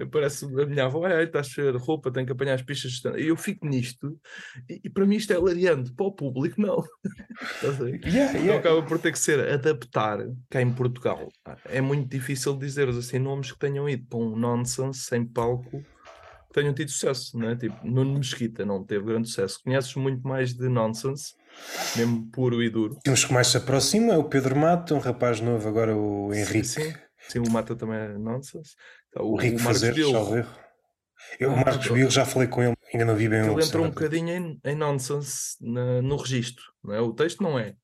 aparece 0.00 0.46
a 0.46 0.66
minha 0.66 0.86
avó, 0.86 1.04
ai, 1.04 1.24
estás 1.24 1.48
a 1.48 1.50
chover 1.50 1.76
roupa, 1.76 2.10
tenho 2.10 2.24
que 2.24 2.32
apanhar 2.32 2.54
as 2.54 2.62
pichas 2.62 2.92
de 2.92 2.96
estendal. 2.96 3.20
E 3.20 3.28
eu 3.28 3.36
fico 3.36 3.66
nisto, 3.66 4.18
e, 4.66 4.80
e 4.84 4.88
para 4.88 5.04
mim 5.04 5.16
isto 5.16 5.30
é 5.34 5.36
hilariante, 5.36 5.92
para 5.92 6.06
o 6.06 6.12
público 6.12 6.58
não. 6.58 6.82
Ver? 7.60 8.00
Yeah, 8.06 8.30
Então 8.30 8.42
yeah. 8.42 8.58
acaba 8.58 8.82
por 8.82 8.98
ter 8.98 9.12
que 9.12 9.18
ser 9.18 9.38
adaptar 9.40 10.18
cá 10.48 10.62
em 10.62 10.72
Portugal. 10.72 11.30
É 11.66 11.82
muito 11.82 12.08
difícil 12.08 12.56
dizer 12.56 12.88
assim 12.88 13.18
nomes 13.18 13.52
que 13.52 13.58
tenham 13.58 13.86
ido 13.86 14.06
para 14.06 14.18
um 14.18 14.34
nonsense 14.34 15.00
sem 15.00 15.26
palco 15.26 15.84
tenham 16.52 16.74
tido 16.74 16.90
sucesso, 16.90 17.38
não 17.38 17.48
é? 17.50 17.56
Tipo, 17.56 17.86
Nuno 17.86 18.18
Mesquita 18.18 18.64
não 18.64 18.84
teve 18.84 19.04
grande 19.06 19.28
sucesso. 19.28 19.58
Conheces 19.64 19.94
muito 19.96 20.26
mais 20.26 20.52
de 20.54 20.68
nonsense, 20.68 21.34
mesmo 21.96 22.30
puro 22.30 22.62
e 22.62 22.68
duro. 22.70 22.98
E 23.06 23.10
uns 23.10 23.24
que 23.24 23.32
mais 23.32 23.48
se 23.48 23.56
aproximam 23.56 24.14
é 24.14 24.18
o 24.18 24.24
Pedro 24.24 24.54
Mato, 24.56 24.94
um 24.94 24.98
rapaz 24.98 25.40
novo, 25.40 25.68
agora 25.68 25.96
o 25.96 26.32
Henrique. 26.32 26.64
Sim, 26.66 26.92
sim, 27.28 27.38
o 27.40 27.50
Mata 27.50 27.74
também 27.74 27.96
é 27.98 28.08
nonsense. 28.18 28.74
Então, 29.08 29.24
O 29.26 29.32
o, 29.32 29.36
Rico 29.36 29.58
o 29.58 29.62
Marcos 29.62 29.80
Fazer, 29.82 30.02
salvo 30.10 30.36
erro. 30.36 30.54
Eu, 31.38 31.52
o 31.52 31.56
Marcos. 31.56 31.88
Bilro, 31.88 32.10
já 32.10 32.24
falei 32.24 32.48
com 32.48 32.62
ele, 32.62 32.74
ainda 32.92 33.04
não 33.04 33.14
vi 33.16 33.28
bem 33.28 33.40
o 33.42 33.44
ele 33.44 33.50
entra 33.52 33.58
um 33.60 33.62
stand-up. 33.62 33.94
bocadinho 33.94 34.28
em, 34.30 34.60
em 34.64 34.74
nonsense 34.74 35.56
na- 35.60 36.02
no 36.02 36.16
registro, 36.16 36.64
não 36.82 36.94
é? 36.94 37.00
O 37.00 37.12
texto 37.12 37.42
não 37.42 37.58
é. 37.58 37.74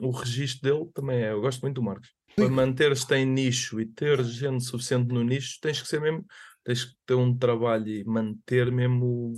O 0.00 0.10
registro 0.10 0.62
dele 0.62 0.90
também 0.94 1.22
é. 1.22 1.32
Eu 1.32 1.40
gosto 1.40 1.60
muito 1.60 1.74
do 1.76 1.82
Marcos. 1.82 2.08
Para 2.36 2.48
manter-te 2.48 3.14
em 3.14 3.26
nicho 3.26 3.80
e 3.80 3.84
ter 3.86 4.22
gente 4.22 4.62
suficiente 4.64 5.12
no 5.12 5.24
nicho, 5.24 5.58
tens 5.60 5.82
que 5.82 5.88
ser 5.88 6.00
mesmo, 6.00 6.24
tens 6.64 6.84
que 6.84 6.96
ter 7.06 7.14
um 7.14 7.36
trabalho 7.36 7.88
e 7.88 8.04
manter 8.04 8.70
mesmo 8.72 9.34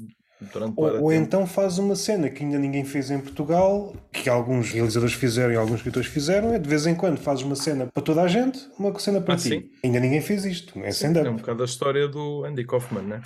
Ou, 0.76 1.02
ou 1.04 1.12
então 1.12 1.46
faz 1.46 1.78
uma 1.78 1.94
cena 1.94 2.28
que 2.30 2.42
ainda 2.42 2.58
ninguém 2.58 2.84
fez 2.84 3.10
em 3.10 3.18
Portugal, 3.20 3.94
que 4.12 4.28
alguns 4.28 4.70
realizadores 4.70 5.14
fizeram 5.14 5.52
e 5.52 5.56
alguns 5.56 5.76
escritores 5.76 6.08
fizeram, 6.08 6.52
é 6.54 6.58
de 6.58 6.68
vez 6.68 6.86
em 6.86 6.94
quando 6.94 7.18
fazes 7.18 7.44
uma 7.44 7.54
cena 7.56 7.86
para 7.92 8.02
toda 8.02 8.22
a 8.22 8.28
gente, 8.28 8.58
uma 8.78 8.96
cena 8.98 9.20
para 9.20 9.34
Ah, 9.34 9.36
ti. 9.36 9.48
sim. 9.50 9.62
Ainda 9.84 10.00
ninguém 10.00 10.20
fez 10.20 10.44
isto, 10.44 10.78
é 10.78 10.90
É 10.90 11.30
um 11.30 11.36
bocado 11.36 11.62
a 11.62 11.66
história 11.66 12.08
do 12.08 12.44
Andy 12.44 12.64
Kaufman, 12.66 13.02
né? 13.02 13.20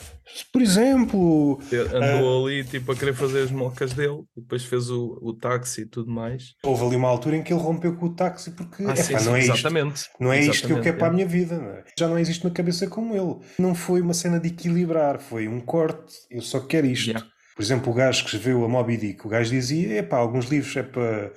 Por 0.53 0.61
exemplo, 0.63 1.59
Ter- 1.71 1.95
Andou 1.95 2.47
ali 2.47 2.65
tipo 2.65 2.91
a 2.93 2.97
querer 2.97 3.15
fazer 3.15 3.43
as 3.43 3.51
mocas 3.51 3.93
dele 3.93 4.23
e 4.37 4.41
depois 4.41 4.65
fez 4.65 4.91
o, 4.91 5.19
o 5.23 5.33
táxi 5.33 5.83
e 5.83 5.87
tudo 5.87 6.11
mais. 6.11 6.55
houve 6.63 6.85
ali 6.85 6.97
uma 6.97 7.09
altura 7.09 7.37
em 7.37 7.43
que 7.43 7.53
ele 7.53 7.61
rompeu 7.61 7.95
com 7.97 8.07
o 8.07 8.15
táxi 8.15 8.51
porque 8.51 8.83
Ah, 8.85 8.93
epá, 8.93 8.97
sim, 8.97 9.19
sim, 9.19 9.25
não 9.27 9.37
é 9.37 9.41
isto. 9.41 9.53
exatamente. 9.53 10.05
Não 10.21 10.33
é 10.33 10.39
isto 10.41 10.51
que 10.67 10.73
eu 10.73 10.79
Exatamente, 10.79 10.83
quero 10.85 10.99
para 10.99 11.07
a 11.09 11.11
é. 11.11 11.15
minha 11.15 11.27
vida. 11.27 11.59
não 11.59 11.69
é? 11.71 11.85
Já 11.99 12.09
não 12.09 12.19
existe 12.19 12.45
na 12.45 12.51
cabeça 12.51 12.87
como 12.89 13.15
ele. 13.15 13.37
Não 13.59 13.75
foi 13.75 14.01
uma 14.01 14.15
cena 14.15 14.41
de 14.41 14.49
equilibrar, 14.49 15.21
foi 15.21 15.47
um 15.49 15.61
corte. 15.61 16.13
Eu 16.31 16.43
só 16.43 16.61
quero 16.61 16.87
isto. 16.87 17.04
Yeah. 17.07 17.27
Por 17.57 17.63
exemplo, 17.63 17.93
o 17.93 17.95
gajo 17.95 18.25
que 18.25 18.31
escreveu 18.35 18.65
a 18.65 18.69
Moby 18.69 18.97
Dick, 18.97 19.27
o 19.27 19.29
gajo 19.29 19.51
dizia: 19.51 19.99
epá, 19.99 20.17
alguns 20.17 20.47
livros 20.47 20.77
é 20.77 20.83
para, 20.83 21.33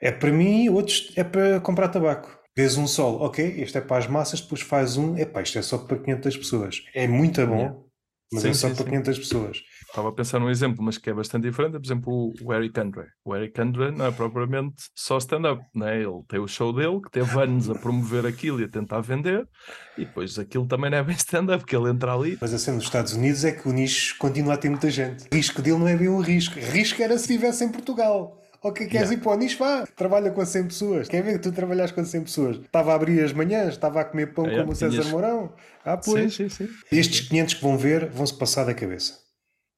é 0.00 0.12
para 0.12 0.32
mim, 0.32 0.68
outros 0.68 1.12
é 1.16 1.24
para 1.24 1.60
comprar 1.60 1.88
tabaco. 1.88 2.38
Vês 2.56 2.76
um 2.76 2.86
solo, 2.86 3.24
ok, 3.24 3.62
este 3.62 3.78
é 3.78 3.80
para 3.80 3.96
as 3.96 4.06
massas, 4.06 4.40
depois 4.40 4.60
faz 4.60 4.96
um, 4.98 5.16
epá, 5.16 5.40
isto 5.42 5.58
é 5.58 5.62
só 5.62 5.78
para 5.78 5.98
500 5.98 6.36
pessoas. 6.36 6.82
É 6.94 7.08
muito 7.08 7.46
bom, 7.46 7.56
Yeah. 7.56 7.78
mas 8.32 8.42
Sim, 8.42 8.50
é 8.50 8.54
só 8.54 8.68
sim, 8.68 8.74
para 8.74 8.84
sim. 8.84 8.90
500 8.90 9.18
pessoas. 9.18 9.58
Estava 9.92 10.08
a 10.08 10.12
pensar 10.12 10.38
num 10.38 10.48
exemplo, 10.48 10.82
mas 10.82 10.96
que 10.96 11.10
é 11.10 11.12
bastante 11.12 11.42
diferente. 11.46 11.76
é, 11.76 11.78
Por 11.78 11.84
exemplo, 11.84 12.12
o- 12.14 12.32
o 12.46 12.54
Eric 12.54 12.80
Andre. 12.80 13.04
O 13.22 13.36
Eric 13.36 13.60
Andre 13.60 13.90
não 13.90 14.06
é 14.06 14.10
propriamente 14.10 14.84
só 14.94 15.18
stand-up, 15.18 15.62
né? 15.74 15.98
Ele 16.00 16.22
tem 16.26 16.40
o 16.40 16.48
show 16.48 16.72
dele, 16.72 16.98
que 17.02 17.10
teve 17.10 17.38
anos 17.38 17.68
a 17.68 17.74
promover 17.74 18.24
aquilo 18.24 18.58
e 18.62 18.64
a 18.64 18.68
tentar 18.68 19.02
vender, 19.02 19.46
e 19.98 20.06
depois 20.06 20.38
aquilo 20.38 20.66
também 20.66 20.90
não 20.90 20.96
é 20.96 21.02
bem 21.02 21.14
stand-up, 21.16 21.62
que 21.66 21.76
ele 21.76 21.90
entra 21.90 22.14
ali. 22.14 22.38
Mas 22.40 22.54
a 22.54 22.58
cena 22.58 22.78
dos 22.78 22.86
Estados 22.86 23.12
Unidos 23.12 23.44
é 23.44 23.52
que 23.52 23.68
o 23.68 23.72
nicho 23.72 24.16
continua 24.18 24.54
a 24.54 24.56
ter 24.56 24.70
muita 24.70 24.90
gente. 24.90 25.26
O 25.30 25.34
risco 25.34 25.60
dele 25.60 25.76
não 25.78 25.86
é 25.88 25.94
bem 25.94 26.08
um 26.08 26.20
risco. 26.20 26.58
Risco 26.58 27.02
era 27.02 27.16
se 27.18 27.24
estivesse 27.24 27.62
em 27.62 27.68
Portugal. 27.68 28.38
Ok, 28.64 28.86
queres 28.86 29.10
Yeah. 29.10 29.14
ir 29.14 29.22
para 29.22 29.32
o 29.32 29.36
nicho? 29.36 29.58
Vá, 29.58 29.84
trabalha 29.94 30.30
com 30.30 30.42
100 30.46 30.64
pessoas. 30.68 31.06
Quer 31.08 31.22
ver 31.22 31.32
que 31.32 31.40
tu 31.40 31.52
trabalhas 31.52 31.90
com 31.90 32.02
100 32.02 32.22
pessoas? 32.22 32.56
Estava 32.56 32.92
a 32.92 32.94
abrir 32.94 33.20
as 33.22 33.32
manhãs, 33.34 33.70
estava 33.74 34.00
a 34.00 34.04
comer 34.06 34.32
pão 34.32 34.44
Ah, 34.44 34.48
yeah, 34.48 34.62
como 34.62 34.72
o 34.72 34.76
César 34.76 34.90
tinhas- 34.92 35.10
Mourão. 35.10 35.52
Ah, 35.84 36.00
Sim, 36.00 36.12
pois. 36.12 36.34
sim, 36.34 36.48
sim. 36.48 36.68
Estes 36.90 37.28
500 37.28 37.54
que 37.54 37.62
vão 37.62 37.76
ver 37.76 38.08
vão-se 38.08 38.38
passar 38.38 38.64
da 38.64 38.72
cabeça. 38.72 39.20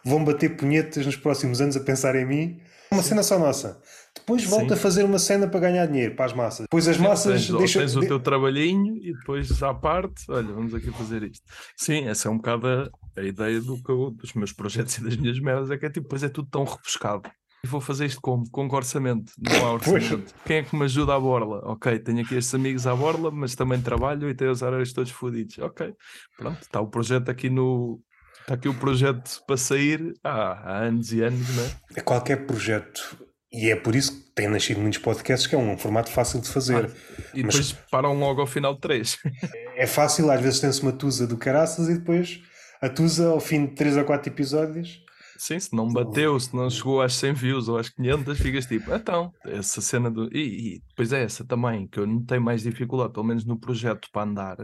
Vão 0.05 0.25
bater 0.25 0.57
punhetas 0.57 1.05
nos 1.07 1.17
próximos 1.17 1.61
anos 1.61 1.77
a 1.77 1.81
pensar 1.81 2.15
em 2.17 2.27
mim. 2.27 2.61
Uma 2.91 3.03
cena 3.03 3.23
só 3.23 3.39
nossa. 3.39 3.81
Depois 4.15 4.45
volta 4.45 4.75
a 4.75 4.77
fazer 4.77 5.03
uma 5.05 5.19
cena 5.19 5.49
para 5.49 5.59
ganhar 5.61 5.87
dinheiro 5.87 6.15
para 6.15 6.27
as 6.27 6.33
massas. 6.33 6.61
Depois 6.67 6.87
as 6.87 6.97
massas 6.97 7.41
tens, 7.47 7.51
ou 7.51 7.59
deixam. 7.59 7.83
tens 7.83 7.97
o 7.97 8.01
teu 8.01 8.21
trabalhinho 8.21 8.97
e 8.99 9.13
depois 9.13 9.61
à 9.63 9.75
parte, 9.75 10.25
olha, 10.29 10.53
vamos 10.53 10.73
aqui 10.75 10.91
fazer 10.93 11.25
isto. 11.25 11.43
Sim, 11.77 12.07
essa 12.07 12.29
é 12.29 12.31
um 12.31 12.37
bocado 12.37 12.69
a, 12.69 12.89
a 13.17 13.23
ideia 13.25 13.61
do 13.61 13.83
que 13.83 13.91
eu- 13.91 14.11
dos 14.13 14.33
meus 14.35 14.53
projetos 14.53 14.97
e 14.99 15.03
das 15.03 15.17
minhas 15.17 15.41
merdas, 15.41 15.71
é 15.71 15.77
que 15.77 15.87
é 15.87 15.89
tipo, 15.89 16.03
depois 16.03 16.23
é 16.23 16.29
tudo 16.29 16.49
tão 16.49 16.63
rebuscado. 16.65 17.23
E 17.65 17.67
vou 17.67 17.81
fazer 17.81 18.05
isto 18.07 18.21
como? 18.21 18.49
Com 18.51 18.69
orçamento? 18.69 19.33
Não 19.39 19.67
há 19.67 19.73
orçamento. 19.75 20.33
Quem 20.45 20.59
é 20.59 20.63
que 20.63 20.77
me 20.77 20.85
ajuda 20.85 21.15
à 21.15 21.19
borla? 21.19 21.61
Ok, 21.65 21.99
tenho 21.99 22.21
aqui 22.21 22.35
estes 22.37 22.55
amigos 22.55 22.87
à 22.87 22.95
borla, 22.95 23.31
mas 23.31 23.55
também 23.57 23.81
trabalho 23.81 24.29
e 24.29 24.35
tenho 24.35 24.53
os 24.53 24.61
horários 24.63 24.93
todos 24.93 25.11
fodidos. 25.11 25.59
Ok, 25.59 25.93
pronto, 26.37 26.61
está 26.61 26.81
o 26.81 26.87
projeto 26.87 27.31
aqui 27.31 27.49
no. 27.51 28.01
Está 28.45 28.57
aqui 28.57 28.69
o 28.69 28.75
projeto 28.75 29.43
para 29.47 29.57
sair 29.57 30.13
há, 30.23 30.85
anos 30.85 31.11
e 31.15 31.23
anos, 31.23 31.57
não 31.57 31.65
é? 31.65 31.71
É 31.97 32.01
qualquer 32.03 32.45
projeto. 32.47 33.17
E 33.51 33.71
é 33.71 33.77
por 33.77 33.97
isso 33.97 34.13
que 34.13 34.35
têm 34.35 34.49
nascido 34.49 34.81
muitos 34.81 34.99
podcasts, 34.99 35.47
que 35.47 35.55
é 35.55 35.59
um 35.59 35.79
formato 35.79 36.11
fácil 36.11 36.43
de 36.43 36.49
fazer. 36.49 36.91
E 37.33 37.43
Mas- 37.43 37.55
depois 37.55 37.73
param 37.91 38.13
logo 38.19 38.43
ao 38.43 38.47
final 38.47 38.75
de 38.75 38.81
três. 38.81 39.17
É 39.77 39.89
fácil, 39.89 40.31
às 40.31 40.41
vezes 40.41 40.61
tem-se 40.61 40.81
uma 40.83 40.93
tusa 40.93 41.27
do 41.27 41.37
caraças 41.37 41.89
e 41.89 41.99
depois 41.99 42.41
a 42.81 42.89
tusa, 42.89 43.31
ao 43.31 43.41
fim 43.41 43.67
de 43.67 43.75
3 43.75 43.97
ou 43.97 44.05
4 44.05 44.31
episódios, 44.31 45.03
Sim, 45.37 45.59
se 45.59 45.75
não 45.75 45.93
bateu, 45.93 46.39
se 46.39 46.55
não 46.55 46.71
chegou 46.71 47.03
às 47.03 47.17
100 47.17 47.33
views 47.35 47.69
ou 47.69 47.77
às 47.77 47.89
500, 47.89 48.39
ficas 48.39 48.67
tipo, 48.67 48.95
então, 48.95 49.33
essa 49.45 49.81
cena 49.81 50.09
do. 50.11 50.29
E, 50.33 50.77
e 50.77 50.83
depois 50.89 51.13
é 51.13 51.25
essa 51.25 51.45
também, 51.45 51.89
que 51.89 51.99
eu 51.99 52.07
não 52.07 52.25
tenho 52.25 52.41
mais 52.41 52.63
dificuldade, 52.63 53.13
pelo 53.13 53.27
menos 53.27 53.45
no 53.45 53.59
projeto 53.59 54.09
para 54.13 54.23
andar. 54.23 54.57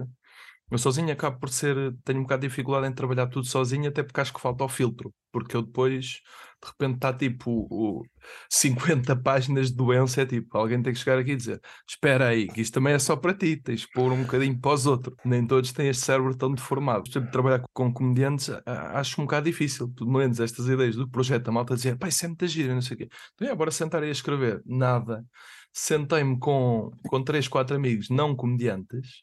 Eu 0.71 0.79
sozinho 0.79 1.13
acabo 1.13 1.39
por 1.41 1.49
ser. 1.51 1.77
Tenho 2.05 2.21
um 2.21 2.23
bocado 2.23 2.43
de 2.43 2.49
dificuldade 2.49 2.87
em 2.87 2.95
trabalhar 2.95 3.27
tudo 3.27 3.47
sozinho, 3.47 3.89
até 3.89 4.03
porque 4.03 4.21
acho 4.21 4.33
que 4.33 4.41
falta 4.41 4.65
o 4.65 4.69
filtro. 4.69 5.13
Porque 5.33 5.57
eu 5.57 5.63
depois, 5.63 6.21
de 6.63 6.69
repente, 6.69 6.95
está 6.95 7.13
tipo 7.13 7.67
o 7.71 8.03
50 8.49 9.17
páginas 9.23 9.71
de 9.71 9.77
doença. 9.77 10.23
É 10.23 10.27
tipo, 10.27 10.57
alguém 10.57 10.81
tem 10.81 10.93
que 10.93 10.99
chegar 11.01 11.19
aqui 11.19 11.33
e 11.33 11.37
dizer: 11.37 11.61
Espera 11.89 12.29
aí, 12.29 12.47
que 12.47 12.61
isto 12.61 12.75
também 12.75 12.95
é 12.95 12.99
só 13.01 13.17
para 13.17 13.35
ti, 13.35 13.57
tens 13.57 13.81
de 13.81 13.89
pôr 13.93 14.13
um 14.13 14.23
bocadinho 14.23 14.61
para 14.61 14.73
os 14.73 14.87
outros. 14.87 15.17
Nem 15.25 15.45
todos 15.45 15.73
têm 15.73 15.89
este 15.89 16.05
cérebro 16.05 16.37
tão 16.37 16.55
deformado. 16.55 17.11
Trabalhar 17.33 17.63
com 17.73 17.93
comediantes 17.93 18.51
acho 18.67 19.21
um 19.21 19.25
bocado 19.25 19.47
difícil. 19.47 19.89
Pelo 19.89 20.13
menos 20.13 20.39
estas 20.39 20.69
ideias 20.69 20.95
do 20.95 21.09
projeto, 21.09 21.49
a 21.49 21.53
malta 21.53 21.75
dizer: 21.75 21.99
Pá, 21.99 22.09
isso 22.09 22.25
é 22.25 22.29
muita 22.29 22.47
gira, 22.47 22.75
não 22.75 22.83
sei 22.83 22.95
o 22.95 22.99
quê. 22.99 23.09
Então, 23.35 23.49
é, 23.49 23.55
bora 23.55 23.73
sentar 23.73 24.03
aí 24.03 24.09
a 24.09 24.13
escrever. 24.13 24.63
Nada. 24.65 25.25
Sentei-me 25.73 26.39
com, 26.39 26.91
com 27.09 27.23
três, 27.23 27.47
quatro 27.49 27.77
amigos 27.77 28.09
não 28.11 28.35
comediantes 28.35 29.23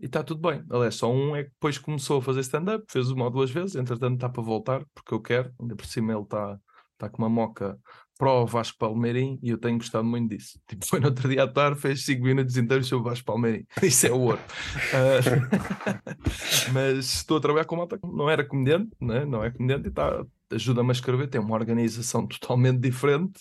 e 0.00 0.06
está 0.06 0.22
tudo 0.22 0.40
bem. 0.48 0.64
Aliás, 0.70 0.94
só 0.94 1.12
um 1.12 1.34
é 1.34 1.44
que 1.44 1.50
depois 1.50 1.78
começou 1.78 2.18
a 2.18 2.22
fazer 2.22 2.40
stand-up, 2.40 2.84
fez 2.88 3.10
uma 3.10 3.24
ou 3.24 3.30
duas 3.30 3.50
vezes, 3.50 3.76
entretanto 3.76 4.14
está 4.14 4.28
para 4.28 4.42
voltar, 4.42 4.84
porque 4.94 5.14
eu 5.14 5.20
quero, 5.20 5.52
ainda 5.60 5.76
por 5.76 5.86
cima 5.86 6.12
ele 6.12 6.22
está 6.22 6.58
está 6.98 7.08
com 7.08 7.22
uma 7.22 7.28
moca 7.28 7.78
pró 8.18 8.44
Vasco 8.44 8.76
Palmeirim 8.76 9.38
e 9.40 9.50
eu 9.50 9.58
tenho 9.58 9.78
gostado 9.78 10.04
muito 10.04 10.36
disso. 10.36 10.58
Tipo, 10.68 10.84
foi 10.84 10.98
no 11.00 11.06
outro 11.06 11.28
dia 11.28 11.44
à 11.44 11.48
tarde, 11.48 11.80
fez 11.80 12.04
5 12.04 12.22
minutos 12.22 12.56
inteiros 12.56 12.88
sobre 12.88 13.06
o 13.06 13.10
Vasco 13.10 13.24
Palmeirim. 13.24 13.64
Isso 13.80 14.08
é 14.08 14.10
ouro. 14.10 14.40
Ah, 14.92 16.04
mas 16.74 17.14
estou 17.14 17.38
a 17.38 17.40
trabalhar 17.40 17.64
com 17.64 17.76
malta 17.76 17.98
não 18.02 18.28
era 18.28 18.44
comediante, 18.44 18.90
né? 19.00 19.24
não 19.24 19.44
é 19.44 19.50
comediante 19.50 19.86
e 19.86 19.90
está 19.90 20.24
ajuda-me 20.50 20.88
a 20.88 20.92
escrever, 20.92 21.28
tem 21.28 21.40
uma 21.40 21.54
organização 21.54 22.26
totalmente 22.26 22.80
diferente 22.80 23.38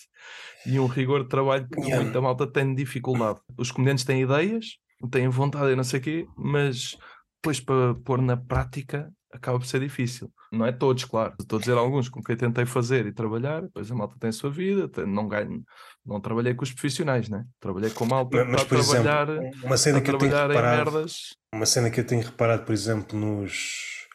e 0.65 0.77
um 0.77 0.87
rigor 0.87 1.23
de 1.23 1.29
trabalho 1.29 1.67
que 1.67 1.79
muita 1.79 2.21
malta 2.21 2.45
tem 2.45 2.75
dificuldade. 2.75 3.39
Os 3.57 3.71
comediantes 3.71 4.03
têm 4.03 4.21
ideias, 4.21 4.77
têm 5.11 5.27
vontade 5.29 5.71
e 5.71 5.75
não 5.75 5.83
sei 5.83 5.99
o 5.99 6.03
quê, 6.03 6.27
mas 6.37 6.97
depois 7.37 7.59
para 7.59 7.95
pôr 7.95 8.21
na 8.21 8.35
prática 8.35 9.11
acaba 9.31 9.59
por 9.59 9.65
ser 9.65 9.79
difícil. 9.79 10.31
Não 10.51 10.65
é 10.65 10.71
todos, 10.71 11.05
claro. 11.05 11.33
Estou 11.39 11.57
a 11.57 11.59
dizer 11.59 11.77
alguns 11.77 12.09
com 12.09 12.21
quem 12.21 12.35
tentei 12.35 12.65
fazer 12.65 13.05
e 13.05 13.13
trabalhar, 13.13 13.61
depois 13.61 13.91
a 13.91 13.95
malta 13.95 14.15
tem 14.19 14.29
a 14.29 14.33
sua 14.33 14.49
vida, 14.49 14.89
não 15.05 15.27
ganho, 15.27 15.63
não 16.05 16.19
trabalhei 16.21 16.53
com 16.53 16.63
os 16.63 16.71
profissionais, 16.71 17.29
né? 17.29 17.43
Trabalhei 17.59 17.89
com 17.89 18.05
malta 18.05 18.45
mas, 18.45 18.63
para 18.63 18.69
por 18.69 18.77
exemplo, 18.79 19.03
trabalhar, 19.03 19.51
uma 19.63 19.77
cena 19.77 20.01
que 20.01 20.09
eu 20.09 20.17
tenho 20.17 20.31
em 20.31 20.47
reparado, 20.47 20.91
merdas. 20.91 21.35
uma 21.53 21.65
cena 21.65 21.89
que 21.89 21.99
eu 21.99 22.05
tenho 22.05 22.23
reparado, 22.23 22.63
por 22.63 22.73
exemplo, 22.73 23.19
nos, 23.19 24.07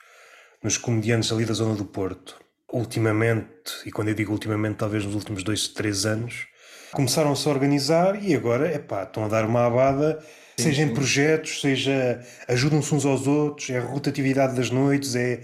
nos 0.63 0.79
comediantes 0.79 1.31
ali 1.31 1.45
da 1.45 1.55
zona 1.55 1.75
do 1.75 1.85
Porto, 1.85 2.39
ultimamente, 2.73 3.73
e 3.85 3.93
quando 3.93 4.09
eu 4.09 4.15
digo 4.15 4.33
ultimamente, 4.33 4.77
talvez 4.77 5.05
nos 5.05 5.15
últimos 5.15 5.45
dois, 5.45 5.69
três 5.69 6.07
anos, 6.07 6.47
começaram-se 6.93 7.47
a 7.47 7.53
organizar 7.53 8.23
e 8.23 8.35
agora, 8.35 8.75
epá, 8.75 9.03
estão 9.03 9.25
a 9.25 9.29
dar 9.29 9.45
uma 9.45 9.67
abada, 9.67 10.19
Sim, 10.63 10.71
seja 10.71 10.83
em 10.83 10.89
sim. 10.89 10.95
projetos, 10.95 11.61
seja 11.61 12.21
ajudam-se 12.49 12.95
uns 12.95 13.05
aos 13.05 13.27
outros, 13.27 13.71
é 13.71 13.79
a 13.79 13.83
rotatividade 13.85 14.55
das 14.55 14.71
noites, 14.71 15.15
é... 15.15 15.43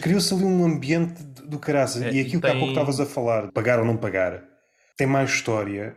Criou-se 0.00 0.32
ali 0.32 0.44
um 0.44 0.64
ambiente 0.64 1.22
do 1.22 1.58
caraças. 1.58 2.00
É, 2.02 2.10
e 2.10 2.16
e 2.16 2.20
aquilo 2.20 2.40
que 2.40 2.46
há 2.46 2.52
pouco 2.52 2.66
tem- 2.66 2.72
estavas 2.72 3.00
a 3.00 3.06
falar, 3.06 3.52
pagar 3.52 3.78
ou 3.78 3.84
não 3.84 3.96
pagar, 3.96 4.42
tem 4.96 5.06
mais 5.06 5.30
história. 5.30 5.94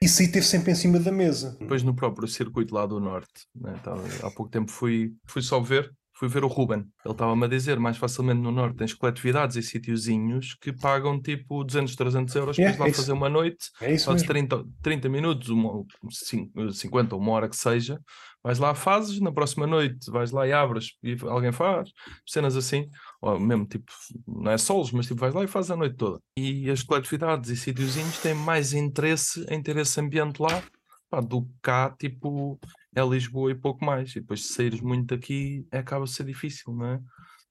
Isso 0.00 0.20
aí 0.20 0.26
esteve 0.26 0.46
sempre 0.46 0.72
em 0.72 0.74
cima 0.74 0.98
da 0.98 1.12
mesa. 1.12 1.56
Depois 1.60 1.82
no 1.82 1.94
próprio 1.94 2.26
circuito 2.26 2.74
lá 2.74 2.86
do 2.86 2.98
Norte, 2.98 3.46
né? 3.54 3.74
Há 4.22 4.30
pouco 4.30 4.50
tempo 4.50 4.70
fui, 4.70 5.12
fui 5.26 5.42
só 5.42 5.60
ver, 5.60 5.90
fui 6.22 6.28
ver 6.28 6.44
o 6.44 6.46
Ruben. 6.46 6.84
Ele 7.04 7.12
estava-me 7.12 7.44
a 7.44 7.48
dizer, 7.48 7.80
mais 7.80 7.96
facilmente 7.96 8.40
no 8.40 8.52
Norte 8.52 8.76
tens 8.76 8.94
coletividades 8.94 9.56
e 9.56 9.62
sítiozinhos 9.62 10.54
que 10.60 10.72
pagam 10.72 11.20
tipo 11.20 11.64
200, 11.64 11.96
300 11.96 12.32
euros 12.36 12.56
para 12.56 12.64
Yeah, 12.66 12.78
lá 12.84 12.88
é 12.88 12.92
fazer 12.92 13.10
uma 13.12 13.28
noite 13.28 13.66
É 13.80 13.90
mesmo. 13.90 14.28
30, 14.28 14.64
30 14.80 15.08
minutos, 15.08 15.48
uma, 15.48 15.82
cin- 16.10 16.48
50 16.72 17.16
ou 17.16 17.20
uma 17.20 17.32
hora 17.32 17.48
que 17.48 17.56
seja, 17.56 17.98
vais 18.40 18.60
lá, 18.60 18.72
fazes, 18.72 19.18
na 19.20 19.32
próxima 19.32 19.66
noite 19.66 20.08
vais 20.12 20.30
lá 20.30 20.46
e 20.46 20.52
abres 20.52 20.92
e 21.02 21.16
alguém 21.22 21.50
faz, 21.50 21.90
cenas 22.24 22.56
assim, 22.56 22.86
ou 23.20 23.40
mesmo 23.40 23.66
tipo, 23.66 23.90
não 24.28 24.52
é 24.52 24.58
solos, 24.58 24.92
mas 24.92 25.06
tipo, 25.08 25.18
vais 25.18 25.34
lá 25.34 25.42
e 25.42 25.48
fazes 25.48 25.72
a 25.72 25.76
noite 25.76 25.96
toda. 25.96 26.20
E 26.38 26.70
as 26.70 26.84
coletividades 26.84 27.50
e 27.50 27.56
sítiozinhos 27.56 28.18
têm 28.18 28.34
mais 28.34 28.72
interesse 28.72 29.44
em 29.50 29.60
ter 29.60 29.76
esse 29.76 30.00
ambiente 30.00 30.40
lá 30.40 30.62
pá, 31.10 31.20
do 31.20 31.42
que 31.42 31.50
cá, 31.62 31.92
tipo, 31.98 32.60
é 32.94 33.02
Lisboa 33.04 33.50
e 33.50 33.54
pouco 33.54 33.84
mais. 33.84 34.10
E 34.12 34.20
depois, 34.20 34.46
se 34.46 34.54
saíres 34.54 34.80
muito 34.80 35.14
daqui, 35.14 35.66
acaba 35.70 36.04
a 36.04 36.06
ser 36.06 36.24
difícil, 36.24 36.74
não 36.74 36.86
é? 36.86 37.00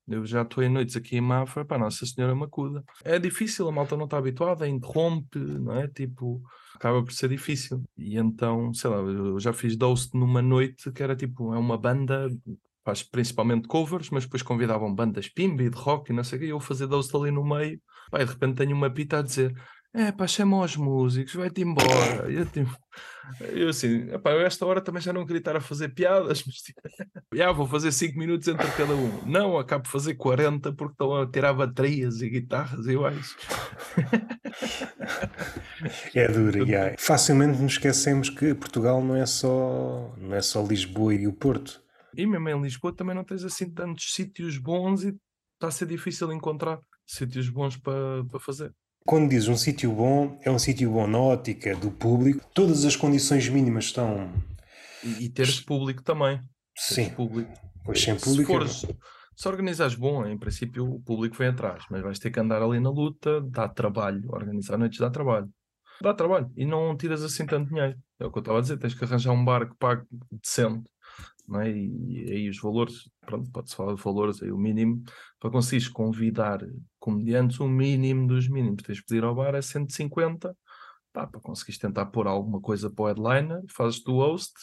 Eu 0.07 0.25
já 0.25 0.41
estou 0.41 0.63
em 0.63 0.69
noites 0.69 0.95
aqui 0.95 1.15
em 1.15 1.21
Mafra, 1.21 1.63
pá, 1.63 1.77
Nossa 1.77 2.05
Senhora 2.05 2.35
Macuda. 2.35 2.83
É 3.03 3.17
difícil, 3.17 3.67
a 3.67 3.71
malta 3.71 3.95
não 3.95 4.05
está 4.05 4.17
habituada, 4.17 4.67
interrompe, 4.67 5.39
não 5.39 5.73
é? 5.73 5.87
Tipo, 5.87 6.41
acaba 6.75 7.03
por 7.03 7.13
ser 7.13 7.29
difícil. 7.29 7.83
E 7.97 8.17
então, 8.17 8.73
sei 8.73 8.89
lá, 8.89 8.97
eu 8.97 9.39
já 9.39 9.53
fiz 9.53 9.75
Doust 9.77 10.13
numa 10.13 10.41
noite 10.41 10.91
que 10.91 11.03
era 11.03 11.15
tipo, 11.15 11.53
é 11.53 11.57
uma 11.57 11.77
banda, 11.77 12.27
faz 12.83 13.03
principalmente 13.03 13.67
covers, 13.67 14.09
mas 14.09 14.25
depois 14.25 14.41
convidavam 14.41 14.93
bandas 14.93 15.29
pimba 15.29 15.63
e 15.63 15.69
de 15.69 15.77
rock 15.77 16.11
e 16.11 16.15
não 16.15 16.23
sei 16.23 16.37
o 16.37 16.41
quê, 16.41 16.47
e 16.47 16.49
eu 16.49 16.59
fazer 16.59 16.87
Doust 16.87 17.15
ali 17.15 17.31
no 17.31 17.43
meio, 17.43 17.79
pá, 18.09 18.21
e 18.21 18.25
de 18.25 18.31
repente 18.31 18.57
tenho 18.57 18.75
uma 18.75 18.89
pita 18.89 19.19
a 19.19 19.21
dizer. 19.21 19.53
É 19.93 20.09
pá, 20.09 20.25
chama 20.25 20.63
os 20.63 20.77
músicos, 20.77 21.33
vai-te 21.33 21.61
embora. 21.61 22.31
E 22.31 22.35
eu, 22.39 22.45
tipo, 22.45 22.73
eu 23.41 23.69
assim, 23.69 24.07
eu 24.09 24.41
esta 24.45 24.65
hora 24.65 24.79
também 24.79 25.01
já 25.01 25.11
não 25.11 25.25
queria 25.25 25.39
estar 25.39 25.55
a 25.55 25.61
fazer 25.61 25.89
piadas, 25.89 26.43
mas 26.47 26.55
tipo, 26.55 26.81
já 27.33 27.51
vou 27.51 27.67
fazer 27.67 27.91
5 27.91 28.17
minutos 28.17 28.47
entre 28.47 28.71
cada 28.71 28.95
um. 28.95 29.25
Não, 29.25 29.57
acabo 29.57 29.83
de 29.83 29.89
fazer 29.89 30.15
40 30.15 30.71
porque 30.73 30.93
estão 30.93 31.13
a 31.13 31.29
tirar 31.29 31.53
baterias 31.53 32.21
e 32.21 32.29
guitarras 32.29 32.85
e 32.87 32.95
acho. 32.95 33.37
É 36.13 36.27
duro, 36.27 36.63
yeah. 36.63 36.95
Facilmente 36.99 37.59
nos 37.59 37.73
esquecemos 37.73 38.29
que 38.29 38.53
Portugal 38.53 39.03
não 39.03 39.15
é 39.15 39.25
só, 39.25 40.13
não 40.17 40.35
é 40.35 40.41
só 40.41 40.63
Lisboa 40.63 41.13
e 41.15 41.27
o 41.27 41.33
Porto. 41.33 41.81
E 42.15 42.25
mesmo 42.25 42.47
em 42.49 42.61
Lisboa 42.61 42.95
também 42.95 43.15
não 43.15 43.23
tens 43.23 43.43
assim 43.43 43.69
tantos 43.73 44.13
sítios 44.13 44.57
bons 44.57 45.03
e 45.03 45.15
está 45.55 45.67
a 45.67 45.71
ser 45.71 45.87
difícil 45.87 46.31
encontrar 46.31 46.79
sítios 47.05 47.49
bons 47.49 47.77
para 47.77 48.23
para 48.29 48.39
fazer. 48.39 48.71
Quando 49.11 49.27
dizes 49.27 49.49
um 49.49 49.57
sítio 49.57 49.91
bom, 49.91 50.39
é 50.41 50.49
um 50.49 50.57
sítio 50.57 50.89
bom 50.89 51.05
na 51.05 51.19
ótica 51.19 51.75
do 51.75 51.91
público. 51.91 52.45
Todas 52.53 52.85
as 52.85 52.95
condições 52.95 53.49
mínimas 53.49 53.83
estão. 53.83 54.31
E, 55.03 55.25
e 55.25 55.29
teres 55.29 55.59
público 55.59 56.01
também. 56.01 56.37
Teres 56.37 56.47
Sim, 57.09 57.09
público. 57.09 57.51
pois 57.83 58.01
sem 58.01 58.17
se 58.17 58.23
público. 58.23 58.49
é 58.49 58.55
fores, 58.55 58.85
se 59.35 59.47
organizares 59.49 59.95
bom, 59.95 60.25
em 60.25 60.37
princípio 60.37 60.89
o 60.89 61.01
público 61.01 61.35
vem 61.35 61.49
atrás, 61.49 61.83
mas 61.91 62.01
vais 62.01 62.19
ter 62.19 62.31
que 62.31 62.39
andar 62.39 62.61
ali 62.61 62.79
na 62.79 62.89
luta, 62.89 63.41
dá 63.41 63.67
trabalho, 63.67 64.23
organizar 64.29 64.77
noites 64.77 64.97
dá 64.97 65.09
trabalho. 65.09 65.49
Dá 66.01 66.13
trabalho 66.13 66.49
e 66.55 66.65
não 66.65 66.95
tiras 66.95 67.21
assim 67.21 67.45
tanto 67.45 67.67
dinheiro. 67.67 67.97
É 68.17 68.25
o 68.25 68.31
que 68.31 68.37
eu 68.37 68.39
estava 68.39 68.59
a 68.59 68.61
dizer, 68.61 68.77
tens 68.77 68.93
que 68.93 69.03
arranjar 69.03 69.33
um 69.33 69.43
bar 69.43 69.67
que 69.67 69.75
pague 69.77 70.05
decente, 70.41 70.89
não 71.51 71.61
é? 71.61 71.71
E, 71.71 72.27
e 72.27 72.31
aí 72.31 72.49
os 72.49 72.59
valores, 72.59 73.09
pronto, 73.21 73.49
pode-se 73.51 73.75
falar 73.75 73.93
de 73.95 74.01
valores, 74.01 74.41
aí 74.41 74.51
o 74.51 74.57
mínimo, 74.57 75.03
para 75.39 75.51
conseguires 75.51 75.87
convidar 75.87 76.59
comediantes, 76.99 77.59
o 77.59 77.67
mínimo 77.67 78.27
dos 78.27 78.47
mínimos, 78.47 78.83
tens 78.83 78.97
de 78.97 79.03
pedir 79.03 79.23
ao 79.23 79.35
bar 79.35 79.55
é 79.55 79.61
150, 79.61 80.55
pá, 81.13 81.27
para 81.27 81.41
conseguires 81.41 81.79
tentar 81.79 82.05
pôr 82.07 82.27
alguma 82.27 82.61
coisa 82.61 82.89
para 82.89 83.03
o 83.03 83.07
headliner, 83.07 83.61
fazes 83.67 84.01
tu 84.01 84.13
host, 84.13 84.53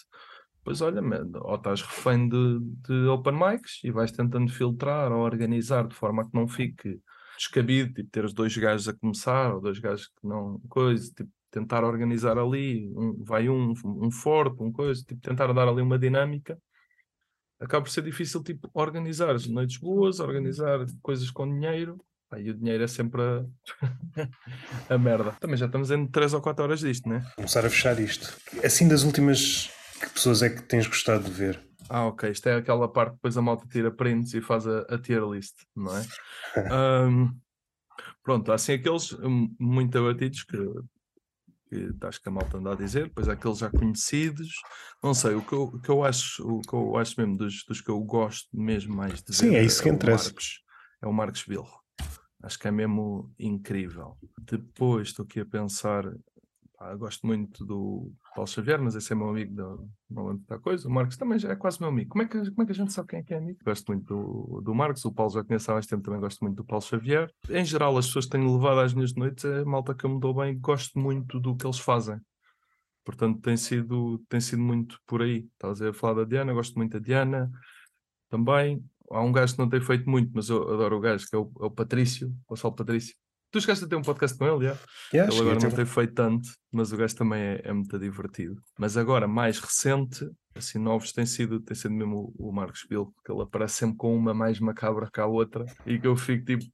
Pois 0.69 0.83
olha, 0.83 1.01
ou 1.45 1.55
estás 1.55 1.81
refém 1.81 2.29
de, 2.29 2.61
de 2.87 3.07
open 3.07 3.33
mics 3.33 3.83
e 3.83 3.91
vais 3.91 4.13
tentando 4.13 4.53
filtrar 4.53 5.11
ou 5.11 5.21
organizar 5.21 5.89
de 5.89 5.95
forma 5.95 6.21
a 6.21 6.27
que 6.27 6.35
não 6.35 6.47
fique 6.47 7.01
descabido, 7.39 7.95
tipo, 7.95 8.11
teres 8.11 8.35
dois 8.35 8.55
gajos 8.55 8.87
a 8.87 8.93
começar 8.93 9.55
ou 9.55 9.63
dois 9.63 9.79
gajos 9.79 10.09
que 10.09 10.27
não. 10.27 10.61
coisa, 10.69 11.11
tipo, 11.15 11.31
tentar 11.51 11.85
organizar 11.85 12.37
ali, 12.37 12.93
um, 12.95 13.25
vai 13.25 13.49
um, 13.49 13.73
um 13.85 14.11
forte, 14.11 14.63
um 14.63 14.71
coisa, 14.71 15.03
tipo, 15.03 15.21
tentar 15.23 15.51
dar 15.55 15.69
ali 15.69 15.81
uma 15.81 15.99
dinâmica, 15.99 16.59
acaba 17.61 17.85
por 17.85 17.91
ser 17.91 18.03
difícil, 18.03 18.43
tipo, 18.43 18.71
organizar 18.73 19.31
as 19.31 19.47
noites 19.47 19.79
boas, 19.79 20.21
organizar 20.21 20.87
coisas 21.03 21.31
com 21.31 21.49
dinheiro, 21.49 21.99
aí 22.31 22.51
o 22.51 22.55
dinheiro 22.55 22.85
é 22.85 22.87
sempre 22.89 23.21
a, 23.23 23.45
a 24.95 24.99
merda. 24.99 25.33
Também 25.41 25.57
já 25.57 25.67
estamos 25.67 25.91
em 25.91 26.07
3 26.07 26.35
ou 26.35 26.41
4 26.41 26.65
horas 26.65 26.81
disto, 26.81 27.09
né? 27.09 27.27
Começar 27.37 27.65
a 27.65 27.71
fechar 27.71 27.99
isto. 27.99 28.37
Assim 28.65 28.89
das 28.89 29.03
últimas, 29.03 29.71
que 30.01 30.11
pessoas 30.11 30.43
é 30.43 30.51
que 30.51 30.63
tens 30.63 30.87
gostado 30.87 31.25
de 31.25 31.31
ver? 31.31 31.61
Ah, 31.89 32.07
ok. 32.07 32.31
Isto 32.31 32.49
é 32.49 32.57
aquela 32.57 32.87
parte 32.87 33.11
que 33.11 33.17
depois 33.17 33.37
a 33.37 33.43
malta 33.43 33.67
tira 33.67 33.91
prints 33.91 34.35
e 34.35 34.41
faz 34.41 34.67
a, 34.67 34.81
a 34.83 34.99
tier 34.99 35.23
list, 35.25 35.57
não 35.75 35.97
é? 35.97 36.05
um, 37.09 37.35
pronto, 38.23 38.53
há 38.53 38.57
assim 38.57 38.75
aqueles 38.75 39.13
hum, 39.15 39.55
muito 39.59 39.97
abatidos 39.99 40.45
que, 40.45 40.57
que 41.69 41.95
acho 42.03 42.21
que 42.21 42.29
a 42.29 42.33
malta 42.33 42.59
anda 42.59 42.73
a 42.73 42.77
dizer, 42.77 43.05
depois 43.05 43.29
há 43.29 43.33
aqueles 43.33 43.59
já 43.59 43.71
conhecidos. 43.71 44.51
Não 45.03 45.15
sei, 45.15 45.35
o 45.35 45.43
que 45.43 45.53
eu, 45.53 45.63
o 45.65 45.81
que 45.81 45.89
eu 45.89 46.05
acho, 46.05 46.43
o 46.49 46.61
que 46.61 46.73
eu 46.75 46.97
acho 46.97 47.15
mesmo 47.19 47.37
dos, 47.37 47.65
dos 47.65 47.81
que 47.81 47.91
eu 47.91 48.01
gosto 48.01 48.49
mesmo 48.53 48.97
mais 48.97 49.23
de 49.23 49.35
Sim, 49.35 49.51
ver 49.51 49.57
é 49.57 49.65
isso 49.65 49.83
que 49.83 49.91
o 49.91 49.95
interessa. 49.95 50.25
Marcos, 50.25 50.63
é 51.03 51.07
o 51.07 51.13
Marcos 51.13 51.45
Bilro. 51.45 51.79
Acho 52.43 52.59
que 52.59 52.69
é 52.69 52.71
mesmo 52.71 53.33
incrível. 53.39 54.17
Depois 54.41 55.09
estou 55.09 55.25
aqui 55.25 55.41
a 55.41 55.47
pensar, 55.47 56.05
pá, 56.79 56.95
gosto 56.95 57.27
muito 57.27 57.65
do 57.65 58.13
Paulo 58.35 58.49
Xavier, 58.49 58.81
mas 58.81 58.95
esse 58.95 59.13
é 59.13 59.17
meu 59.17 59.29
amigo 59.29 59.55
da, 59.55 59.77
não 60.09 60.39
coisa. 60.61 60.89
O 60.89 60.91
Marcos 60.91 61.17
também 61.17 61.39
já 61.39 61.51
é 61.51 61.57
quase 61.57 61.81
meu 61.81 61.89
amigo. 61.89 62.11
Como 62.11 62.23
é 62.23 62.27
que, 62.27 62.39
como 62.51 62.63
é 62.63 62.67
que 62.67 62.73
a 62.73 62.75
gente 62.75 62.93
sabe 62.93 63.09
quem 63.09 63.19
é 63.19 63.23
que 63.23 63.35
é 63.35 63.39
amigo? 63.39 63.59
Gosto 63.65 63.89
muito 63.89 64.07
do, 64.07 64.61
do 64.63 64.75
Marcos, 64.75 65.05
o 65.05 65.13
Paulo 65.13 65.33
já 65.33 65.43
conheço 65.43 65.71
há 65.71 65.75
mais 65.75 65.87
tempo, 65.87 66.03
também 66.03 66.21
gosto 66.21 66.41
muito 66.43 66.57
do 66.57 66.65
Paulo 66.65 66.85
Xavier. 66.85 67.31
Em 67.51 67.65
geral, 67.65 67.97
as 67.99 68.07
pessoas 68.07 68.27
que 68.27 68.33
tenho 68.33 68.57
levado 68.57 68.81
às 68.81 68.95
minhas 68.95 69.15
noites 69.15 69.45
é 69.45 69.65
malta 69.65 69.95
que 69.95 70.05
eu 70.05 70.11
me 70.11 70.21
dou 70.21 70.33
bem 70.33 70.59
gosto 70.59 70.99
muito 70.99 71.41
do 71.41 71.57
que 71.57 71.67
eles 71.67 71.79
fazem. 71.79 72.21
Portanto, 73.05 73.41
tem 73.41 73.57
sido, 73.57 74.19
tem 74.29 74.41
sido 74.41 74.63
muito 74.63 75.01
por 75.07 75.23
aí. 75.23 75.49
Estavas 75.53 75.81
a 75.81 75.93
falar 75.93 76.15
da 76.15 76.25
Diana, 76.25 76.53
gosto 76.53 76.77
muito 76.77 76.93
da 76.93 76.99
Diana 76.99 77.51
também. 78.29 78.85
Há 79.11 79.23
um 79.23 79.33
gajo 79.33 79.55
que 79.55 79.59
não 79.59 79.69
tem 79.69 79.81
feito 79.81 80.09
muito, 80.09 80.31
mas 80.35 80.51
eu 80.51 80.63
adoro 80.63 80.99
o 80.99 81.01
gajo, 81.01 81.27
que 81.27 81.35
é 81.35 81.39
o, 81.39 81.51
é 81.61 81.65
o 81.65 81.71
Patrício, 81.71 82.29
o 82.29 82.51
Gonçalo 82.51 82.75
Patrício. 82.75 83.17
Tu 83.51 83.61
chegaste 83.61 83.85
a 83.85 83.89
ter 83.89 83.97
um 83.97 84.03
podcast 84.03 84.37
com 84.37 84.47
ele, 84.47 84.67
já? 84.67 84.77
Yeah, 85.13 85.33
Ele 85.33 85.41
agora 85.41 85.61
não 85.61 85.71
tem 85.71 85.87
feito 85.87 86.15
tanto, 86.15 86.49
mas 86.71 86.93
o 86.93 86.97
gajo 86.97 87.17
também 87.17 87.41
é, 87.41 87.61
é 87.65 87.73
muito 87.73 87.99
divertido. 87.99 88.61
Mas 88.79 88.97
agora, 88.97 89.27
mais 89.27 89.59
recente, 89.59 90.29
assim, 90.55 90.79
novos, 90.79 91.13
tem 91.13 91.25
sido, 91.25 91.59
tem 91.61 91.75
sido 91.75 91.95
mesmo 91.95 92.35
o, 92.39 92.51
o 92.51 92.53
Marcos 92.53 92.85
Bilko, 92.89 93.15
que 93.25 93.33
ele 93.33 93.43
aparece 93.43 93.77
sempre 93.77 93.97
com 93.97 94.15
uma 94.15 94.35
mais 94.35 94.61
macabra 94.61 95.09
que 95.11 95.19
a 95.19 95.27
outra, 95.27 95.65
e 95.87 95.99
que 95.99 96.07
eu 96.07 96.15
fico 96.15 96.45
tipo, 96.45 96.65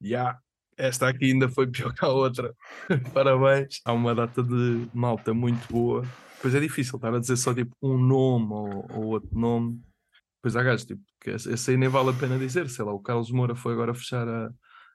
já, 0.00 0.38
esta 0.76 1.08
aqui 1.08 1.26
ainda 1.32 1.48
foi 1.48 1.66
pior 1.66 1.92
que 1.92 2.04
a 2.04 2.08
outra. 2.08 2.54
Parabéns. 3.12 3.80
Há 3.84 3.92
uma 3.92 4.14
data 4.14 4.42
de 4.42 4.88
malta 4.94 5.34
muito 5.34 5.66
boa. 5.70 6.04
Pois 6.40 6.54
é 6.54 6.60
difícil 6.60 6.96
estar 6.96 7.12
a 7.12 7.18
dizer 7.18 7.36
só 7.36 7.52
tipo 7.52 7.74
um 7.82 7.98
nome 7.98 8.52
ou, 8.52 8.86
ou 8.94 9.04
outro 9.08 9.38
nome. 9.38 9.80
Pois 10.40 10.56
há 10.56 10.62
gajos, 10.62 10.86
tipo, 10.86 11.02
que 11.20 11.30
esse 11.30 11.52
esse 11.52 11.70
aí 11.72 11.76
nem 11.76 11.88
vale 11.88 12.10
a 12.10 12.12
pena 12.14 12.38
dizer, 12.38 12.68
sei 12.70 12.84
lá, 12.84 12.94
o 12.94 13.00
Carlos 13.00 13.30
Moura 13.30 13.54
foi 13.54 13.74
agora 13.74 13.92
fechar 13.92 14.26
a, 14.26 14.50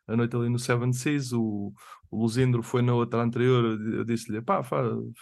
a 0.08 0.16
noite 0.16 0.36
ali 0.36 0.50
no 0.50 0.60
Seven 0.60 0.94
Seas, 0.94 1.34
o, 1.34 1.74
o 2.12 2.22
Luzindro 2.22 2.62
foi 2.62 2.82
na 2.82 2.94
outra 2.94 3.22
anterior, 3.22 3.80
eu, 3.94 4.04
disse-lhe, 4.04 4.42
pá, 4.42 4.62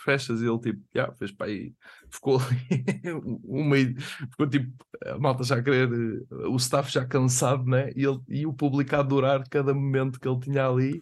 fechas, 0.04 0.42
e 0.42 0.46
ele 0.46 0.60
tipo, 0.60 0.82
já, 0.94 1.12
fez 1.14 1.32
para 1.32 1.48
aí, 1.48 1.74
ficou 2.10 2.40
ali, 2.40 3.02
uma, 3.44 3.78
e- 3.78 3.96
ficou 4.00 4.48
tipo, 4.48 4.72
a 5.06 5.18
malta 5.18 5.44
já 5.44 5.56
a 5.56 5.64
querer, 5.64 5.90
o 6.30 6.56
staff 6.58 6.92
já 6.92 7.06
cansado, 7.06 7.66
né, 7.66 7.92
e, 7.96 8.04
ele, 8.04 8.20
e 8.28 8.46
o 8.46 8.54
público 8.54 8.96
a 8.96 9.00
adorar 9.00 9.44
cada 9.50 9.74
momento 9.74 10.20
que 10.20 10.28
ele 10.28 10.40
tinha 10.40 10.68
ali, 10.68 11.02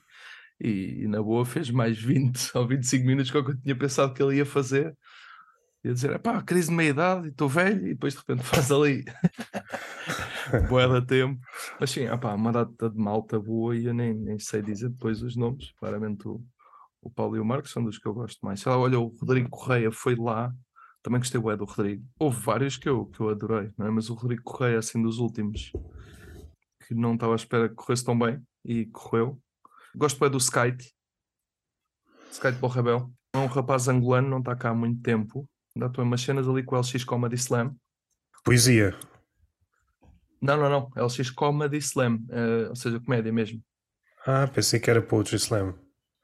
e, 0.60 1.04
e 1.04 1.08
na 1.08 1.22
boa 1.22 1.44
fez 1.44 1.72
mais 1.72 1.98
20 1.98 2.52
ou 2.56 2.68
25 2.68 3.06
minutos 3.06 3.34
é 3.34 3.42
que 3.42 3.50
eu 3.50 3.62
tinha 3.62 3.76
pensado 3.76 4.14
que 4.14 4.22
ele 4.22 4.38
ia 4.38 4.46
fazer, 4.46 4.96
ia 5.84 5.94
dizer, 5.94 6.20
pá, 6.20 6.42
crise 6.44 6.70
de 6.70 6.76
meia-idade, 6.76 7.28
e 7.28 7.32
estou 7.32 7.50
velho, 7.50 7.88
e 7.88 7.90
depois 7.90 8.14
de 8.14 8.20
repente 8.20 8.44
faz 8.46 8.72
ali 8.72 9.04
boa 10.70 10.88
da 10.88 11.02
tempo. 11.02 11.40
Mas 11.80 11.92
sim, 11.92 12.08
opá, 12.10 12.34
uma 12.34 12.52
data 12.52 12.90
de 12.90 12.98
malta 12.98 13.40
boa 13.40 13.76
e 13.76 13.86
eu 13.86 13.94
nem, 13.94 14.14
nem 14.14 14.40
sei 14.40 14.62
dizer 14.62 14.90
depois 14.90 15.22
os 15.22 15.36
nomes. 15.36 15.72
Claramente 15.80 16.28
o, 16.28 16.44
o 17.02 17.10
Paulo 17.10 17.36
e 17.36 17.40
o 17.40 17.46
Marcos 17.46 17.72
são 17.72 17.84
dos 17.84 17.98
que 17.98 18.08
eu 18.08 18.14
gosto 18.14 18.40
mais. 18.46 18.60
Sei 18.60 18.72
lá, 18.72 18.78
olha, 18.78 19.00
o 19.00 19.08
Rodrigo 19.08 19.50
Correia 19.50 19.92
foi 19.92 20.16
lá, 20.16 20.54
também 21.02 21.20
gostei 21.20 21.40
bué 21.40 21.56
do 21.56 21.66
Rodrigo. 21.66 22.04
Houve 22.20 22.42
vários 22.42 22.78
que 22.78 22.88
eu, 22.88 23.06
que 23.08 23.20
eu 23.20 23.30
adorei, 23.30 23.72
não 23.78 23.88
é? 23.88 23.92
mas 23.92 24.10
o 24.10 24.14
Rodrigo 24.14 24.44
Correia, 24.44 24.80
assim, 24.80 25.02
dos 25.02 25.20
últimos, 25.20 25.72
que 26.88 26.94
não 26.94 27.16
estava 27.16 27.34
à 27.34 27.36
espera 27.36 27.70
que 27.70 27.76
corresse 27.76 28.04
tão 28.06 28.18
bem 28.18 28.42
e 28.64 28.86
correu. 28.88 29.40
Gosto 29.96 30.20
bué 30.20 30.30
do 30.30 30.38
Skite, 30.38 30.94
Skite 32.32 32.60
Borrabel. 32.60 33.12
É 33.34 33.38
um 33.38 33.46
rapaz 33.46 33.88
angolano, 33.88 34.30
não 34.30 34.40
está 34.40 34.56
cá 34.56 34.70
há 34.70 34.76
muito 34.76 35.02
tempo. 35.02 35.48
Em 35.76 36.02
umas 36.02 36.22
cenas 36.22 36.48
ali 36.48 36.64
com 36.64 36.76
o 36.76 36.80
LX 36.80 37.04
Comedy 37.04 37.36
Slam. 37.36 37.76
Poesia. 38.44 38.98
Não, 40.42 40.58
não, 40.58 40.70
não. 40.70 40.90
LX 40.96 41.30
Comedy 41.32 41.78
Slam, 41.78 42.20
eh, 42.30 42.68
ou 42.70 42.76
seja, 42.76 43.00
comédia 43.00 43.32
mesmo. 43.32 43.62
Ah, 44.26 44.48
pensei 44.48 44.80
que 44.80 44.90
era 44.90 45.02
Poetry 45.02 45.36
Slam. 45.38 45.74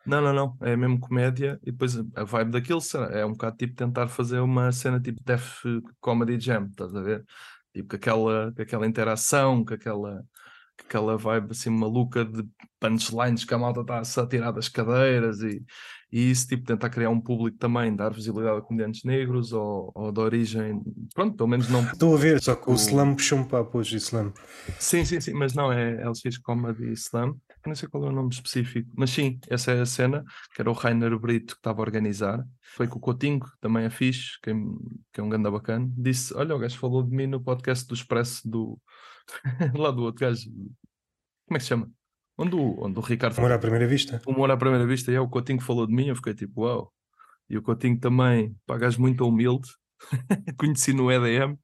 Não, 0.05 0.21
não, 0.21 0.33
não. 0.33 0.57
É 0.61 0.75
mesmo 0.75 0.99
comédia. 0.99 1.59
E 1.63 1.71
depois 1.71 1.97
a 2.15 2.23
vibe 2.23 2.51
daquilo 2.51 2.79
será- 2.81 3.07
é 3.17 3.25
um 3.25 3.31
bocado 3.31 3.57
tipo 3.57 3.75
tentar 3.75 4.07
fazer 4.07 4.39
uma 4.39 4.71
cena 4.71 4.99
tipo 4.99 5.21
Def 5.23 5.63
Comedy 5.99 6.39
Jam, 6.39 6.67
estás 6.67 6.95
a 6.95 7.01
ver? 7.01 7.25
Tipo 7.73 7.89
com 7.89 7.95
aquela, 7.97 8.53
com 8.53 8.61
aquela 8.61 8.87
interação, 8.87 9.65
com 9.65 9.73
aquela, 9.73 10.23
com 10.79 10.85
aquela 10.87 11.17
vibe 11.17 11.51
assim 11.51 11.69
maluca 11.69 12.23
de 12.25 12.43
punchlines 12.79 13.43
que 13.43 13.53
a 13.53 13.57
malta 13.57 13.81
está 14.01 14.21
a 14.23 14.27
tirar 14.27 14.51
das 14.51 14.69
cadeiras 14.69 15.41
e, 15.41 15.63
e 16.11 16.31
isso, 16.31 16.47
tipo, 16.47 16.63
tentar 16.63 16.89
criar 16.89 17.09
um 17.09 17.19
público 17.19 17.57
também, 17.57 17.95
dar 17.95 18.09
visibilidade 18.13 18.59
a 18.59 18.61
comediantes 18.61 19.03
negros 19.03 19.51
ou, 19.53 19.91
ou 19.93 20.11
de 20.11 20.19
origem, 20.19 20.81
pronto, 21.13 21.35
pelo 21.35 21.49
menos 21.49 21.67
não 21.69 21.81
Estou 21.83 22.15
a 22.15 22.17
ver, 22.17 22.41
só 22.41 22.55
que 22.55 22.69
o 22.69 22.73
O- 22.73 22.75
Slam 22.75 23.15
puxou-me 23.15 23.45
para 23.45 23.59
a 23.59 23.65
Poetry 23.65 23.97
Slam. 23.97 24.31
Sim, 24.79 25.03
sim, 25.05 25.19
sim, 25.19 25.33
mas 25.33 25.53
não, 25.53 25.71
é 25.71 26.01
LX 26.03 26.37
Comedy 26.39 26.91
Slam. 26.93 27.35
Eu 27.65 27.69
não 27.69 27.75
sei 27.75 27.89
qual 27.89 28.05
é 28.05 28.09
o 28.09 28.11
nome 28.13 28.29
específico, 28.29 28.89
mas 28.95 29.09
sim, 29.09 29.39
essa 29.49 29.71
é 29.71 29.81
a 29.81 29.85
cena, 29.85 30.23
que 30.55 30.61
era 30.61 30.69
o 30.69 30.73
Rainer 30.73 31.19
Brito 31.19 31.55
que 31.55 31.59
estava 31.59 31.79
a 31.79 31.81
organizar. 31.81 32.41
Foi 32.75 32.87
com 32.87 32.97
o 32.97 33.01
Coutinho, 33.01 33.39
que 33.41 33.49
também 33.59 33.83
é 33.83 33.89
fixe, 33.89 34.39
que 34.41 34.51
é, 34.51 34.53
que 35.11 35.19
é 35.19 35.23
um 35.23 35.27
ganda 35.27 35.51
bacana. 35.51 35.89
Disse: 35.97 36.33
Olha, 36.33 36.55
o 36.55 36.59
gajo 36.59 36.77
falou 36.77 37.03
de 37.03 37.13
mim 37.13 37.27
no 37.27 37.41
podcast 37.43 37.85
do 37.85 37.93
Expresso 37.93 38.47
do. 38.49 38.79
lá 39.75 39.91
do 39.91 40.03
outro 40.03 40.21
gajo. 40.25 40.49
Como 40.49 41.55
é 41.55 41.57
que 41.57 41.61
se 41.61 41.67
chama? 41.67 41.91
Onde 42.37 42.55
o, 42.55 42.85
onde 42.85 42.99
o 42.99 43.01
Ricardo. 43.01 43.37
Amor 43.39 43.51
à 43.51 43.59
primeira 43.59 43.87
vista. 43.87 44.21
Humor 44.25 44.51
à 44.51 44.57
primeira 44.57 44.85
vista, 44.85 45.11
e 45.11 45.15
é 45.15 45.19
o 45.19 45.27
Coutinho 45.27 45.59
que 45.59 45.65
falou 45.65 45.87
de 45.87 45.93
mim. 45.93 46.07
Eu 46.07 46.15
fiquei 46.15 46.33
tipo, 46.33 46.61
uau. 46.61 46.93
E 47.49 47.57
o 47.57 47.61
Coutinho 47.61 47.99
também, 47.99 48.55
pá, 48.65 48.77
gajo 48.77 49.01
muito 49.01 49.27
humilde. 49.27 49.69
Conheci 50.57 50.93
no 50.93 51.11
EDM. 51.11 51.53
O 51.53 51.57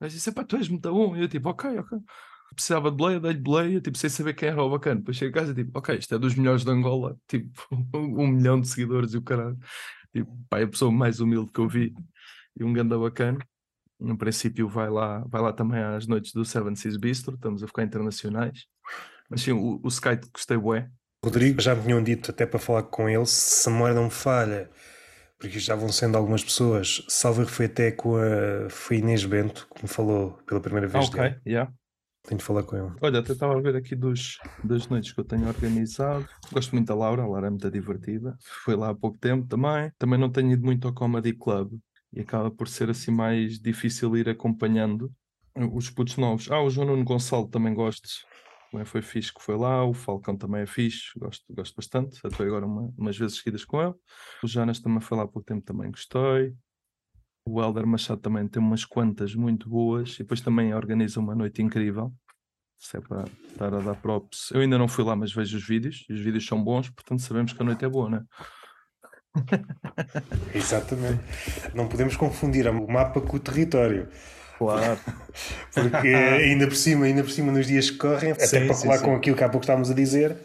gajo 0.00 0.14
disse: 0.14 0.32
pá, 0.32 0.44
tu 0.44 0.56
és 0.56 0.68
muito 0.68 0.90
bom. 0.90 1.16
E 1.16 1.20
eu 1.20 1.28
tipo, 1.28 1.48
ok, 1.48 1.78
ok 1.78 1.98
precisava 2.56 2.90
de 2.90 2.96
boleia, 2.96 3.20
dei-lhe 3.20 3.38
boleia, 3.38 3.80
tipo, 3.80 3.98
sem 3.98 4.10
saber 4.10 4.34
quem 4.34 4.48
era 4.48 4.62
o 4.62 4.70
bacana. 4.70 4.96
Depois 4.96 5.16
chego 5.16 5.36
a 5.36 5.40
casa 5.40 5.52
e 5.52 5.54
tipo, 5.54 5.78
ok, 5.78 5.96
isto 5.98 6.14
é 6.14 6.18
dos 6.18 6.34
melhores 6.34 6.64
de 6.64 6.70
Angola, 6.70 7.16
tipo, 7.28 7.62
um 7.94 8.26
milhão 8.26 8.60
de 8.60 8.68
seguidores 8.68 9.12
e 9.14 9.18
o 9.18 9.22
caralho. 9.22 9.58
Tipo, 10.12 10.36
pá, 10.48 10.60
é 10.60 10.64
a 10.64 10.68
pessoa 10.68 10.90
mais 10.90 11.20
humilde 11.20 11.50
que 11.52 11.60
eu 11.60 11.68
vi 11.68 11.94
e 12.58 12.64
um 12.64 12.72
ganda 12.72 12.98
bacana. 12.98 13.38
No 14.00 14.16
princípio 14.16 14.68
vai 14.68 14.90
lá, 14.90 15.20
vai 15.28 15.40
lá 15.40 15.52
também 15.52 15.80
às 15.82 16.06
noites 16.06 16.32
do 16.32 16.44
Seven 16.44 16.74
Seas 16.74 16.96
Bistro, 16.96 17.34
estamos 17.34 17.62
a 17.62 17.66
ficar 17.66 17.82
internacionais. 17.82 18.66
Mas 19.30 19.42
sim, 19.42 19.52
o, 19.52 19.80
o 19.82 19.88
Skype 19.88 20.26
gostei 20.32 20.56
bué. 20.56 20.88
Rodrigo, 21.24 21.60
já 21.60 21.74
me 21.74 21.82
tinham 21.82 22.02
dito 22.02 22.30
até 22.30 22.46
para 22.46 22.58
falar 22.58 22.84
com 22.84 23.08
ele, 23.08 23.26
se 23.26 23.68
a 23.68 23.72
memória 23.72 23.94
não 23.94 24.04
me 24.04 24.10
falha, 24.10 24.70
porque 25.38 25.58
já 25.58 25.74
vão 25.74 25.88
sendo 25.90 26.16
algumas 26.16 26.44
pessoas. 26.44 27.04
Salver 27.08 27.46
foi 27.46 27.66
até 27.66 27.90
com 27.90 28.16
a 28.16 28.70
foi 28.70 28.98
Inês 28.98 29.24
Bento, 29.24 29.66
que 29.74 29.82
me 29.82 29.88
falou 29.88 30.32
pela 30.46 30.60
primeira 30.60 30.86
Ah, 30.86 30.90
vez. 30.90 31.06
ok, 31.08 31.20
dele. 31.20 31.40
yeah. 31.46 31.72
Tenho 32.22 32.38
de 32.38 32.44
falar 32.44 32.64
com 32.64 32.76
ele. 32.76 32.92
Olha, 33.00 33.20
até 33.20 33.32
estava 33.32 33.56
a 33.56 33.60
ver 33.60 33.76
aqui 33.76 33.94
dos, 33.94 34.38
das 34.64 34.88
noites 34.88 35.12
que 35.12 35.20
eu 35.20 35.24
tenho 35.24 35.46
organizado. 35.46 36.26
Gosto 36.52 36.72
muito 36.74 36.88
da 36.88 36.94
Laura, 36.94 37.22
a 37.22 37.26
Laura 37.26 37.46
é 37.46 37.50
muito 37.50 37.70
divertida. 37.70 38.36
Foi 38.64 38.74
lá 38.74 38.90
há 38.90 38.94
pouco 38.94 39.16
tempo 39.18 39.46
também. 39.46 39.92
Também 39.98 40.18
não 40.18 40.30
tenho 40.30 40.50
ido 40.52 40.64
muito 40.64 40.88
ao 40.88 40.94
Comedy 40.94 41.32
Club 41.32 41.78
e 42.12 42.20
acaba 42.20 42.50
por 42.50 42.66
ser 42.68 42.90
assim 42.90 43.12
mais 43.12 43.60
difícil 43.60 44.16
ir 44.16 44.28
acompanhando 44.28 45.12
os 45.72 45.88
putos 45.88 46.16
novos. 46.16 46.50
Ah, 46.50 46.60
o 46.60 46.68
João 46.68 46.88
Nuno 46.88 47.04
Gonçalo 47.04 47.46
também 47.48 47.72
gosto. 47.74 48.08
Também 48.76 48.84
foi 48.84 49.00
fixe 49.00 49.32
que 49.32 49.42
foi 49.42 49.56
lá. 49.56 49.82
O 49.86 49.94
Falcão 49.94 50.36
também 50.36 50.60
é 50.60 50.66
fixe, 50.66 51.18
gosto, 51.18 51.42
gosto 51.48 51.74
bastante. 51.74 52.20
Atuei 52.22 52.46
agora 52.46 52.66
uma, 52.66 52.92
umas 52.98 53.16
vezes 53.16 53.38
seguidas 53.38 53.64
com 53.64 53.80
ele. 53.80 53.94
O 54.44 54.46
Jonas 54.46 54.80
também 54.80 55.00
foi 55.00 55.16
lá 55.16 55.24
há 55.24 55.26
pouco 55.26 55.46
tempo, 55.46 55.64
também 55.64 55.90
gostei. 55.90 56.54
O 57.48 57.62
Helder 57.62 57.86
Machado 57.86 58.20
também 58.20 58.46
tem 58.46 58.60
umas 58.62 58.84
quantas 58.84 59.34
muito 59.34 59.70
boas 59.70 60.16
e 60.16 60.18
depois 60.18 60.42
também 60.42 60.74
organiza 60.74 61.18
uma 61.18 61.34
noite 61.34 61.62
incrível. 61.62 62.12
Se 62.78 62.98
é 62.98 63.00
para 63.00 63.24
estar 63.50 63.72
a 63.72 63.80
dar 63.80 63.94
props. 63.94 64.50
Eu 64.50 64.60
ainda 64.60 64.76
não 64.76 64.88
fui 64.88 65.04
lá, 65.04 65.16
mas 65.16 65.32
vejo 65.32 65.56
os 65.56 65.66
vídeos 65.66 66.04
e 66.10 66.12
os 66.12 66.20
vídeos 66.20 66.46
são 66.46 66.62
bons, 66.62 66.90
portanto 66.90 67.22
sabemos 67.22 67.54
que 67.54 67.62
a 67.62 67.64
noite 67.64 67.82
é 67.82 67.88
boa, 67.88 68.10
né? 68.10 68.24
Exatamente. 70.54 71.22
Não 71.72 71.88
podemos 71.88 72.14
confundir 72.14 72.68
o 72.68 72.92
mapa 72.92 73.22
com 73.22 73.38
o 73.38 73.40
território. 73.40 74.10
Claro. 74.58 74.98
Porque 75.74 76.08
ainda 76.08 76.66
por 76.66 76.76
cima, 76.76 77.06
ainda 77.06 77.22
por 77.22 77.30
cima 77.30 77.52
nos 77.52 77.66
dias 77.66 77.90
que 77.90 77.98
correm, 77.98 78.32
até 78.32 78.46
Sim, 78.46 78.64
para 78.66 78.74
sim, 78.74 78.82
falar 78.84 78.98
sim. 78.98 79.04
com 79.04 79.14
aquilo 79.14 79.36
que 79.36 79.44
há 79.44 79.48
pouco 79.48 79.64
estávamos 79.64 79.90
a 79.90 79.94
dizer, 79.94 80.36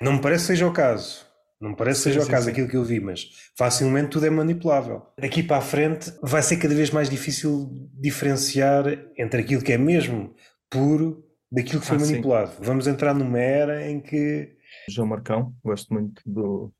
não 0.00 0.14
me 0.14 0.20
parece 0.22 0.44
que 0.44 0.46
seja 0.48 0.66
o 0.66 0.72
caso. 0.72 1.26
Não 1.60 1.74
parece 1.74 2.00
Sim, 2.00 2.10
que 2.10 2.14
seja 2.14 2.26
o 2.26 2.28
caso 2.28 2.46
sim. 2.46 2.50
aquilo 2.50 2.68
que 2.68 2.76
eu 2.76 2.82
vi, 2.82 2.98
mas 2.98 3.28
facilmente 3.56 4.08
tudo 4.10 4.26
é 4.26 4.30
manipulável. 4.30 5.02
Daqui 5.18 5.42
para 5.44 5.58
a 5.58 5.60
frente 5.60 6.12
vai 6.22 6.42
ser 6.42 6.56
cada 6.56 6.74
vez 6.74 6.90
mais 6.90 7.08
difícil 7.08 7.70
diferenciar 8.00 8.84
entre 9.16 9.42
aquilo 9.42 9.62
que 9.62 9.72
é 9.72 9.78
mesmo 9.78 10.34
puro 10.68 11.24
daquilo 11.50 11.80
que 11.80 11.86
foi 11.86 11.98
Ah, 11.98 12.00
sim. 12.00 12.10
manipulado. 12.12 12.52
Vamos 12.60 12.86
entrar 12.88 13.14
numa 13.14 13.38
era 13.38 13.88
em 13.88 14.00
que 14.00 14.56
João 14.88 15.06
Marcão, 15.06 15.54
gosto 15.62 15.92
muito 15.94 16.20
do 16.26 16.72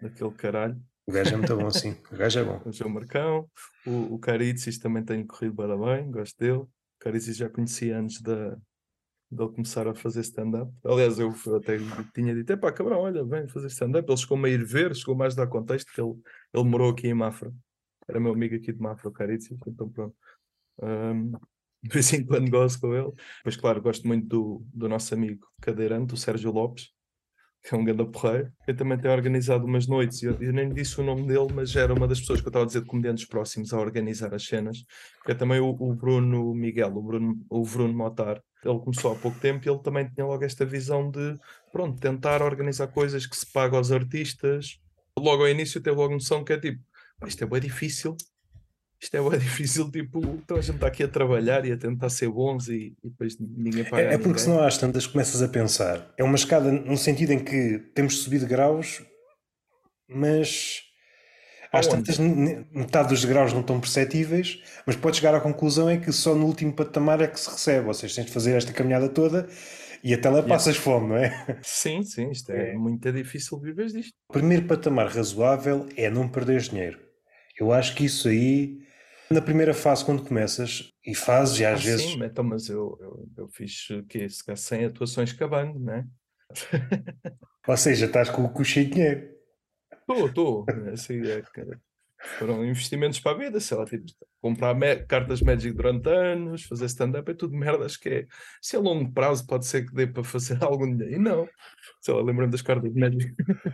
daquele 0.00 0.30
caralho. 0.32 0.80
O 1.10 1.12
gajo 1.12 1.34
é 1.34 1.36
muito 1.36 1.56
bom, 1.56 1.70
sim. 1.70 1.96
O 2.12 2.16
gajo 2.16 2.38
é 2.38 2.44
bom. 2.44 2.62
O 2.64 2.72
João 2.72 2.90
Marcão, 2.90 3.50
o, 3.84 4.14
o 4.14 4.18
Caritzis 4.18 4.78
também 4.78 5.04
tem 5.04 5.26
corrido 5.26 5.56
para 5.56 5.76
bem, 5.76 6.08
gosto 6.10 6.38
dele. 6.38 6.58
O 6.58 6.68
Caritzis 7.00 7.36
já 7.36 7.50
conhecia 7.50 7.98
antes 7.98 8.22
da, 8.22 8.50
de 9.30 9.42
ele 9.42 9.52
começar 9.52 9.88
a 9.88 9.94
fazer 9.94 10.20
stand-up. 10.20 10.72
Aliás, 10.84 11.18
eu 11.18 11.34
até 11.56 11.78
tinha 12.14 12.32
dito: 12.32 12.56
pá, 12.58 12.72
cabrão, 12.72 13.00
olha, 13.00 13.24
vem 13.24 13.48
fazer 13.48 13.66
stand-up. 13.66 14.08
Ele 14.08 14.16
chegou-me 14.16 14.48
a 14.48 14.52
ir 14.52 14.64
ver, 14.64 14.94
chegou 14.94 15.16
mais 15.16 15.36
a 15.36 15.44
dar 15.44 15.50
contexto, 15.50 15.92
que 15.92 16.00
ele, 16.00 16.14
ele 16.54 16.64
morou 16.64 16.92
aqui 16.92 17.08
em 17.08 17.14
Mafra. 17.14 17.52
Era 18.08 18.20
meu 18.20 18.32
amigo 18.32 18.54
aqui 18.54 18.72
de 18.72 18.80
Mafra, 18.80 19.08
o 19.08 19.12
Caritzis, 19.12 19.58
então 19.66 19.88
pronto. 19.90 20.16
Ahm, 20.80 21.32
de 21.82 21.90
vez 21.92 22.12
em 22.12 22.24
quando 22.24 22.48
gosto 22.50 22.80
com 22.80 22.94
ele. 22.94 23.12
Pois 23.42 23.56
claro, 23.56 23.82
gosto 23.82 24.06
muito 24.06 24.28
do, 24.28 24.64
do 24.72 24.88
nosso 24.88 25.12
amigo 25.12 25.44
cadeirante, 25.60 26.14
o 26.14 26.16
Sérgio 26.16 26.52
Lopes, 26.52 26.92
que 27.62 27.74
é 27.74 27.78
um 27.78 27.84
grande 27.84 28.04
porreiro. 28.06 28.50
Eu 28.66 28.74
também 28.76 28.98
tenho 28.98 29.12
organizado 29.12 29.66
umas 29.66 29.86
noites, 29.86 30.22
e 30.22 30.26
eu, 30.26 30.36
eu 30.40 30.52
nem 30.52 30.72
disse 30.72 31.00
o 31.00 31.04
nome 31.04 31.26
dele, 31.26 31.48
mas 31.54 31.74
era 31.76 31.92
uma 31.92 32.08
das 32.08 32.20
pessoas 32.20 32.40
que 32.40 32.46
eu 32.46 32.50
estava 32.50 32.64
a 32.64 32.66
dizer 32.66 32.80
de 32.80 32.86
comediantes 32.86 33.26
próximos 33.26 33.72
a 33.72 33.78
organizar 33.78 34.34
as 34.34 34.44
cenas, 34.46 34.84
que 35.24 35.32
é 35.32 35.34
também 35.34 35.60
o, 35.60 35.68
o 35.68 35.94
Bruno 35.94 36.54
Miguel, 36.54 36.96
o 36.96 37.02
Bruno, 37.02 37.38
o 37.50 37.62
Bruno 37.62 37.92
Motar. 37.92 38.42
Ele 38.64 38.78
começou 38.78 39.12
há 39.12 39.16
pouco 39.16 39.38
tempo 39.40 39.66
e 39.66 39.70
ele 39.70 39.82
também 39.82 40.08
tinha 40.08 40.26
logo 40.26 40.44
esta 40.44 40.64
visão 40.64 41.10
de, 41.10 41.38
pronto, 41.72 41.98
tentar 42.00 42.42
organizar 42.42 42.88
coisas 42.88 43.26
que 43.26 43.36
se 43.36 43.50
paga 43.50 43.76
aos 43.76 43.90
artistas. 43.92 44.78
Logo 45.18 45.42
ao 45.42 45.48
início 45.48 45.80
teve 45.80 45.96
logo 45.96 46.12
noção 46.14 46.44
que 46.44 46.52
é 46.52 46.58
tipo, 46.58 46.82
"Pá, 47.18 47.26
isto 47.28 47.42
é 47.44 47.46
bem 47.46 47.60
difícil, 47.60 48.16
isto 49.02 49.16
é 49.16 49.20
bem 49.30 49.38
difícil, 49.38 49.90
tipo, 49.90 50.18
então 50.42 50.56
a 50.56 50.60
gente 50.60 50.74
está 50.76 50.86
aqui 50.86 51.02
a 51.02 51.08
trabalhar 51.08 51.64
e 51.64 51.72
a 51.72 51.76
tentar 51.76 52.10
ser 52.10 52.28
bons 52.28 52.68
e, 52.68 52.94
e 53.02 53.08
depois 53.10 53.36
ninguém 53.38 53.84
paga 53.84 54.02
É, 54.02 54.06
é 54.06 54.08
porque 54.18 54.28
ninguém." 54.28 54.38
senão 54.44 54.60
às 54.62 54.76
tantas 54.78 55.06
começas 55.06 55.40
a 55.42 55.48
pensar. 55.48 56.12
É 56.18 56.22
uma 56.24 56.36
escada 56.36 56.70
no 56.70 56.96
sentido 56.96 57.32
em 57.32 57.38
que 57.38 57.78
temos 57.94 58.18
subido 58.18 58.46
graus, 58.46 59.02
mas 60.08 60.82
às 61.72 61.86
tantas 61.86 62.18
metade 62.18 63.08
dos 63.10 63.24
graus 63.24 63.52
não 63.52 63.60
estão 63.60 63.78
perceptíveis, 63.80 64.60
mas 64.84 64.96
podes 64.96 65.18
chegar 65.20 65.34
à 65.34 65.40
conclusão 65.40 65.88
é 65.88 65.96
que 65.96 66.10
só 66.12 66.34
no 66.34 66.44
último 66.46 66.72
patamar 66.72 67.20
é 67.20 67.28
que 67.28 67.38
se 67.38 67.48
recebe. 67.48 67.86
Ou 67.86 67.94
seja, 67.94 68.16
tens 68.16 68.26
de 68.26 68.32
fazer 68.32 68.52
esta 68.56 68.72
caminhada 68.72 69.08
toda 69.08 69.48
e 70.02 70.12
até 70.12 70.28
lá 70.28 70.42
passas 70.42 70.76
fome, 70.76 71.08
não 71.10 71.16
é? 71.16 71.58
Sim, 71.62 72.02
sim, 72.02 72.30
isto 72.30 72.50
é, 72.50 72.72
É. 72.72 72.74
muito 72.74 73.10
difícil 73.12 73.58
viver 73.60 73.86
disto. 73.86 74.12
O 74.28 74.32
primeiro 74.32 74.66
patamar 74.66 75.08
razoável 75.08 75.86
é 75.96 76.10
não 76.10 76.28
perder 76.28 76.60
dinheiro. 76.60 76.98
Eu 77.58 77.72
acho 77.72 77.94
que 77.94 78.04
isso 78.06 78.26
aí, 78.28 78.78
na 79.32 79.40
primeira 79.40 79.72
fase, 79.72 80.04
quando 80.04 80.24
começas, 80.24 80.90
e 81.06 81.14
fazes, 81.14 81.60
e 81.60 81.64
às 81.64 81.80
Ah, 81.80 81.84
vezes. 81.84 82.12
Sim, 82.12 82.24
então, 82.24 82.42
mas 82.42 82.68
eu, 82.68 82.98
eu, 83.00 83.28
eu 83.38 83.48
fiz 83.48 83.88
o 83.90 84.02
quê? 84.04 84.28
Se 84.28 84.44
calhar 84.44 84.56
100 84.56 84.84
atuações 84.86 85.32
cabando, 85.32 85.78
né? 85.78 86.06
Ou 87.68 87.76
seja, 87.76 88.06
estás 88.06 88.28
com 88.28 88.44
o 88.44 88.50
cu 88.50 88.64
cheio 88.64 88.86
de 88.86 88.92
dinheiro. 88.94 89.30
Estou, 89.92 90.26
estou. 90.26 90.66
Assim, 90.92 91.20
é, 91.24 91.42
que 91.42 91.64
foram 92.38 92.64
investimentos 92.64 93.20
para 93.20 93.32
a 93.32 93.38
vida, 93.38 93.60
sei 93.60 93.76
lá, 93.76 93.84
tipo, 93.86 94.02
comprar 94.42 94.76
cartas 95.06 95.40
Magic 95.40 95.72
durante 95.72 96.08
anos, 96.08 96.64
fazer 96.64 96.86
stand-up, 96.86 97.30
é 97.30 97.34
tudo 97.34 97.56
merdas 97.56 97.96
que 97.96 98.08
é. 98.08 98.26
Se 98.60 98.76
a 98.76 98.80
longo 98.80 99.12
prazo 99.12 99.46
pode 99.46 99.64
ser 99.66 99.86
que 99.86 99.94
dê 99.94 100.06
para 100.06 100.24
fazer 100.24 100.58
algum 100.64 100.90
dinheiro. 100.90 101.14
E 101.14 101.18
não. 101.18 101.48
Sei 102.00 102.12
lá, 102.12 102.20
lembrando 102.20 102.50
das 102.50 102.62
cartas 102.62 102.92
Magic 102.92 103.32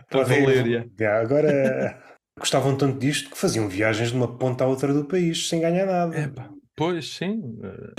para 0.09 0.21
Valéria. 0.23 0.87
Agora 1.19 2.16
gostavam 2.39 2.75
tanto 2.77 2.99
disto 2.99 3.29
que 3.29 3.37
faziam 3.37 3.67
viagens 3.67 4.09
de 4.11 4.15
uma 4.17 4.37
ponta 4.37 4.63
à 4.63 4.67
outra 4.67 4.93
do 4.93 5.05
país 5.05 5.47
sem 5.49 5.61
ganhar 5.61 5.85
nada. 5.85 6.17
Epá, 6.19 6.49
pois 6.75 7.15
sim. 7.15 7.41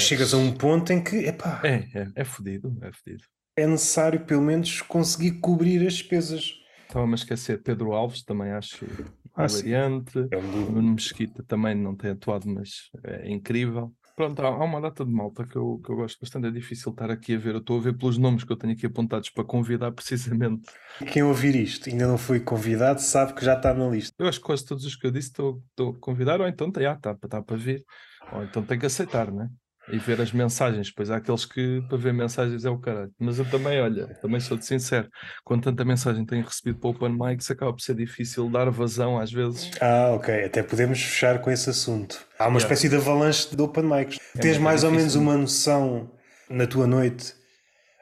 Chegas 0.00 0.32
a 0.34 0.36
um 0.36 0.52
ponto 0.52 0.92
em 0.92 1.02
que 1.02 1.16
epá, 1.26 1.60
É, 1.64 1.84
é, 1.98 2.08
é 2.16 2.24
fodido, 2.24 2.76
é 2.82 2.92
fodido. 2.92 3.24
é 3.56 3.66
necessário 3.66 4.20
pelo 4.24 4.42
menos 4.42 4.80
conseguir 4.82 5.40
cobrir 5.40 5.86
as 5.86 5.94
despesas. 5.94 6.54
Estava-me 6.86 7.12
a 7.12 7.16
esquecer, 7.16 7.62
Pedro 7.62 7.92
Alves 7.92 8.22
também 8.24 8.50
acho 8.52 8.86
Ah, 9.34 9.46
hilariante. 9.46 10.26
É 10.30 10.38
um 10.38 10.92
Mesquita 10.94 11.44
também 11.46 11.74
não 11.74 11.94
tem 11.94 12.12
atuado, 12.12 12.48
mas 12.48 12.90
é 13.04 13.28
incrível. 13.30 13.92
Pronto, 14.18 14.42
há, 14.42 14.48
há 14.48 14.64
uma 14.64 14.80
data 14.80 15.04
de 15.04 15.12
malta 15.12 15.46
que 15.46 15.54
eu, 15.54 15.80
que 15.80 15.92
eu 15.92 15.94
gosto 15.94 16.18
bastante. 16.20 16.48
É 16.48 16.50
difícil 16.50 16.90
estar 16.90 17.08
aqui 17.08 17.36
a 17.36 17.38
ver. 17.38 17.54
Eu 17.54 17.60
estou 17.60 17.78
a 17.78 17.80
ver 17.80 17.96
pelos 17.96 18.18
nomes 18.18 18.42
que 18.42 18.50
eu 18.50 18.56
tenho 18.56 18.72
aqui 18.72 18.84
apontados 18.84 19.30
para 19.30 19.44
convidar, 19.44 19.92
precisamente. 19.94 20.68
Quem 21.12 21.22
ouvir 21.22 21.54
isto 21.54 21.88
e 21.88 21.92
ainda 21.92 22.08
não 22.08 22.18
foi 22.18 22.40
convidado 22.40 23.00
sabe 23.00 23.32
que 23.32 23.44
já 23.44 23.54
está 23.54 23.72
na 23.72 23.86
lista. 23.86 24.16
Eu 24.18 24.28
acho 24.28 24.40
que 24.40 24.46
quase 24.46 24.66
todos 24.66 24.84
os 24.84 24.96
que 24.96 25.06
eu 25.06 25.12
disse 25.12 25.28
estou, 25.28 25.62
estou 25.70 25.90
a 25.90 26.00
convidar, 26.00 26.40
ou 26.40 26.48
então 26.48 26.66
está 26.66 26.96
tá, 26.96 27.14
tá 27.14 27.40
para 27.40 27.56
vir, 27.56 27.84
ou 28.32 28.42
então 28.42 28.60
tem 28.60 28.76
que 28.76 28.86
aceitar, 28.86 29.30
né? 29.30 29.48
E 29.90 29.98
ver 29.98 30.20
as 30.20 30.32
mensagens. 30.32 30.90
Pois 30.90 31.10
há 31.10 31.16
aqueles 31.16 31.44
que 31.44 31.82
para 31.88 31.96
ver 31.98 32.12
mensagens 32.12 32.64
é 32.64 32.70
o 32.70 32.78
caralho. 32.78 33.10
Mas 33.18 33.38
eu 33.38 33.44
também, 33.50 33.80
olha, 33.80 34.06
também 34.20 34.38
sou 34.40 34.56
de 34.56 34.66
sincero. 34.66 35.08
Quando 35.44 35.62
tanta 35.64 35.84
mensagem 35.84 36.24
tenho 36.26 36.44
recebido 36.44 36.78
para 36.78 36.88
o 36.88 36.90
Open 36.90 37.16
Mics, 37.18 37.50
acaba 37.50 37.72
por 37.72 37.80
ser 37.80 37.94
difícil 37.94 38.50
dar 38.50 38.68
vazão 38.70 39.18
às 39.18 39.32
vezes. 39.32 39.70
Ah, 39.80 40.12
ok. 40.14 40.44
Até 40.44 40.62
podemos 40.62 41.00
fechar 41.02 41.40
com 41.40 41.50
esse 41.50 41.70
assunto. 41.70 42.24
Há 42.38 42.44
uma 42.48 42.58
Yeah. 42.58 42.64
espécie 42.74 42.88
de 42.88 42.96
avalanche 42.96 43.54
de 43.56 43.62
open 43.62 43.84
mics. 43.84 44.18
É 44.36 44.40
Tens 44.40 44.58
mais 44.58 44.84
ou 44.84 44.90
menos 44.90 45.14
uma 45.14 45.36
noção 45.36 46.10
na 46.50 46.66
tua 46.66 46.86
noite. 46.86 47.34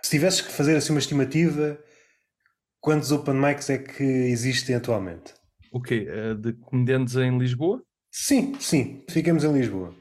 Se 0.03 0.11
tivesses 0.11 0.41
que 0.41 0.53
fazer 0.53 0.77
assim 0.77 0.93
uma 0.93 0.99
estimativa, 1.01 1.79
quantos 2.81 3.11
open 3.13 3.35
mics 3.35 3.71
é 3.71 3.79
que 3.79 4.03
existem 4.03 4.75
atualmente? 4.77 5.35
O 5.73 5.81
quê? 5.81 6.07
Eh, 6.09 6.35
De 6.35 6.53
comediantes 6.55 7.17
em 7.17 7.37
Lisboa? 7.39 7.83
Sim, 8.11 8.55
sim. 8.59 9.05
Ficamos 9.11 9.45
em 9.45 9.53
Lisboa. 9.53 9.95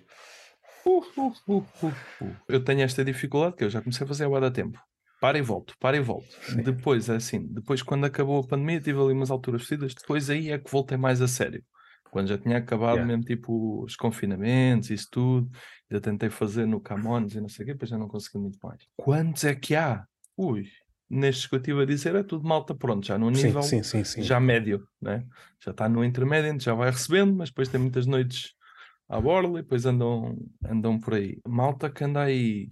Uh, 0.85 1.03
uh, 1.17 1.33
uh, 1.47 1.65
uh, 1.81 1.93
uh. 2.21 2.35
Eu 2.47 2.63
tenho 2.63 2.81
esta 2.81 3.03
dificuldade 3.03 3.55
que 3.55 3.63
eu 3.63 3.69
já 3.69 3.81
comecei 3.81 4.05
a 4.05 4.07
fazer 4.07 4.25
há 4.25 4.51
tempo. 4.51 4.79
Para 5.19 5.37
e 5.39 5.41
volto, 5.41 5.73
para 5.79 5.97
e 5.97 5.99
volto. 5.99 6.27
Depois, 6.63 7.09
é 7.09 7.15
assim, 7.15 7.47
depois 7.47 7.81
quando 7.81 8.05
acabou 8.05 8.39
a 8.39 8.47
pandemia, 8.47 8.79
tive 8.79 8.99
ali 8.99 9.13
umas 9.13 9.31
alturas 9.31 9.65
fedidas, 9.65 9.95
depois 9.95 10.29
aí 10.29 10.51
é 10.51 10.59
que 10.59 10.69
voltei 10.69 10.97
mais 10.97 11.21
a 11.21 11.27
sério. 11.27 11.63
Quando 12.11 12.27
já 12.27 12.37
tinha 12.37 12.57
acabado 12.57 12.97
Yeah. 12.97 13.07
mesmo, 13.07 13.23
tipo, 13.23 13.83
os 13.83 13.95
confinamentos, 13.95 14.89
isso 14.89 15.07
tudo, 15.11 15.49
já 15.91 15.99
tentei 15.99 16.29
fazer 16.29 16.65
no 16.65 16.79
Camões 16.79 17.33
e 17.33 17.41
não 17.41 17.49
sei 17.49 17.63
o 17.63 17.65
quê, 17.67 17.73
depois 17.73 17.89
já 17.89 17.97
não 17.97 18.07
consegui 18.07 18.37
muito 18.37 18.59
mais. 18.61 18.83
Quantos 18.95 19.43
é 19.43 19.55
que 19.55 19.75
há? 19.75 20.05
Ui, 20.37 20.65
nestes 21.09 21.47
que 21.47 21.55
eu 21.55 21.59
estive 21.59 21.81
a 21.81 21.85
dizer 21.85 22.15
é 22.15 22.23
tudo 22.23 22.47
malta 22.47 22.75
pronto, 22.75 23.05
já 23.05 23.17
Sim, 23.17 23.31
nível 23.31 23.61
sim, 23.63 23.83
sim, 23.83 24.03
sim. 24.03 24.21
já 24.21 24.39
médio, 24.39 24.87
né? 25.01 25.25
Já 25.63 25.71
está 25.71 25.89
no 25.89 26.03
intermédio, 26.03 26.59
já 26.61 26.73
vai 26.73 26.89
recebendo, 26.89 27.35
mas 27.35 27.49
depois 27.49 27.67
tem 27.67 27.81
muitas 27.81 28.05
noites 28.05 28.54
à 29.07 29.19
borla 29.19 29.59
e 29.59 29.61
depois 29.63 29.85
andam, 29.85 30.37
andam 30.63 30.99
por 30.99 31.13
aí. 31.13 31.39
Malta 31.47 31.89
que 31.89 32.03
anda 32.03 32.21
aí, 32.23 32.69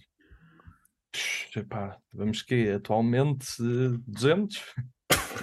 epá, 1.55 1.97
vamos 2.13 2.41
que 2.41 2.69
atualmente 2.71 3.47
eh, 3.61 3.97
200, 4.07 4.61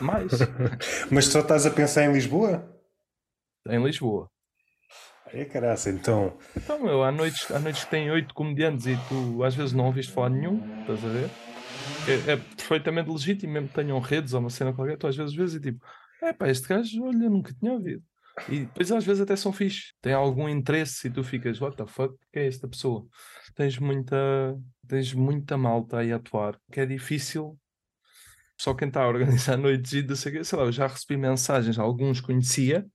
mais, 0.01 0.33
Mas 1.11 1.27
só 1.27 1.41
estás 1.41 1.67
a 1.67 1.71
pensar 1.71 2.05
em 2.05 2.13
Lisboa? 2.13 2.77
em 3.69 3.83
Lisboa. 3.85 4.29
É 5.33 5.45
caraça, 5.45 5.91
então. 5.91 6.37
Então, 6.57 6.83
meu, 6.83 7.05
há 7.05 7.13
noites, 7.13 7.49
há 7.53 7.59
noites 7.61 7.85
que 7.85 7.91
têm 7.91 8.11
oito 8.11 8.35
comediantes 8.35 8.87
e 8.87 8.97
tu 9.09 9.45
às 9.45 9.55
vezes 9.55 9.73
não 9.73 9.87
ouviste 9.87 10.13
falar 10.13 10.31
nenhum, 10.31 10.59
estás 10.81 11.05
a 11.05 11.09
ver? 11.09 11.31
É, 12.09 12.33
é 12.33 12.37
perfeitamente 12.37 13.11
legítimo, 13.11 13.53
mesmo 13.53 13.69
que 13.69 13.75
tenham 13.75 13.99
redes 14.01 14.33
ou 14.33 14.41
uma 14.41 14.51
cena 14.51 14.73
qualquer, 14.73 14.97
tu 14.97 15.07
às 15.07 15.15
vezes 15.15 15.35
vês 15.35 15.55
e 15.55 15.61
tipo, 15.61 15.85
é 16.23 16.33
pá, 16.33 16.49
este 16.49 16.67
gajo, 16.67 17.05
olha, 17.05 17.31
nunca 17.31 17.53
tinha 17.53 17.73
ouvido. 17.73 18.03
E 18.49 18.61
depois 18.61 18.91
às 18.91 19.05
vezes 19.05 19.21
até 19.21 19.37
são 19.37 19.53
fixe, 19.53 19.93
tem 20.01 20.13
algum 20.13 20.49
interesse 20.49 21.09
e 21.09 21.11
tu 21.11 21.23
ficas, 21.23 21.61
what 21.61 21.77
the 21.77 21.87
fuck, 21.87 22.15
que 22.33 22.39
é 22.39 22.47
esta 22.47 22.67
pessoa? 22.67 23.07
Tens 23.55 23.79
muita, 23.79 24.17
tens 24.89 25.13
muita 25.13 25.57
malta 25.59 25.99
aí 25.99 26.13
a 26.13 26.17
atuar, 26.17 26.59
que 26.73 26.81
é 26.81 26.87
difícil. 26.87 27.59
Só 28.59 28.75
quem 28.75 28.89
está 28.89 29.03
a 29.03 29.09
organizar 29.09 29.57
noites 29.59 29.93
e 29.93 30.03
não 30.03 30.17
sei 30.17 30.43
sei 30.45 30.59
lá, 30.59 30.65
eu 30.65 30.73
já 30.73 30.87
recebi 30.87 31.17
mensagens, 31.17 31.79
alguns 31.79 32.21
conhecia, 32.21 32.87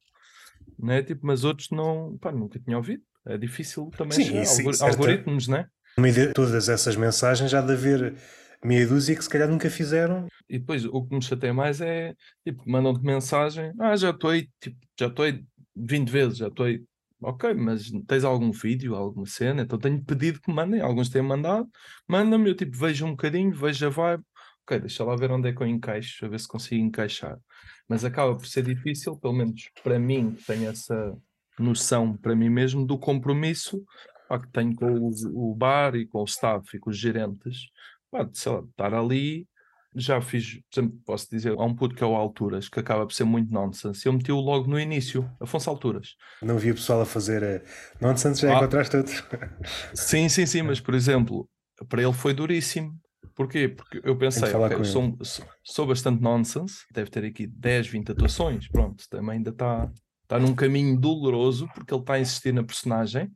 né? 0.79 1.01
tipo, 1.03 1.25
mas 1.25 1.43
outros 1.43 1.69
não, 1.71 2.17
pá, 2.17 2.31
nunca 2.31 2.59
tinha 2.59 2.77
ouvido. 2.77 3.03
É 3.25 3.37
difícil 3.37 3.89
também 3.97 4.19
Sim, 4.19 4.45
sim, 4.45 4.59
Algor- 4.61 4.73
certo. 4.75 4.91
algoritmos, 4.91 5.47
né? 5.47 5.67
No 5.97 6.03
meio 6.03 6.13
de 6.13 6.33
todas 6.33 6.69
essas 6.69 6.95
mensagens 6.95 7.49
já 7.49 7.61
de 7.61 7.71
haver 7.73 8.15
meia 8.64 8.88
dúzia 8.88 9.15
que 9.15 9.23
se 9.23 9.30
calhar 9.30 9.49
nunca 9.49 9.69
fizeram. 9.69 10.27
E 10.49 10.60
depois 10.60 10.86
o 10.86 11.03
que 11.06 11.15
me 11.15 11.22
chateia 11.22 11.53
mais 11.53 11.82
é 11.82 12.14
tipo, 12.45 12.64
mandam-te 12.69 13.03
mensagem, 13.03 13.73
ah, 13.80 13.95
já 13.95 14.11
estou 14.11 14.30
aí, 14.30 14.49
tipo, 14.60 14.77
já 14.99 15.07
estou 15.07 15.26
aí 15.26 15.44
20 15.76 16.10
vezes, 16.10 16.38
já 16.38 16.48
estou 16.48 16.65
aí. 16.65 16.84
Ok, 17.22 17.53
mas 17.53 17.90
tens 18.07 18.23
algum 18.23 18.52
vídeo, 18.52 18.95
alguma 18.95 19.26
cena? 19.26 19.64
Então 19.64 19.80
tenho 19.80 20.03
pedido 20.03 20.40
que 20.41 20.52
mandem, 20.52 20.82
alguns 20.82 21.10
têm 21.10 21.22
mandado, 21.22 21.68
manda-me, 22.07 22.49
eu 22.49 22.56
tipo, 22.56 22.77
vejo 22.77 23.06
um 23.06 23.11
bocadinho, 23.11 23.53
vejo 23.56 23.88
a 23.88 23.90
vibe, 23.90 24.23
ok, 24.64 24.80
deixa 24.80 25.03
lá 25.03 25.15
ver 25.15 25.32
onde 25.32 25.49
é 25.49 25.53
que 25.53 25.61
eu 25.61 25.68
encaixo, 25.68 26.26
a 26.26 26.27
ver 26.27 26.40
se 26.40 26.48
consigo 26.48 26.84
encaixar. 26.84 27.40
Mas 27.88 28.03
acaba 28.03 28.36
por 28.36 28.45
ser 28.45 28.64
difícil, 28.64 29.18
pelo 29.18 29.34
menos 29.34 29.69
para 29.84 29.98
mim, 29.98 30.32
que 30.36 30.45
tenho 30.45 30.69
essa 30.69 31.15
noção 31.57 32.15
para 32.18 32.36
mim 32.36 32.49
mesmo 32.49 32.86
do 32.86 32.98
compromisso 32.98 33.84
que 34.41 34.52
tenho 34.52 34.76
com 34.76 34.91
o, 34.91 35.52
o 35.52 35.56
bar 35.56 35.95
e 35.95 36.06
com 36.07 36.22
o 36.22 36.26
staff 36.26 36.76
e 36.76 36.80
com 36.80 36.90
os 36.90 36.98
gerentes, 36.98 37.68
de, 38.11 38.38
sei 38.38 38.52
lá, 38.52 38.60
estar 38.60 38.94
ali 38.94 39.48
já 39.95 40.22
fiz, 40.22 40.60
por 40.69 40.80
exemplo, 40.80 40.99
posso 41.06 41.30
dizer, 41.30 41.53
há 41.53 41.64
um 41.64 41.73
puto 41.73 41.95
que 41.95 42.03
é 42.03 42.07
o 42.07 42.15
Alturas, 42.15 42.68
que 42.68 42.80
acaba 42.80 43.06
por 43.06 43.14
ser 43.14 43.23
muito 43.23 43.53
nonsense, 43.53 44.06
eu 44.06 44.14
meti-o 44.14 44.40
logo 44.40 44.69
no 44.69 44.80
início, 44.80 45.30
Afonso 45.40 45.69
Alturas. 45.69 46.15
Não 46.41 46.57
via 46.57 46.73
pessoal 46.73 47.02
a 47.02 47.06
fazer 47.06 47.41
uh, 47.41 47.65
nonsense, 48.02 48.41
já 48.41 48.53
ah, 48.53 48.57
encontraste 48.57 48.98
outros. 48.98 49.23
sim, 49.94 50.27
sim, 50.27 50.45
sim, 50.45 50.61
mas 50.61 50.80
por 50.82 50.94
exemplo, 50.94 51.49
para 51.88 52.03
ele 52.03 52.14
foi 52.14 52.34
duríssimo. 52.34 52.94
Porquê? 53.34 53.68
Porque 53.68 54.02
eu 54.03 54.18
pensei, 54.18 54.53
okay, 54.53 54.77
eu 54.77 54.86
sou, 54.86 55.18
sou, 55.64 55.88
bastante 55.88 56.22
nonsense, 56.22 56.86
deve 56.94 57.10
ter 57.10 57.26
aqui 57.26 57.48
10, 57.48 57.88
20 57.88 58.11
atuações, 58.11 58.68
pronto, 58.69 59.03
também 59.10 59.38
ainda 59.38 59.49
está 59.49 59.91
tá 60.27 60.40
num 60.40 60.56
caminho 60.56 60.98
doloroso, 60.98 61.68
porque 61.73 61.94
ele 61.94 62.02
está 62.02 62.14
a 62.14 62.19
insistir 62.19 62.53
na 62.53 62.64
personagem, 62.64 63.30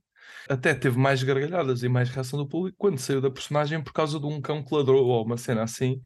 até 0.48 0.74
teve 0.74 0.98
mais 0.98 1.24
gargalhadas 1.24 1.84
e 1.84 1.90
mais 1.90 2.10
reação 2.10 2.38
do 2.40 2.48
público 2.48 2.78
quando 2.78 2.98
saiu 2.98 3.22
da 3.22 3.30
personagem 3.32 3.82
por 3.84 3.94
causa 3.94 4.20
de 4.20 4.26
um 4.26 4.42
cão 4.42 4.64
que 4.64 4.74
ladrou 4.74 5.06
ou 5.06 5.26
uma 5.26 5.38
cena 5.38 5.64
assim. 5.64 6.02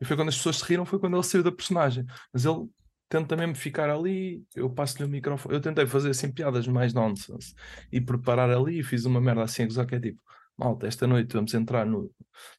E 0.00 0.04
foi 0.04 0.16
quando 0.16 0.28
as 0.28 0.36
pessoas 0.36 0.56
se 0.56 0.64
riram, 0.64 0.84
foi 0.84 0.98
quando 0.98 1.16
ele 1.16 1.22
saiu 1.22 1.42
da 1.42 1.52
personagem. 1.52 2.04
Mas 2.32 2.44
ele 2.44 2.68
tenta 3.08 3.36
mesmo 3.36 3.54
ficar 3.54 3.90
ali, 3.90 4.42
eu 4.54 4.68
passo-lhe 4.70 5.04
o 5.04 5.08
microfone. 5.08 5.54
Eu 5.54 5.60
tentei 5.60 5.86
fazer 5.86 6.10
assim 6.10 6.32
piadas 6.32 6.66
mais 6.66 6.92
nonsense 6.92 7.54
e 7.92 8.00
preparar 8.00 8.50
ali 8.50 8.80
e 8.80 8.82
fiz 8.82 9.04
uma 9.04 9.20
merda 9.20 9.42
assim, 9.42 9.68
que 9.68 9.94
é 9.94 10.00
tipo, 10.00 10.20
malta, 10.56 10.86
esta 10.86 11.06
noite 11.06 11.32
vamos 11.32 11.54
entrar 11.54 11.86
no, 11.86 12.10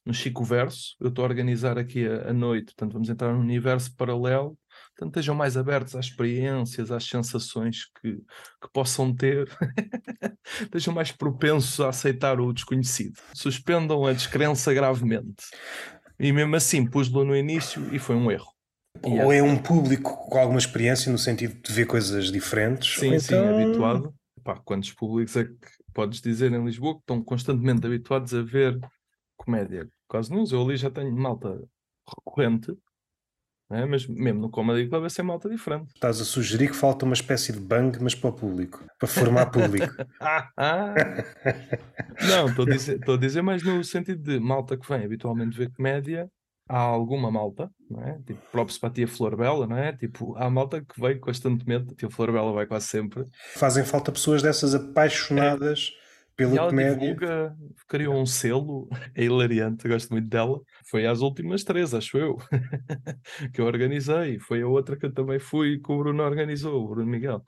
no 0.04 0.14
Chico 0.14 0.44
Verso. 0.44 0.96
Eu 1.00 1.08
estou 1.08 1.24
a 1.24 1.28
organizar 1.28 1.78
aqui 1.78 2.06
a, 2.06 2.30
a 2.30 2.32
noite, 2.32 2.66
portanto, 2.66 2.92
vamos 2.92 3.08
entrar 3.08 3.32
num 3.32 3.40
universo 3.40 3.94
paralelo 3.96 4.56
Portanto, 4.96 5.12
estejam 5.14 5.34
mais 5.34 5.58
abertos 5.58 5.94
às 5.94 6.06
experiências, 6.06 6.90
às 6.90 7.04
sensações 7.04 7.84
que, 8.00 8.14
que 8.14 8.72
possam 8.72 9.14
ter. 9.14 9.46
estejam 10.62 10.94
mais 10.94 11.12
propensos 11.12 11.78
a 11.80 11.90
aceitar 11.90 12.40
o 12.40 12.50
desconhecido. 12.50 13.20
Suspendam 13.34 14.06
a 14.06 14.14
descrença 14.14 14.72
gravemente. 14.72 15.44
E 16.18 16.32
mesmo 16.32 16.56
assim, 16.56 16.86
pus-lo 16.86 17.26
no 17.26 17.36
início 17.36 17.94
e 17.94 17.98
foi 17.98 18.16
um 18.16 18.30
erro. 18.30 18.50
Ou 19.02 19.30
é 19.30 19.42
um 19.42 19.58
público 19.58 20.16
com 20.30 20.38
alguma 20.38 20.58
experiência 20.58 21.12
no 21.12 21.18
sentido 21.18 21.60
de 21.60 21.72
ver 21.74 21.84
coisas 21.84 22.32
diferentes? 22.32 22.98
Sim, 22.98 23.18
sim, 23.18 23.34
então... 23.34 23.54
habituado. 23.54 24.14
Pá, 24.42 24.58
quantos 24.64 24.92
públicos 24.92 25.36
é 25.36 25.44
que 25.44 25.58
podes 25.92 26.22
dizer 26.22 26.50
em 26.52 26.64
Lisboa 26.64 26.94
que 26.94 27.00
estão 27.00 27.22
constantemente 27.22 27.86
habituados 27.86 28.32
a 28.32 28.40
ver 28.40 28.80
comédia? 29.36 29.86
Quase 30.08 30.30
não. 30.30 30.42
Eu 30.50 30.62
ali 30.62 30.78
já 30.78 30.90
tenho 30.90 31.14
malta 31.14 31.62
recorrente 32.08 32.74
é? 33.70 33.84
Mas 33.84 34.06
mesmo 34.06 34.40
no 34.40 34.50
Comedy 34.50 34.88
Club 34.88 35.04
é 35.04 35.08
ser 35.08 35.22
malta 35.22 35.48
diferente. 35.48 35.92
Estás 35.94 36.20
a 36.20 36.24
sugerir 36.24 36.68
que 36.68 36.76
falta 36.76 37.04
uma 37.04 37.14
espécie 37.14 37.52
de 37.52 37.60
bang, 37.60 37.98
mas 38.00 38.14
para 38.14 38.30
o 38.30 38.32
público, 38.32 38.84
para 38.98 39.08
formar 39.08 39.46
público. 39.46 39.92
não, 42.28 42.48
estou 42.48 42.64
a, 42.64 42.70
dizer, 42.70 42.96
estou 42.96 43.14
a 43.14 43.18
dizer 43.18 43.42
mais 43.42 43.62
no 43.62 43.82
sentido 43.82 44.22
de 44.22 44.38
malta 44.38 44.76
que 44.76 44.88
vem 44.88 45.04
habitualmente 45.04 45.56
ver 45.56 45.72
comédia, 45.72 46.30
há 46.68 46.78
alguma 46.78 47.30
malta, 47.30 47.70
não 47.90 48.02
é? 48.02 48.18
Tipo, 48.26 48.40
próprio 48.50 48.78
para 48.78 48.88
a 48.88 48.92
tia 48.92 49.08
Flor 49.08 49.36
Bela, 49.36 49.66
não 49.66 49.76
é? 49.76 49.92
Tipo, 49.92 50.36
há 50.36 50.50
malta 50.50 50.80
que 50.80 51.00
vem 51.00 51.18
constantemente, 51.18 51.92
a 51.92 51.96
tia 51.96 52.10
Flor 52.10 52.32
Bela 52.32 52.52
vai 52.52 52.66
quase 52.66 52.86
sempre. 52.86 53.24
Fazem 53.54 53.84
falta 53.84 54.12
pessoas 54.12 54.42
dessas 54.42 54.74
apaixonadas. 54.74 55.92
É 56.02 56.06
pela 56.36 56.54
e 56.54 56.58
ela 56.58 56.68
comédia. 56.68 56.98
divulga, 56.98 57.56
criou 57.88 58.14
um 58.14 58.26
selo, 58.26 58.88
é 59.14 59.24
hilariante, 59.24 59.88
gosto 59.88 60.10
muito 60.10 60.28
dela. 60.28 60.60
Foi 60.88 61.06
às 61.06 61.20
últimas 61.20 61.64
três, 61.64 61.92
acho 61.94 62.16
eu, 62.16 62.36
que 63.52 63.60
eu 63.60 63.66
organizei. 63.66 64.38
Foi 64.38 64.62
a 64.62 64.68
outra 64.68 64.96
que 64.96 65.06
eu 65.06 65.12
também 65.12 65.38
fui, 65.38 65.80
que 65.80 65.92
o 65.92 65.98
Bruno 65.98 66.22
organizou, 66.22 66.84
o 66.84 66.88
Bruno 66.88 67.10
Miguel. 67.10 67.42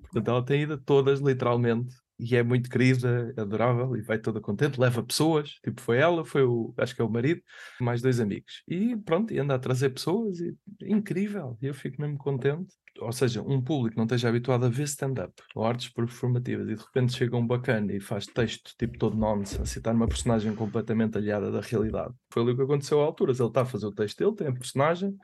Portanto, 0.00 0.28
ela 0.28 0.44
tem 0.44 0.62
ido 0.62 0.78
todas, 0.78 1.20
literalmente, 1.20 1.94
e 2.18 2.36
é 2.36 2.42
muito 2.42 2.70
querida, 2.70 3.32
adorável, 3.36 3.96
e 3.96 4.02
vai 4.02 4.18
toda 4.18 4.40
contente, 4.40 4.80
leva 4.80 5.02
pessoas, 5.02 5.50
tipo, 5.64 5.80
foi 5.80 5.98
ela, 5.98 6.24
foi 6.24 6.44
o, 6.44 6.72
acho 6.78 6.94
que 6.94 7.02
é 7.02 7.04
o 7.04 7.10
marido, 7.10 7.42
mais 7.80 8.00
dois 8.02 8.20
amigos. 8.20 8.62
E 8.68 8.96
pronto, 8.96 9.32
e 9.32 9.38
anda 9.38 9.54
a 9.54 9.58
trazer 9.58 9.90
pessoas, 9.90 10.38
e 10.40 10.54
incrível, 10.82 11.58
e 11.60 11.66
eu 11.66 11.74
fico 11.74 12.00
mesmo 12.00 12.18
contente 12.18 12.74
ou 13.00 13.12
seja, 13.12 13.42
um 13.42 13.60
público 13.60 13.96
não 13.96 14.04
esteja 14.04 14.28
habituado 14.28 14.66
a 14.66 14.68
ver 14.68 14.84
stand-up 14.84 15.32
ou 15.54 15.64
artes 15.64 15.88
performativas 15.88 16.68
e 16.68 16.74
de 16.74 16.82
repente 16.82 17.14
chega 17.14 17.36
um 17.36 17.46
bacana 17.46 17.92
e 17.92 18.00
faz 18.00 18.26
texto 18.26 18.74
tipo 18.78 18.98
todo 18.98 19.16
nonsense, 19.16 19.62
a 19.62 19.64
citar 19.64 19.94
uma 19.94 20.06
personagem 20.06 20.54
completamente 20.54 21.16
aliada 21.16 21.50
da 21.50 21.60
realidade. 21.60 22.14
Foi 22.30 22.42
ali 22.42 22.52
o 22.52 22.56
que 22.56 22.62
aconteceu 22.62 23.00
à 23.00 23.04
alturas. 23.04 23.40
Ele 23.40 23.48
está 23.48 23.62
a 23.62 23.66
fazer 23.66 23.86
o 23.86 23.92
texto 23.92 24.18
dele, 24.18 24.36
tem 24.36 24.46
a 24.48 24.52
personagem, 24.52 25.16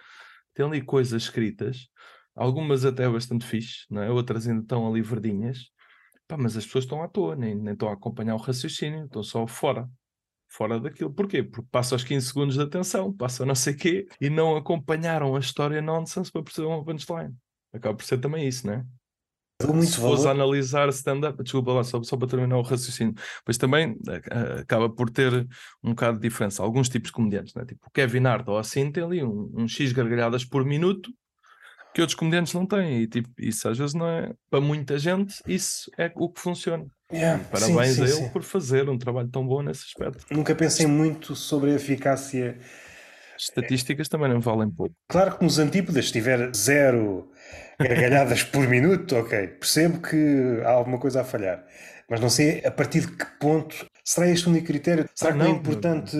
tem 0.54 0.66
ali 0.66 0.80
coisas 0.80 1.22
escritas, 1.22 1.88
algumas 2.34 2.84
até 2.84 3.08
bastante 3.08 3.44
fixe, 3.44 3.84
não 3.90 4.02
é? 4.02 4.10
outras 4.10 4.46
ainda 4.46 4.62
estão 4.62 4.88
ali 4.88 5.02
verdinhas, 5.02 5.70
Pá, 6.28 6.36
mas 6.36 6.56
as 6.56 6.64
pessoas 6.66 6.84
estão 6.84 7.02
à 7.02 7.08
toa, 7.08 7.34
nem, 7.34 7.54
nem 7.54 7.72
estão 7.72 7.88
a 7.88 7.94
acompanhar 7.94 8.34
o 8.34 8.38
raciocínio, 8.38 9.06
estão 9.06 9.22
só 9.22 9.46
fora 9.46 9.90
fora 10.48 10.80
daquilo. 10.80 11.12
Porquê? 11.12 11.42
Porque 11.42 11.68
passa 11.70 11.94
os 11.94 12.02
15 12.02 12.26
segundos 12.26 12.54
de 12.54 12.62
atenção, 12.62 13.12
passa 13.12 13.44
não 13.44 13.54
sei 13.54 13.74
o 13.74 13.76
quê, 13.76 14.06
e 14.20 14.30
não 14.30 14.56
acompanharam 14.56 15.36
a 15.36 15.38
história 15.38 15.80
nonsense 15.82 16.32
para 16.32 16.42
perceber 16.42 16.66
uma 16.66 16.84
punchline. 16.84 17.34
Acaba 17.72 17.94
por 17.94 18.04
ser 18.04 18.18
também 18.18 18.48
isso, 18.48 18.66
né? 18.66 18.84
Muito 19.66 19.86
Se 19.86 19.96
fosse 19.96 20.26
analisar 20.28 20.88
stand-up, 20.90 21.42
desculpa 21.42 21.72
lá, 21.72 21.82
só, 21.82 22.00
só 22.04 22.16
para 22.16 22.28
terminar 22.28 22.56
o 22.58 22.62
raciocínio, 22.62 23.12
pois 23.44 23.58
também 23.58 23.90
uh, 23.90 24.60
acaba 24.60 24.88
por 24.88 25.10
ter 25.10 25.32
um 25.82 25.90
bocado 25.90 26.16
de 26.18 26.28
diferença. 26.28 26.62
Alguns 26.62 26.88
tipos 26.88 27.08
de 27.08 27.12
comediantes, 27.12 27.54
né? 27.54 27.64
tipo 27.64 27.84
o 27.84 27.90
Kevin 27.90 28.24
Hart 28.24 28.46
ou 28.46 28.56
assim, 28.56 28.90
tem 28.92 29.02
ali 29.02 29.22
um, 29.22 29.52
um 29.52 29.66
X 29.66 29.92
gargalhadas 29.92 30.44
por 30.44 30.64
minuto 30.64 31.12
que 31.98 32.02
outros 32.02 32.14
comediantes 32.14 32.54
não 32.54 32.64
têm. 32.64 33.02
E 33.02 33.06
tipo, 33.08 33.28
isso 33.36 33.68
às 33.68 33.76
vezes 33.76 33.92
não 33.92 34.06
é 34.06 34.32
para 34.48 34.60
muita 34.60 34.96
gente, 35.00 35.42
isso 35.48 35.90
é 35.98 36.12
o 36.14 36.28
que 36.28 36.40
funciona. 36.40 36.86
Yeah, 37.12 37.42
parabéns 37.50 37.88
sim, 37.88 37.94
sim, 37.94 38.02
a 38.02 38.04
ele 38.04 38.12
sim. 38.12 38.28
por 38.28 38.44
fazer 38.44 38.88
um 38.88 38.96
trabalho 38.96 39.28
tão 39.28 39.44
bom 39.44 39.62
nesse 39.62 39.84
aspecto. 39.84 40.24
Nunca 40.30 40.54
pensei 40.54 40.86
muito 40.86 41.34
sobre 41.34 41.72
a 41.72 41.74
eficácia 41.74 42.56
estatísticas 43.36 44.08
também 44.08 44.28
não 44.28 44.40
valem 44.40 44.70
pouco. 44.70 44.94
Claro 45.08 45.38
que 45.38 45.44
nos 45.44 45.58
antípodas, 45.58 46.06
se 46.06 46.12
tiver 46.12 46.54
zero 46.54 47.32
gargalhadas 47.80 48.44
por 48.44 48.68
minuto, 48.68 49.16
ok, 49.16 49.48
percebo 49.48 50.00
que 50.00 50.60
há 50.64 50.70
alguma 50.70 50.98
coisa 50.98 51.22
a 51.22 51.24
falhar. 51.24 51.64
Mas 52.08 52.20
não 52.20 52.30
sei 52.30 52.64
a 52.64 52.70
partir 52.70 53.00
de 53.00 53.08
que 53.08 53.26
ponto 53.40 53.86
será 54.04 54.28
este 54.28 54.46
o 54.46 54.50
único 54.50 54.66
critério? 54.68 55.08
Será 55.16 55.30
ah, 55.30 55.32
que 55.32 55.38
não, 55.38 55.46
é 55.46 55.50
importante 55.50 56.16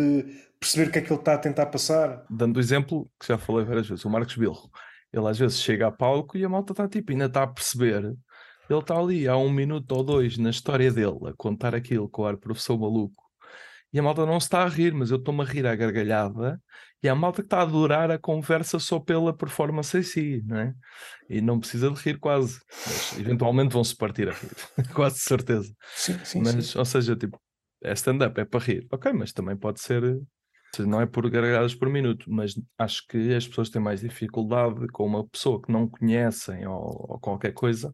perceber 0.59 0.89
o 0.89 0.93
que 0.93 0.99
é 0.99 1.03
que 1.03 1.13
ele 1.13 1.21
está 1.21 1.35
a 1.35 1.39
tentar 1.39 1.67
passar? 1.67 2.25
Dando 2.29 2.57
o 2.57 2.61
exemplo 2.61 3.09
que 3.21 3.29
já 3.29 3.39
falei 3.39 3.65
várias 3.65 3.89
vezes, 3.89 4.05
o 4.05 4.11
Marcos 4.11 4.37
Bilro, 4.37 4.71
ele 5.13 5.29
às 5.29 5.39
vezes 5.39 5.61
chega 5.61 5.87
a 5.89 5.93
palco 5.93 6.37
e 6.37 6.45
a 6.45 6.49
malta 6.49 6.73
está 6.73 6.89
tipo, 6.89 7.13
ainda 7.13 7.27
está 7.27 7.43
a 7.43 7.47
perceber. 7.47 8.05
Ele 8.71 8.79
está 8.81 8.99
ali 8.99 9.27
há 9.27 9.37
um 9.37 9.51
minuto 9.51 9.91
ou 9.93 10.05
dois 10.05 10.37
na 10.37 10.51
história 10.51 10.93
dele 10.93 11.29
a 11.29 11.33
contar 11.35 11.75
aquilo 11.75 12.09
com 12.09 12.23
o 12.23 12.27
ar 12.27 12.37
professor 12.37 12.79
maluco 12.79 13.29
e 13.93 13.99
a 13.99 14.03
malta 14.03 14.27
não 14.27 14.39
se 14.39 14.47
está 14.47 14.63
a 14.65 14.69
rir, 14.69 14.93
mas 14.93 15.11
eu 15.11 15.17
estou-me 15.17 15.41
a 15.41 15.45
rir 15.45 15.67
à 15.67 15.75
gargalhada 15.75 16.61
e 17.03 17.09
a 17.09 17.15
malta 17.15 17.43
que 17.43 17.47
está 17.47 17.61
a 17.61 17.63
adorar 17.63 18.11
a 18.11 18.19
conversa 18.19 18.79
só 18.79 18.99
pela 18.99 19.35
performance 19.35 19.97
em 19.97 20.03
si, 20.03 20.43
não 20.45 20.59
é? 20.59 20.75
E 21.29 21.41
não 21.41 21.59
precisa 21.59 21.91
de 21.91 22.01
rir 22.01 22.19
quase, 22.19 22.61
mas 22.69 23.19
eventualmente 23.19 23.73
vão-se 23.73 23.97
partir 23.97 24.29
a 24.29 24.33
rir, 24.33 24.51
quase 24.95 25.21
certeza. 25.21 25.73
Sim, 25.95 26.19
sim, 26.25 26.43
mas, 26.43 26.67
sim. 26.67 26.79
ou 26.79 26.85
seja, 26.85 27.17
tipo, 27.17 27.41
é 27.83 27.93
stand-up, 27.93 28.39
é 28.39 28.45
para 28.45 28.61
rir, 28.61 28.87
ok, 28.91 29.13
mas 29.13 29.33
também 29.33 29.57
pode 29.57 29.81
ser, 29.81 30.03
não 30.81 31.01
é 31.01 31.07
por 31.07 31.29
gargalhadas 31.31 31.75
por 31.75 31.89
minuto, 31.89 32.27
mas 32.29 32.55
acho 32.79 33.07
que 33.09 33.35
as 33.35 33.47
pessoas 33.47 33.71
têm 33.71 33.83
mais 33.83 34.01
dificuldade 34.01 34.87
com 34.89 35.07
uma 35.07 35.27
pessoa 35.27 35.61
que 35.61 35.73
não 35.73 35.89
conhecem 35.89 36.67
ou, 36.67 37.07
ou 37.09 37.19
qualquer 37.19 37.53
coisa, 37.53 37.93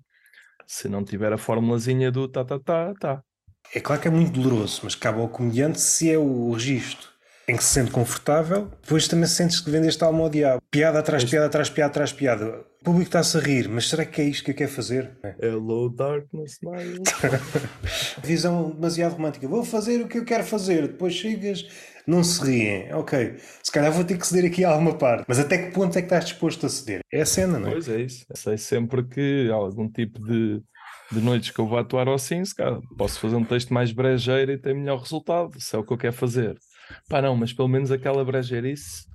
se 0.67 0.89
não 0.89 1.05
tiver 1.05 1.33
a 1.33 1.39
formulazinha 1.39 2.11
do 2.11 2.29
tá, 2.29 2.45
tá, 2.45 2.59
tá, 2.59 2.95
tá 2.95 3.23
é 3.73 3.81
claro 3.81 4.01
que 4.01 4.09
é 4.09 4.11
muito 4.11 4.41
doloroso, 4.41 4.81
mas 4.85 4.95
cabe 4.95 5.21
ao 5.21 5.29
comediante 5.29 5.81
se 5.81 6.11
é 6.11 6.19
o 6.19 6.53
registro 6.53 7.15
em 7.47 7.57
que 7.57 7.65
se 7.65 7.75
sente 7.75 7.91
confortável, 7.91 8.71
depois 8.83 9.07
também 9.07 9.27
sentes 9.27 9.61
que 9.61 9.71
vendeste 9.71 10.03
alma 10.03 10.21
ao 10.21 10.31
diabo. 10.31 10.63
Piada 10.71 10.99
atrás 10.99 11.25
piada 11.25 11.47
atrás 11.47 11.69
piada 11.69 11.91
atrás 11.91 12.13
piada. 12.13 12.65
O 12.81 12.85
público 12.85 13.09
está-se 13.09 13.37
a 13.37 13.41
rir, 13.41 13.69
mas 13.69 13.89
será 13.89 14.05
que 14.05 14.21
é 14.21 14.25
isto 14.25 14.45
que 14.45 14.55
quer 14.55 14.69
fazer? 14.69 15.11
Hello 15.41 15.91
darkness, 15.91 16.59
my 16.63 17.01
Visão 18.23 18.71
demasiado 18.71 19.13
romântica. 19.13 19.47
Vou 19.47 19.65
fazer 19.65 20.03
o 20.03 20.09
que 20.09 20.19
eu 20.19 20.25
quero 20.25 20.45
fazer. 20.45 20.89
Depois 20.89 21.15
chegas, 21.15 21.67
não 22.07 22.23
se 22.23 22.43
riem. 22.45 22.93
Ok, 22.95 23.37
se 23.63 23.73
calhar 23.73 23.93
vou 23.93 24.05
ter 24.05 24.19
que 24.19 24.27
ceder 24.27 24.51
aqui 24.51 24.65
a 24.65 24.71
alguma 24.71 24.97
parte. 24.97 25.25
Mas 25.27 25.39
até 25.39 25.59
que 25.59 25.73
ponto 25.73 25.97
é 25.97 26.03
que 26.03 26.07
estás 26.07 26.25
disposto 26.27 26.67
a 26.67 26.69
ceder? 26.69 27.01
É 27.13 27.23
a 27.23 27.27
cena, 27.27 27.59
não 27.59 27.69
é? 27.69 27.73
Pois 27.73 27.89
é 27.89 28.01
isso. 28.01 28.25
Sei 28.35 28.59
sempre 28.59 29.05
que 29.05 29.49
há 29.51 29.55
algum 29.55 29.89
tipo 29.89 30.21
de 30.25 30.63
de 31.13 31.21
noites 31.21 31.51
que 31.51 31.59
eu 31.59 31.67
vou 31.67 31.79
atuar 31.79 32.09
ao 32.09 32.19
sim, 32.19 32.43
cara, 32.57 32.81
posso 32.97 33.21
fazer 33.21 33.37
um 33.37 33.45
texto 33.45 33.73
mais 33.73 33.93
brejeiro 33.93 34.53
e 34.53 34.59
ter 34.59 34.75
melhor 34.75 34.99
resultado, 34.99 35.61
se 35.61 35.77
é 35.77 35.79
o 35.79 35.85
que 35.85 35.93
eu 35.93 35.99
quero 35.99 36.15
fazer. 36.15 36.59
Pá, 37.09 37.23
não, 37.23 37.37
mas 37.37 37.53
pelo 37.53 37.69
menos 37.69 37.91
aquela 37.91 38.25
brejeirice 38.25 39.07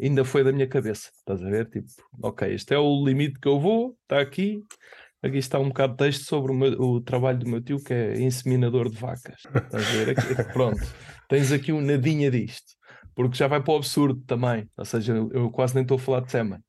ainda 0.00 0.24
foi 0.24 0.44
da 0.44 0.52
minha 0.52 0.66
cabeça, 0.66 1.10
estás 1.18 1.42
a 1.42 1.48
ver? 1.48 1.68
Tipo, 1.68 1.86
ok, 2.22 2.52
este 2.52 2.74
é 2.74 2.78
o 2.78 3.04
limite 3.04 3.38
que 3.40 3.48
eu 3.48 3.58
vou, 3.58 3.96
está 4.02 4.20
aqui. 4.20 4.62
Aqui 5.20 5.38
está 5.38 5.58
um 5.58 5.68
bocado 5.68 5.94
de 5.94 5.98
texto 5.98 6.24
sobre 6.26 6.52
o, 6.52 6.54
meu, 6.54 6.80
o 6.80 7.00
trabalho 7.00 7.40
do 7.40 7.48
meu 7.48 7.60
tio, 7.60 7.82
que 7.82 7.92
é 7.92 8.20
inseminador 8.20 8.88
de 8.88 8.96
vacas. 8.96 9.40
Estás 9.44 9.74
a 9.74 10.04
ver? 10.04 10.10
Aqui, 10.10 10.52
pronto, 10.52 10.80
tens 11.28 11.52
aqui 11.52 11.72
um 11.72 11.80
nadinha 11.80 12.30
disto, 12.30 12.72
porque 13.14 13.36
já 13.36 13.46
vai 13.46 13.62
para 13.62 13.72
o 13.72 13.76
absurdo 13.76 14.20
também. 14.26 14.68
Ou 14.76 14.84
seja, 14.84 15.14
eu 15.32 15.50
quase 15.50 15.74
nem 15.74 15.82
estou 15.82 15.96
a 15.96 16.00
falar 16.00 16.20
de 16.20 16.30
semen. 16.30 16.60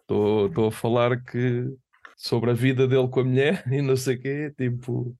Estou 0.00 0.68
a 0.68 0.72
falar 0.72 1.22
que 1.22 1.72
sobre 2.16 2.50
a 2.50 2.54
vida 2.54 2.88
dele 2.88 3.08
com 3.08 3.20
a 3.20 3.24
mulher 3.24 3.64
e 3.70 3.82
não 3.82 3.96
sei 3.96 4.16
o 4.16 4.20
quê, 4.20 4.54
tipo, 4.56 5.16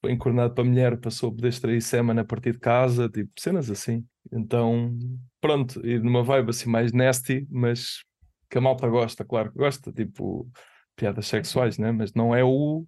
foi 0.00 0.12
encornado 0.12 0.54
para 0.54 0.62
a 0.62 0.66
mulher, 0.66 0.98
passou 0.98 1.30
a 1.30 1.32
poder 1.32 1.48
extrair 1.48 1.80
semen 1.80 2.18
a 2.18 2.24
partir 2.24 2.52
de 2.52 2.58
casa, 2.58 3.08
tipo, 3.08 3.32
cenas 3.38 3.70
assim. 3.70 4.04
Então, 4.32 4.96
pronto, 5.40 5.84
ir 5.86 6.02
numa 6.02 6.22
vibe 6.22 6.50
assim 6.50 6.68
mais 6.68 6.92
nasty, 6.92 7.46
mas 7.50 8.04
que 8.50 8.58
a 8.58 8.60
malta 8.60 8.88
gosta, 8.88 9.24
claro 9.24 9.50
que 9.50 9.58
gosta, 9.58 9.92
tipo 9.92 10.48
piadas 10.96 11.26
sexuais, 11.26 11.76
né? 11.76 11.90
mas 11.90 12.14
não 12.14 12.34
é 12.34 12.44
o, 12.44 12.86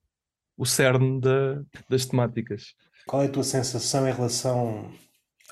o 0.56 0.64
cerne 0.64 1.20
da, 1.20 1.62
das 1.88 2.06
temáticas. 2.06 2.74
Qual 3.06 3.22
é 3.22 3.26
a 3.26 3.30
tua 3.30 3.42
sensação 3.42 4.08
em 4.08 4.12
relação 4.12 4.90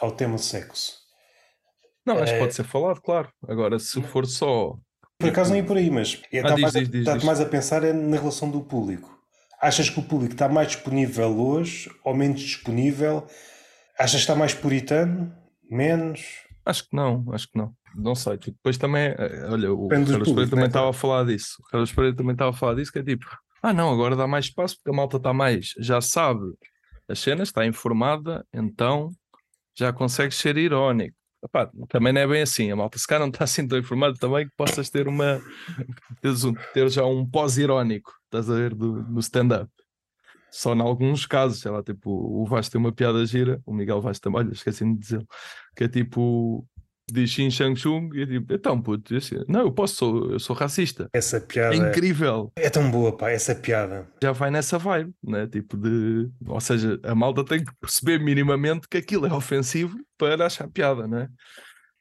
ao 0.00 0.12
tema 0.12 0.38
sexo? 0.38 1.04
Não, 2.06 2.18
acho 2.18 2.32
que 2.32 2.38
pode 2.38 2.54
ser 2.54 2.64
falado, 2.64 3.00
claro. 3.00 3.28
Agora, 3.48 3.78
se 3.78 4.00
for 4.02 4.26
só. 4.26 4.76
Por 5.18 5.30
acaso 5.30 5.50
não 5.50 5.56
ia 5.56 5.64
por 5.64 5.76
aí, 5.76 5.90
mas 5.90 6.20
está 6.30 6.56
mais, 6.56 6.74
está 6.74 7.16
mais 7.24 7.40
a 7.40 7.46
pensar 7.46 7.82
é 7.82 7.92
na 7.92 8.18
relação 8.18 8.50
do 8.50 8.60
público. 8.60 9.18
Achas 9.60 9.88
que 9.88 9.98
o 9.98 10.02
público 10.02 10.34
está 10.34 10.48
mais 10.48 10.68
disponível 10.68 11.40
hoje 11.40 11.90
ou 12.04 12.14
menos 12.14 12.40
disponível? 12.40 13.26
Achas 13.98 14.16
que 14.16 14.18
está 14.18 14.34
mais 14.34 14.52
puritano? 14.52 15.34
Menos? 15.70 16.44
Acho 16.66 16.82
que 16.82 16.94
não, 16.94 17.24
acho 17.32 17.48
que 17.50 17.56
não. 17.56 17.72
Não 17.94 18.14
sei. 18.14 18.36
Tipo, 18.36 18.56
depois 18.56 18.76
também, 18.76 19.14
eh, 19.16 19.46
olha, 19.48 19.72
o 19.72 19.88
Carlos 19.88 20.10
Pereira 20.10 20.50
também 20.50 20.64
né? 20.64 20.66
estava 20.66 20.90
a 20.90 20.92
falar 20.92 21.24
disso. 21.24 21.56
O 21.60 21.70
Carlos 21.70 21.92
Pereira 21.92 22.16
também 22.16 22.32
estava 22.32 22.50
a 22.50 22.54
falar 22.54 22.74
disso, 22.74 22.92
que 22.92 22.98
é 22.98 23.02
tipo, 23.02 23.24
ah 23.62 23.72
não, 23.72 23.90
agora 23.90 24.16
dá 24.16 24.26
mais 24.26 24.46
espaço 24.46 24.76
porque 24.76 24.90
a 24.90 24.92
malta 24.92 25.16
está 25.16 25.32
mais, 25.32 25.72
já 25.78 26.00
sabe 26.00 26.42
as 27.08 27.18
cenas, 27.20 27.48
está 27.48 27.64
informada, 27.64 28.44
então 28.52 29.10
já 29.76 29.92
consegue 29.92 30.34
ser 30.34 30.56
irónico. 30.56 31.16
Epá, 31.44 31.70
também 31.90 32.10
não 32.10 32.22
é 32.22 32.26
bem 32.26 32.40
assim, 32.40 32.70
a 32.70 32.76
malta 32.76 32.98
se 32.98 33.06
calhar 33.06 33.20
não 33.20 33.28
está 33.28 33.44
assim 33.44 33.68
tão 33.68 33.78
informada 33.78 34.16
também 34.18 34.46
que 34.46 34.54
possas 34.56 34.88
ter 34.88 35.06
uma 35.06 35.42
ter 36.72 36.88
já 36.88 37.04
um 37.04 37.28
pós-irónico, 37.28 38.10
estás 38.24 38.48
a 38.48 38.54
ver, 38.54 38.74
do, 38.74 39.20
stand-up. 39.20 39.70
Só 40.50 40.74
em 40.74 40.80
alguns 40.80 41.26
casos, 41.26 41.60
sei 41.60 41.70
lá, 41.70 41.82
tipo, 41.82 42.10
o 42.10 42.46
Vasco 42.46 42.72
tem 42.72 42.80
uma 42.80 42.92
piada 42.92 43.26
gira, 43.26 43.60
o 43.66 43.74
Miguel 43.74 44.00
Vasco 44.00 44.22
também, 44.22 44.40
olha, 44.40 44.52
esqueci 44.52 44.84
de 44.84 44.98
dizer, 44.98 45.26
que 45.76 45.84
é 45.84 45.88
tipo, 45.88 46.66
diz 47.10 47.30
Xin 47.30 47.50
Shang 47.50 47.78
Chung 47.78 48.10
e 48.14 48.20
eu 48.20 48.26
tipo, 48.26 48.52
então 48.52 48.80
puto, 48.80 49.14
assim, 49.16 49.36
não, 49.48 49.60
eu 49.60 49.72
posso, 49.72 49.96
sou, 49.96 50.32
eu 50.32 50.38
sou 50.38 50.56
racista. 50.56 51.08
Essa 51.12 51.40
piada 51.40 51.74
é 51.74 51.78
incrível. 51.78 52.52
É 52.56 52.70
tão 52.70 52.90
boa, 52.90 53.16
pá, 53.16 53.30
essa 53.30 53.54
piada. 53.54 54.08
Já 54.22 54.32
vai 54.32 54.50
nessa 54.50 54.78
vibe, 54.78 55.12
né? 55.22 55.46
Tipo 55.46 55.76
de. 55.76 56.30
Ou 56.46 56.60
seja, 56.60 56.98
a 57.02 57.14
malta 57.14 57.44
tem 57.44 57.64
que 57.64 57.72
perceber 57.80 58.18
minimamente 58.18 58.88
que 58.88 58.96
aquilo 58.96 59.26
é 59.26 59.32
ofensivo 59.32 59.98
para 60.16 60.46
achar 60.46 60.68
piada, 60.68 61.06
né? 61.06 61.28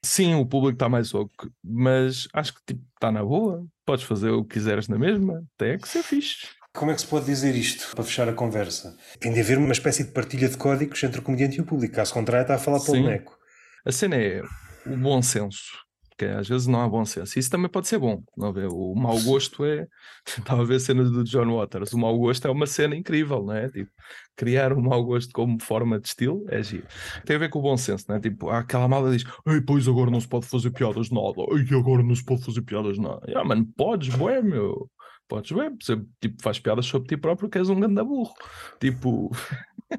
Sim, 0.06 0.36
o 0.36 0.46
público 0.46 0.76
está 0.76 0.90
mais 0.90 1.14
oco, 1.14 1.50
mas 1.64 2.28
acho 2.34 2.54
que 2.54 2.60
tipo, 2.68 2.84
está 2.94 3.12
na 3.12 3.24
boa. 3.24 3.66
Podes 3.86 4.06
fazer 4.06 4.32
o 4.32 4.44
que 4.44 4.56
quiseres 4.56 4.88
na 4.88 4.98
mesma, 4.98 5.42
até 5.56 5.78
que 5.78 5.88
ser 5.88 6.04
fixe. 6.04 6.48
Como 6.74 6.90
é 6.92 6.96
que 6.96 7.02
se 7.02 7.08
pode 7.08 7.26
dizer 7.26 7.56
isto 7.56 7.94
para 7.96 8.04
fechar 8.04 8.28
a 8.28 8.34
conversa? 8.34 8.98
Tem 9.20 9.32
de 9.32 9.40
haver 9.40 9.60
uma 9.60 9.72
espécie 9.72 10.04
de 10.04 10.12
partilha 10.12 10.50
de 10.50 10.58
códigos 10.58 11.02
entre 11.04 11.20
o 11.20 11.24
comediante 11.24 11.58
e 11.58 11.62
o 11.62 11.66
público. 11.66 11.96
Caso 11.96 12.14
contrário, 12.14 12.44
está 12.44 12.56
a 12.56 12.58
falar 12.58 12.80
para 12.80 12.92
o 12.92 12.96
boneco. 12.96 13.38
A 13.86 13.92
cena 13.92 14.16
é 14.16 14.42
o 14.86 14.98
bom 14.98 15.22
senso. 15.22 15.84
Que 16.18 16.26
às 16.26 16.48
vezes 16.48 16.68
não 16.68 16.82
há 16.82 16.88
bom 16.88 17.04
senso. 17.06 17.40
Isso 17.40 17.50
também 17.50 17.70
pode 17.70 17.88
ser 17.88 17.98
bom. 17.98 18.24
Não 18.38 18.50
é? 18.50 18.68
O 18.68 18.94
mau 18.94 19.20
gosto 19.22 19.66
é. 19.66 19.88
Estava 20.38 20.62
a 20.62 20.66
ver 20.66 20.80
cenas 20.80 21.10
do 21.10 21.24
John 21.24 21.56
Waters. 21.56 21.92
O 21.94 21.98
mau 21.98 22.18
gosto 22.18 22.48
é 22.48 22.52
uma 22.52 22.68
cena 22.68 22.96
incrível, 22.96 23.44
não 23.44 23.54
é? 23.54 23.70
Tipo, 23.70 23.92
criar 24.36 24.74
o 24.74 24.78
um 24.78 24.82
mau 24.82 25.04
gosto 25.04 25.32
como 25.34 25.62
forma 25.62 26.00
de 26.00 26.08
estilo 26.08 26.46
é 26.50 26.62
giro. 26.62 26.86
Tem 27.26 27.36
a 27.36 27.40
ver 27.40 27.50
com 27.50 27.60
o 27.60 27.62
bom 27.64 27.76
senso, 27.76 28.06
não 28.08 28.16
é? 28.16 28.20
Tipo, 28.20 28.50
há 28.50 28.60
aquela 28.60 28.88
malda 28.88 29.12
diz: 29.12 29.26
Ei, 29.48 29.62
pois 29.62 29.88
agora 29.88 30.12
não 30.12 30.22
se 30.22 30.28
pode 30.28 30.46
fazer 30.46 30.70
piadas 30.72 31.10
nada. 31.10 31.42
Ei, 31.52 31.78
agora 31.78 32.04
não 32.04 32.16
se 32.16 32.24
pode 32.24 32.44
fazer 32.44 32.62
piadas 32.62 33.00
nada. 33.00 33.22
Ah, 33.36 33.44
mano, 33.44 33.66
podes, 33.76 34.14
bué, 34.16 34.42
meu. 34.42 34.90
Podes 35.28 35.52
ver, 35.52 35.72
você 35.82 36.00
tipo, 36.22 36.44
faz 36.44 36.60
piadas 36.60 36.86
sobre 36.86 37.08
ti 37.08 37.18
próprio 37.18 37.50
que 37.50 37.58
és 37.58 37.70
um 37.70 37.80
ganda 37.80 38.04
burro. 38.04 38.34
Tipo, 38.80 39.32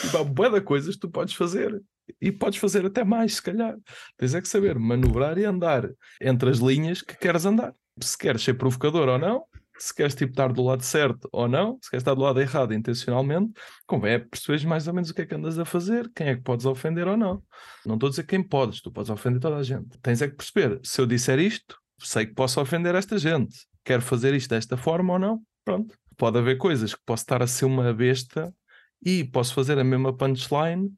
tipo 0.00 0.18
há 0.18 0.24
boa 0.24 0.60
coisas 0.60 0.94
que 0.96 1.00
tu 1.00 1.08
podes 1.08 1.34
fazer 1.34 1.80
e 2.20 2.30
podes 2.32 2.58
fazer 2.58 2.84
até 2.84 3.04
mais, 3.04 3.36
se 3.36 3.42
calhar. 3.42 3.76
Tens 4.16 4.34
é 4.34 4.40
que 4.40 4.48
saber 4.48 4.78
manobrar 4.78 5.38
e 5.38 5.44
andar 5.44 5.88
entre 6.20 6.50
as 6.50 6.58
linhas 6.58 7.02
que 7.02 7.16
queres 7.16 7.44
andar. 7.44 7.74
Se 8.00 8.16
queres 8.16 8.42
ser 8.42 8.54
provocador 8.54 9.08
ou 9.08 9.18
não, 9.18 9.44
se 9.78 9.94
queres 9.94 10.14
tipo, 10.14 10.30
estar 10.30 10.52
do 10.52 10.62
lado 10.62 10.82
certo 10.82 11.28
ou 11.32 11.48
não, 11.48 11.78
se 11.82 11.90
queres 11.90 12.02
estar 12.02 12.14
do 12.14 12.20
lado 12.20 12.40
errado 12.40 12.72
intencionalmente, 12.72 13.52
convém 13.86 14.12
é 14.12 14.18
perceber 14.18 14.64
mais 14.66 14.86
ou 14.86 14.94
menos 14.94 15.10
o 15.10 15.14
que 15.14 15.22
é 15.22 15.26
que 15.26 15.34
andas 15.34 15.58
a 15.58 15.64
fazer, 15.64 16.10
quem 16.14 16.28
é 16.28 16.36
que 16.36 16.42
podes 16.42 16.66
ofender 16.66 17.08
ou 17.08 17.16
não. 17.16 17.42
Não 17.84 17.94
estou 17.94 18.06
a 18.06 18.10
dizer 18.10 18.24
quem 18.24 18.42
podes, 18.42 18.80
tu 18.80 18.92
podes 18.92 19.10
ofender 19.10 19.40
toda 19.40 19.56
a 19.56 19.62
gente. 19.62 19.98
Tens 20.00 20.22
é 20.22 20.28
que 20.28 20.36
perceber, 20.36 20.80
se 20.84 21.00
eu 21.00 21.06
disser 21.06 21.38
isto, 21.38 21.76
sei 21.98 22.26
que 22.26 22.34
posso 22.34 22.60
ofender 22.60 22.94
esta 22.94 23.18
gente. 23.18 23.66
Quero 23.84 24.02
fazer 24.02 24.34
isto 24.34 24.50
desta 24.50 24.76
forma 24.76 25.14
ou 25.14 25.18
não? 25.18 25.42
Pronto. 25.64 25.96
Pode 26.16 26.38
haver 26.38 26.58
coisas 26.58 26.94
que 26.94 27.00
posso 27.04 27.22
estar 27.22 27.42
a 27.42 27.46
ser 27.46 27.64
uma 27.64 27.92
besta 27.92 28.54
e 29.04 29.24
posso 29.24 29.52
fazer 29.52 29.78
a 29.78 29.84
mesma 29.84 30.16
punchline 30.16 30.92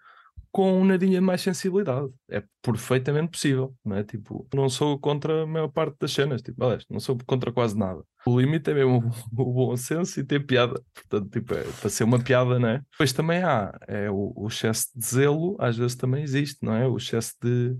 com 0.54 0.80
um 0.80 0.84
nadinha 0.84 1.18
de 1.18 1.20
mais 1.20 1.40
sensibilidade. 1.40 2.08
É 2.30 2.40
perfeitamente 2.62 3.32
possível, 3.32 3.74
não 3.84 3.96
é? 3.96 4.04
Tipo, 4.04 4.46
não 4.54 4.68
sou 4.68 4.96
contra 4.96 5.42
a 5.42 5.46
maior 5.46 5.66
parte 5.66 5.96
das 5.98 6.12
cenas, 6.12 6.42
tipo, 6.42 6.62
aliás, 6.62 6.84
não 6.88 7.00
sou 7.00 7.18
contra 7.26 7.50
quase 7.50 7.76
nada. 7.76 8.00
O 8.24 8.40
limite 8.40 8.70
é 8.70 8.74
mesmo 8.74 8.98
o, 9.36 9.52
bom 9.52 9.76
senso 9.76 10.20
e 10.20 10.22
ter 10.22 10.46
piada. 10.46 10.80
Portanto, 10.94 11.28
tipo, 11.28 11.54
é, 11.54 11.64
para 11.64 11.90
ser 11.90 12.04
uma 12.04 12.22
piada, 12.22 12.60
não 12.60 12.68
é? 12.68 12.80
Depois 12.92 13.12
também 13.12 13.42
há, 13.42 13.76
é, 13.88 14.08
o, 14.08 14.32
o 14.36 14.46
excesso 14.46 14.90
de 14.94 15.04
zelo, 15.04 15.56
às 15.58 15.76
vezes 15.76 15.96
também 15.96 16.22
existe, 16.22 16.58
não 16.62 16.72
é? 16.72 16.86
O 16.86 16.98
excesso 16.98 17.34
de 17.42 17.76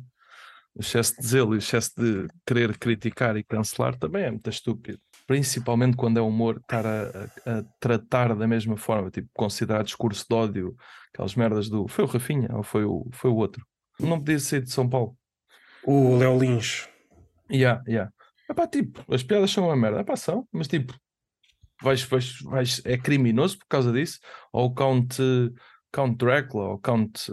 o 0.74 0.80
excesso 0.80 1.14
de 1.20 1.24
zelo 1.24 1.54
e 1.54 1.58
o 1.58 1.58
excesso 1.58 1.92
de 1.96 2.26
querer 2.44 2.76
criticar 2.76 3.36
e 3.36 3.44
cancelar 3.44 3.96
também 3.96 4.24
é 4.24 4.30
muito 4.32 4.50
estúpido. 4.50 4.98
Principalmente 5.24 5.96
quando 5.96 6.18
é 6.18 6.20
humor 6.20 6.56
estar 6.56 6.84
a, 6.84 7.30
a, 7.46 7.58
a, 7.58 7.64
tratar 7.78 8.34
da 8.34 8.48
mesma 8.48 8.76
forma, 8.76 9.08
tipo, 9.08 9.28
considerar 9.32 9.84
discurso 9.84 10.26
de 10.28 10.34
ódio, 10.34 10.76
aquelas 11.14 11.36
merdas 11.36 11.68
do. 11.68 11.86
Foi 11.86 12.04
o 12.04 12.08
Rafinha 12.08 12.48
ou 12.52 12.62
foi 12.64 12.84
o, 12.84 13.08
foi 13.12 13.30
o 13.30 13.36
outro? 13.36 13.64
Não 14.00 14.18
podia 14.18 14.40
ser 14.40 14.62
de 14.62 14.70
São 14.70 14.88
Paulo. 14.88 15.16
O 15.84 16.16
Léo 16.16 16.38
Lins. 16.38 16.88
Yeah, 17.50 17.82
yeah. 17.86 18.10
Epá, 18.50 18.66
tipo, 18.66 19.02
as 19.12 19.22
piadas 19.22 19.50
são 19.50 19.66
uma 19.66 19.76
merda. 19.76 20.00
Epá, 20.00 20.16
são, 20.16 20.46
mas 20.52 20.66
tipo, 20.66 20.92
vais, 21.80 22.02
vais, 22.02 22.40
vais, 22.42 22.82
é 22.84 22.98
criminoso 22.98 23.58
por 23.58 23.66
causa 23.68 23.92
disso? 23.92 24.18
Ou 24.52 24.66
o 24.66 24.74
Count, 24.74 25.16
Count 25.92 26.16
Dracula, 26.16 26.70
ou 26.70 26.78
Count 26.78 27.30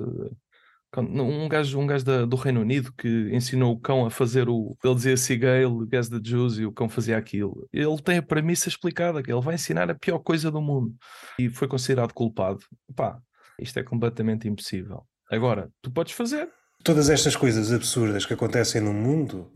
um 0.97 1.47
gajo, 1.47 1.79
um 1.79 1.87
gajo 1.87 2.03
da, 2.03 2.25
do 2.25 2.35
Reino 2.35 2.59
Unido 2.59 2.91
que 2.97 3.29
ensinou 3.31 3.73
o 3.73 3.79
cão 3.79 4.05
a 4.05 4.11
fazer 4.11 4.49
o. 4.49 4.77
Ele 4.83 4.95
dizia 4.95 5.15
Seagull, 5.15 5.85
guess 5.85 6.09
the 6.09 6.19
Jews, 6.21 6.59
e 6.59 6.65
o 6.65 6.71
cão 6.71 6.89
fazia 6.89 7.17
aquilo. 7.17 7.67
Ele 7.71 7.97
tem 8.01 8.17
a 8.17 8.21
premissa 8.21 8.67
explicada, 8.67 9.23
que 9.23 9.31
ele 9.31 9.41
vai 9.41 9.55
ensinar 9.55 9.89
a 9.89 9.95
pior 9.95 10.19
coisa 10.19 10.51
do 10.51 10.61
mundo. 10.61 10.93
E 11.39 11.49
foi 11.49 11.67
considerado 11.67 12.13
culpado. 12.13 12.59
Pá, 12.93 13.17
isto 13.61 13.79
é 13.79 13.83
completamente 13.83 14.47
impossível. 14.47 15.05
Agora, 15.29 15.69
tu 15.81 15.91
podes 15.91 16.13
fazer. 16.13 16.49
Todas 16.83 17.09
estas 17.09 17.35
coisas 17.35 17.71
absurdas 17.71 18.25
que 18.25 18.33
acontecem 18.33 18.81
no 18.81 18.91
mundo 18.91 19.51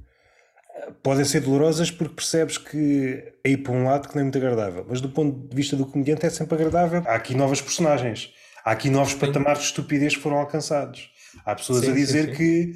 eh, 0.76 0.91
podem 1.03 1.26
ser 1.26 1.41
dolorosas 1.41 1.91
porque 1.91 2.15
percebes 2.15 2.57
que 2.57 3.34
é 3.44 3.49
ir 3.49 3.57
para 3.57 3.73
um 3.73 3.84
lado 3.84 4.07
que 4.07 4.15
não 4.15 4.22
é 4.22 4.23
muito 4.23 4.38
agradável. 4.38 4.86
Mas 4.88 5.02
do 5.02 5.10
ponto 5.10 5.49
de 5.49 5.56
vista 5.56 5.76
do 5.76 5.86
comediante 5.86 6.26
é 6.26 6.30
sempre 6.30 6.56
agradável. 6.56 7.03
Há 7.06 7.15
aqui 7.15 7.36
novas 7.36 7.61
personagens. 7.61 8.32
Há 8.64 8.72
aqui 8.72 8.90
novos 8.90 9.14
Sim. 9.14 9.19
patamares 9.19 9.60
de 9.60 9.65
estupidez 9.65 10.15
que 10.15 10.22
foram 10.22 10.38
alcançados. 10.38 11.11
Há 11.44 11.56
pessoas 11.56 11.84
sim, 11.84 11.91
a 11.91 11.94
dizer 11.94 12.30
sim. 12.30 12.34
que 12.36 12.73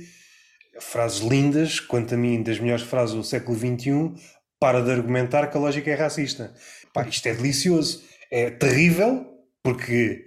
frases 0.81 1.19
lindas, 1.19 1.79
quanto 1.79 2.15
a 2.15 2.17
mim, 2.17 2.43
das 2.43 2.59
melhores 2.59 2.83
frases 2.83 3.15
do 3.15 3.23
século 3.23 3.57
XXI, 3.57 4.13
para 4.59 4.81
de 4.81 4.91
argumentar 4.91 5.47
que 5.47 5.57
a 5.57 5.59
lógica 5.59 5.89
é 5.89 5.95
racista. 5.95 6.53
Pá, 6.93 7.07
isto 7.07 7.25
é 7.27 7.33
delicioso. 7.33 8.03
É 8.31 8.49
terrível, 8.49 9.25
porque 9.63 10.25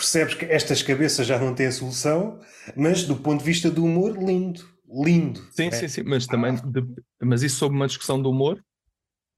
percebes 0.00 0.34
que 0.34 0.46
estas 0.46 0.82
cabeças 0.82 1.26
já 1.26 1.38
não 1.38 1.54
têm 1.54 1.70
solução, 1.70 2.40
mas 2.74 3.04
do 3.04 3.16
ponto 3.16 3.40
de 3.40 3.44
vista 3.44 3.70
do 3.70 3.84
humor, 3.84 4.16
lindo. 4.16 4.66
Lindo. 4.88 5.40
Sim, 5.52 5.66
é. 5.66 5.70
sim, 5.70 5.88
sim, 5.88 6.02
mas 6.02 6.26
também, 6.26 6.54
mas 7.22 7.42
isso 7.42 7.56
sob 7.56 7.76
uma 7.76 7.86
discussão 7.86 8.20
do 8.20 8.30
humor, 8.30 8.64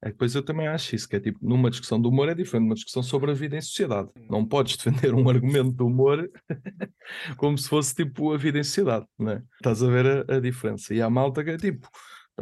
é 0.01 0.09
depois 0.09 0.35
eu 0.35 0.43
também 0.43 0.69
acho 0.69 0.95
isso, 0.95 1.09
que 1.09 1.17
é 1.17 1.21
tipo, 1.21 1.39
numa 1.43 1.69
discussão 1.69 2.01
do 2.01 2.09
humor 2.09 2.29
é 2.29 2.35
diferente 2.35 2.63
de 2.63 2.69
uma 2.69 2.75
discussão 2.75 3.03
sobre 3.03 3.33
a 3.33 3.35
vida 3.35 3.57
em 3.57 3.61
sociedade. 3.61 4.09
Não 4.31 4.47
podes 4.47 4.77
defender 4.77 5.13
um 5.15 5.29
argumento 5.29 5.73
do 5.73 5.87
humor 5.87 6.31
como 7.37 7.59
se 7.59 7.69
fosse 7.69 7.95
tipo 7.95 8.33
a 8.33 8.39
vida 8.39 8.59
em 8.59 8.65
sociedade, 8.65 9.07
não 9.19 9.33
é? 9.33 9.43
Estás 9.57 9.83
a 9.83 9.89
ver 9.89 10.07
a, 10.29 10.37
a 10.37 10.41
diferença. 10.41 10.95
E 10.95 11.03
há 11.03 11.11
malta 11.11 11.45
que 11.45 11.51
é 11.51 11.57
tipo, 11.57 11.89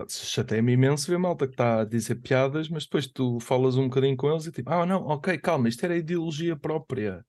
chateia-me 0.08 0.72
imenso 0.72 1.10
ver 1.10 1.18
malta 1.18 1.46
que 1.46 1.54
está 1.54 1.80
a 1.80 1.84
dizer 1.84 2.16
piadas, 2.16 2.68
mas 2.68 2.84
depois 2.84 3.06
tu 3.06 3.40
falas 3.40 3.76
um 3.76 3.88
bocadinho 3.88 4.16
com 4.16 4.30
eles 4.30 4.46
e 4.46 4.52
tipo, 4.52 4.70
ah 4.70 4.86
não, 4.86 5.06
ok, 5.06 5.36
calma, 5.38 5.68
isto 5.68 5.84
era 5.84 5.96
ideologia 5.96 6.54
própria. 6.56 7.24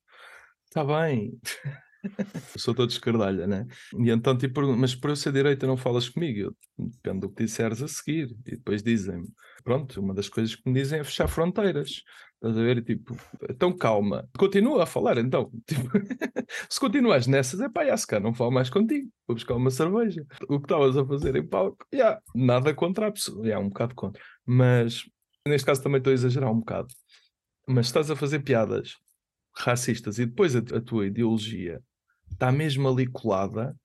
Está 0.72 0.86
bem. 0.86 1.38
eu 2.56 2.60
sou 2.60 2.74
todo 2.74 2.90
escardalha, 2.90 3.46
né? 3.46 3.68
E 4.00 4.10
então, 4.10 4.38
tipo, 4.38 4.62
mas 4.74 4.96
por 4.96 5.10
eu 5.10 5.18
ser 5.18 5.34
direita 5.34 5.68
não 5.68 5.76
falas 5.76 6.08
comigo? 6.08 6.40
Eu, 6.40 6.56
depende 6.78 7.20
do 7.20 7.30
que 7.30 7.44
disseres 7.44 7.82
a 7.82 7.90
seguir. 7.90 8.34
E 8.46 8.52
depois 8.52 8.82
dizem-me, 8.82 9.28
pronto, 9.66 10.00
uma 10.00 10.14
das 10.14 10.30
coisas 10.30 10.56
que 10.56 10.62
me 10.70 10.80
dizem 10.80 11.02
é 11.02 11.04
fechar 11.04 11.28
fronteiras. 11.28 12.04
Estás 12.36 12.58
a 12.58 12.62
ver? 12.62 12.82
Tipo, 12.86 13.18
então 13.50 13.76
calma, 13.76 14.30
continua 14.38 14.84
a 14.84 14.86
falar 14.86 15.18
então. 15.18 15.52
Tipo, 15.68 15.90
se 16.70 16.80
continuas 16.80 17.28
nessas, 17.28 17.60
é 17.60 17.68
pá, 17.68 17.84
já 17.84 18.20
não 18.22 18.34
falo 18.34 18.52
mais 18.52 18.70
contigo, 18.70 19.12
vou 19.28 19.36
buscar 19.36 19.56
uma 19.56 19.72
cerveja. 19.72 20.26
O 20.48 20.58
que 20.58 20.68
estavas 20.68 20.96
a 20.96 21.06
fazer 21.06 21.36
em 21.36 21.46
palco, 21.46 21.86
já, 21.94 22.18
nada 22.34 22.74
contra 22.74 23.08
a 23.08 23.12
pessoa, 23.12 23.46
já, 23.46 23.60
um 23.60 23.68
bocado 23.68 23.94
contra. 23.94 24.24
Mas 24.46 25.04
neste 25.46 25.66
caso 25.66 25.84
também 25.84 25.98
estou 25.98 26.12
a 26.12 26.14
exagerar 26.14 26.50
um 26.50 26.60
bocado. 26.60 26.88
Mas 27.68 27.88
estás 27.88 28.10
a 28.10 28.16
fazer 28.16 28.40
piadas 28.40 28.96
racistas 29.56 30.20
e 30.20 30.26
depois 30.26 30.56
a, 30.56 30.60
a 30.60 30.82
tua 30.82 31.08
ideologia 31.08 31.82
está 32.32 32.52
mesmo 32.52 32.88
ali 32.88 33.06
colada, 33.08 33.76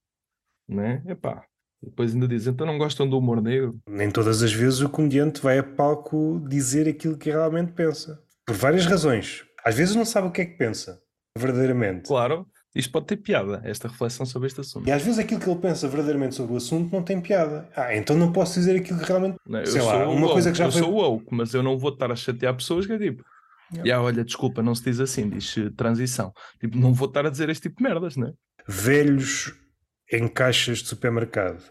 né? 0.68 1.02
Epá, 1.06 1.44
Depois 1.82 2.14
ainda 2.14 2.26
dizem, 2.28 2.52
então 2.52 2.66
não 2.66 2.78
gostam 2.78 3.08
do 3.08 3.18
humor 3.18 3.40
negro? 3.42 3.78
Nem 3.88 4.10
todas 4.10 4.42
as 4.42 4.52
vezes 4.52 4.80
o 4.80 4.88
comediante 4.88 5.40
vai 5.40 5.58
a 5.58 5.62
palco 5.62 6.42
dizer 6.48 6.88
aquilo 6.88 7.16
que 7.18 7.30
realmente 7.30 7.72
pensa. 7.72 8.18
Por 8.46 8.54
várias 8.56 8.86
razões. 8.86 9.44
Às 9.64 9.74
vezes 9.74 9.94
não 9.96 10.04
sabe 10.04 10.28
o 10.28 10.30
que 10.30 10.40
é 10.40 10.46
que 10.46 10.56
pensa, 10.56 11.00
verdadeiramente. 11.36 12.06
Claro, 12.06 12.46
isto 12.74 12.92
pode 12.92 13.06
ter 13.06 13.16
piada, 13.16 13.60
esta 13.64 13.88
reflexão 13.88 14.24
sobre 14.24 14.46
este 14.46 14.60
assunto. 14.60 14.86
E 14.88 14.92
às 14.92 15.02
vezes 15.02 15.18
aquilo 15.18 15.40
que 15.40 15.48
ele 15.50 15.58
pensa 15.60 15.88
verdadeiramente 15.88 16.34
sobre 16.36 16.54
o 16.54 16.56
assunto 16.56 16.92
não 16.92 17.02
tem 17.02 17.20
piada. 17.20 17.68
Ah, 17.74 17.94
então 17.96 18.16
não 18.16 18.32
posso 18.32 18.54
dizer 18.54 18.76
aquilo 18.76 18.98
que 19.00 19.04
realmente. 19.06 19.36
Não, 19.46 19.58
eu 19.60 19.66
sei 19.66 19.80
sou 19.80 19.90
lá, 19.90 20.08
uma 20.08 20.20
woke, 20.22 20.32
coisa 20.34 20.52
que 20.52 20.58
já 20.58 20.66
eu 20.66 20.72
foi. 20.72 20.82
sou 20.82 20.92
woke, 20.94 21.26
mas 21.32 21.52
eu 21.54 21.62
não 21.62 21.76
vou 21.78 21.92
estar 21.92 22.10
a 22.12 22.16
chatear 22.16 22.54
pessoas 22.54 22.86
que 22.86 22.92
é 22.92 22.98
tipo, 22.98 23.24
Yeah. 23.72 23.88
"Ya, 23.90 24.00
olha, 24.02 24.24
desculpa, 24.24 24.62
não 24.62 24.74
se 24.74 24.84
diz 24.84 25.00
assim, 25.00 25.28
diz 25.28 25.56
eh, 25.58 25.70
transição. 25.76 26.32
Tipo, 26.60 26.76
não 26.78 26.94
vou 26.94 27.08
estar 27.08 27.26
a 27.26 27.30
dizer 27.30 27.48
este 27.48 27.68
tipo 27.68 27.78
de 27.78 27.82
merdas, 27.82 28.16
né? 28.16 28.30
velhos 28.68 29.52
em 30.12 30.26
caixas 30.28 30.78
de 30.78 30.88
supermercado. 30.88 31.62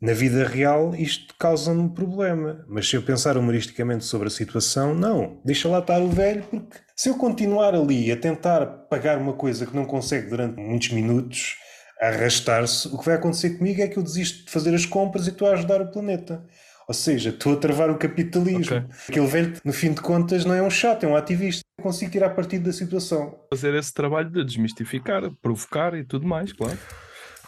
Na 0.00 0.12
vida 0.12 0.46
real, 0.46 0.94
isto 0.96 1.32
causa-me 1.38 1.88
problema. 1.94 2.64
Mas 2.68 2.88
se 2.88 2.96
eu 2.96 3.02
pensar 3.02 3.36
humoristicamente 3.36 4.04
sobre 4.04 4.26
a 4.26 4.30
situação, 4.30 4.94
não. 4.94 5.40
Deixa 5.44 5.68
lá 5.68 5.78
estar 5.78 6.00
o 6.00 6.08
velho, 6.08 6.42
porque 6.50 6.76
se 6.96 7.08
eu 7.08 7.16
continuar 7.16 7.74
ali 7.74 8.10
a 8.10 8.16
tentar 8.16 8.66
pagar 8.66 9.18
uma 9.18 9.32
coisa 9.32 9.64
que 9.64 9.76
não 9.76 9.84
consegue 9.84 10.28
durante 10.28 10.60
muitos 10.60 10.90
minutos, 10.90 11.56
arrastar-se, 12.00 12.88
o 12.88 12.98
que 12.98 13.04
vai 13.06 13.14
acontecer 13.14 13.50
comigo 13.50 13.80
é 13.80 13.86
que 13.86 13.96
eu 13.96 14.02
desisto 14.02 14.44
de 14.44 14.50
fazer 14.50 14.74
as 14.74 14.84
compras 14.84 15.26
e 15.26 15.30
estou 15.30 15.46
a 15.48 15.52
ajudar 15.52 15.80
o 15.80 15.92
planeta. 15.92 16.44
Ou 16.88 16.94
seja, 16.94 17.30
estou 17.30 17.54
a 17.54 17.56
travar 17.56 17.90
o 17.90 17.98
capitalismo. 17.98 18.76
Ok. 18.76 18.84
Aquele 19.08 19.26
velho, 19.26 19.54
no 19.64 19.72
fim 19.72 19.92
de 19.92 20.00
contas, 20.00 20.44
não 20.44 20.54
é 20.54 20.62
um 20.62 20.70
chato, 20.70 21.04
é 21.04 21.08
um 21.08 21.16
ativista. 21.16 21.62
Consigo 21.80 22.10
tirar 22.10 22.30
partido 22.30 22.64
da 22.64 22.72
situação. 22.72 23.34
Fazer 23.50 23.74
esse 23.74 23.92
trabalho 23.92 24.30
de 24.30 24.44
desmistificar, 24.44 25.30
provocar 25.40 25.94
e 25.94 26.04
tudo 26.04 26.26
mais, 26.26 26.52
claro. 26.52 26.78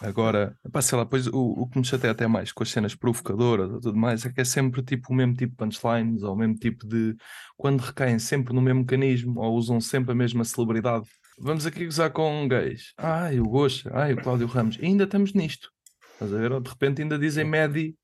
Agora, 0.01 0.55
pá, 0.71 0.81
sei 0.81 0.97
lá, 0.97 1.05
pois 1.05 1.25
o, 1.27 1.33
o 1.33 1.67
que 1.67 1.79
me 1.79 1.85
chateia 1.85 2.11
até 2.11 2.27
mais 2.27 2.51
com 2.51 2.63
as 2.63 2.69
cenas 2.69 2.93
provocadoras 2.93 3.71
e 3.71 3.79
tudo 3.79 3.97
mais 3.97 4.25
é 4.25 4.31
que 4.31 4.41
é 4.41 4.43
sempre 4.43 4.83
tipo 4.83 5.11
o 5.11 5.15
mesmo 5.15 5.33
tipo 5.33 5.51
de 5.51 5.57
punchlines 5.57 6.21
ou 6.21 6.33
o 6.33 6.37
mesmo 6.37 6.55
tipo 6.55 6.85
de. 6.85 7.15
quando 7.55 7.79
recaem 7.79 8.19
sempre 8.19 8.53
no 8.53 8.61
mesmo 8.61 8.81
mecanismo 8.81 9.39
ou 9.39 9.55
usam 9.55 9.79
sempre 9.79 10.11
a 10.11 10.15
mesma 10.15 10.43
celebridade. 10.43 11.05
Vamos 11.39 11.65
aqui 11.65 11.85
gozar 11.85 12.11
com 12.11 12.47
gays. 12.47 12.93
Ai, 12.97 13.39
o 13.39 13.43
Gosha, 13.43 13.89
ai, 13.93 14.13
o 14.13 14.17
Cláudio 14.17 14.47
Ramos. 14.47 14.77
E 14.81 14.85
ainda 14.85 15.05
estamos 15.05 15.33
nisto. 15.33 15.69
Estás 16.13 16.33
a 16.33 16.37
ver? 16.37 16.61
De 16.61 16.69
repente 16.69 17.01
ainda 17.01 17.17
dizem 17.17 17.45
Medi 17.45 17.95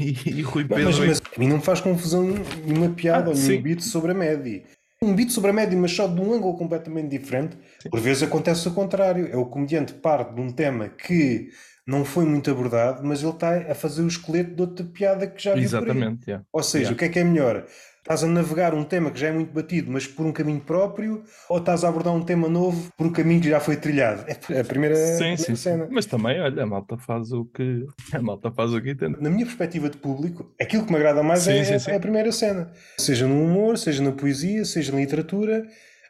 e, 0.00 0.30
e 0.38 0.42
Rui 0.42 0.64
Pedro. 0.64 0.84
mas, 0.84 0.96
e- 0.98 1.06
mas 1.06 1.20
a 1.20 1.38
mim 1.40 1.48
não 1.48 1.56
me 1.58 1.62
faz 1.62 1.80
confusão 1.80 2.22
nenhuma 2.66 2.90
piada 2.90 3.26
Ah, 3.26 3.30
ou 3.30 3.36
sim. 3.36 3.48
nenhum 3.48 3.62
beat 3.62 3.80
sobre 3.82 4.12
a 4.12 4.14
Medi. 4.14 4.64
Um 5.00 5.14
beat 5.14 5.30
sobre 5.30 5.50
a 5.50 5.52
Medi, 5.52 5.74
mas 5.76 5.90
só 5.92 6.06
de 6.06 6.20
um 6.20 6.32
ângulo 6.32 6.56
completamente 6.56 7.08
diferente. 7.08 7.56
Por 7.90 7.98
vezes 8.00 8.22
acontece 8.22 8.68
o 8.68 8.70
contrário. 8.72 9.28
É 9.32 9.36
o 9.36 9.46
comediante 9.46 9.92
parte 9.94 10.32
de 10.34 10.40
um 10.40 10.48
tema 10.50 10.88
que 10.88 11.48
não 11.84 12.04
foi 12.04 12.24
muito 12.24 12.48
abordado, 12.48 13.02
mas 13.04 13.20
ele 13.22 13.32
está 13.32 13.56
a 13.72 13.74
fazer 13.74 14.02
o 14.02 14.06
esqueleto 14.06 14.54
de 14.54 14.60
outra 14.62 14.84
piada 14.86 15.26
que 15.26 15.42
já 15.42 15.54
viu. 15.54 15.64
Exatamente, 15.64 16.28
yeah. 16.28 16.44
Ou 16.52 16.62
seja, 16.62 16.84
Yeah. 16.84 16.94
o 16.94 16.98
que 16.98 17.04
é 17.04 17.08
que 17.08 17.18
é 17.18 17.24
melhor? 17.24 17.66
Estás 18.02 18.24
a 18.24 18.26
navegar 18.26 18.74
um 18.74 18.82
tema 18.82 19.12
que 19.12 19.20
já 19.20 19.28
é 19.28 19.32
muito 19.32 19.52
batido, 19.52 19.88
mas 19.88 20.08
por 20.08 20.26
um 20.26 20.32
caminho 20.32 20.60
próprio, 20.60 21.22
ou 21.48 21.58
estás 21.58 21.84
a 21.84 21.88
abordar 21.88 22.12
um 22.12 22.20
tema 22.22 22.48
novo 22.48 22.90
por 22.96 23.06
um 23.06 23.12
caminho 23.12 23.40
que 23.40 23.48
já 23.48 23.60
foi 23.60 23.76
trilhado? 23.76 24.24
É 24.50 24.58
a 24.60 24.64
primeira, 24.64 24.96
Sim, 24.96 25.18
primeira 25.18 25.36
sim, 25.36 25.44
sim. 25.44 25.56
cena. 25.56 25.88
Mas 25.88 26.06
também, 26.06 26.40
olha, 26.40 26.64
a 26.64 26.66
malta 26.66 26.98
faz 26.98 27.30
o 27.30 27.44
que. 27.44 27.86
A 28.12 28.20
malta 28.20 28.50
faz 28.50 28.72
o 28.74 28.82
que 28.82 28.90
entende. 28.90 29.16
Na 29.20 29.30
minha 29.30 29.46
perspectiva 29.46 29.88
de 29.88 29.98
público, 29.98 30.52
aquilo 30.60 30.84
que 30.84 30.90
me 30.90 30.98
agrada 30.98 31.22
mais 31.22 31.42
Sim, 31.42 31.52
é, 31.52 31.64
sim, 31.64 31.74
é- 31.74 31.78
sim. 31.78 31.90
é 31.92 31.94
a 31.94 32.00
primeira 32.00 32.32
cena. 32.32 32.72
Seja 32.98 33.28
no 33.28 33.40
humor, 33.40 33.78
seja 33.78 34.02
na 34.02 34.10
poesia, 34.10 34.64
seja 34.64 34.90
na 34.90 34.98
literatura. 34.98 35.64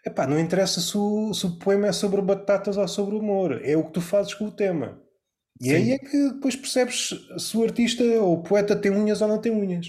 Epá, 0.04 0.26
não 0.26 0.40
interessa 0.40 0.80
se 0.80 0.96
o, 0.96 1.34
se 1.34 1.44
o 1.44 1.58
poema 1.58 1.88
é 1.88 1.92
sobre 1.92 2.22
batatas 2.22 2.78
ou 2.78 2.88
sobre 2.88 3.16
humor. 3.16 3.60
É 3.62 3.76
o 3.76 3.84
que 3.84 3.92
tu 3.92 4.00
fazes 4.00 4.32
com 4.32 4.46
o 4.46 4.50
tema. 4.50 4.98
E 5.60 5.68
Sim. 5.68 5.74
aí 5.76 5.92
é 5.92 5.98
que 5.98 6.30
depois 6.30 6.56
percebes 6.56 7.14
se 7.38 7.56
o 7.56 7.62
artista 7.62 8.02
ou 8.02 8.32
o 8.38 8.42
poeta 8.42 8.74
tem 8.74 8.90
unhas 8.90 9.20
ou 9.20 9.28
não 9.28 9.38
tem 9.38 9.52
unhas. 9.52 9.86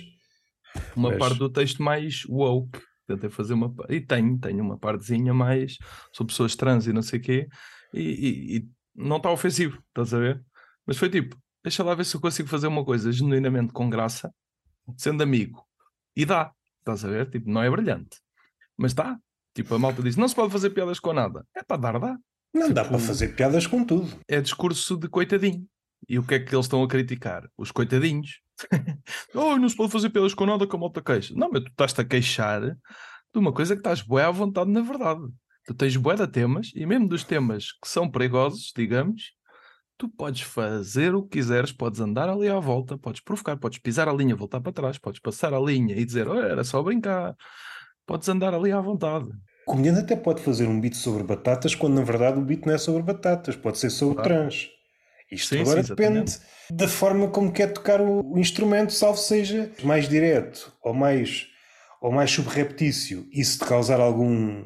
Uma 0.96 1.10
Mas- 1.10 1.20
parte 1.20 1.40
do 1.40 1.50
texto 1.50 1.82
mais 1.82 2.24
woke. 2.28 2.80
Tentei 3.08 3.30
fazer 3.30 3.54
uma. 3.54 3.74
E 3.90 4.00
tenho, 4.00 4.40
tenho 4.40 4.64
uma 4.64 4.78
partezinha 4.78 5.34
mais 5.34 5.78
sobre 6.14 6.32
pessoas 6.32 6.56
trans 6.56 6.88
e 6.88 6.94
não 6.94 7.02
sei 7.02 7.20
o 7.20 7.22
quê. 7.22 7.48
E, 7.94 8.00
e- 8.02 8.58
e 8.58 8.68
não 8.96 9.18
está 9.18 9.30
ofensivo, 9.30 9.78
estás 9.90 10.14
a 10.14 10.20
ver? 10.20 10.42
Mas 10.88 10.98
foi 10.98 11.10
tipo, 11.10 11.36
deixa 11.64 11.84
lá 11.84 11.94
ver 11.96 12.06
se 12.06 12.16
eu 12.16 12.22
consigo 12.22 12.48
fazer 12.48 12.68
uma 12.68 12.84
coisa 12.86 13.12
genuinamente 13.12 13.74
com 13.74 13.90
graça, 13.90 14.34
sendo 14.98 15.22
amigo. 15.22 15.62
E 16.16 16.26
dá, 16.26 16.52
estás 16.80 17.04
a 17.04 17.10
ver? 17.10 17.30
Tipo, 17.30 17.50
não 17.50 17.62
é 17.62 17.70
brilhante. 17.70 18.18
Mas 18.78 18.94
dá. 18.94 19.18
Tipo, 19.54 19.76
a 19.76 19.80
malta 19.80 20.02
diz: 20.02 20.16
não 20.16 20.28
se 20.28 20.34
pode 20.36 20.52
fazer 20.52 20.70
piadas 20.72 21.00
com 21.00 21.12
nada. 21.14 21.46
É 21.56 21.62
para 21.62 21.78
dar, 21.82 22.00
dá. 22.00 22.18
Não 22.54 22.72
dá 22.72 22.84
Tipo- 22.84 22.96
para 22.98 23.06
fazer 23.06 23.36
piadas 23.36 23.68
com 23.68 23.84
tudo. 23.84 24.10
é 24.28 24.40
discurso 24.40 24.96
de 24.98 25.08
coitadinho. 25.10 25.66
E 26.08 26.18
o 26.20 26.24
que 26.24 26.36
é 26.36 26.40
que 26.40 26.54
eles 26.56 26.66
estão 26.66 26.82
a 26.84 26.88
criticar? 26.88 27.48
Os 27.58 27.70
coitadinhos. 27.72 28.40
oh, 29.34 29.58
não 29.58 29.70
se 29.70 29.76
pode 29.76 29.92
fazer 29.92 30.10
piadas 30.10 30.34
com 30.34 30.46
nada 30.46 30.68
que 30.68 30.76
a 30.76 30.80
malta 30.80 31.02
queixa. 31.02 31.34
Não, 31.36 31.50
mas 31.52 31.64
tu 31.64 31.70
estás-te 31.70 32.02
a 32.02 32.06
queixar 32.06 32.62
de 32.62 33.40
uma 33.40 33.52
coisa 33.52 33.76
que 33.76 33.80
estás 33.80 34.02
bué 34.02 34.24
à 34.24 34.32
vontade 34.32 34.70
na 34.70 34.82
verdade. 34.82 35.22
Tu 35.66 35.74
tens 35.74 35.96
bué 35.96 36.16
de 36.16 36.28
temas, 36.28 36.72
e 36.76 36.86
mesmo 36.86 37.08
dos 37.08 37.24
temas 37.24 37.72
que 37.82 37.88
são 37.88 38.10
perigosos, 38.10 38.74
digamos, 38.76 39.32
tu 39.98 40.10
podes 40.10 40.42
fazer 40.42 41.16
o 41.16 41.24
que 41.24 41.40
quiseres, 41.40 41.72
podes 41.72 42.02
andar 42.02 42.28
ali 42.28 42.50
à 42.50 42.60
volta, 42.60 42.98
podes 42.98 43.22
provocar, 43.22 43.56
podes 43.58 43.80
pisar 43.80 44.10
a 44.10 44.14
linha, 44.14 44.36
voltar 44.36 44.60
para 44.60 44.74
trás, 44.74 44.98
podes 44.98 45.22
passar 45.22 45.54
a 45.54 45.60
linha 45.60 45.96
e 45.96 46.04
dizer, 46.04 46.28
oh, 46.28 46.38
era 46.40 46.64
só 46.64 46.84
brincar. 46.84 47.36
Podes 48.06 48.28
andar 48.28 48.54
ali 48.54 48.72
à 48.72 48.82
vontade. 48.82 49.30
O 49.66 49.72
comediante 49.72 50.02
até 50.02 50.16
pode 50.18 50.42
fazer 50.42 50.68
um 50.68 50.80
beat 50.80 50.96
sobre 50.96 51.24
batatas, 51.24 51.74
quando 51.74 51.94
na 51.94 52.04
verdade 52.04 52.38
o 52.38 52.44
beat 52.44 52.66
não 52.66 52.74
é 52.74 52.78
sobre 52.78 53.02
batatas, 53.02 53.56
pode 53.56 53.78
ser 53.78 53.90
sobre 53.90 54.16
Claro. 54.16 54.30
trans. 54.30 54.68
Isto 55.34 55.56
Sim, 55.56 55.62
agora 55.62 55.84
sim, 55.84 55.90
depende 55.90 56.38
da 56.70 56.88
forma 56.88 57.28
como 57.28 57.52
quer 57.52 57.74
tocar 57.74 58.00
o, 58.02 58.38
instrumento, 58.38 58.94
salvo 58.94 59.18
seja 59.18 59.72
mais 59.84 60.08
direto 60.08 60.72
ou 60.82 60.94
mais, 60.94 61.48
ou 62.02 62.12
mais 62.12 62.32
subreptício. 62.32 63.28
E 63.32 63.44
se 63.44 63.60
te 63.60 63.66
causar 63.66 64.00
algum 64.00 64.66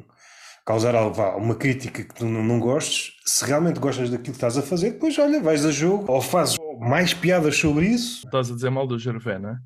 causar 0.64 0.92
vá, 1.08 1.34
uma 1.34 1.54
crítica 1.54 2.04
que 2.04 2.14
tu 2.14 2.26
não, 2.26 2.44
não 2.44 2.60
gostes, 2.60 3.14
se 3.24 3.42
realmente 3.46 3.80
gostas 3.80 4.10
daquilo 4.10 4.32
que 4.32 4.36
estás 4.36 4.58
a 4.58 4.62
fazer, 4.62 4.92
depois 4.92 5.18
olha, 5.18 5.40
vais 5.40 5.64
a 5.64 5.70
jogo 5.70 6.12
ou 6.12 6.20
fazes 6.20 6.58
mais 6.78 7.14
piadas 7.14 7.56
sobre 7.56 7.86
isso. 7.86 8.26
Estás 8.26 8.50
a 8.50 8.54
dizer 8.54 8.70
mal 8.70 8.86
do 8.86 8.98
Gervais, 8.98 9.40
não 9.40 9.50
é? 9.50 9.56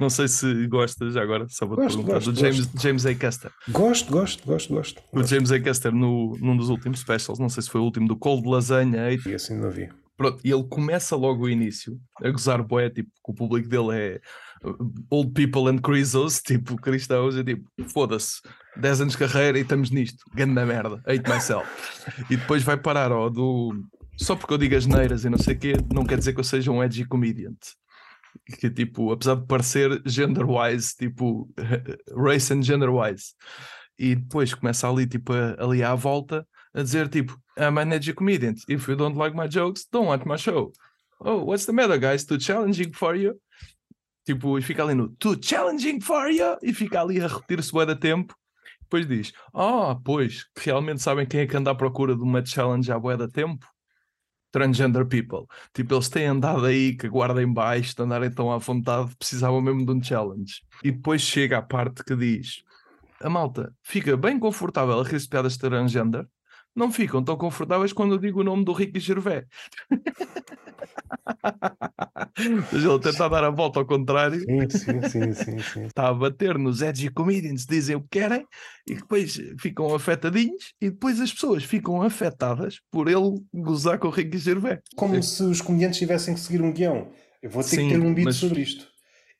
Não 0.00 0.10
sei 0.10 0.28
se 0.28 0.66
gostas 0.66 1.16
agora, 1.16 1.46
só 1.48 1.66
vou-te 1.66 1.82
Gosto, 1.82 1.96
perguntar, 1.96 2.14
gosto, 2.14 2.32
do 2.32 2.40
James, 2.40 2.68
James 2.78 3.06
A. 3.06 3.14
Custer. 3.14 3.50
Gosto, 3.68 4.12
gosto, 4.12 4.46
gosto, 4.46 4.74
gosto. 4.74 5.02
O 5.12 5.22
James 5.22 5.50
A. 5.50 5.60
Custer, 5.60 5.92
no, 5.92 6.36
num 6.38 6.56
dos 6.56 6.68
últimos 6.68 7.00
specials, 7.00 7.38
não 7.38 7.48
sei 7.48 7.62
se 7.62 7.70
foi 7.70 7.80
o 7.80 7.84
último, 7.84 8.06
do 8.06 8.16
Cold 8.16 8.46
Lasanha, 8.48 9.10
e 9.10 9.20
E 9.26 9.34
assim 9.34 9.56
não 9.56 9.70
vi. 9.70 9.88
Pronto, 10.16 10.40
e 10.44 10.50
ele 10.50 10.64
começa 10.64 11.14
logo 11.14 11.44
o 11.44 11.50
início 11.50 12.00
a 12.22 12.30
gozar 12.30 12.62
bué, 12.62 12.88
tipo, 12.88 13.10
que 13.10 13.30
o 13.30 13.34
público 13.34 13.68
dele 13.68 13.90
é 13.92 14.20
uh, 14.66 14.94
old 15.10 15.32
people 15.32 15.70
and 15.70 15.78
Chrisos, 15.78 16.40
tipo, 16.44 16.76
cristãos, 16.76 17.36
é 17.36 17.44
tipo, 17.44 17.68
foda-se, 17.88 18.40
10 18.76 19.02
anos 19.02 19.12
de 19.12 19.18
carreira 19.18 19.58
e 19.58 19.62
estamos 19.62 19.90
nisto, 19.90 20.24
ganda 20.34 20.64
merda, 20.64 21.02
hate 21.06 21.28
myself. 21.30 21.66
E 22.30 22.36
depois 22.36 22.62
vai 22.62 22.76
parar, 22.76 23.12
ó, 23.12 23.28
do... 23.28 23.74
Só 24.16 24.34
porque 24.34 24.54
eu 24.54 24.58
digo 24.58 24.74
as 24.74 24.86
neiras 24.86 25.24
e 25.26 25.30
não 25.30 25.38
sei 25.38 25.54
o 25.54 25.58
quê, 25.58 25.74
não 25.92 26.04
quer 26.04 26.18
dizer 26.18 26.32
que 26.32 26.40
eu 26.40 26.44
seja 26.44 26.70
um 26.70 26.82
edgy 26.82 27.04
comedian. 27.04 27.52
Que 28.58 28.70
tipo, 28.70 29.12
apesar 29.12 29.34
de 29.34 29.46
parecer 29.46 30.00
gender-wise, 30.06 30.94
tipo, 30.96 31.52
race 32.16 32.52
and 32.52 32.62
gender-wise. 32.62 33.34
E 33.98 34.14
depois 34.14 34.54
começa 34.54 34.88
ali, 34.88 35.06
tipo, 35.06 35.32
ali 35.58 35.82
à 35.82 35.94
volta 35.94 36.46
a 36.76 36.82
dizer, 36.82 37.08
tipo, 37.08 37.34
I'm 37.56 37.78
an 37.78 37.92
edgy 37.92 38.12
comedian. 38.12 38.54
If 38.68 38.86
you 38.86 38.96
don't 38.96 39.16
like 39.16 39.34
my 39.34 39.48
jokes, 39.48 39.86
don't 39.90 40.08
watch 40.08 40.26
my 40.26 40.36
show. 40.36 40.72
Oh, 41.18 41.42
what's 41.42 41.64
the 41.64 41.72
matter, 41.72 41.96
guys? 41.96 42.24
Too 42.26 42.38
challenging 42.38 42.92
for 42.92 43.16
you? 43.16 43.40
Tipo, 44.26 44.58
e 44.58 44.62
fica 44.62 44.82
ali 44.82 44.94
no 44.94 45.08
too 45.18 45.36
challenging 45.36 46.00
for 46.02 46.28
you? 46.28 46.58
E 46.62 46.74
fica 46.74 47.00
ali 47.00 47.18
a 47.20 47.28
repetir-se 47.28 47.72
bué 47.72 47.86
da 47.86 47.96
tempo. 47.96 48.34
Depois 48.82 49.06
diz, 49.06 49.32
ah, 49.54 49.96
pois, 50.04 50.46
realmente 50.56 51.00
sabem 51.00 51.26
quem 51.26 51.40
é 51.40 51.46
que 51.46 51.56
anda 51.56 51.70
à 51.70 51.74
procura 51.74 52.14
de 52.14 52.22
uma 52.22 52.44
challenge 52.44 52.92
à 52.92 52.98
bué 52.98 53.16
da 53.16 53.26
tempo? 53.26 53.66
Transgender 54.52 55.06
people. 55.06 55.46
Tipo, 55.72 55.94
eles 55.94 56.08
têm 56.10 56.26
andado 56.26 56.66
aí 56.66 56.94
que 56.94 57.06
a 57.06 57.10
guarda 57.10 57.42
em 57.42 57.50
baixo, 57.50 57.96
de 57.96 58.02
andarem 58.02 58.30
tão 58.30 58.52
à 58.52 58.58
vontade, 58.58 59.16
precisavam 59.16 59.62
mesmo 59.62 59.86
de 59.86 59.92
um 59.92 60.02
challenge. 60.02 60.60
E 60.84 60.90
depois 60.90 61.22
chega 61.22 61.58
a 61.58 61.62
parte 61.62 62.04
que 62.04 62.14
diz: 62.14 62.62
a 63.22 63.30
malta 63.30 63.72
fica 63.82 64.16
bem 64.16 64.38
confortável 64.38 65.00
a 65.00 65.02
de 65.02 65.28
piadas 65.28 65.56
transgender, 65.56 66.26
não 66.76 66.92
ficam 66.92 67.24
tão 67.24 67.36
confortáveis 67.36 67.92
quando 67.92 68.14
eu 68.14 68.18
digo 68.18 68.40
o 68.40 68.44
nome 68.44 68.64
do 68.64 68.72
Ricky 68.72 69.00
Gervais. 69.00 69.44
Mas 72.72 72.84
ele 72.84 72.98
tenta 73.00 73.28
dar 73.28 73.44
a 73.44 73.50
volta 73.50 73.80
ao 73.80 73.86
contrário, 73.86 74.40
Sim, 74.40 74.68
sim, 74.68 75.32
sim, 75.32 75.58
sim, 75.58 75.86
está 75.86 76.08
a 76.08 76.14
bater 76.14 76.58
nos 76.58 76.82
edgy 76.82 77.08
comedians, 77.08 77.64
dizem 77.64 77.96
o 77.96 78.02
que 78.02 78.20
querem 78.20 78.44
e 78.86 78.94
depois 78.94 79.40
ficam 79.58 79.94
afetadinhos 79.94 80.74
e 80.80 80.90
depois 80.90 81.20
as 81.20 81.32
pessoas 81.32 81.64
ficam 81.64 82.02
afetadas 82.02 82.80
por 82.90 83.08
ele 83.08 83.40
gozar 83.54 83.98
com 83.98 84.08
o 84.08 84.10
Ricky 84.10 84.36
Gervais. 84.38 84.80
Como 84.94 85.22
se 85.22 85.42
os 85.44 85.62
comediantes 85.62 85.98
tivessem 85.98 86.34
que 86.34 86.40
seguir 86.40 86.60
um 86.60 86.72
guião. 86.72 87.08
Eu 87.42 87.50
vou 87.50 87.64
ter 87.64 87.76
que 87.78 87.88
ter 87.88 88.00
um 88.00 88.12
beat 88.12 88.32
sobre 88.32 88.60
isto. 88.60 88.95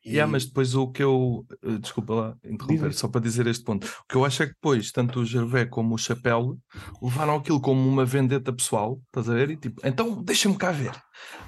E... 0.06 0.12
Yeah, 0.12 0.30
mas 0.30 0.46
depois 0.46 0.74
o 0.74 0.88
que 0.90 1.02
eu. 1.02 1.44
eh, 1.64 1.78
Desculpa 1.78 2.14
lá 2.14 2.36
interromper, 2.44 2.92
só 2.94 3.08
para 3.08 3.20
dizer 3.20 3.46
este 3.46 3.64
ponto. 3.64 3.86
O 3.86 4.04
que 4.08 4.16
eu 4.16 4.24
acho 4.24 4.42
é 4.42 4.46
que 4.46 4.52
depois, 4.54 4.92
tanto 4.92 5.20
o 5.20 5.24
Gervais 5.24 5.68
como 5.70 5.94
o 5.94 5.98
Chapelle 5.98 6.54
levaram 7.02 7.36
aquilo 7.36 7.60
como 7.60 7.86
uma 7.88 8.04
vendetta 8.04 8.52
pessoal, 8.52 9.00
estás 9.06 9.28
a 9.28 9.34
ver? 9.34 9.50
E 9.50 9.56
tipo, 9.56 9.80
então 9.84 10.22
deixa-me 10.22 10.56
cá 10.56 10.70
ver 10.72 10.92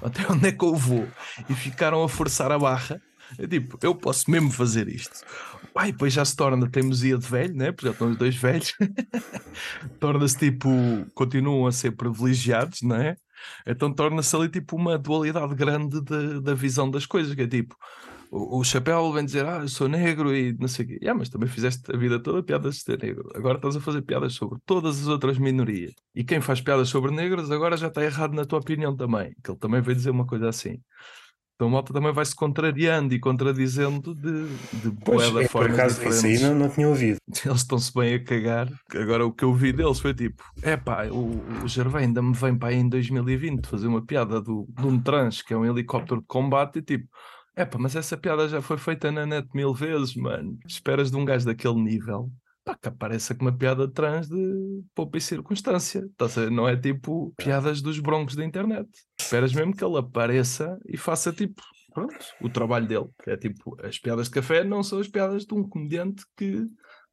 até 0.01 0.29
onde 0.31 0.47
é 0.47 0.51
que 0.51 0.63
eu 0.63 0.75
vou. 0.75 1.07
E 1.49 1.53
ficaram 1.53 2.03
a 2.03 2.09
forçar 2.09 2.51
a 2.51 2.59
barra. 2.59 3.01
É 3.37 3.47
tipo, 3.47 3.77
eu 3.83 3.93
posso 3.95 4.29
mesmo 4.31 4.49
fazer 4.51 4.87
isto. 4.87 5.21
Pai, 5.73 5.91
depois 5.91 6.11
já 6.13 6.25
se 6.25 6.35
torna 6.35 6.69
teimosia 6.69 7.15
de 7.17 7.27
velho, 7.27 7.55
né? 7.55 7.71
Porque 7.71 7.85
já 7.85 7.91
estão 7.91 8.09
os 8.09 8.17
dois 8.17 8.35
velhos. 8.35 8.73
Torna-se 9.99 10.37
tipo, 10.37 10.69
continuam 11.13 11.67
a 11.67 11.71
ser 11.71 11.91
privilegiados, 11.91 12.81
não 12.81 12.95
é? 12.95 13.15
Então 13.65 13.93
torna-se 13.93 14.35
ali 14.35 14.49
tipo 14.49 14.75
uma 14.75 14.97
dualidade 14.97 15.55
grande 15.55 16.01
da, 16.03 16.39
da 16.39 16.53
visão 16.53 16.89
das 16.89 17.05
coisas, 17.05 17.33
que 17.35 17.41
é 17.43 17.47
tipo, 17.47 17.75
o, 18.31 18.59
o 18.59 18.63
chapéu 18.63 19.11
vem 19.11 19.25
dizer, 19.25 19.45
ah, 19.45 19.59
eu 19.61 19.67
sou 19.67 19.87
negro 19.87 20.35
e 20.35 20.55
não 20.57 20.67
sei 20.67 20.85
o 20.85 20.87
quê. 20.87 20.99
Yeah, 21.01 21.17
mas 21.17 21.29
também 21.29 21.49
fizeste 21.49 21.83
a 21.93 21.97
vida 21.97 22.19
toda 22.19 22.43
piadas 22.43 22.75
de 22.75 22.81
ser 22.83 23.01
negro. 23.01 23.29
Agora 23.35 23.57
estás 23.57 23.75
a 23.75 23.81
fazer 23.81 24.01
piadas 24.03 24.33
sobre 24.33 24.59
todas 24.65 25.01
as 25.01 25.07
outras 25.07 25.37
minorias. 25.37 25.93
E 26.13 26.23
quem 26.23 26.39
faz 26.39 26.61
piadas 26.61 26.89
sobre 26.89 27.11
negros 27.11 27.51
agora 27.51 27.75
já 27.75 27.87
está 27.87 28.03
errado 28.03 28.33
na 28.33 28.45
tua 28.45 28.59
opinião 28.59 28.95
também. 28.95 29.33
Que 29.43 29.51
ele 29.51 29.59
também 29.59 29.81
veio 29.81 29.95
dizer 29.95 30.11
uma 30.11 30.25
coisa 30.25 30.49
assim. 30.49 30.79
Então 31.59 31.67
a 31.67 31.71
malta 31.71 31.91
também 31.91 32.13
vai 32.13 32.23
se 32.23 32.33
contrariando 32.33 33.13
e 33.13 33.19
contradizendo 33.19 34.15
de, 34.15 34.47
de 34.79 34.91
Pois, 35.03 35.29
de 35.29 35.39
é, 35.39 35.41
por 35.41 35.49
formas 35.49 35.77
acaso, 35.77 35.95
isso 35.95 36.25
aí 36.25 36.33
diferentes 36.33 36.41
não, 36.41 36.55
não 36.55 36.69
tinha 36.69 36.87
ouvido. 36.87 37.17
eles 37.45 37.61
estão-se 37.61 37.93
bem 37.93 38.13
a 38.13 38.23
cagar. 38.23 38.69
Agora 38.95 39.25
o 39.25 39.33
que 39.33 39.43
eu 39.43 39.53
vi 39.53 39.73
deles 39.73 39.99
foi 39.99 40.13
tipo: 40.13 40.41
é 40.61 40.77
pá, 40.77 41.07
o, 41.07 41.41
o 41.61 41.67
Gervais 41.67 42.05
ainda 42.05 42.21
me 42.21 42.33
vem 42.33 42.55
para 42.57 42.69
aí 42.69 42.77
em 42.77 42.87
2020 42.87 43.67
fazer 43.67 43.87
uma 43.87 44.01
piada 44.01 44.39
do, 44.39 44.65
de 44.69 44.87
um 44.87 45.01
trans 45.01 45.41
que 45.41 45.53
é 45.53 45.57
um 45.57 45.65
helicóptero 45.65 46.21
de 46.21 46.27
combate 46.27 46.79
e 46.79 46.81
tipo. 46.81 47.09
É 47.59 47.65
pá, 47.65 47.77
mas 47.77 47.93
essa 47.93 48.15
piada 48.15 48.47
já 48.47 48.61
foi 48.61 48.77
feita 48.77 49.11
na 49.11 49.25
net 49.25 49.49
mil 49.53 49.73
vezes, 49.73 50.15
mano. 50.15 50.57
Esperas 50.65 51.11
de 51.11 51.17
um 51.17 51.25
gajo 51.25 51.45
daquele 51.45 51.75
nível 51.75 52.31
pá, 52.63 52.73
que 52.81 52.87
apareça 52.87 53.35
com 53.35 53.41
uma 53.41 53.51
piada 53.51 53.85
trans 53.85 54.29
de 54.29 54.81
poupa 54.95 55.17
e 55.17 55.21
circunstância. 55.21 56.07
Tá? 56.15 56.25
Não 56.49 56.65
é 56.65 56.77
tipo 56.77 57.33
piadas 57.35 57.81
dos 57.81 57.99
broncos 57.99 58.33
da 58.33 58.45
internet. 58.45 58.87
Esperas 59.19 59.53
mesmo 59.53 59.75
que 59.75 59.83
ele 59.83 59.97
apareça 59.97 60.79
e 60.87 60.95
faça 60.95 61.33
tipo, 61.33 61.61
pronto, 61.93 62.15
o 62.41 62.47
trabalho 62.47 62.87
dele. 62.87 63.09
É 63.27 63.35
tipo, 63.35 63.75
as 63.83 63.99
piadas 63.99 64.27
de 64.27 64.35
café 64.35 64.63
não 64.63 64.81
são 64.81 64.99
as 64.99 65.09
piadas 65.09 65.45
de 65.45 65.53
um 65.53 65.67
comediante 65.67 66.23
que 66.37 66.65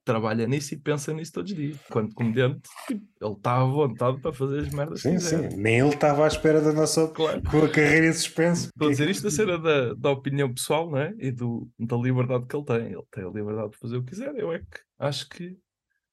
trabalha 0.07 0.47
nisso 0.47 0.73
e 0.73 0.79
pensa 0.79 1.13
nisso 1.13 1.33
todos 1.33 1.51
os 1.51 1.57
dias. 1.57 1.77
Quando 1.91 2.15
comediante, 2.15 2.61
tipo, 2.87 3.05
ele 3.21 3.33
está 3.35 3.57
à 3.61 3.65
vontade 3.65 4.21
para 4.21 4.33
fazer 4.33 4.61
as 4.61 4.71
merdas 4.71 5.03
que 5.03 5.09
Sim, 5.11 5.17
quiser. 5.17 5.51
sim. 5.51 5.57
Nem 5.59 5.81
ele 5.81 5.89
estava 5.91 6.25
à 6.25 6.29
espera 6.29 6.61
da 6.63 6.73
nossa 6.73 7.09
Claro. 7.09 7.43
com 7.43 7.59
a 7.59 7.69
carreira 7.69 8.07
em 8.07 8.13
suspenso. 8.13 8.69
Estou 8.69 8.89
a 8.89 8.91
dizer 8.93 9.11
isto 9.11 9.25
da 9.25 9.31
cena 9.31 9.59
da, 9.59 9.93
da 9.95 10.11
opinião 10.11 10.53
pessoal, 10.55 10.91
não 10.91 10.99
é? 10.99 11.13
E 11.19 11.31
do, 11.31 11.69
da 11.79 11.97
liberdade 11.97 12.47
que 12.47 12.57
ele 12.57 12.65
tem. 12.65 12.87
Ele 12.93 13.05
tem 13.11 13.25
a 13.25 13.29
liberdade 13.31 13.71
de 13.73 13.77
fazer 13.79 13.97
o 13.97 14.03
que 14.05 14.11
quiser. 14.11 14.35
Eu 14.37 14.53
é 14.53 14.61
que 14.61 14.81
acho 14.99 15.29
que 15.29 15.57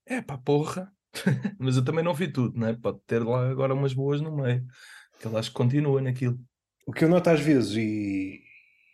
é 0.08 0.22
pá, 0.22 0.38
porra. 0.38 0.92
Mas 1.60 1.78
eu 1.78 1.86
também 1.86 2.04
não 2.04 2.14
vi 2.14 2.28
tudo, 2.28 2.60
não 2.60 2.68
é? 2.68 2.74
Pode 2.74 3.00
ter 3.06 3.24
lá 3.24 3.48
agora 3.50 3.74
umas 3.74 3.94
boas 3.94 4.20
no 4.20 4.36
meio. 4.36 4.66
Que 5.20 5.28
ele 5.28 5.38
acho 5.38 5.50
que 5.52 5.56
continua 5.56 6.02
naquilo. 6.02 6.38
O 6.86 6.92
que 6.92 7.06
eu 7.06 7.10
noto 7.10 7.30
às 7.30 7.40
vezes 7.40 7.76
e, 7.78 8.43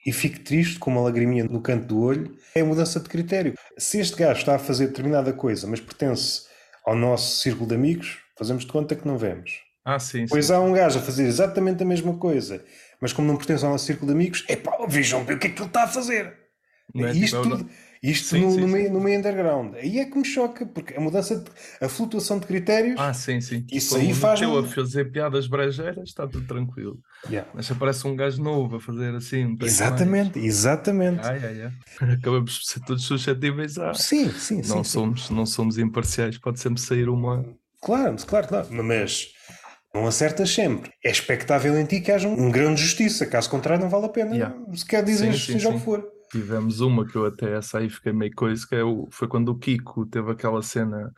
e 0.05 0.11
fico 0.11 0.39
triste 0.39 0.79
com 0.79 0.91
uma 0.91 1.01
lagriminha 1.01 1.43
no 1.43 1.61
canto 1.61 1.85
do 1.85 2.01
olho 2.01 2.35
é 2.55 2.61
a 2.61 2.65
mudança 2.65 2.99
de 2.99 3.09
critério. 3.09 3.53
Se 3.77 3.99
este 3.99 4.15
gajo 4.17 4.39
está 4.39 4.55
a 4.55 4.59
fazer 4.59 4.87
determinada 4.87 5.33
coisa, 5.33 5.67
mas 5.67 5.79
pertence 5.79 6.43
ao 6.85 6.95
nosso 6.95 7.41
círculo 7.41 7.67
de 7.67 7.75
amigos, 7.75 8.17
fazemos 8.37 8.65
de 8.65 8.71
conta 8.71 8.95
que 8.95 9.05
não 9.07 9.17
vemos. 9.17 9.59
Ah, 9.85 9.99
sim, 9.99 10.19
sim. 10.19 10.25
Pois 10.29 10.49
há 10.51 10.59
um 10.59 10.73
gajo 10.73 10.99
a 10.99 11.01
fazer 11.01 11.25
exatamente 11.25 11.83
a 11.83 11.85
mesma 11.85 12.15
coisa, 12.17 12.63
mas 13.01 13.11
como 13.13 13.27
não 13.27 13.37
pertence 13.37 13.63
ao 13.65 13.71
nosso 13.71 13.85
círculo 13.85 14.07
de 14.07 14.13
amigos, 14.13 14.45
é 14.47 14.55
pá, 14.55 14.77
vejam 14.87 15.23
bem 15.23 15.35
o 15.35 15.39
que 15.39 15.47
é 15.47 15.49
que 15.49 15.59
ele 15.61 15.67
está 15.67 15.83
a 15.83 15.87
fazer. 15.87 16.33
Não 16.93 17.07
é? 17.07 17.13
E 17.13 17.23
isto, 17.23 17.41
Tipo, 17.41 17.57
tudo- 17.57 17.69
isto 18.01 18.27
Sim, 18.29 18.41
no, 18.45 18.51
sim, 18.51 18.61
no 18.61 18.67
sim. 18.67 18.73
meio, 18.73 18.93
no 18.93 19.01
meio 19.01 19.19
underground. 19.19 19.75
Aí 19.75 19.99
é 19.99 20.05
que 20.05 20.17
me 20.17 20.23
choca, 20.25 20.65
porque 20.65 20.95
a 20.95 21.01
mudança, 21.01 21.35
de, 21.37 21.49
a 21.81 21.89
flutuação 21.89 22.39
de 22.39 22.47
critérios. 22.47 22.95
Ah, 22.97 23.13
sim, 23.13 23.41
sim. 23.41 23.65
Isso 23.71 23.95
Como 23.95 24.01
aí 24.07 24.13
faz-me- 24.13 24.47
Mateu 24.47 24.63
a 24.63 24.67
fazer 24.67 25.11
piadas 25.11 25.47
brejeiras, 25.47 26.07
está 26.09 26.27
tudo 26.27 26.45
tranquilo. 26.47 26.97
Yeah. 27.29 27.49
Mas 27.53 27.69
aparece 27.69 28.07
um 28.07 28.15
gajo 28.15 28.41
novo 28.41 28.77
a 28.77 28.79
fazer 28.79 29.13
assim. 29.15 29.45
um 29.45 29.57
Exatamente, 29.61 30.39
exatamente. 30.39 31.17
Mais... 31.17 31.27
Ai, 31.27 31.41
ai, 31.45 31.61
ai. 32.01 32.13
Acabamos 32.15 32.57
por 32.59 32.65
ser 32.65 32.79
todos 32.81 33.03
suscetíveis 33.03 33.77
a. 33.77 33.93
Sim, 33.93 34.29
sim, 34.31 34.61
não, 34.67 34.83
somos, 34.83 35.29
não 35.29 35.45
somos 35.45 35.77
imparciais, 35.77 36.37
pode 36.37 36.59
sempre 36.59 36.81
sair 36.81 37.09
uma. 37.09 37.45
Claro, 37.81 38.15
claro, 38.25 38.47
claro. 38.47 38.67
Mas 38.71 39.27
não 39.93 40.05
acertas 40.07 40.49
sempre. 40.53 40.91
É 41.03 41.09
expectável 41.11 41.77
em 41.79 41.85
ti 41.85 41.99
que 41.99 42.11
haja 42.11 42.27
um, 42.27 42.47
um 42.47 42.51
grão 42.51 42.73
de 42.73 42.81
justiça. 42.81 43.25
Caso 43.25 43.49
contrário, 43.49 43.81
não 43.83 43.89
vale 43.89 44.05
a 44.05 44.09
pena. 44.09 44.35
Yeah. 44.35 44.55
Se 44.75 44.85
quer 44.85 45.03
dizer, 45.03 45.33
Sim, 45.33 45.39
sim, 45.39 45.53
seja 45.53 45.69
o 45.69 45.73
que 45.73 45.79
for. 45.79 46.18
Tivemos 46.31 46.79
uma 46.79 47.05
que 47.05 47.15
eu 47.15 47.25
até 47.25 47.57
essa 47.57 47.79
aí 47.79 47.89
fiquei 47.89 48.13
meio 48.13 48.33
coisa, 48.35 48.65
que 48.67 48.75
é 48.75 48.83
o, 48.83 49.07
foi 49.11 49.27
quando 49.27 49.49
o 49.49 49.57
Kiko 49.57 50.05
teve 50.05 50.31
aquela 50.31 50.61
cena. 50.61 51.11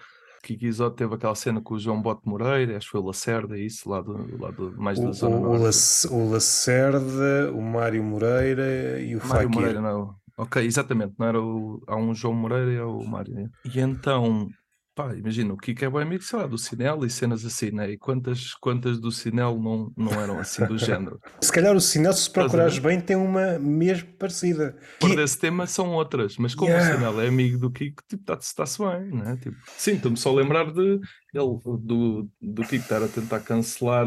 Kiko 0.43 0.65
Isoto 0.65 0.95
teve 0.95 1.13
aquela 1.13 1.35
cena 1.35 1.61
com 1.61 1.75
o 1.75 1.79
João 1.79 2.01
Bote 2.01 2.21
Moreira, 2.25 2.75
acho 2.75 2.87
que 2.87 2.91
foi 2.91 3.01
o 3.01 3.05
Lacerda, 3.05 3.59
isso, 3.59 3.87
lá 3.89 4.01
do, 4.01 4.37
lá 4.39 4.49
do 4.49 4.73
mais 4.75 4.97
O, 4.97 5.03
da 5.03 5.11
Zona 5.11 5.35
o, 5.35 5.39
o, 5.39 5.57
Norte. 5.59 6.07
O 6.09 6.31
Lacerda, 6.31 7.51
o 7.53 7.61
Mário 7.61 8.03
Moreira 8.03 8.99
e 8.99 9.15
o 9.15 9.19
Mário 9.19 9.49
Fakir. 9.49 9.49
Moreira, 9.49 9.81
não. 9.81 10.15
Ok, 10.37 10.65
exatamente, 10.65 11.13
não 11.19 11.27
era 11.27 11.39
o. 11.39 11.83
Há 11.85 11.95
um 11.95 12.15
João 12.15 12.33
Moreira 12.33 12.71
e 12.71 12.77
há 12.79 12.87
o 12.87 13.05
Mário. 13.05 13.33
né? 13.33 13.49
E 13.63 13.79
então, 13.79 14.49
pá, 14.95 15.15
imagina, 15.15 15.53
o 15.53 15.57
Kiko 15.57 15.85
é 15.85 15.89
bem 15.89 16.01
amigo, 16.01 16.23
sei 16.23 16.39
lá, 16.39 16.47
do 16.47 16.57
Cinel 16.57 17.05
e 17.05 17.09
cenas 17.09 17.45
assim, 17.45 17.71
né? 17.71 17.91
E 17.91 17.97
quantas, 17.97 18.53
quantas 18.55 18.99
do 18.99 19.11
Cinel 19.11 19.59
não, 19.61 19.91
não 19.97 20.11
eram 20.21 20.39
assim 20.39 20.65
do 20.65 20.77
género? 20.77 21.19
Se 21.41 21.51
calhar 21.51 21.75
o 21.75 21.81
sinal, 21.81 22.13
se 22.13 22.29
procurares 22.29 22.77
bem, 22.79 22.99
tem 22.99 23.15
uma 23.15 23.57
mesmo 23.59 24.07
parecida. 24.17 24.75
Por 24.99 25.09
Que- 25.09 25.15
desse 25.15 25.39
tema 25.39 25.65
são 25.67 25.89
outras, 25.93 26.37
mas 26.37 26.53
como 26.55 26.69
Yeah. 26.71 26.93
o 26.93 26.97
Cinel 26.97 27.21
é 27.21 27.27
amigo 27.27 27.57
do 27.57 27.71
Kiko, 27.71 28.03
tipo, 28.07 28.31
está-se 28.33 28.77
bem, 28.79 29.11
né? 29.11 29.37
Tipo, 29.41 29.57
sim, 29.77 29.93
estou-me 29.93 30.17
só 30.17 30.29
a 30.29 30.35
lembrar 30.35 30.71
de 30.71 30.81
ele, 30.81 31.59
do, 31.79 32.29
do 32.41 32.61
Kiko 32.63 32.75
estar 32.83 33.01
a 33.03 33.07
tentar 33.07 33.39
cancelar. 33.39 34.05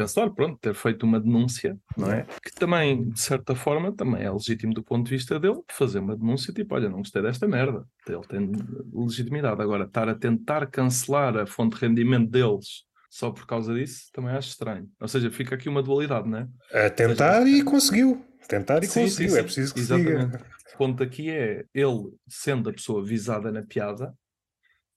Cancelar, 0.00 0.30
pronto, 0.30 0.58
ter 0.58 0.74
feito 0.74 1.04
uma 1.04 1.20
denúncia, 1.20 1.78
não 1.94 2.10
é? 2.10 2.26
Que 2.42 2.52
também, 2.54 3.10
de 3.10 3.20
certa 3.20 3.54
forma, 3.54 3.92
também 3.92 4.22
é 4.22 4.30
legítimo 4.30 4.72
do 4.72 4.82
ponto 4.82 5.04
de 5.04 5.10
vista 5.10 5.38
dele 5.38 5.60
fazer 5.70 5.98
uma 5.98 6.16
denúncia, 6.16 6.54
tipo, 6.54 6.74
olha, 6.74 6.88
não 6.88 6.98
gostei 6.98 7.20
desta 7.20 7.46
merda. 7.46 7.84
Ele 8.08 8.26
tem 8.26 8.50
legitimidade. 8.94 9.60
Agora, 9.60 9.84
estar 9.84 10.08
a 10.08 10.14
tentar 10.14 10.66
cancelar 10.68 11.36
a 11.36 11.46
fonte 11.46 11.76
de 11.76 11.86
rendimento 11.86 12.30
deles 12.30 12.84
só 13.10 13.30
por 13.30 13.44
causa 13.44 13.74
disso, 13.74 14.08
também 14.12 14.30
acho 14.30 14.48
estranho. 14.48 14.88
Ou 15.00 15.08
seja, 15.08 15.30
fica 15.30 15.56
aqui 15.56 15.68
uma 15.68 15.82
dualidade, 15.82 16.28
não 16.28 16.38
é? 16.38 16.86
A 16.86 16.88
tentar 16.88 17.46
e 17.46 17.62
conseguiu. 17.62 18.24
Tentar 18.48 18.82
e 18.82 18.86
Sim, 18.86 19.08
sim, 19.08 19.24
conseguiu. 19.24 19.34
É 19.34 19.38
sim, 19.38 19.44
preciso 19.44 19.74
que 19.74 19.80
exatamente. 19.80 20.36
O 20.36 20.78
ponto 20.78 21.02
aqui 21.02 21.28
é 21.28 21.64
ele, 21.74 22.10
sendo 22.26 22.70
a 22.70 22.72
pessoa 22.72 23.04
visada 23.04 23.52
na 23.52 23.62
piada, 23.62 24.14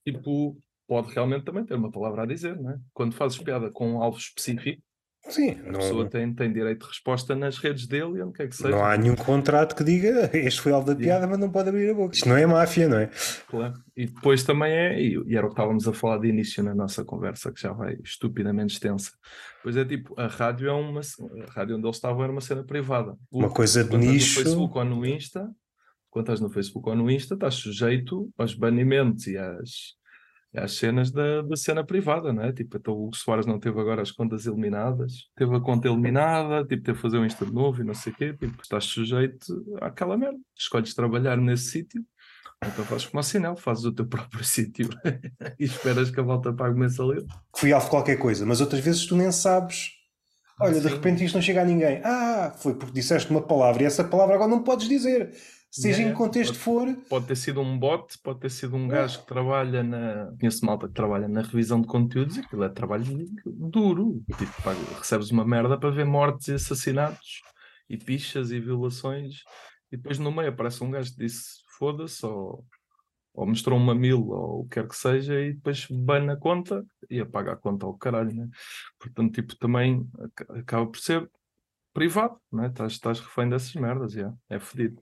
tipo, 0.05 0.57
pode 0.87 1.11
realmente 1.13 1.43
também 1.43 1.65
ter 1.65 1.73
uma 1.73 1.91
palavra 1.91 2.23
a 2.23 2.25
dizer, 2.25 2.55
não 2.55 2.71
é? 2.71 2.79
Quando 2.93 3.15
fazes 3.15 3.37
piada 3.37 3.71
com 3.71 3.93
um 3.93 4.01
alvo 4.01 4.17
específico, 4.17 4.81
Sim, 5.29 5.51
a 5.51 5.77
pessoa 5.77 6.03
não, 6.03 6.09
tem, 6.09 6.33
tem 6.33 6.51
direito 6.51 6.81
de 6.81 6.87
resposta 6.87 7.33
nas 7.33 7.57
redes 7.57 7.87
dele 7.87 8.17
e 8.17 8.21
onde 8.21 8.33
quer 8.33 8.47
que 8.49 8.55
seja. 8.55 8.69
não 8.69 8.83
há 8.83 8.97
nenhum 8.97 9.15
contrato 9.15 9.75
que 9.75 9.83
diga 9.83 10.29
este 10.33 10.59
foi 10.59 10.73
alvo 10.73 10.87
da 10.87 10.95
piada, 10.95 11.25
mas 11.25 11.39
não 11.39 11.49
pode 11.49 11.69
abrir 11.69 11.89
a 11.89 11.93
boca. 11.93 12.13
Isto 12.13 12.27
não 12.27 12.35
é 12.35 12.45
máfia, 12.45 12.89
não 12.89 12.97
é? 12.97 13.09
Claro. 13.47 13.73
E 13.95 14.05
depois 14.07 14.43
também 14.43 14.71
é, 14.71 15.01
e, 15.01 15.23
e 15.25 15.35
era 15.37 15.45
o 15.45 15.49
que 15.49 15.53
estávamos 15.53 15.87
a 15.87 15.93
falar 15.93 16.17
de 16.17 16.27
início 16.27 16.61
na 16.61 16.75
nossa 16.75 17.05
conversa, 17.05 17.53
que 17.53 17.61
já 17.61 17.71
vai 17.71 17.95
estupidamente 18.03 18.73
extensa. 18.73 19.11
Pois 19.63 19.77
é 19.77 19.85
tipo, 19.85 20.13
a 20.19 20.27
rádio 20.27 20.67
é 20.67 20.73
uma. 20.73 20.99
A 20.99 21.51
rádio 21.51 21.77
onde 21.77 21.85
eles 21.85 21.95
estavam 21.95 22.21
era 22.21 22.31
uma 22.31 22.41
cena 22.41 22.63
privada. 22.63 23.15
Uma 23.31 23.49
coisa 23.49 23.83
de 23.83 23.97
nicho. 23.97 24.39
no 24.39 24.43
Facebook 24.43 24.77
ou 24.77 24.85
no 24.85 25.05
Insta, 25.05 25.49
quando 26.09 26.25
estás 26.25 26.41
no 26.41 26.49
Facebook 26.49 26.89
ou 26.89 26.95
no 26.95 27.09
Insta, 27.09 27.35
estás 27.35 27.55
sujeito 27.55 28.29
aos 28.37 28.53
banimentos 28.53 29.25
e 29.27 29.37
às, 29.37 29.95
às 30.55 30.77
cenas 30.77 31.11
da, 31.11 31.41
da 31.41 31.55
cena 31.55 31.83
privada, 31.83 32.31
não 32.31 32.43
é? 32.43 32.53
Tipo, 32.53 32.77
então 32.77 33.07
o 33.07 33.15
Soares 33.15 33.45
não 33.45 33.59
teve 33.59 33.79
agora 33.79 34.01
as 34.01 34.11
contas 34.11 34.45
eliminadas, 34.45 35.29
teve 35.35 35.55
a 35.55 35.59
conta 35.59 35.87
eliminada, 35.87 36.61
tipo, 36.65 36.83
teve 36.83 36.97
que 36.97 37.01
fazer 37.01 37.17
um 37.17 37.25
Insta 37.25 37.45
novo 37.45 37.81
e 37.81 37.85
não 37.85 37.93
sei 37.93 38.13
o 38.13 38.15
quê, 38.15 38.33
tipo, 38.33 38.61
estás 38.61 38.85
sujeito 38.85 39.65
àquela 39.81 40.17
merda. 40.17 40.39
Escolhes 40.57 40.93
trabalhar 40.93 41.37
nesse 41.37 41.71
sítio, 41.71 42.05
então 42.61 42.85
fazes 42.85 43.07
como 43.07 43.19
a 43.19 43.23
Sinel, 43.23 43.55
fazes 43.55 43.85
o 43.85 43.91
teu 43.91 44.05
próprio 44.07 44.43
sítio 44.43 44.89
e 45.59 45.63
esperas 45.63 46.09
que 46.09 46.19
a 46.19 46.23
volta 46.23 46.53
pague 46.53 46.79
mensalidade. 46.79 47.27
Fui 47.55 47.73
alvo 47.73 47.89
qualquer 47.89 48.17
coisa, 48.17 48.45
mas 48.45 48.61
outras 48.61 48.81
vezes 48.81 49.05
tu 49.05 49.15
nem 49.15 49.31
sabes. 49.31 50.02
Olha, 50.59 50.79
de 50.79 50.81
Sim. 50.81 50.95
repente 50.95 51.23
isto 51.23 51.35
não 51.35 51.41
chega 51.41 51.61
a 51.61 51.65
ninguém. 51.65 52.01
Ah, 52.03 52.53
foi 52.57 52.75
porque 52.75 52.93
disseste 52.93 53.29
uma 53.31 53.41
palavra 53.41 53.83
e 53.83 53.85
essa 53.85 54.03
palavra 54.03 54.35
agora 54.35 54.49
não 54.49 54.63
podes 54.63 54.87
dizer. 54.87 55.31
Seja 55.71 55.97
Yeah, 55.97 56.09
em 56.09 56.11
que 56.11 56.17
contexto 56.17 56.53
for. 56.53 56.87
Pode 57.09 57.25
ter 57.25 57.35
sido 57.35 57.59
um 57.59 57.79
bot, 57.79 58.15
pode 58.19 58.39
ter 58.39 58.51
sido 58.51 58.75
um 58.75 58.87
gajo 58.87 59.21
que 59.21 59.25
trabalha 59.25 59.81
na. 59.81 60.31
Conheço 60.39 60.63
malta 60.63 60.87
que 60.87 60.93
trabalha 60.93 61.27
na 61.27 61.41
revisão 61.41 61.81
de 61.81 61.87
conteúdos 61.87 62.37
e 62.37 62.41
aquilo 62.41 62.63
é 62.63 62.69
trabalho 62.69 63.03
duro. 63.43 64.23
Tipo, 64.37 64.61
pá, 64.61 64.75
recebes 64.99 65.31
uma 65.31 65.43
merda 65.43 65.75
para 65.75 65.89
ver 65.89 66.05
mortes 66.05 66.47
e 66.49 66.53
assassinatos 66.53 67.41
e 67.89 67.97
pichas 67.97 68.51
e 68.51 68.59
violações 68.59 69.37
e 69.91 69.97
depois 69.97 70.19
no 70.19 70.31
meio 70.31 70.49
aparece 70.49 70.83
um 70.83 70.91
gajo 70.91 71.11
que 71.11 71.17
disse 71.17 71.63
foda-se 71.77 72.23
ou, 72.23 72.63
ou 73.33 73.47
mostrou 73.47 73.79
um 73.79 73.83
mamilo 73.83 74.31
ou 74.31 74.59
o 74.61 74.63
que 74.65 74.75
quer 74.79 74.87
que 74.87 74.95
seja 74.95 75.39
e 75.41 75.53
depois 75.53 75.87
bana 75.89 76.33
a 76.33 76.37
conta 76.37 76.85
e 77.09 77.19
apaga 77.19 77.53
a 77.53 77.55
conta 77.55 77.85
ao 77.85 77.97
caralho, 77.97 78.33
né? 78.33 78.47
Portanto, 78.99 79.33
tipo, 79.33 79.55
também 79.55 80.07
aca- 80.19 80.59
acaba 80.59 80.85
por 80.85 80.99
ser 80.99 81.29
privado, 81.93 82.39
né? 82.51 82.67
Estás, 82.67 82.93
estás 82.93 83.19
refém 83.19 83.49
dessas 83.49 83.73
merdas, 83.73 84.13
yeah. 84.13 84.35
é 84.49 84.59
fedido. 84.59 85.01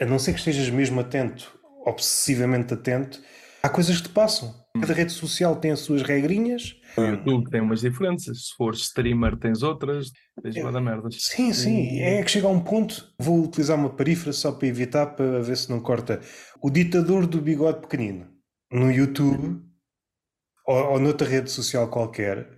A 0.00 0.06
não 0.06 0.18
ser 0.18 0.32
que 0.32 0.38
estejas 0.38 0.70
mesmo 0.70 1.00
atento, 1.00 1.58
obsessivamente 1.84 2.72
atento, 2.72 3.20
há 3.62 3.68
coisas 3.68 4.00
que 4.00 4.08
te 4.08 4.14
passam. 4.14 4.61
Cada 4.80 4.94
rede 4.94 5.12
social 5.12 5.56
tem 5.56 5.70
as 5.70 5.80
suas 5.80 6.02
regrinhas. 6.02 6.74
O 6.96 7.02
YouTube 7.02 7.50
tem 7.50 7.60
umas 7.60 7.80
diferenças. 7.82 8.46
Se 8.46 8.56
for 8.56 8.72
streamer, 8.74 9.36
tens 9.36 9.62
outras. 9.62 10.10
Tens 10.42 10.56
é. 10.56 10.80
merdas. 10.80 11.16
Sim, 11.20 11.52
sim. 11.52 12.00
É 12.00 12.22
que 12.22 12.30
chega 12.30 12.46
a 12.46 12.50
um 12.50 12.60
ponto. 12.60 13.12
Vou 13.18 13.44
utilizar 13.44 13.78
uma 13.78 13.94
perífera 13.94 14.32
só 14.32 14.50
para 14.50 14.66
evitar, 14.68 15.06
para 15.06 15.40
ver 15.40 15.56
se 15.56 15.68
não 15.68 15.78
corta. 15.78 16.20
O 16.62 16.70
ditador 16.70 17.26
do 17.26 17.40
bigode 17.40 17.80
pequenino. 17.82 18.30
No 18.72 18.90
YouTube 18.90 19.60
ou, 20.66 20.92
ou 20.92 20.98
noutra 20.98 21.28
rede 21.28 21.50
social 21.50 21.88
qualquer, 21.88 22.48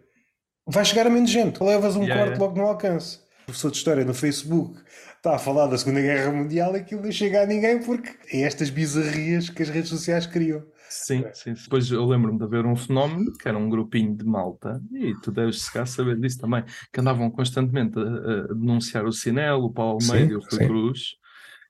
vai 0.67 0.85
chegar 0.85 1.07
a 1.09 1.11
menos 1.11 1.31
gente. 1.31 1.63
Levas 1.63 1.97
um 1.97 2.05
yeah, 2.05 2.23
corte 2.23 2.35
yeah. 2.35 2.45
logo 2.45 2.57
no 2.57 2.69
alcance. 2.69 3.24
Professor 3.45 3.71
de 3.71 3.77
História 3.77 4.05
no 4.05 4.15
Facebook 4.15 4.81
está 5.17 5.37
a 5.37 5.39
falar 5.39 5.67
da 5.67 5.79
Segunda 5.79 6.01
Guerra 6.01 6.33
Mundial, 6.33 6.75
aquilo 6.75 7.03
não 7.03 7.13
chega 7.13 7.43
a 7.43 7.47
ninguém 7.47 7.83
porque 7.83 8.11
é 8.33 8.43
estas 8.43 8.71
bizarrias 8.71 9.49
que 9.49 9.63
as 9.63 9.69
redes 9.69 9.91
sociais 9.91 10.27
criam. 10.27 10.65
Sim, 10.89 11.25
sim. 11.33 11.55
Depois 11.55 11.91
eu 11.91 12.05
lembro-me 12.05 12.39
de 12.39 12.45
haver 12.45 12.65
um 12.65 12.77
fenómeno 12.77 13.33
que 13.33 13.49
era 13.49 13.59
um 13.59 13.69
grupinho 13.69 14.17
de 14.17 14.25
malta, 14.25 14.81
e 14.93 15.15
tu 15.23 15.33
deves 15.33 15.63
se 15.63 15.87
saber 15.87 16.19
disso 16.21 16.39
também, 16.39 16.63
que 16.93 17.01
andavam 17.01 17.31
constantemente 17.31 17.99
a, 17.99 18.03
a 18.03 18.47
denunciar 18.49 19.05
o 19.05 19.13
Cinelo, 19.13 19.65
o 19.65 19.73
Paulo 19.73 19.99
Almeida 20.01 20.33
e 20.33 20.37
o 20.37 20.41
Rui 20.41 20.67
Cruz, 20.67 21.17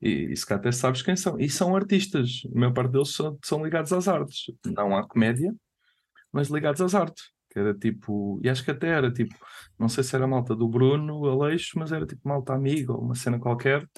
e, 0.03 0.33
e 0.33 0.37
se 0.37 0.45
cá 0.45 0.57
até 0.57 0.71
sabes 0.71 1.01
quem 1.01 1.17
são. 1.17 1.39
E 1.39 1.49
são 1.49 1.75
artistas, 1.75 2.43
a 2.55 2.59
maior 2.59 2.73
parte 2.73 2.93
deles 2.93 3.15
são, 3.15 3.39
são 3.43 3.65
ligados 3.65 3.93
às 3.93 4.09
artes, 4.09 4.53
não 4.67 4.97
à 4.97 5.07
comédia, 5.07 5.55
mas 6.33 6.49
ligados 6.49 6.81
às 6.81 6.95
artes. 6.95 7.34
Que 7.55 7.61
era 7.61 7.73
tipo, 7.73 8.41
e 8.43 8.51
acho 8.51 8.65
que 8.65 8.73
até 8.73 8.89
era 8.89 9.11
tipo, 9.13 9.35
não 9.79 9.89
sei 9.89 10.05
se 10.05 10.15
era 10.15 10.27
malta 10.27 10.55
do 10.55 10.69
Bruno 10.69 11.25
Aleixo, 11.25 11.79
mas 11.79 11.93
era 11.93 12.05
tipo 12.05 12.29
malta 12.29 12.53
amiga 12.53 12.93
ou 12.93 13.01
uma 13.01 13.15
cena 13.15 13.39
qualquer 13.39 13.89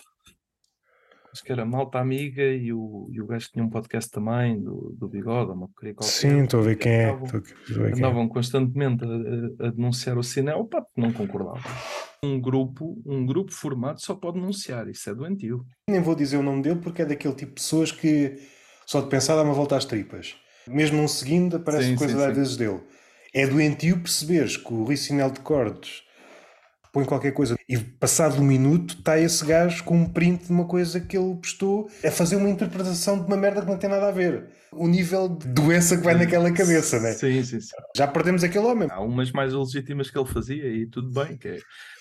acho 1.37 1.45
que 1.45 1.53
era 1.53 1.67
Malta 1.67 1.99
Amiga 1.99 2.43
e 2.43 2.73
o, 2.73 3.09
e 3.13 3.21
o 3.21 3.27
gajo 3.27 3.51
tinha 3.53 3.63
um 3.63 3.69
podcast 3.69 4.11
também 4.11 4.59
do, 4.59 4.95
do 4.99 5.07
Bigode, 5.07 5.53
uma 5.53 5.69
qualquer. 5.69 6.03
Sim, 6.03 6.45
estou 6.45 6.61
a 6.61 6.63
ver 6.63 6.77
quem 6.77 6.93
é. 6.93 7.11
Andavam, 7.11 7.43
andavam 7.95 8.23
é. 8.25 8.29
constantemente 8.29 9.05
a, 9.05 9.67
a, 9.67 9.71
denunciar 9.71 10.17
o 10.17 10.23
Cinel, 10.23 10.65
pá, 10.65 10.83
não 10.97 11.13
concordava. 11.13 11.61
Um 12.25 12.41
grupo, 12.41 12.99
um 13.05 13.27
grupo 13.27 13.53
formado 13.53 14.01
só 14.01 14.15
pode 14.15 14.41
denunciar, 14.41 14.89
isso 14.89 15.11
é 15.11 15.15
doentio. 15.15 15.63
Nem 15.91 16.01
vou 16.01 16.15
dizer 16.15 16.39
o 16.39 16.43
nome 16.43 16.63
dele 16.63 16.81
porque 16.81 17.03
é 17.03 17.05
daquele 17.05 17.35
tipo 17.35 17.51
de 17.51 17.61
pessoas 17.61 17.93
que 17.93 18.37
só 18.87 19.03
de 19.03 19.09
pensar 19.09 19.37
dá 19.37 19.43
uma 19.43 19.53
volta 19.53 19.77
às 19.77 19.85
tripas. 19.85 20.35
Mesmo 20.67 20.97
não 20.97 21.07
seguindo, 21.07 21.57
aparece 21.57 21.91
sim, 21.91 21.97
coisa 21.97 22.19
sim, 22.19 22.25
às 22.25 22.37
vezes 22.37 22.57
dele. 22.57 22.81
É 23.39 23.47
doentio 23.47 24.01
perceberes 24.01 24.57
que 24.57 24.73
o 24.73 24.85
Rui 24.85 24.97
Sinel 24.97 25.31
de 25.31 25.41
Cordes 25.41 26.03
põe 26.97 27.05
qualquer 27.05 27.33
coisa 27.33 27.59
e 27.69 27.77
passado 27.77 28.41
um 28.41 28.45
minuto 28.45 28.95
está 28.95 29.21
esse 29.21 29.45
gajo 29.45 29.85
com 29.85 29.99
um 29.99 30.09
print 30.09 30.47
de 30.47 30.51
uma 30.51 30.65
coisa 30.65 30.99
que 30.99 31.15
ele 31.15 31.35
postou 31.35 31.91
a 32.03 32.11
fazer 32.11 32.37
uma 32.37 32.49
interpretação 32.49 33.21
de 33.21 33.27
uma 33.27 33.37
merda 33.37 33.61
que 33.61 33.67
não 33.67 33.77
tem 33.77 33.91
nada 33.91 34.09
a 34.09 34.11
ver. 34.11 34.47
O 34.73 34.89
nível 34.89 35.29
de 35.29 35.47
doença 35.49 35.99
que 35.99 36.03
vai 36.03 36.15
naquela 36.15 36.51
cabeça, 36.51 36.99
né? 36.99 37.13
Sim, 37.13 37.43
sim, 37.43 37.61
sim. 37.61 37.77
Já 37.95 38.07
perdemos 38.07 38.43
aquele 38.43 38.65
homem. 38.65 38.89
Há 38.91 39.01
umas 39.03 39.31
mais 39.31 39.53
legítimas 39.53 40.11
que 40.11 40.19
ele 40.19 40.27
fazia 40.27 40.67
e 40.69 40.87
tudo 40.87 41.11
bem, 41.13 41.37
que 41.37 41.49
é... 41.49 41.59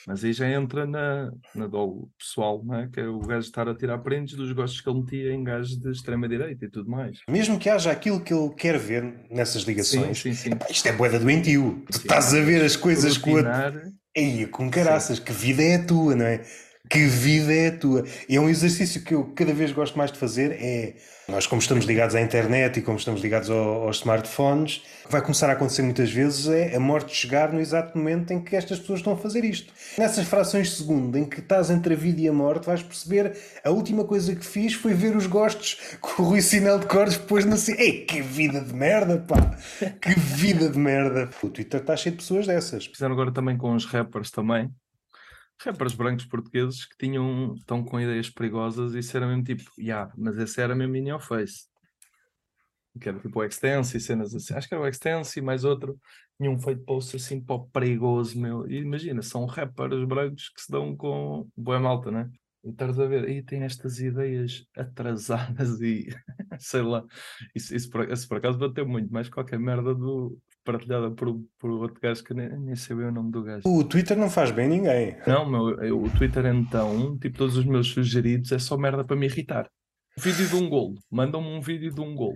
mas 0.08 0.24
aí 0.24 0.32
já 0.32 0.50
entra 0.50 0.86
na, 0.86 1.30
na 1.54 1.68
dolo 1.68 2.10
pessoal, 2.18 2.64
né? 2.64 2.90
que 2.94 3.02
é 3.02 3.08
o 3.08 3.20
gajo 3.20 3.48
estar 3.48 3.68
a 3.68 3.76
tirar 3.76 3.98
prints 3.98 4.34
dos 4.34 4.52
gostos 4.54 4.80
que 4.80 4.90
ele 4.90 5.02
metia 5.02 5.34
em 5.34 5.44
gajos 5.44 5.78
de 5.78 5.92
extrema-direita 5.92 6.64
e 6.64 6.70
tudo 6.70 6.90
mais. 6.90 7.20
Mesmo 7.30 7.60
que 7.60 7.70
haja 7.70 7.92
aquilo 7.92 8.22
que 8.22 8.34
ele 8.34 8.50
quer 8.52 8.78
ver 8.78 9.04
nessas 9.30 9.64
ligações, 9.64 10.22
sim, 10.22 10.34
sim, 10.34 10.52
sim. 10.52 10.58
isto 10.70 10.88
é 10.88 10.94
boeda 10.94 11.20
doentio. 11.20 11.84
Tu 11.92 11.98
estás 11.98 12.34
a 12.34 12.40
ver 12.40 12.64
as 12.64 12.78
coisas 12.78 13.18
com 13.18 13.36
a 13.38 13.42
Aí, 14.18 14.46
com 14.48 14.70
caraças, 14.70 15.18
Sim. 15.18 15.24
que 15.24 15.32
vida 15.34 15.62
é 15.64 15.76
a 15.76 15.84
tua, 15.86 16.16
não 16.16 16.26
é? 16.26 16.42
Que 16.90 17.06
vida 17.06 17.54
é 17.54 17.68
a 17.68 17.78
tua? 17.78 18.04
E 18.30 18.36
é 18.36 18.40
um 18.40 18.50
exercício 18.50 19.04
que 19.04 19.14
eu 19.14 19.26
cada 19.36 19.54
vez 19.54 19.72
gosto 19.72 19.98
mais 19.98 20.12
de 20.12 20.18
fazer. 20.18 20.52
É 20.52 20.94
nós, 21.28 21.48
como 21.48 21.60
estamos 21.60 21.86
ligados 21.86 22.14
à 22.14 22.22
internet 22.22 22.78
e 22.78 22.84
como 22.84 23.00
estamos 23.00 23.20
ligados 23.20 23.50
ao, 23.50 23.88
aos 23.88 23.98
smartphones, 23.98 24.84
vai 25.10 25.22
começar 25.22 25.50
a 25.50 25.54
acontecer 25.54 25.82
muitas 25.82 26.12
vezes 26.12 26.48
é 26.48 26.76
a 26.76 26.80
morte 26.80 27.16
chegar 27.16 27.52
no 27.52 27.60
exato 27.60 27.98
momento 27.98 28.32
em 28.32 28.40
que 28.40 28.56
estas 28.56 28.78
pessoas 28.78 29.00
estão 29.00 29.14
a 29.14 29.18
fazer 29.18 29.44
isto. 29.44 29.74
Nessas 29.98 30.28
frações 30.28 30.68
de 30.68 30.76
segundo 30.76 31.18
em 31.18 31.26
que 31.26 31.40
estás 31.40 31.72
entre 31.72 31.96
a 31.96 31.98
vida 31.98 32.22
e 32.22 32.28
a 32.28 32.34
morte, 32.34 32.68
vais 32.68 32.84
perceber 32.84 33.36
a 33.64 33.72
última 33.72 34.04
coisa 34.04 34.36
que 34.36 34.46
fiz 34.46 34.76
foi 34.76 34.94
ver 34.94 35.16
os 35.16 35.26
gostos 35.26 35.80
que 36.00 36.22
o 36.22 36.26
Rui 36.26 36.42
Sinel 36.42 36.78
de 36.78 36.86
Cordes 36.86 37.18
depois 37.18 37.44
não 37.44 37.58
sei. 37.58 37.76
Ei, 37.76 38.06
que 38.06 38.22
vida 38.22 38.62
de 38.62 38.74
merda, 38.74 39.18
pá! 39.18 39.58
Que 40.00 40.20
vida 40.20 40.70
de 40.70 40.78
merda! 40.78 41.28
O 41.42 41.50
Twitter 41.50 41.82
está 41.82 41.98
cheio 41.98 42.14
de 42.14 42.22
pessoas 42.22 42.46
dessas. 42.46 42.86
Fizeram 42.86 43.14
agora 43.14 43.32
também 43.32 43.58
com 43.58 43.74
os 43.74 43.86
rappers 43.86 44.30
também 44.30 44.72
rappers 45.64 45.94
brancos 45.94 46.26
portugueses 46.26 46.86
que 46.86 46.98
tinham, 46.98 47.56
estão 47.56 47.84
com 47.84 48.00
ideias 48.00 48.30
perigosas 48.30 48.94
e 48.94 49.00
isso 49.00 49.16
era 49.16 49.28
mesmo 49.28 49.44
tipo, 49.44 49.64
yeah, 49.80 50.12
mas 50.18 50.38
esse 50.38 50.62
era 50.62 50.76
mesmo 50.76 50.96
in 50.96 51.10
your 51.10 51.20
face. 51.20 51.68
Que 53.00 53.10
era 53.10 53.20
tipo 53.20 53.40
o 53.40 53.44
Extense 53.44 53.98
e 53.98 54.00
cenas 54.00 54.34
assim. 54.34 54.54
Acho 54.54 54.68
que 54.68 54.74
era 54.74 54.84
o 54.84 54.88
Extense 54.88 55.40
e 55.40 55.42
mais 55.42 55.64
outro. 55.66 56.00
Tinham 56.38 56.58
feito 56.60 56.84
posts 56.84 57.24
assim 57.24 57.44
o 57.48 57.60
perigoso, 57.68 58.40
meu. 58.40 58.70
E 58.70 58.78
imagina, 58.78 59.22
são 59.22 59.46
rappers 59.46 60.06
brancos 60.06 60.50
que 60.50 60.62
se 60.62 60.72
dão 60.72 60.96
com 60.96 61.50
boa 61.58 61.80
malta, 61.80 62.10
né? 62.12 62.30
E 62.66 62.70
estás 62.70 63.00
a 63.00 63.06
ver, 63.06 63.26
aí 63.26 63.44
tem 63.44 63.62
estas 63.62 64.00
ideias 64.00 64.66
atrasadas 64.76 65.80
e 65.82 66.08
sei 66.60 66.82
lá. 66.82 67.06
Isso, 67.54 67.76
isso, 67.76 67.90
por, 67.92 68.12
isso 68.12 68.28
por 68.28 68.38
acaso 68.38 68.58
bateu 68.58 68.88
muito 68.88 69.14
mais 69.14 69.30
qualquer 69.30 69.60
merda 69.60 69.94
do, 69.94 70.36
partilhada 70.64 71.12
por, 71.12 71.40
por 71.60 71.70
outro 71.70 72.02
gajo 72.02 72.24
que 72.24 72.34
nem, 72.34 72.50
nem 72.60 72.76
sabia 72.76 73.08
o 73.08 73.12
nome 73.12 73.32
do 73.32 73.44
gajo. 73.44 73.62
O 73.66 73.84
Twitter 73.84 74.18
não 74.18 74.30
faz 74.30 74.50
bem 74.50 74.68
ninguém. 74.68 75.16
Não, 75.28 75.48
meu, 75.48 75.80
eu, 75.84 76.02
o 76.02 76.10
Twitter 76.10 76.48
então, 76.48 77.18
tipo, 77.20 77.38
todos 77.38 77.56
os 77.56 77.66
meus 77.66 77.90
sugeridos 77.90 78.52
é 78.52 78.58
só 78.58 78.76
merda 78.76 79.06
para 79.06 79.16
me 79.16 79.28
irritar. 79.28 79.70
Vídeo 80.18 80.48
de 80.48 80.56
um 80.56 80.68
gol, 80.68 80.96
mandam-me 81.10 81.48
um 81.48 81.62
vídeo 81.62 81.94
de 81.94 82.02
um 82.02 82.16
gol. 82.16 82.36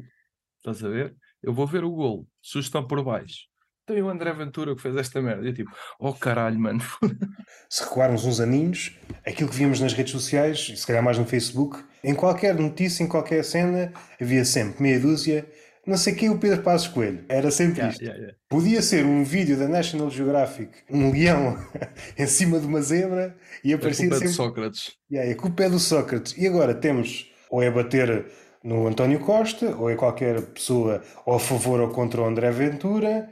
Estás 0.57 0.83
a 0.83 0.89
ver? 0.89 1.15
Eu 1.41 1.53
vou 1.53 1.65
ver 1.65 1.83
o 1.83 1.91
gol, 1.91 2.27
sugestão 2.41 2.85
por 2.85 3.03
baixo. 3.03 3.47
Tem 3.89 4.03
o 4.03 4.09
André 4.09 4.31
Ventura 4.33 4.75
que 4.75 4.81
fez 4.81 4.95
esta 4.95 5.19
merda. 5.19 5.47
Eu 5.47 5.53
tipo, 5.53 5.71
oh 5.99 6.13
caralho, 6.13 6.59
mano. 6.59 6.79
Se 7.67 7.83
recuarmos 7.83 8.23
uns 8.23 8.39
aninhos, 8.39 8.95
aquilo 9.25 9.49
que 9.49 9.55
víamos 9.55 9.79
nas 9.79 9.93
redes 9.93 10.11
sociais, 10.11 10.69
e 10.71 10.77
se 10.77 10.85
calhar 10.85 11.03
mais 11.03 11.17
no 11.17 11.25
Facebook, 11.25 11.83
em 12.03 12.13
qualquer 12.13 12.53
notícia, 12.53 13.03
em 13.03 13.07
qualquer 13.07 13.43
cena, 13.43 13.91
havia 14.21 14.45
sempre 14.45 14.83
meia 14.83 14.99
dúzia 14.99 15.47
não 15.89 15.97
sei 15.97 16.13
quem 16.13 16.29
o 16.29 16.37
Pedro 16.37 16.61
Passos 16.61 16.87
Coelho. 16.87 17.25
Era 17.27 17.49
sempre 17.49 17.79
yeah, 17.79 17.91
isto. 17.91 18.03
Yeah, 18.03 18.19
yeah. 18.19 18.37
Podia 18.47 18.79
ser 18.79 19.03
um 19.05 19.23
vídeo 19.23 19.57
da 19.57 19.67
National 19.67 20.11
Geographic, 20.11 20.69
um 20.87 21.11
leão 21.11 21.57
em 22.15 22.27
cima 22.27 22.59
de 22.59 22.67
uma 22.67 22.79
zebra 22.79 23.35
e 23.63 23.73
aparecia 23.73 24.05
a 24.05 24.09
culpa 24.09 24.19
sempre. 24.19 24.27
É 24.27 24.29
do 24.29 24.35
Sócrates. 24.35 24.91
Yeah, 25.11 25.31
a 25.31 25.35
culpa 25.35 25.63
é 25.63 25.69
do 25.69 25.79
Sócrates. 25.79 26.35
E 26.37 26.45
agora 26.45 26.75
temos, 26.75 27.31
ou 27.49 27.63
é 27.63 27.71
bater 27.71 28.27
no 28.63 28.85
António 28.85 29.19
Costa, 29.19 29.75
ou 29.77 29.89
é 29.89 29.95
qualquer 29.95 30.39
pessoa 30.47 31.01
ou 31.25 31.33
a 31.33 31.39
favor 31.39 31.79
ou 31.79 31.89
contra 31.89 32.21
o 32.21 32.25
André 32.25 32.51
Ventura. 32.51 33.27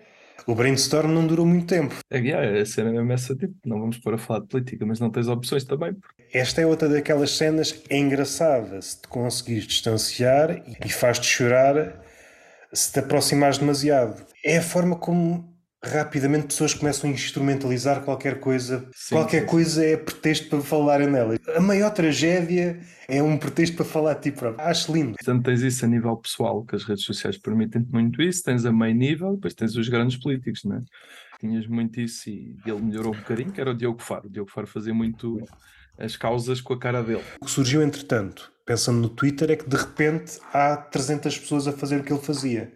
O 0.46 0.56
brainstorm 0.56 1.12
não 1.12 1.26
durou 1.26 1.46
muito 1.46 1.68
tempo. 1.68 1.96
É, 2.10 2.20
yeah, 2.20 2.62
a 2.62 2.66
cena 2.66 2.92
mesmo 2.92 3.12
essa, 3.12 3.36
tipo, 3.36 3.56
não 3.66 3.80
vamos 3.80 3.98
pôr 3.98 4.14
a 4.14 4.18
falar 4.18 4.42
de 4.42 4.48
política, 4.48 4.86
mas 4.86 5.00
não 5.00 5.10
tens 5.10 5.28
opções 5.28 5.64
também. 5.64 5.96
Esta 6.34 6.62
é 6.62 6.66
outra 6.66 6.88
daquelas 6.88 7.32
cenas 7.32 7.82
engraçadas 7.90 8.86
se 8.86 9.02
te 9.02 9.08
conseguires 9.08 9.66
distanciar 9.66 10.62
e 10.86 10.90
faz-te 10.90 11.26
chorar 11.26 12.02
se 12.72 12.92
te 12.92 13.00
aproximares 13.00 13.58
demasiado. 13.58 14.26
É 14.44 14.58
a 14.58 14.62
forma 14.62 14.96
como 14.96 15.57
rapidamente 15.84 16.48
pessoas 16.48 16.74
começam 16.74 17.10
a 17.10 17.14
instrumentalizar 17.14 18.02
qualquer 18.02 18.40
coisa. 18.40 18.90
Sim, 18.94 19.16
qualquer 19.16 19.42
sim, 19.42 19.48
coisa 19.48 19.86
é 19.86 19.98
pretexto 19.98 20.50
para 20.50 20.62
falarem 20.62 21.08
nela. 21.08 21.36
A 21.56 21.62
maior 21.62 21.92
tragédia 21.92 22.80
é 23.08 23.22
um 23.22 23.38
pretexto 23.38 23.76
para 23.76 23.86
falar 23.86 24.14
de 24.16 24.22
ti 24.22 24.32
próprio. 24.32 24.66
Acho 24.66 24.92
lindo. 24.92 25.14
Portanto, 25.14 25.44
tens 25.44 25.62
isso 25.62 25.86
a 25.86 25.88
nível 25.88 26.16
pessoal, 26.18 26.66
que 26.66 26.76
as 26.76 26.84
redes 26.84 27.04
sociais 27.04 27.38
permitem 27.38 27.86
muito 27.92 28.22
isso. 28.22 28.44
Tens 28.44 28.66
a 28.66 28.72
meio 28.72 28.96
nível, 28.96 29.36
depois 29.36 29.54
tens 29.54 29.76
os 29.76 29.88
grandes 29.88 30.18
políticos, 30.18 30.64
não 30.64 30.78
é? 30.78 30.82
Tinhas 31.40 31.68
muito 31.68 32.02
isso 32.02 32.30
e 32.30 32.56
ele 32.66 32.82
melhorou 32.82 33.14
um 33.14 33.18
bocadinho, 33.18 33.52
que 33.52 33.62
era 33.62 33.72
o 33.72 33.76
Diogo 33.76 34.02
Faro. 34.02 34.28
O 34.28 34.30
Diogo 34.30 34.50
Faro 34.50 34.66
fazia 34.66 34.94
muito 34.94 35.40
as 35.98 36.16
causas 36.16 36.60
com 36.62 36.74
a 36.74 36.80
cara 36.80 37.04
dele. 37.04 37.24
O 37.40 37.46
que 37.46 37.52
surgiu, 37.52 37.84
entretanto, 37.84 38.52
pensando 38.66 39.00
no 39.00 39.10
Twitter, 39.10 39.52
é 39.52 39.56
que 39.56 39.70
de 39.70 39.78
repente 39.78 40.40
há 40.52 40.76
300 40.76 41.38
pessoas 41.40 41.68
a 41.68 41.72
fazer 41.72 42.00
o 42.00 42.04
que 42.04 42.12
ele 42.12 42.22
fazia. 42.22 42.74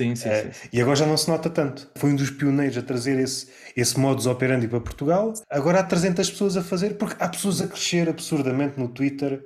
Sim, 0.00 0.14
sim, 0.14 0.28
é, 0.28 0.52
sim, 0.52 0.68
E 0.72 0.80
agora 0.80 0.96
já 0.96 1.06
não 1.06 1.16
se 1.16 1.28
nota 1.28 1.50
tanto. 1.50 1.90
Foi 1.94 2.10
um 2.10 2.16
dos 2.16 2.30
pioneiros 2.30 2.78
a 2.78 2.82
trazer 2.82 3.18
esse, 3.18 3.48
esse 3.76 3.98
modus 4.00 4.26
operandi 4.26 4.66
para 4.66 4.80
Portugal. 4.80 5.34
Agora 5.50 5.80
há 5.80 5.82
300 5.82 6.30
pessoas 6.30 6.56
a 6.56 6.62
fazer, 6.62 6.96
porque 6.96 7.16
há 7.22 7.28
pessoas 7.28 7.60
a 7.60 7.68
crescer 7.68 8.08
absurdamente 8.08 8.78
no 8.80 8.88
Twitter, 8.88 9.44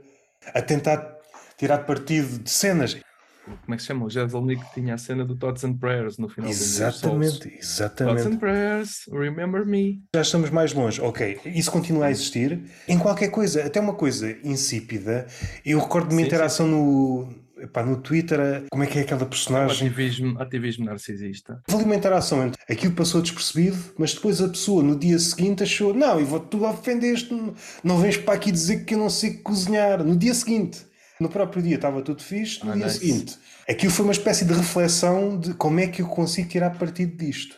a 0.54 0.62
tentar 0.62 1.18
tirar 1.58 1.78
partido 1.78 2.38
de 2.38 2.50
cenas 2.50 2.96
como 3.44 3.74
é 3.74 3.76
que 3.76 3.82
se 3.82 3.88
chama? 3.88 4.06
O 4.06 4.10
Jezelnik 4.10 4.62
tinha 4.72 4.94
a 4.94 4.98
cena 4.98 5.24
do 5.24 5.36
Thoughts 5.36 5.64
and 5.64 5.74
Prayers 5.74 6.16
no 6.16 6.28
final 6.28 6.50
exatamente, 6.50 7.48
do 7.48 7.54
Exatamente, 7.54 8.22
Thoughts 8.22 8.34
and 8.34 8.38
Prayers, 8.38 9.04
remember 9.12 9.66
me. 9.66 10.02
Já 10.14 10.22
estamos 10.22 10.50
mais 10.50 10.72
longe. 10.72 11.00
Ok, 11.00 11.40
isso 11.46 11.70
continua 11.70 12.06
a 12.06 12.10
existir. 12.10 12.62
Em 12.88 12.98
qualquer 12.98 13.28
coisa, 13.28 13.64
até 13.64 13.80
uma 13.80 13.94
coisa 13.94 14.34
insípida. 14.42 15.26
Eu 15.64 15.78
recordo 15.78 16.08
de 16.08 16.14
uma 16.14 16.22
sim, 16.22 16.26
interação 16.26 16.66
sim. 16.66 16.72
no. 16.72 17.43
Epá, 17.64 17.82
no 17.82 17.96
Twitter, 18.00 18.38
como 18.70 18.84
é 18.84 18.86
que 18.86 18.98
é 18.98 19.02
aquela 19.02 19.24
personagem? 19.24 19.88
Ativismo, 19.88 20.38
ativismo 20.40 20.84
narcisista. 20.84 21.62
Houve 21.72 21.84
uma 21.86 21.96
interação 21.96 22.46
entre 22.46 22.60
aquilo 22.70 22.92
passou 22.94 23.22
despercebido, 23.22 23.78
mas 23.98 24.12
depois 24.12 24.40
a 24.42 24.48
pessoa 24.48 24.82
no 24.82 24.98
dia 24.98 25.18
seguinte 25.18 25.62
achou: 25.62 25.94
Não, 25.94 26.20
e 26.20 26.24
vou-te 26.24 26.48
tu 26.48 26.64
ofendeste, 26.64 27.34
não 27.82 27.98
vens 27.98 28.18
para 28.18 28.34
aqui 28.34 28.52
dizer 28.52 28.84
que 28.84 28.94
eu 28.94 28.98
não 28.98 29.08
sei 29.08 29.38
cozinhar. 29.38 30.04
No 30.04 30.14
dia 30.16 30.34
seguinte 30.34 30.84
No 31.20 31.28
próprio 31.28 31.62
dia 31.62 31.76
estava 31.76 32.02
tudo 32.02 32.22
fixe, 32.22 32.62
no 32.64 32.72
Ah, 32.72 32.74
dia 32.74 32.84
nice. 32.86 32.98
seguinte. 32.98 33.38
Aquilo 33.68 33.90
foi 33.92 34.04
uma 34.04 34.12
espécie 34.12 34.44
de 34.44 34.52
reflexão 34.52 35.38
de 35.40 35.54
como 35.54 35.80
é 35.80 35.86
que 35.86 36.02
eu 36.02 36.06
consigo 36.08 36.48
tirar 36.48 36.76
partido 36.78 37.16
disto. 37.16 37.56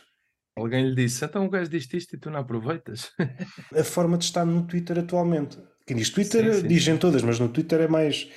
Alguém 0.55 0.89
lhe 0.89 0.95
disse, 0.95 1.23
então 1.25 1.45
o 1.45 1.49
gajo 1.49 1.69
diz 1.69 1.87
isto 1.93 2.15
e 2.15 2.19
tu 2.19 2.29
não 2.31 2.39
aproveitas. 2.39 3.11
A 3.75 3.83
forma 3.83 4.17
de 4.17 4.23
estar 4.23 4.45
no 4.45 4.65
Twitter 4.65 4.97
atualmente. 4.99 5.57
Quem 5.85 5.95
diz 5.97 6.09
Twitter 6.09 6.53
Sim, 6.55 6.61
sim, 6.61 6.67
dizem 6.67 6.97
todas, 6.97 7.21
mas 7.21 7.39
no 7.39 7.47
Twitter 7.49 7.81
é 7.81 7.87
mais, 7.87 8.27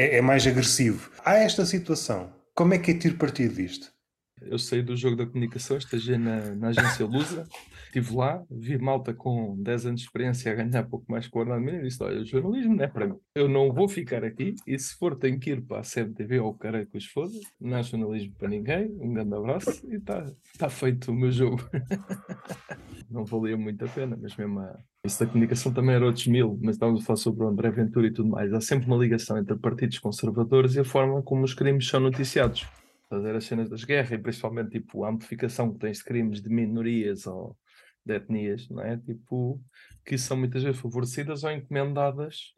é, 0.00 0.16
é 0.16 0.20
mais 0.22 0.46
agressivo. 0.46 1.10
Há 1.24 1.34
esta 1.36 1.66
situação. 1.66 2.32
Como 2.54 2.72
é 2.72 2.78
que 2.78 2.92
eu 2.92 2.98
tiro 2.98 3.16
partido 3.16 3.54
disto? 3.54 3.92
Eu 4.40 4.58
saí 4.58 4.82
do 4.82 4.96
jogo 4.96 5.16
da 5.16 5.26
comunicação, 5.26 5.76
estagiei 5.76 6.16
na, 6.16 6.54
na 6.54 6.68
agência 6.68 7.04
Lusa, 7.04 7.46
estive 7.90 8.14
lá, 8.14 8.42
vi 8.48 8.78
malta 8.78 9.12
com 9.12 9.60
10 9.60 9.86
anos 9.86 10.00
de 10.00 10.06
experiência 10.06 10.52
a 10.52 10.54
ganhar 10.54 10.84
pouco 10.84 11.10
mais 11.10 11.26
que 11.26 11.36
o 11.36 11.40
ordenado 11.40 11.62
mínimo 11.62 11.84
e 11.84 11.88
disse: 11.88 12.02
Olha, 12.02 12.20
o 12.20 12.24
jornalismo 12.24 12.76
não 12.76 12.84
é 12.84 12.86
para 12.86 13.08
mim. 13.08 13.16
Eu 13.34 13.48
não 13.48 13.72
vou 13.72 13.88
ficar 13.88 14.24
aqui 14.24 14.54
e 14.66 14.78
se 14.78 14.94
for, 14.96 15.16
tenho 15.16 15.38
que 15.38 15.50
ir 15.50 15.62
para 15.62 15.80
a 15.80 15.82
CMTV 15.82 16.40
ou 16.40 16.50
o 16.50 16.54
cara 16.54 16.86
que 16.86 16.96
os 16.96 17.06
foda. 17.06 17.32
Não 17.60 17.76
há 17.76 17.82
jornalismo 17.82 18.34
para 18.38 18.48
ninguém. 18.48 18.96
Um 19.00 19.12
grande 19.12 19.34
abraço 19.34 19.86
e 19.90 19.96
está 19.96 20.24
tá 20.56 20.68
feito 20.68 21.10
o 21.10 21.14
meu 21.14 21.32
jogo. 21.32 21.58
não 23.10 23.24
valia 23.24 23.56
muito 23.56 23.84
a 23.84 23.88
pena, 23.88 24.16
mas 24.20 24.36
mesmo 24.36 24.60
a... 24.60 24.78
isso 25.04 25.18
da 25.18 25.26
comunicação 25.26 25.72
também 25.72 25.96
era 25.96 26.06
outros 26.06 26.28
mil, 26.28 26.58
mas 26.62 26.76
estávamos 26.76 27.02
a 27.02 27.04
falar 27.04 27.16
sobre 27.16 27.44
o 27.44 27.48
André 27.48 27.70
Ventura 27.70 28.06
e 28.06 28.12
tudo 28.12 28.28
mais. 28.28 28.52
Há 28.52 28.60
sempre 28.60 28.86
uma 28.86 28.96
ligação 28.96 29.36
entre 29.36 29.56
partidos 29.56 29.98
conservadores 29.98 30.76
e 30.76 30.80
a 30.80 30.84
forma 30.84 31.20
como 31.22 31.42
os 31.42 31.54
crimes 31.54 31.88
são 31.88 32.00
noticiados 32.00 32.66
fazer 33.08 33.34
as 33.34 33.44
cenas 33.44 33.68
das 33.68 33.82
guerras 33.82 34.12
e 34.12 34.18
principalmente 34.18 34.70
tipo 34.70 35.04
a 35.04 35.10
amplificação 35.10 35.72
que 35.72 35.80
tens 35.80 35.98
de 35.98 36.04
crimes 36.04 36.40
de 36.40 36.48
minorias 36.48 37.26
ou 37.26 37.56
de 38.04 38.14
etnias, 38.14 38.68
não 38.68 38.82
é? 38.82 38.96
Tipo, 38.96 39.60
que 40.04 40.16
são 40.18 40.36
muitas 40.36 40.62
vezes 40.62 40.80
favorecidas 40.80 41.44
ou 41.44 41.50
encomendadas 41.50 42.54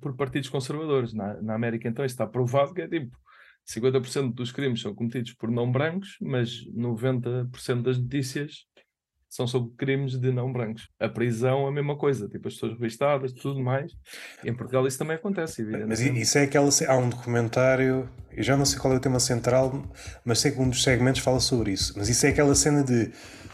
por 0.00 0.16
partidos 0.16 0.48
conservadores. 0.48 1.12
Na, 1.12 1.40
na 1.42 1.54
América, 1.54 1.88
então, 1.88 2.04
isso 2.04 2.14
está 2.14 2.26
provado 2.26 2.74
que 2.74 2.82
é 2.82 2.88
tipo 2.88 3.16
50% 3.68 4.34
dos 4.34 4.50
crimes 4.50 4.80
são 4.80 4.94
cometidos 4.94 5.34
por 5.34 5.50
não 5.50 5.70
brancos, 5.70 6.16
mas 6.20 6.64
90% 6.74 7.82
das 7.82 7.98
notícias 7.98 8.66
são 9.28 9.46
sobre 9.46 9.76
crimes 9.76 10.18
de 10.18 10.32
não 10.32 10.50
brancos. 10.50 10.88
A 10.98 11.06
prisão, 11.06 11.66
a 11.66 11.70
mesma 11.70 11.96
coisa, 11.96 12.26
tipo 12.28 12.48
as 12.48 12.54
pessoas 12.54 12.72
revistadas, 12.72 13.32
tudo 13.32 13.60
mais. 13.60 13.92
E 14.42 14.48
em 14.48 14.54
Portugal 14.54 14.86
isso 14.86 14.98
também 14.98 15.16
acontece, 15.16 15.62
Mas 15.86 16.00
isso 16.00 16.38
é 16.38 16.44
aquela. 16.44 16.70
Há 16.88 16.96
um 16.96 17.10
documentário, 17.10 18.08
eu 18.32 18.42
já 18.42 18.56
não 18.56 18.64
sei 18.64 18.78
qual 18.78 18.94
é 18.94 18.96
o 18.96 19.00
tema 19.00 19.20
central, 19.20 19.84
mas 20.24 20.38
sei 20.38 20.52
que 20.52 20.60
um 20.60 20.70
dos 20.70 20.82
segmentos 20.82 21.20
fala 21.20 21.40
sobre 21.40 21.72
isso. 21.72 21.92
Mas 21.96 22.08
isso 22.08 22.24
é 22.24 22.30
aquela 22.30 22.54
cena 22.54 22.82
de 22.82 23.12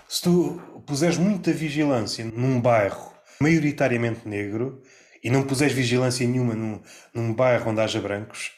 se 0.08 0.22
tu 0.22 0.60
puseres 0.86 1.18
muita 1.18 1.52
vigilância 1.52 2.24
num 2.24 2.60
bairro 2.60 3.12
maioritariamente 3.40 4.28
negro 4.28 4.82
e 5.22 5.30
não 5.30 5.42
puseres 5.42 5.72
vigilância 5.72 6.26
nenhuma 6.26 6.54
num, 6.54 6.80
num 7.14 7.34
bairro 7.34 7.70
onde 7.70 7.80
haja 7.80 8.00
brancos, 8.00 8.52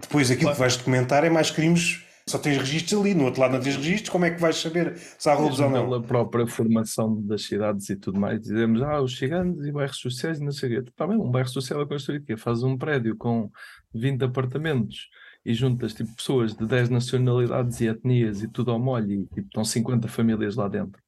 depois 0.00 0.30
aquilo 0.30 0.44
Claro. 0.46 0.56
que 0.56 0.60
vais 0.60 0.76
documentar 0.76 1.24
é 1.24 1.30
mais 1.30 1.50
crimes. 1.50 2.02
Só 2.26 2.38
tens 2.38 2.56
registros 2.56 2.98
ali, 2.98 3.12
no 3.14 3.24
outro 3.26 3.42
lado 3.42 3.52
não 3.52 3.60
tens 3.60 3.76
registros, 3.76 4.08
como 4.08 4.24
é 4.24 4.30
que 4.30 4.40
vais 4.40 4.56
saber 4.56 4.96
se 4.96 5.28
há 5.28 5.34
roubos 5.34 5.60
ou 5.60 5.68
não? 5.68 5.84
pela 5.84 6.02
própria 6.02 6.46
formação 6.46 7.20
das 7.26 7.42
cidades 7.42 7.90
e 7.90 7.96
tudo 7.96 8.18
mais, 8.18 8.40
dizemos, 8.40 8.80
ah, 8.80 8.98
os 9.02 9.12
gigantes 9.12 9.62
e 9.66 9.70
bairros 9.70 9.98
sociais 9.98 10.38
e 10.38 10.42
não 10.42 10.50
sei 10.50 10.78
o 10.78 10.84
quê. 10.84 10.90
Bem, 11.06 11.18
um 11.18 11.30
bairro 11.30 11.50
social 11.50 11.82
é 11.82 11.86
construído 11.86 12.24
quê? 12.24 12.34
Faz 12.34 12.62
um 12.62 12.78
prédio 12.78 13.14
com 13.14 13.50
20 13.92 14.22
apartamentos 14.24 15.10
e 15.44 15.52
juntas 15.52 15.92
tipo 15.92 16.14
pessoas 16.16 16.54
de 16.54 16.66
10 16.66 16.88
nacionalidades 16.88 17.78
e 17.82 17.88
etnias 17.88 18.42
e 18.42 18.48
tudo 18.48 18.70
ao 18.70 18.78
molho 18.78 19.12
e 19.12 19.26
tipo, 19.26 19.48
estão 19.48 19.62
50 19.62 20.08
famílias 20.08 20.56
lá 20.56 20.66
dentro. 20.66 21.03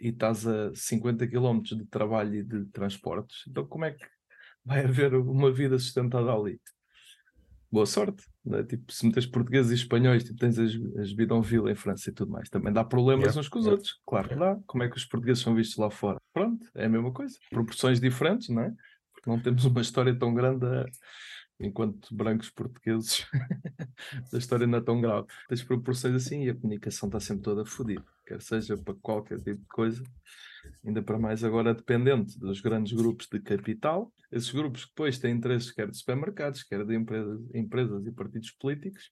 E 0.00 0.08
estás 0.08 0.46
a 0.46 0.72
50 0.74 1.26
km 1.26 1.60
de 1.76 1.84
trabalho 1.86 2.34
e 2.36 2.42
de 2.42 2.64
transportes. 2.66 3.44
Então 3.48 3.66
como 3.66 3.84
é 3.84 3.92
que 3.92 4.06
vai 4.64 4.84
haver 4.84 5.14
uma 5.14 5.50
vida 5.52 5.78
sustentada 5.78 6.32
ali? 6.32 6.60
boa 7.70 7.86
sorte. 7.86 8.24
Né? 8.44 8.62
Tipo, 8.64 8.90
se 8.92 9.06
metes 9.06 9.26
portugueses 9.26 9.70
e 9.70 9.74
espanhóis, 9.74 10.24
tipo, 10.24 10.38
tens 10.38 10.58
as, 10.58 10.72
as 10.98 11.12
bidonville 11.12 11.70
em 11.70 11.74
França 11.74 12.08
e 12.08 12.12
tudo 12.12 12.32
mais, 12.32 12.48
também 12.48 12.72
dá 12.72 12.82
problemas 12.84 13.24
Yeah, 13.26 13.40
uns 13.40 13.48
com 13.48 13.58
os 13.58 13.66
yeah. 13.66 13.76
outros. 13.76 14.00
Claro 14.06 14.28
que 14.28 14.34
dá. 14.36 14.58
Como 14.66 14.82
é 14.82 14.88
que 14.88 14.96
os 14.96 15.04
portugueses 15.04 15.42
são 15.42 15.54
vistos 15.54 15.76
lá 15.76 15.90
fora? 15.90 16.18
Pronto, 16.32 16.66
é 16.74 16.86
a 16.86 16.88
mesma 16.88 17.12
coisa. 17.12 17.36
Proporções 17.50 18.00
diferentes, 18.00 18.48
não 18.48 18.62
é? 18.62 18.72
Porque 19.12 19.28
não 19.28 19.38
temos 19.40 19.64
uma 19.64 19.80
história 19.80 20.16
tão 20.18 20.32
grande 20.32 20.64
a- 20.64 20.86
enquanto 21.60 22.14
brancos 22.14 22.50
portugueses. 22.50 23.26
a 24.32 24.36
história 24.36 24.66
não 24.66 24.78
é 24.78 24.80
tão 24.80 25.00
grave. 25.00 25.26
Tens 25.48 25.62
proporções 25.62 26.14
assim 26.14 26.44
e 26.44 26.50
a 26.50 26.54
comunicação 26.54 27.08
está 27.08 27.20
sempre 27.20 27.42
toda 27.42 27.64
fodida. 27.64 28.04
Quer 28.26 28.40
seja 28.42 28.76
para 28.76 28.94
qualquer 28.94 29.38
tipo 29.38 29.60
de 29.60 29.68
coisa. 29.68 30.02
Ainda 30.84 31.02
para 31.02 31.18
mais 31.18 31.42
agora 31.42 31.74
dependente 31.74 32.38
dos 32.38 32.60
grandes 32.60 32.92
grupos 32.92 33.26
de 33.30 33.40
capital. 33.40 34.12
Esses 34.30 34.50
grupos 34.50 34.84
que 34.84 34.90
depois 34.90 35.18
têm 35.18 35.34
interesses 35.34 35.70
quer 35.72 35.90
de 35.90 35.96
supermercados, 35.96 36.62
quer 36.62 36.84
de 36.84 36.94
empresas, 36.94 37.40
empresas 37.54 38.06
e 38.06 38.12
partidos 38.12 38.50
políticos. 38.52 39.10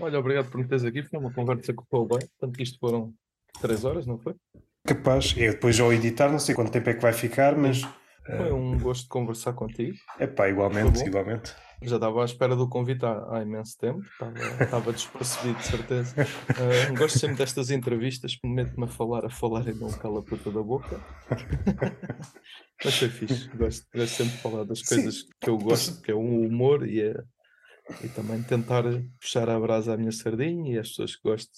Olha, 0.00 0.18
obrigado 0.18 0.50
por 0.50 0.58
me 0.58 0.66
teres 0.66 0.84
aqui. 0.84 1.02
Foi 1.02 1.18
uma 1.18 1.32
conversa 1.32 1.72
que 1.72 1.82
foi 1.90 2.06
bem. 2.06 2.28
Tanto 2.38 2.56
que 2.56 2.62
isto 2.62 2.78
foram 2.78 3.14
três 3.60 3.84
horas, 3.84 4.06
não 4.06 4.18
foi? 4.18 4.34
Capaz. 4.86 5.34
Eu 5.36 5.52
depois 5.52 5.78
ao 5.80 5.92
editar, 5.92 6.30
não 6.30 6.38
sei 6.38 6.54
quanto 6.54 6.72
tempo 6.72 6.90
é 6.90 6.94
que 6.94 7.02
vai 7.02 7.12
ficar, 7.12 7.56
mas. 7.56 7.82
Foi 8.24 8.52
um 8.52 8.78
gosto 8.78 9.02
de 9.02 9.08
conversar 9.08 9.52
contigo. 9.52 9.96
É 10.18 10.26
pá, 10.26 10.48
igualmente, 10.48 11.04
igualmente. 11.04 11.54
Já 11.82 11.96
estava 11.96 12.22
à 12.22 12.24
espera 12.24 12.56
do 12.56 12.68
convite 12.68 13.04
há, 13.04 13.36
há 13.36 13.42
imenso 13.42 13.76
tempo, 13.78 14.00
estava, 14.00 14.64
estava 14.64 14.92
despercebido, 14.92 15.58
de 15.58 15.66
certeza. 15.66 16.14
Ah, 16.18 16.94
gosto 16.96 17.18
sempre 17.18 17.36
destas 17.38 17.70
entrevistas, 17.70 18.38
meto-me 18.44 18.84
a 18.84 18.88
falar, 18.88 19.26
a 19.26 19.30
falar 19.30 19.66
e 19.68 19.74
não 19.74 19.88
cala 19.88 20.20
a 20.20 20.22
puta 20.22 20.50
da 20.50 20.62
boca. 20.62 20.96
Mas 22.84 22.96
foi 22.98 23.08
fixe, 23.08 23.48
gosto, 23.56 23.86
gosto 23.94 24.14
sempre 24.16 24.36
de 24.36 24.42
falar 24.42 24.64
das 24.64 24.80
Sim. 24.80 24.86
coisas 24.96 25.22
que 25.40 25.48
eu 25.50 25.58
gosto, 25.58 26.00
que 26.02 26.10
é 26.10 26.14
o 26.14 26.20
humor 26.20 26.86
e, 26.88 27.02
a- 27.02 27.24
e 28.02 28.08
também 28.08 28.42
tentar 28.42 28.84
puxar 29.20 29.48
a 29.48 29.58
brasa 29.60 29.94
à 29.94 29.96
minha 29.96 30.12
sardinha 30.12 30.74
e 30.74 30.78
às 30.78 30.88
pessoas 30.88 31.16
que 31.16 31.22
gostam. 31.22 31.52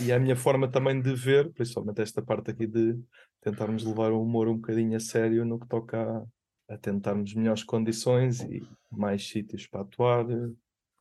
E 0.00 0.10
é 0.10 0.14
a 0.14 0.20
minha 0.20 0.36
forma 0.36 0.68
também 0.68 1.00
de 1.00 1.14
ver, 1.14 1.52
principalmente 1.52 2.00
esta 2.00 2.22
parte 2.22 2.50
aqui 2.50 2.66
de 2.66 2.98
tentarmos 3.40 3.84
levar 3.84 4.12
o 4.12 4.22
humor 4.22 4.48
um 4.48 4.54
bocadinho 4.56 4.96
a 4.96 5.00
sério 5.00 5.44
no 5.44 5.58
que 5.60 5.68
toca 5.68 6.00
a, 6.00 6.24
a 6.72 6.78
tentarmos 6.78 7.34
melhores 7.34 7.62
condições 7.62 8.40
e 8.40 8.66
mais 8.90 9.28
sítios 9.28 9.66
para 9.66 9.82
atuar. 9.82 10.26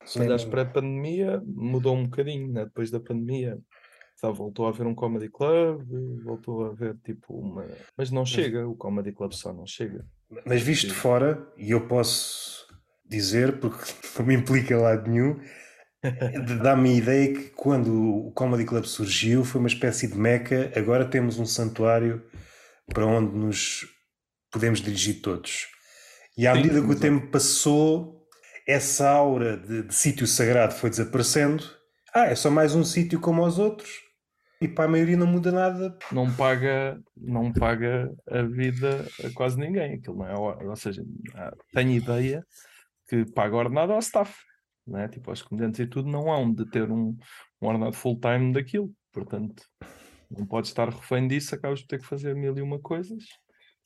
Se 0.05 0.19
olhares 0.19 0.43
para 0.43 0.63
a 0.63 0.65
pandemia, 0.65 1.41
mudou 1.45 1.95
um 1.95 2.05
bocadinho, 2.05 2.51
né? 2.51 2.65
depois 2.65 2.91
da 2.91 2.99
pandemia. 2.99 3.57
Tá, 4.19 4.29
voltou 4.29 4.67
a 4.67 4.69
haver 4.69 4.85
um 4.85 4.93
comedy 4.93 5.29
club, 5.29 5.81
voltou 6.23 6.65
a 6.65 6.69
haver 6.69 6.95
tipo 7.03 7.33
uma. 7.33 7.65
Mas 7.97 8.11
não 8.11 8.23
chega, 8.23 8.67
o 8.67 8.75
comedy 8.75 9.11
club 9.11 9.31
só 9.33 9.51
não 9.51 9.65
chega. 9.65 10.05
Mas 10.45 10.61
visto 10.61 10.87
de 10.87 10.93
fora, 10.93 11.47
e 11.57 11.71
eu 11.71 11.87
posso 11.87 12.67
dizer, 13.03 13.59
porque 13.59 13.83
não 14.19 14.25
me 14.25 14.35
implica 14.35 14.77
lado 14.77 15.09
nenhum, 15.09 15.39
dá-me 16.61 16.89
a 16.89 16.93
ideia 16.93 17.33
que 17.33 17.49
quando 17.49 18.27
o 18.27 18.31
Comedy 18.31 18.65
Club 18.65 18.85
surgiu 18.85 19.43
foi 19.43 19.59
uma 19.59 19.67
espécie 19.67 20.07
de 20.07 20.17
meca, 20.17 20.71
agora 20.75 21.05
temos 21.05 21.37
um 21.37 21.45
santuário 21.45 22.23
para 22.87 23.05
onde 23.05 23.35
nos 23.35 23.85
podemos 24.51 24.81
dirigir 24.81 25.21
todos. 25.21 25.67
E 26.37 26.47
à 26.47 26.53
Sim, 26.53 26.61
medida 26.61 26.81
que 26.81 26.91
o 26.91 26.99
tempo 26.99 27.27
passou, 27.27 28.27
essa 28.67 29.09
aura 29.09 29.57
de, 29.57 29.83
de 29.83 29.93
sítio 29.93 30.27
sagrado 30.27 30.73
foi 30.73 30.89
desaparecendo. 30.89 31.63
Ah, 32.13 32.25
é 32.25 32.35
só 32.35 32.49
mais 32.51 32.75
um 32.75 32.83
sítio 32.83 33.19
como 33.19 33.45
os 33.45 33.57
outros. 33.57 33.89
E 34.61 34.67
para 34.67 34.85
a 34.85 34.87
maioria 34.87 35.17
não 35.17 35.25
muda 35.25 35.51
nada. 35.51 35.97
Não 36.11 36.31
paga, 36.35 37.01
não 37.17 37.51
paga 37.51 38.13
a 38.29 38.43
vida 38.43 39.07
a 39.25 39.29
quase 39.33 39.57
ninguém. 39.57 39.95
Aquilo 39.95 40.17
não 40.17 40.27
é, 40.27 40.35
ou 40.67 40.75
seja, 40.75 41.03
há- 41.33 41.53
tenho 41.73 41.91
ideia 41.91 42.45
que 43.09 43.25
paga 43.33 43.55
ordenado 43.55 43.91
ao 43.93 43.99
staff, 43.99 44.35
não 44.85 44.99
é? 44.99 45.07
Tipo, 45.07 45.31
aos 45.31 45.41
comediantes 45.41 45.79
e 45.79 45.87
tudo 45.87 46.09
não 46.09 46.31
hão 46.31 46.53
de 46.53 46.69
ter 46.69 46.91
um, 46.91 47.17
um 47.61 47.67
ordenado 47.67 47.93
full-time 47.95 48.53
daquilo. 48.53 48.91
Portanto, 49.11 49.63
não 50.29 50.45
podes 50.45 50.69
estar 50.69 50.89
refém 50.89 51.27
disso, 51.27 51.55
acabas 51.55 51.81
por 51.81 51.87
ter 51.87 51.99
que 51.99 52.05
fazer 52.05 52.35
mil 52.35 52.55
e 52.57 52.61
uma 52.61 52.79
coisas. 52.79 53.23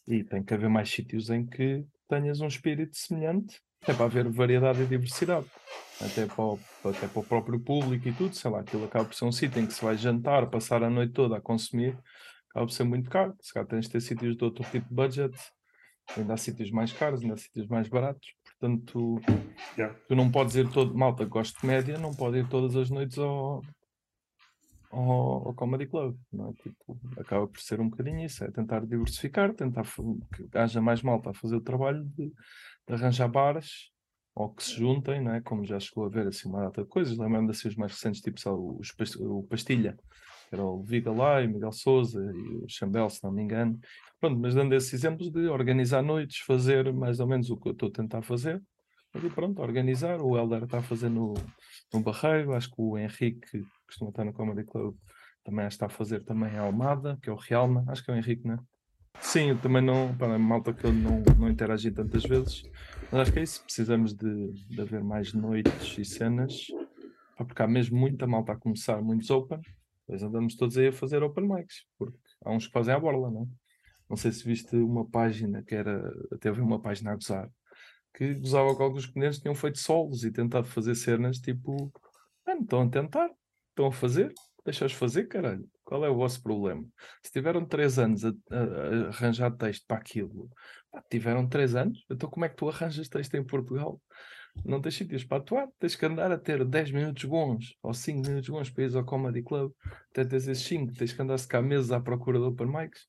E 0.08 0.24
tem 0.24 0.44
que 0.44 0.54
haver 0.54 0.70
mais 0.70 0.90
sítios 0.90 1.30
em 1.30 1.46
que 1.46 1.84
tenhas 2.08 2.40
um 2.42 2.48
espírito 2.48 2.96
semelhante, 2.96 3.60
até 3.82 3.94
para 3.94 4.06
haver 4.06 4.30
variedade 4.30 4.82
e 4.82 4.86
diversidade. 4.86 5.46
Até 6.02 6.26
para, 6.26 6.44
o, 6.44 6.60
até 6.84 7.08
para 7.08 7.20
o 7.20 7.24
próprio 7.24 7.60
público 7.60 8.08
e 8.08 8.14
tudo, 8.14 8.36
sei 8.36 8.52
lá, 8.52 8.60
aquilo 8.60 8.86
acaba 8.86 9.06
por 9.06 9.16
ser 9.16 9.26
um 9.26 9.32
sítio 9.32 9.62
em 9.62 9.66
que 9.66 9.74
se 9.74 9.84
vai 9.84 9.98
jantar, 9.98 10.48
passar 10.50 10.84
a 10.84 10.90
noite 10.90 11.14
toda 11.14 11.38
a 11.38 11.42
consumir, 11.42 11.98
acaba 12.50 12.66
por 12.66 12.72
ser 12.74 12.84
muito 12.84 13.10
caro. 13.10 13.36
Se 13.42 13.54
calhar 13.54 13.68
tens 13.68 13.86
de 13.86 13.92
ter 13.92 14.02
sítios 14.02 14.36
de 14.36 14.44
outro 14.44 14.64
tipo 14.70 14.88
de 14.88 14.94
budget, 14.94 15.36
ainda 16.18 16.34
há 16.34 16.38
sítios 16.38 16.70
mais 16.72 16.92
caros, 16.92 17.22
ainda 17.22 17.34
há 17.36 17.38
sítios 17.38 17.68
mais 17.68 17.88
baratos. 17.88 18.28
Portanto, 18.44 19.22
Yeah. 19.78 19.94
tu 20.08 20.16
não 20.16 20.32
podes 20.32 20.56
ir 20.56 20.70
todo, 20.70 20.98
malta, 20.98 21.26
que 21.26 21.30
gosta 21.30 21.60
de 21.60 21.68
média, 21.68 21.98
não 21.98 22.14
pode 22.14 22.38
ir 22.38 22.48
todas 22.48 22.76
as 22.78 22.90
noites 22.90 23.18
ao, 23.18 23.62
ao, 24.96 25.48
ao 25.48 25.54
Comedy 25.54 25.86
Club, 25.86 26.18
não 26.32 26.50
é? 26.50 26.54
Tipo, 26.64 27.00
acaba 27.20 27.48
por 27.48 27.60
ser 27.60 27.80
um 27.80 27.90
bocadinho 27.90 28.26
isso, 28.26 28.44
é 28.44 28.52
tentar 28.52 28.86
diversificar, 28.86 29.54
tentar 29.54 29.84
que 29.84 30.58
haja 30.58 30.82
mais 30.82 31.02
malta 31.02 31.32
a 31.32 31.34
fazer 31.34 31.56
o 31.56 31.62
trabalho 31.62 32.04
de, 32.16 32.28
de 32.28 32.94
arranjar 32.94 33.28
bares 33.28 33.92
ou 34.34 34.54
que 34.54 34.64
se 34.64 34.76
juntem, 34.76 35.22
não 35.22 35.34
é? 35.34 35.42
Como 35.42 35.66
já 35.66 35.80
chegou 35.80 36.06
a 36.06 36.10
ver 36.10 36.28
assim 36.28 36.50
uma 36.50 36.62
data 36.62 36.84
de 36.84 36.90
coisas, 36.90 37.18
lembrando 37.18 37.52
assim 37.52 37.68
os 37.68 37.76
mais 37.76 37.92
recentes, 37.92 38.22
tipo 38.22 38.40
só 38.40 38.56
os 38.56 38.94
o 39.20 39.44
Pastilha, 39.44 39.98
que 40.50 40.56
era 40.56 40.64
o 40.64 40.84
Viga 40.84 41.12
lá 41.12 41.42
e 41.42 41.48
Miguel 41.48 41.72
Souza 41.72 42.20
e 42.20 42.64
o 42.64 42.66
Chambel, 42.68 43.10
se 43.10 43.24
não 43.24 43.32
me 43.32 43.44
engano. 43.44 43.80
Pronto, 44.20 44.40
mas 44.40 44.56
dando 44.56 44.74
esses 44.74 44.94
exemplos 44.94 45.30
de 45.32 45.48
organizar 45.48 46.02
noites, 46.02 46.40
fazer 46.40 46.92
mais 46.94 47.20
ou 47.20 47.28
menos 47.28 47.50
o 47.50 47.58
que 47.58 47.70
eu 47.70 47.74
estou 47.74 47.90
a 47.90 47.92
tentar 47.92 48.22
fazer, 48.22 48.62
E 49.16 49.30
pronto, 49.30 49.62
organizar. 49.62 50.22
O 50.22 50.38
Helder 50.38 50.64
está 50.64 50.80
a 50.80 50.84
fazer 50.84 51.10
no 51.10 51.34
Barreiro, 51.94 52.54
acho 52.54 52.70
que 52.70 52.76
o 52.78 52.98
Henrique, 52.98 53.66
costuma 53.86 54.10
estar 54.10 54.24
no 54.24 54.34
Comedy 54.34 54.64
Club, 54.64 54.96
também 55.44 55.68
está 55.68 55.86
a 55.86 55.90
fazer 55.90 56.24
também 56.24 56.58
a 56.58 56.62
Almada, 56.62 57.18
que 57.22 57.30
é 57.30 57.34
o 57.34 57.36
Realma, 57.36 57.86
acho 57.88 58.04
que 58.04 58.12
é 58.12 58.14
o 58.14 58.18
Henrique, 58.18 58.48
não 58.48 58.56
é? 58.56 58.60
Sim, 59.22 59.50
eu 59.50 59.62
também 59.62 59.82
não, 59.82 60.16
para 60.18 60.38
malta 60.38 60.74
que 60.74 60.86
eu 60.86 60.94
não, 60.94 61.24
não 61.40 61.50
interagi 61.50 61.92
tantas 61.92 62.24
vezes, 62.24 62.64
mas 63.12 63.22
acho 63.22 63.32
que 63.32 63.40
é 63.40 63.44
isso, 63.44 63.64
precisamos 63.64 64.14
de, 64.14 64.52
de 64.68 64.82
haver 64.82 65.04
mais 65.04 65.34
noites 65.34 65.98
e 65.98 66.04
cenas, 66.04 66.68
porque 67.38 67.62
há 67.62 67.68
mesmo 67.68 67.98
muita 67.98 68.28
malta 68.28 68.54
a 68.54 68.58
começar, 68.58 69.02
muitos 69.02 69.30
open, 69.30 69.62
depois 70.02 70.22
andamos 70.22 70.56
todos 70.56 70.78
aí 70.78 70.88
a 70.88 70.94
fazer 70.94 71.24
open 71.24 71.48
mics, 71.48 71.86
porque 71.98 72.18
há 72.44 72.52
uns 72.52 72.68
que 72.68 72.74
fazem 72.74 72.94
a 72.94 73.00
borla, 73.00 73.32
não 73.32 73.44
é? 73.44 73.46
Não 74.10 74.16
sei 74.16 74.32
se 74.32 74.44
viste 74.46 74.76
uma 74.76 75.10
página 75.10 75.64
que 75.64 75.74
era, 75.74 76.14
até 76.32 76.50
havia 76.50 76.64
uma 76.64 76.80
página 76.80 77.12
a 77.12 77.16
gozar, 77.16 77.50
que 78.14 78.36
gozava 78.36 78.76
com 78.76 78.84
alguns 78.84 79.06
comediantes 79.08 79.40
que 79.40 79.44
tinham 79.44 79.56
feito 79.56 79.80
solos 79.80 80.24
e 80.24 80.32
tentado 80.32 80.68
fazer 80.68 80.96
cenas 80.96 81.40
tipo, 81.40 81.92
mano, 82.46 82.62
estão 82.62 82.82
a 82.82 82.90
tentar, 82.90 83.30
estão 83.76 83.88
a 83.88 83.92
fazer, 83.92 84.34
deixa-os 84.64 84.94
fazer, 84.94 85.26
caralho. 85.26 85.68
Qual 85.84 86.04
é 86.04 86.10
o 86.10 86.16
vosso 86.16 86.42
problema? 86.42 86.84
Se 87.22 87.32
tiveram 87.32 87.66
três 87.66 88.00
anos 88.00 88.26
a, 88.26 88.30
a, 88.30 88.58
a 88.58 89.08
arranjar 89.10 89.52
texto 89.52 89.86
para 89.88 89.98
aquilo, 89.98 90.50
tiveram 91.10 91.48
três 91.48 91.76
anos, 91.76 92.04
então 92.10 92.30
como 92.30 92.46
é 92.46 92.50
que 92.50 92.56
tu 92.56 92.68
arranjas 92.68 93.08
texto 93.08 93.36
em 93.36 93.44
Portugal? 93.44 94.02
Não 94.64 94.82
tens 94.82 94.96
sítios 94.96 95.26
para 95.26 95.38
atuar, 95.38 95.68
tens 95.78 95.96
que 95.96 96.06
andar 96.06 96.32
a 96.32 96.38
ter 96.38 96.64
10 96.64 96.92
minutos 96.92 97.26
bons 97.26 97.76
ou 97.84 97.94
5 97.94 98.26
minutos 98.26 98.50
bons 98.50 98.70
para 98.70 98.86
ir 98.86 98.96
ao 98.96 99.04
Comedy 99.04 99.44
Club, 99.44 99.72
até 100.12 100.24
teres 100.24 100.48
esses 100.48 100.66
5, 100.66 100.94
tens 100.94 101.12
que 101.12 101.22
andar-se 101.22 101.48
cá 101.48 101.62
meses 101.62 101.92
à 101.92 102.00
procura 102.00 102.40
de 102.40 102.46
open 102.46 102.68
mics. 102.68 103.06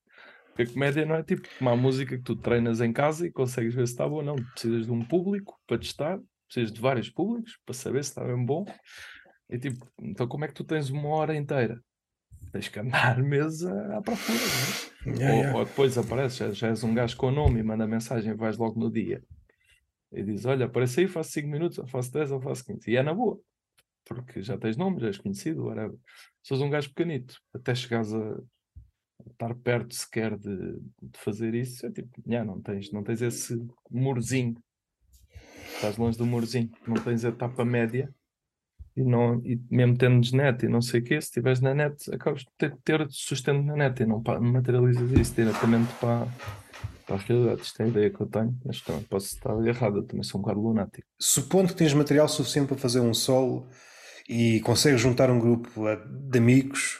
Porque 0.47 0.63
a 0.63 0.73
comédia 0.73 1.05
não 1.05 1.15
é 1.15 1.23
tipo 1.23 1.47
uma 1.61 1.75
música 1.75 2.17
que 2.17 2.23
tu 2.23 2.35
treinas 2.35 2.81
em 2.81 2.91
casa 2.91 3.25
e 3.25 3.31
consegues 3.31 3.73
ver 3.73 3.87
se 3.87 3.93
está 3.93 4.07
boa, 4.07 4.23
não. 4.23 4.35
Precisas 4.35 4.87
de 4.87 4.91
um 4.91 5.05
público 5.05 5.57
para 5.65 5.77
testar, 5.77 6.19
precisas 6.47 6.73
de 6.73 6.81
vários 6.81 7.09
públicos 7.09 7.57
para 7.63 7.73
saber 7.73 8.03
se 8.03 8.09
está 8.09 8.23
bem 8.23 8.43
bom. 8.43 8.65
E 9.49 9.57
tipo, 9.57 9.85
então 10.01 10.27
como 10.27 10.45
é 10.45 10.47
que 10.47 10.53
tu 10.53 10.63
tens 10.63 10.89
uma 10.89 11.09
hora 11.09 11.35
inteira? 11.35 11.81
Tens 12.51 12.67
que 12.67 12.79
andar 12.79 13.21
meses 13.23 13.65
à 13.65 14.01
procura, 14.01 14.39
não 14.39 15.13
é? 15.13 15.19
Yeah, 15.19 15.33
ou, 15.33 15.39
yeah. 15.39 15.59
ou 15.59 15.65
depois 15.65 15.97
aparece, 15.97 16.39
já, 16.39 16.51
já 16.51 16.67
és 16.67 16.83
um 16.83 16.93
gajo 16.93 17.15
com 17.15 17.31
nome 17.31 17.59
e 17.59 17.63
manda 17.63 17.87
mensagem, 17.87 18.35
vais 18.35 18.57
logo 18.57 18.79
no 18.79 18.91
dia 18.91 19.23
e 20.11 20.23
diz: 20.23 20.45
Olha, 20.45 20.65
aparece 20.65 21.01
aí, 21.01 21.07
faço 21.07 21.31
5 21.31 21.47
minutos, 21.47 21.77
ou 21.77 21.87
faço 21.87 22.11
10, 22.11 22.31
ou 22.31 22.41
faço 22.41 22.65
15. 22.65 22.89
E 22.89 22.95
é 22.95 23.03
na 23.03 23.13
boa, 23.13 23.39
porque 24.05 24.41
já 24.41 24.57
tens 24.57 24.77
nome, 24.77 24.99
já 24.99 25.07
és 25.07 25.17
conhecido, 25.17 25.65
whatever. 25.65 25.97
Se 26.43 26.53
és 26.53 26.61
um 26.61 26.69
gajo 26.69 26.89
pequenito, 26.89 27.39
até 27.53 27.75
chegares 27.75 28.13
a 28.13 28.37
estar 29.29 29.53
perto 29.55 29.93
sequer 29.93 30.37
de, 30.37 30.79
de 31.01 31.19
fazer 31.19 31.53
isso, 31.53 31.85
é 31.85 31.91
tipo, 31.91 32.09
já, 32.25 32.45
não, 32.45 32.61
tens, 32.61 32.91
não 32.91 33.03
tens 33.03 33.21
esse 33.21 33.57
murozinho, 33.89 34.55
estás 35.75 35.97
longe 35.97 36.17
do 36.17 36.25
murozinho, 36.25 36.71
não 36.87 36.95
tens 36.95 37.25
a 37.25 37.29
etapa 37.29 37.65
média. 37.65 38.13
E, 38.97 39.03
não, 39.03 39.39
e 39.45 39.61
mesmo 39.69 39.95
tendo 39.95 40.35
net 40.35 40.65
e 40.65 40.67
não 40.67 40.81
sei 40.81 41.01
o 41.01 41.03
quê, 41.03 41.21
se 41.21 41.27
estiveres 41.27 41.61
na 41.61 41.75
net, 41.75 42.11
acabas 42.11 42.41
de 42.41 42.47
ter, 42.57 42.75
ter 42.83 43.07
sustento 43.11 43.61
na 43.61 43.75
net 43.75 44.01
e 44.01 44.07
não 44.07 44.23
materializas 44.41 45.11
isso 45.11 45.35
diretamente 45.35 45.93
para, 45.99 46.27
para 47.05 47.15
a 47.15 47.19
realidade. 47.19 47.61
Isto 47.61 47.81
é 47.83 47.85
a 47.85 47.87
ideia 47.89 48.09
que 48.09 48.19
eu 48.19 48.25
tenho, 48.25 48.57
mas 48.65 48.81
também 48.81 49.03
posso 49.03 49.27
estar 49.27 49.67
errado, 49.67 49.97
eu 49.97 50.03
também 50.03 50.23
sou 50.23 50.39
um 50.39 50.41
bocado 50.41 50.59
lunático. 50.59 51.07
Supondo 51.19 51.67
que 51.67 51.75
tens 51.75 51.93
material 51.93 52.27
suficiente 52.27 52.69
para 52.69 52.77
fazer 52.77 52.99
um 52.99 53.13
solo 53.13 53.67
e 54.27 54.59
consegues 54.61 54.99
juntar 54.99 55.29
um 55.29 55.39
grupo 55.39 55.69
de 56.29 56.39
amigos 56.39 56.99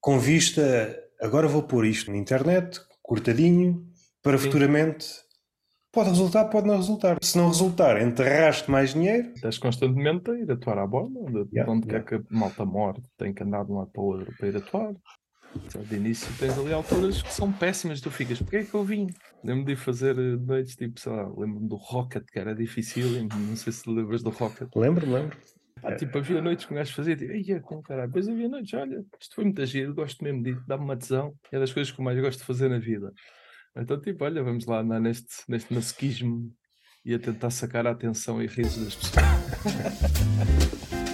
com 0.00 0.20
vista, 0.20 0.96
agora 1.20 1.48
vou 1.48 1.64
pôr 1.64 1.84
isto 1.84 2.12
na 2.12 2.16
internet, 2.16 2.80
cortadinho, 3.02 3.84
para 4.22 4.38
Sim. 4.38 4.44
futuramente. 4.44 5.25
Pode 5.96 6.10
resultar, 6.10 6.44
pode 6.50 6.66
não 6.66 6.76
resultar. 6.76 7.16
Se 7.22 7.38
não 7.38 7.48
resultar, 7.48 8.02
enterraste 8.02 8.70
mais 8.70 8.92
dinheiro. 8.92 9.32
Estás 9.34 9.56
constantemente 9.56 10.30
a 10.30 10.34
ir 10.34 10.52
atuar 10.52 10.76
à 10.76 10.86
bola, 10.86 11.08
de, 11.08 11.44
de 11.46 11.48
Yeah, 11.54 11.72
onde 11.72 11.88
yeah. 11.88 12.04
quer 12.04 12.20
que 12.20 12.34
a 12.34 12.38
malta 12.38 12.66
morre, 12.66 13.00
tem 13.16 13.32
que 13.32 13.42
andar 13.42 13.64
de 13.64 13.72
um 13.72 13.78
lado 13.78 13.90
para 13.90 14.02
o 14.02 14.04
outro 14.04 14.30
para 14.36 14.46
ir 14.46 14.56
atuar. 14.58 14.94
Sabe, 15.70 15.86
De 15.86 15.96
início 15.96 16.28
tens 16.38 16.58
ali 16.58 16.70
alturas 16.70 17.22
que 17.22 17.32
são 17.32 17.50
péssimas, 17.50 18.02
tu 18.02 18.10
ficas, 18.10 18.38
porque 18.38 18.56
é 18.56 18.64
que 18.64 18.74
eu 18.74 18.84
vim? 18.84 19.06
Lembro-me 19.42 19.64
de 19.64 19.72
ir 19.72 19.76
fazer 19.76 20.18
eh, 20.18 20.36
noites 20.36 20.76
tipo, 20.76 21.00
sei 21.00 21.12
lá, 21.12 21.22
lembro-me 21.22 21.66
do 21.66 21.76
Rocket, 21.76 22.26
que 22.30 22.38
era 22.38 22.54
difícil, 22.54 23.06
não 23.34 23.56
sei 23.56 23.72
se 23.72 23.84
te 23.84 23.88
lembras 23.88 24.22
do 24.22 24.28
Rocket. 24.28 24.68
Lembro, 24.76 25.10
lembro. 25.10 25.34
Pá, 25.80 25.96
tipo, 25.96 26.18
havia 26.18 26.42
noites 26.42 26.66
que 26.66 26.74
um 26.74 26.76
gajo 26.76 26.92
fazia, 26.92 27.16
tipo, 27.16 27.32
ia 27.32 27.58
com 27.60 27.80
caralho. 27.80 28.08
Depois 28.08 28.28
havia 28.28 28.50
noites, 28.50 28.74
olha, 28.74 29.02
isto 29.18 29.34
foi 29.34 29.44
muito 29.44 29.64
giro, 29.64 29.94
gosto 29.94 30.22
mesmo 30.22 30.42
disso, 30.42 30.62
dá-me 30.66 30.84
uma 30.84 30.96
tesão, 30.98 31.32
é 31.50 31.58
das 31.58 31.72
coisas 31.72 31.90
que 31.90 31.98
eu 31.98 32.04
mais 32.04 32.20
gosto 32.20 32.40
de 32.40 32.44
fazer 32.44 32.68
na 32.68 32.78
vida. 32.78 33.10
Então, 33.76 34.00
tipo, 34.00 34.24
olha, 34.24 34.42
vamos 34.42 34.64
lá 34.66 34.80
andar 34.80 35.00
neste, 35.00 35.28
neste 35.48 35.72
masoquismo 35.72 36.50
e 37.04 37.14
a 37.14 37.18
tentar 37.18 37.50
sacar 37.50 37.86
a 37.86 37.90
atenção 37.90 38.42
e 38.42 38.46
risos 38.46 38.84
das 38.84 38.94
pessoas. 38.94 39.24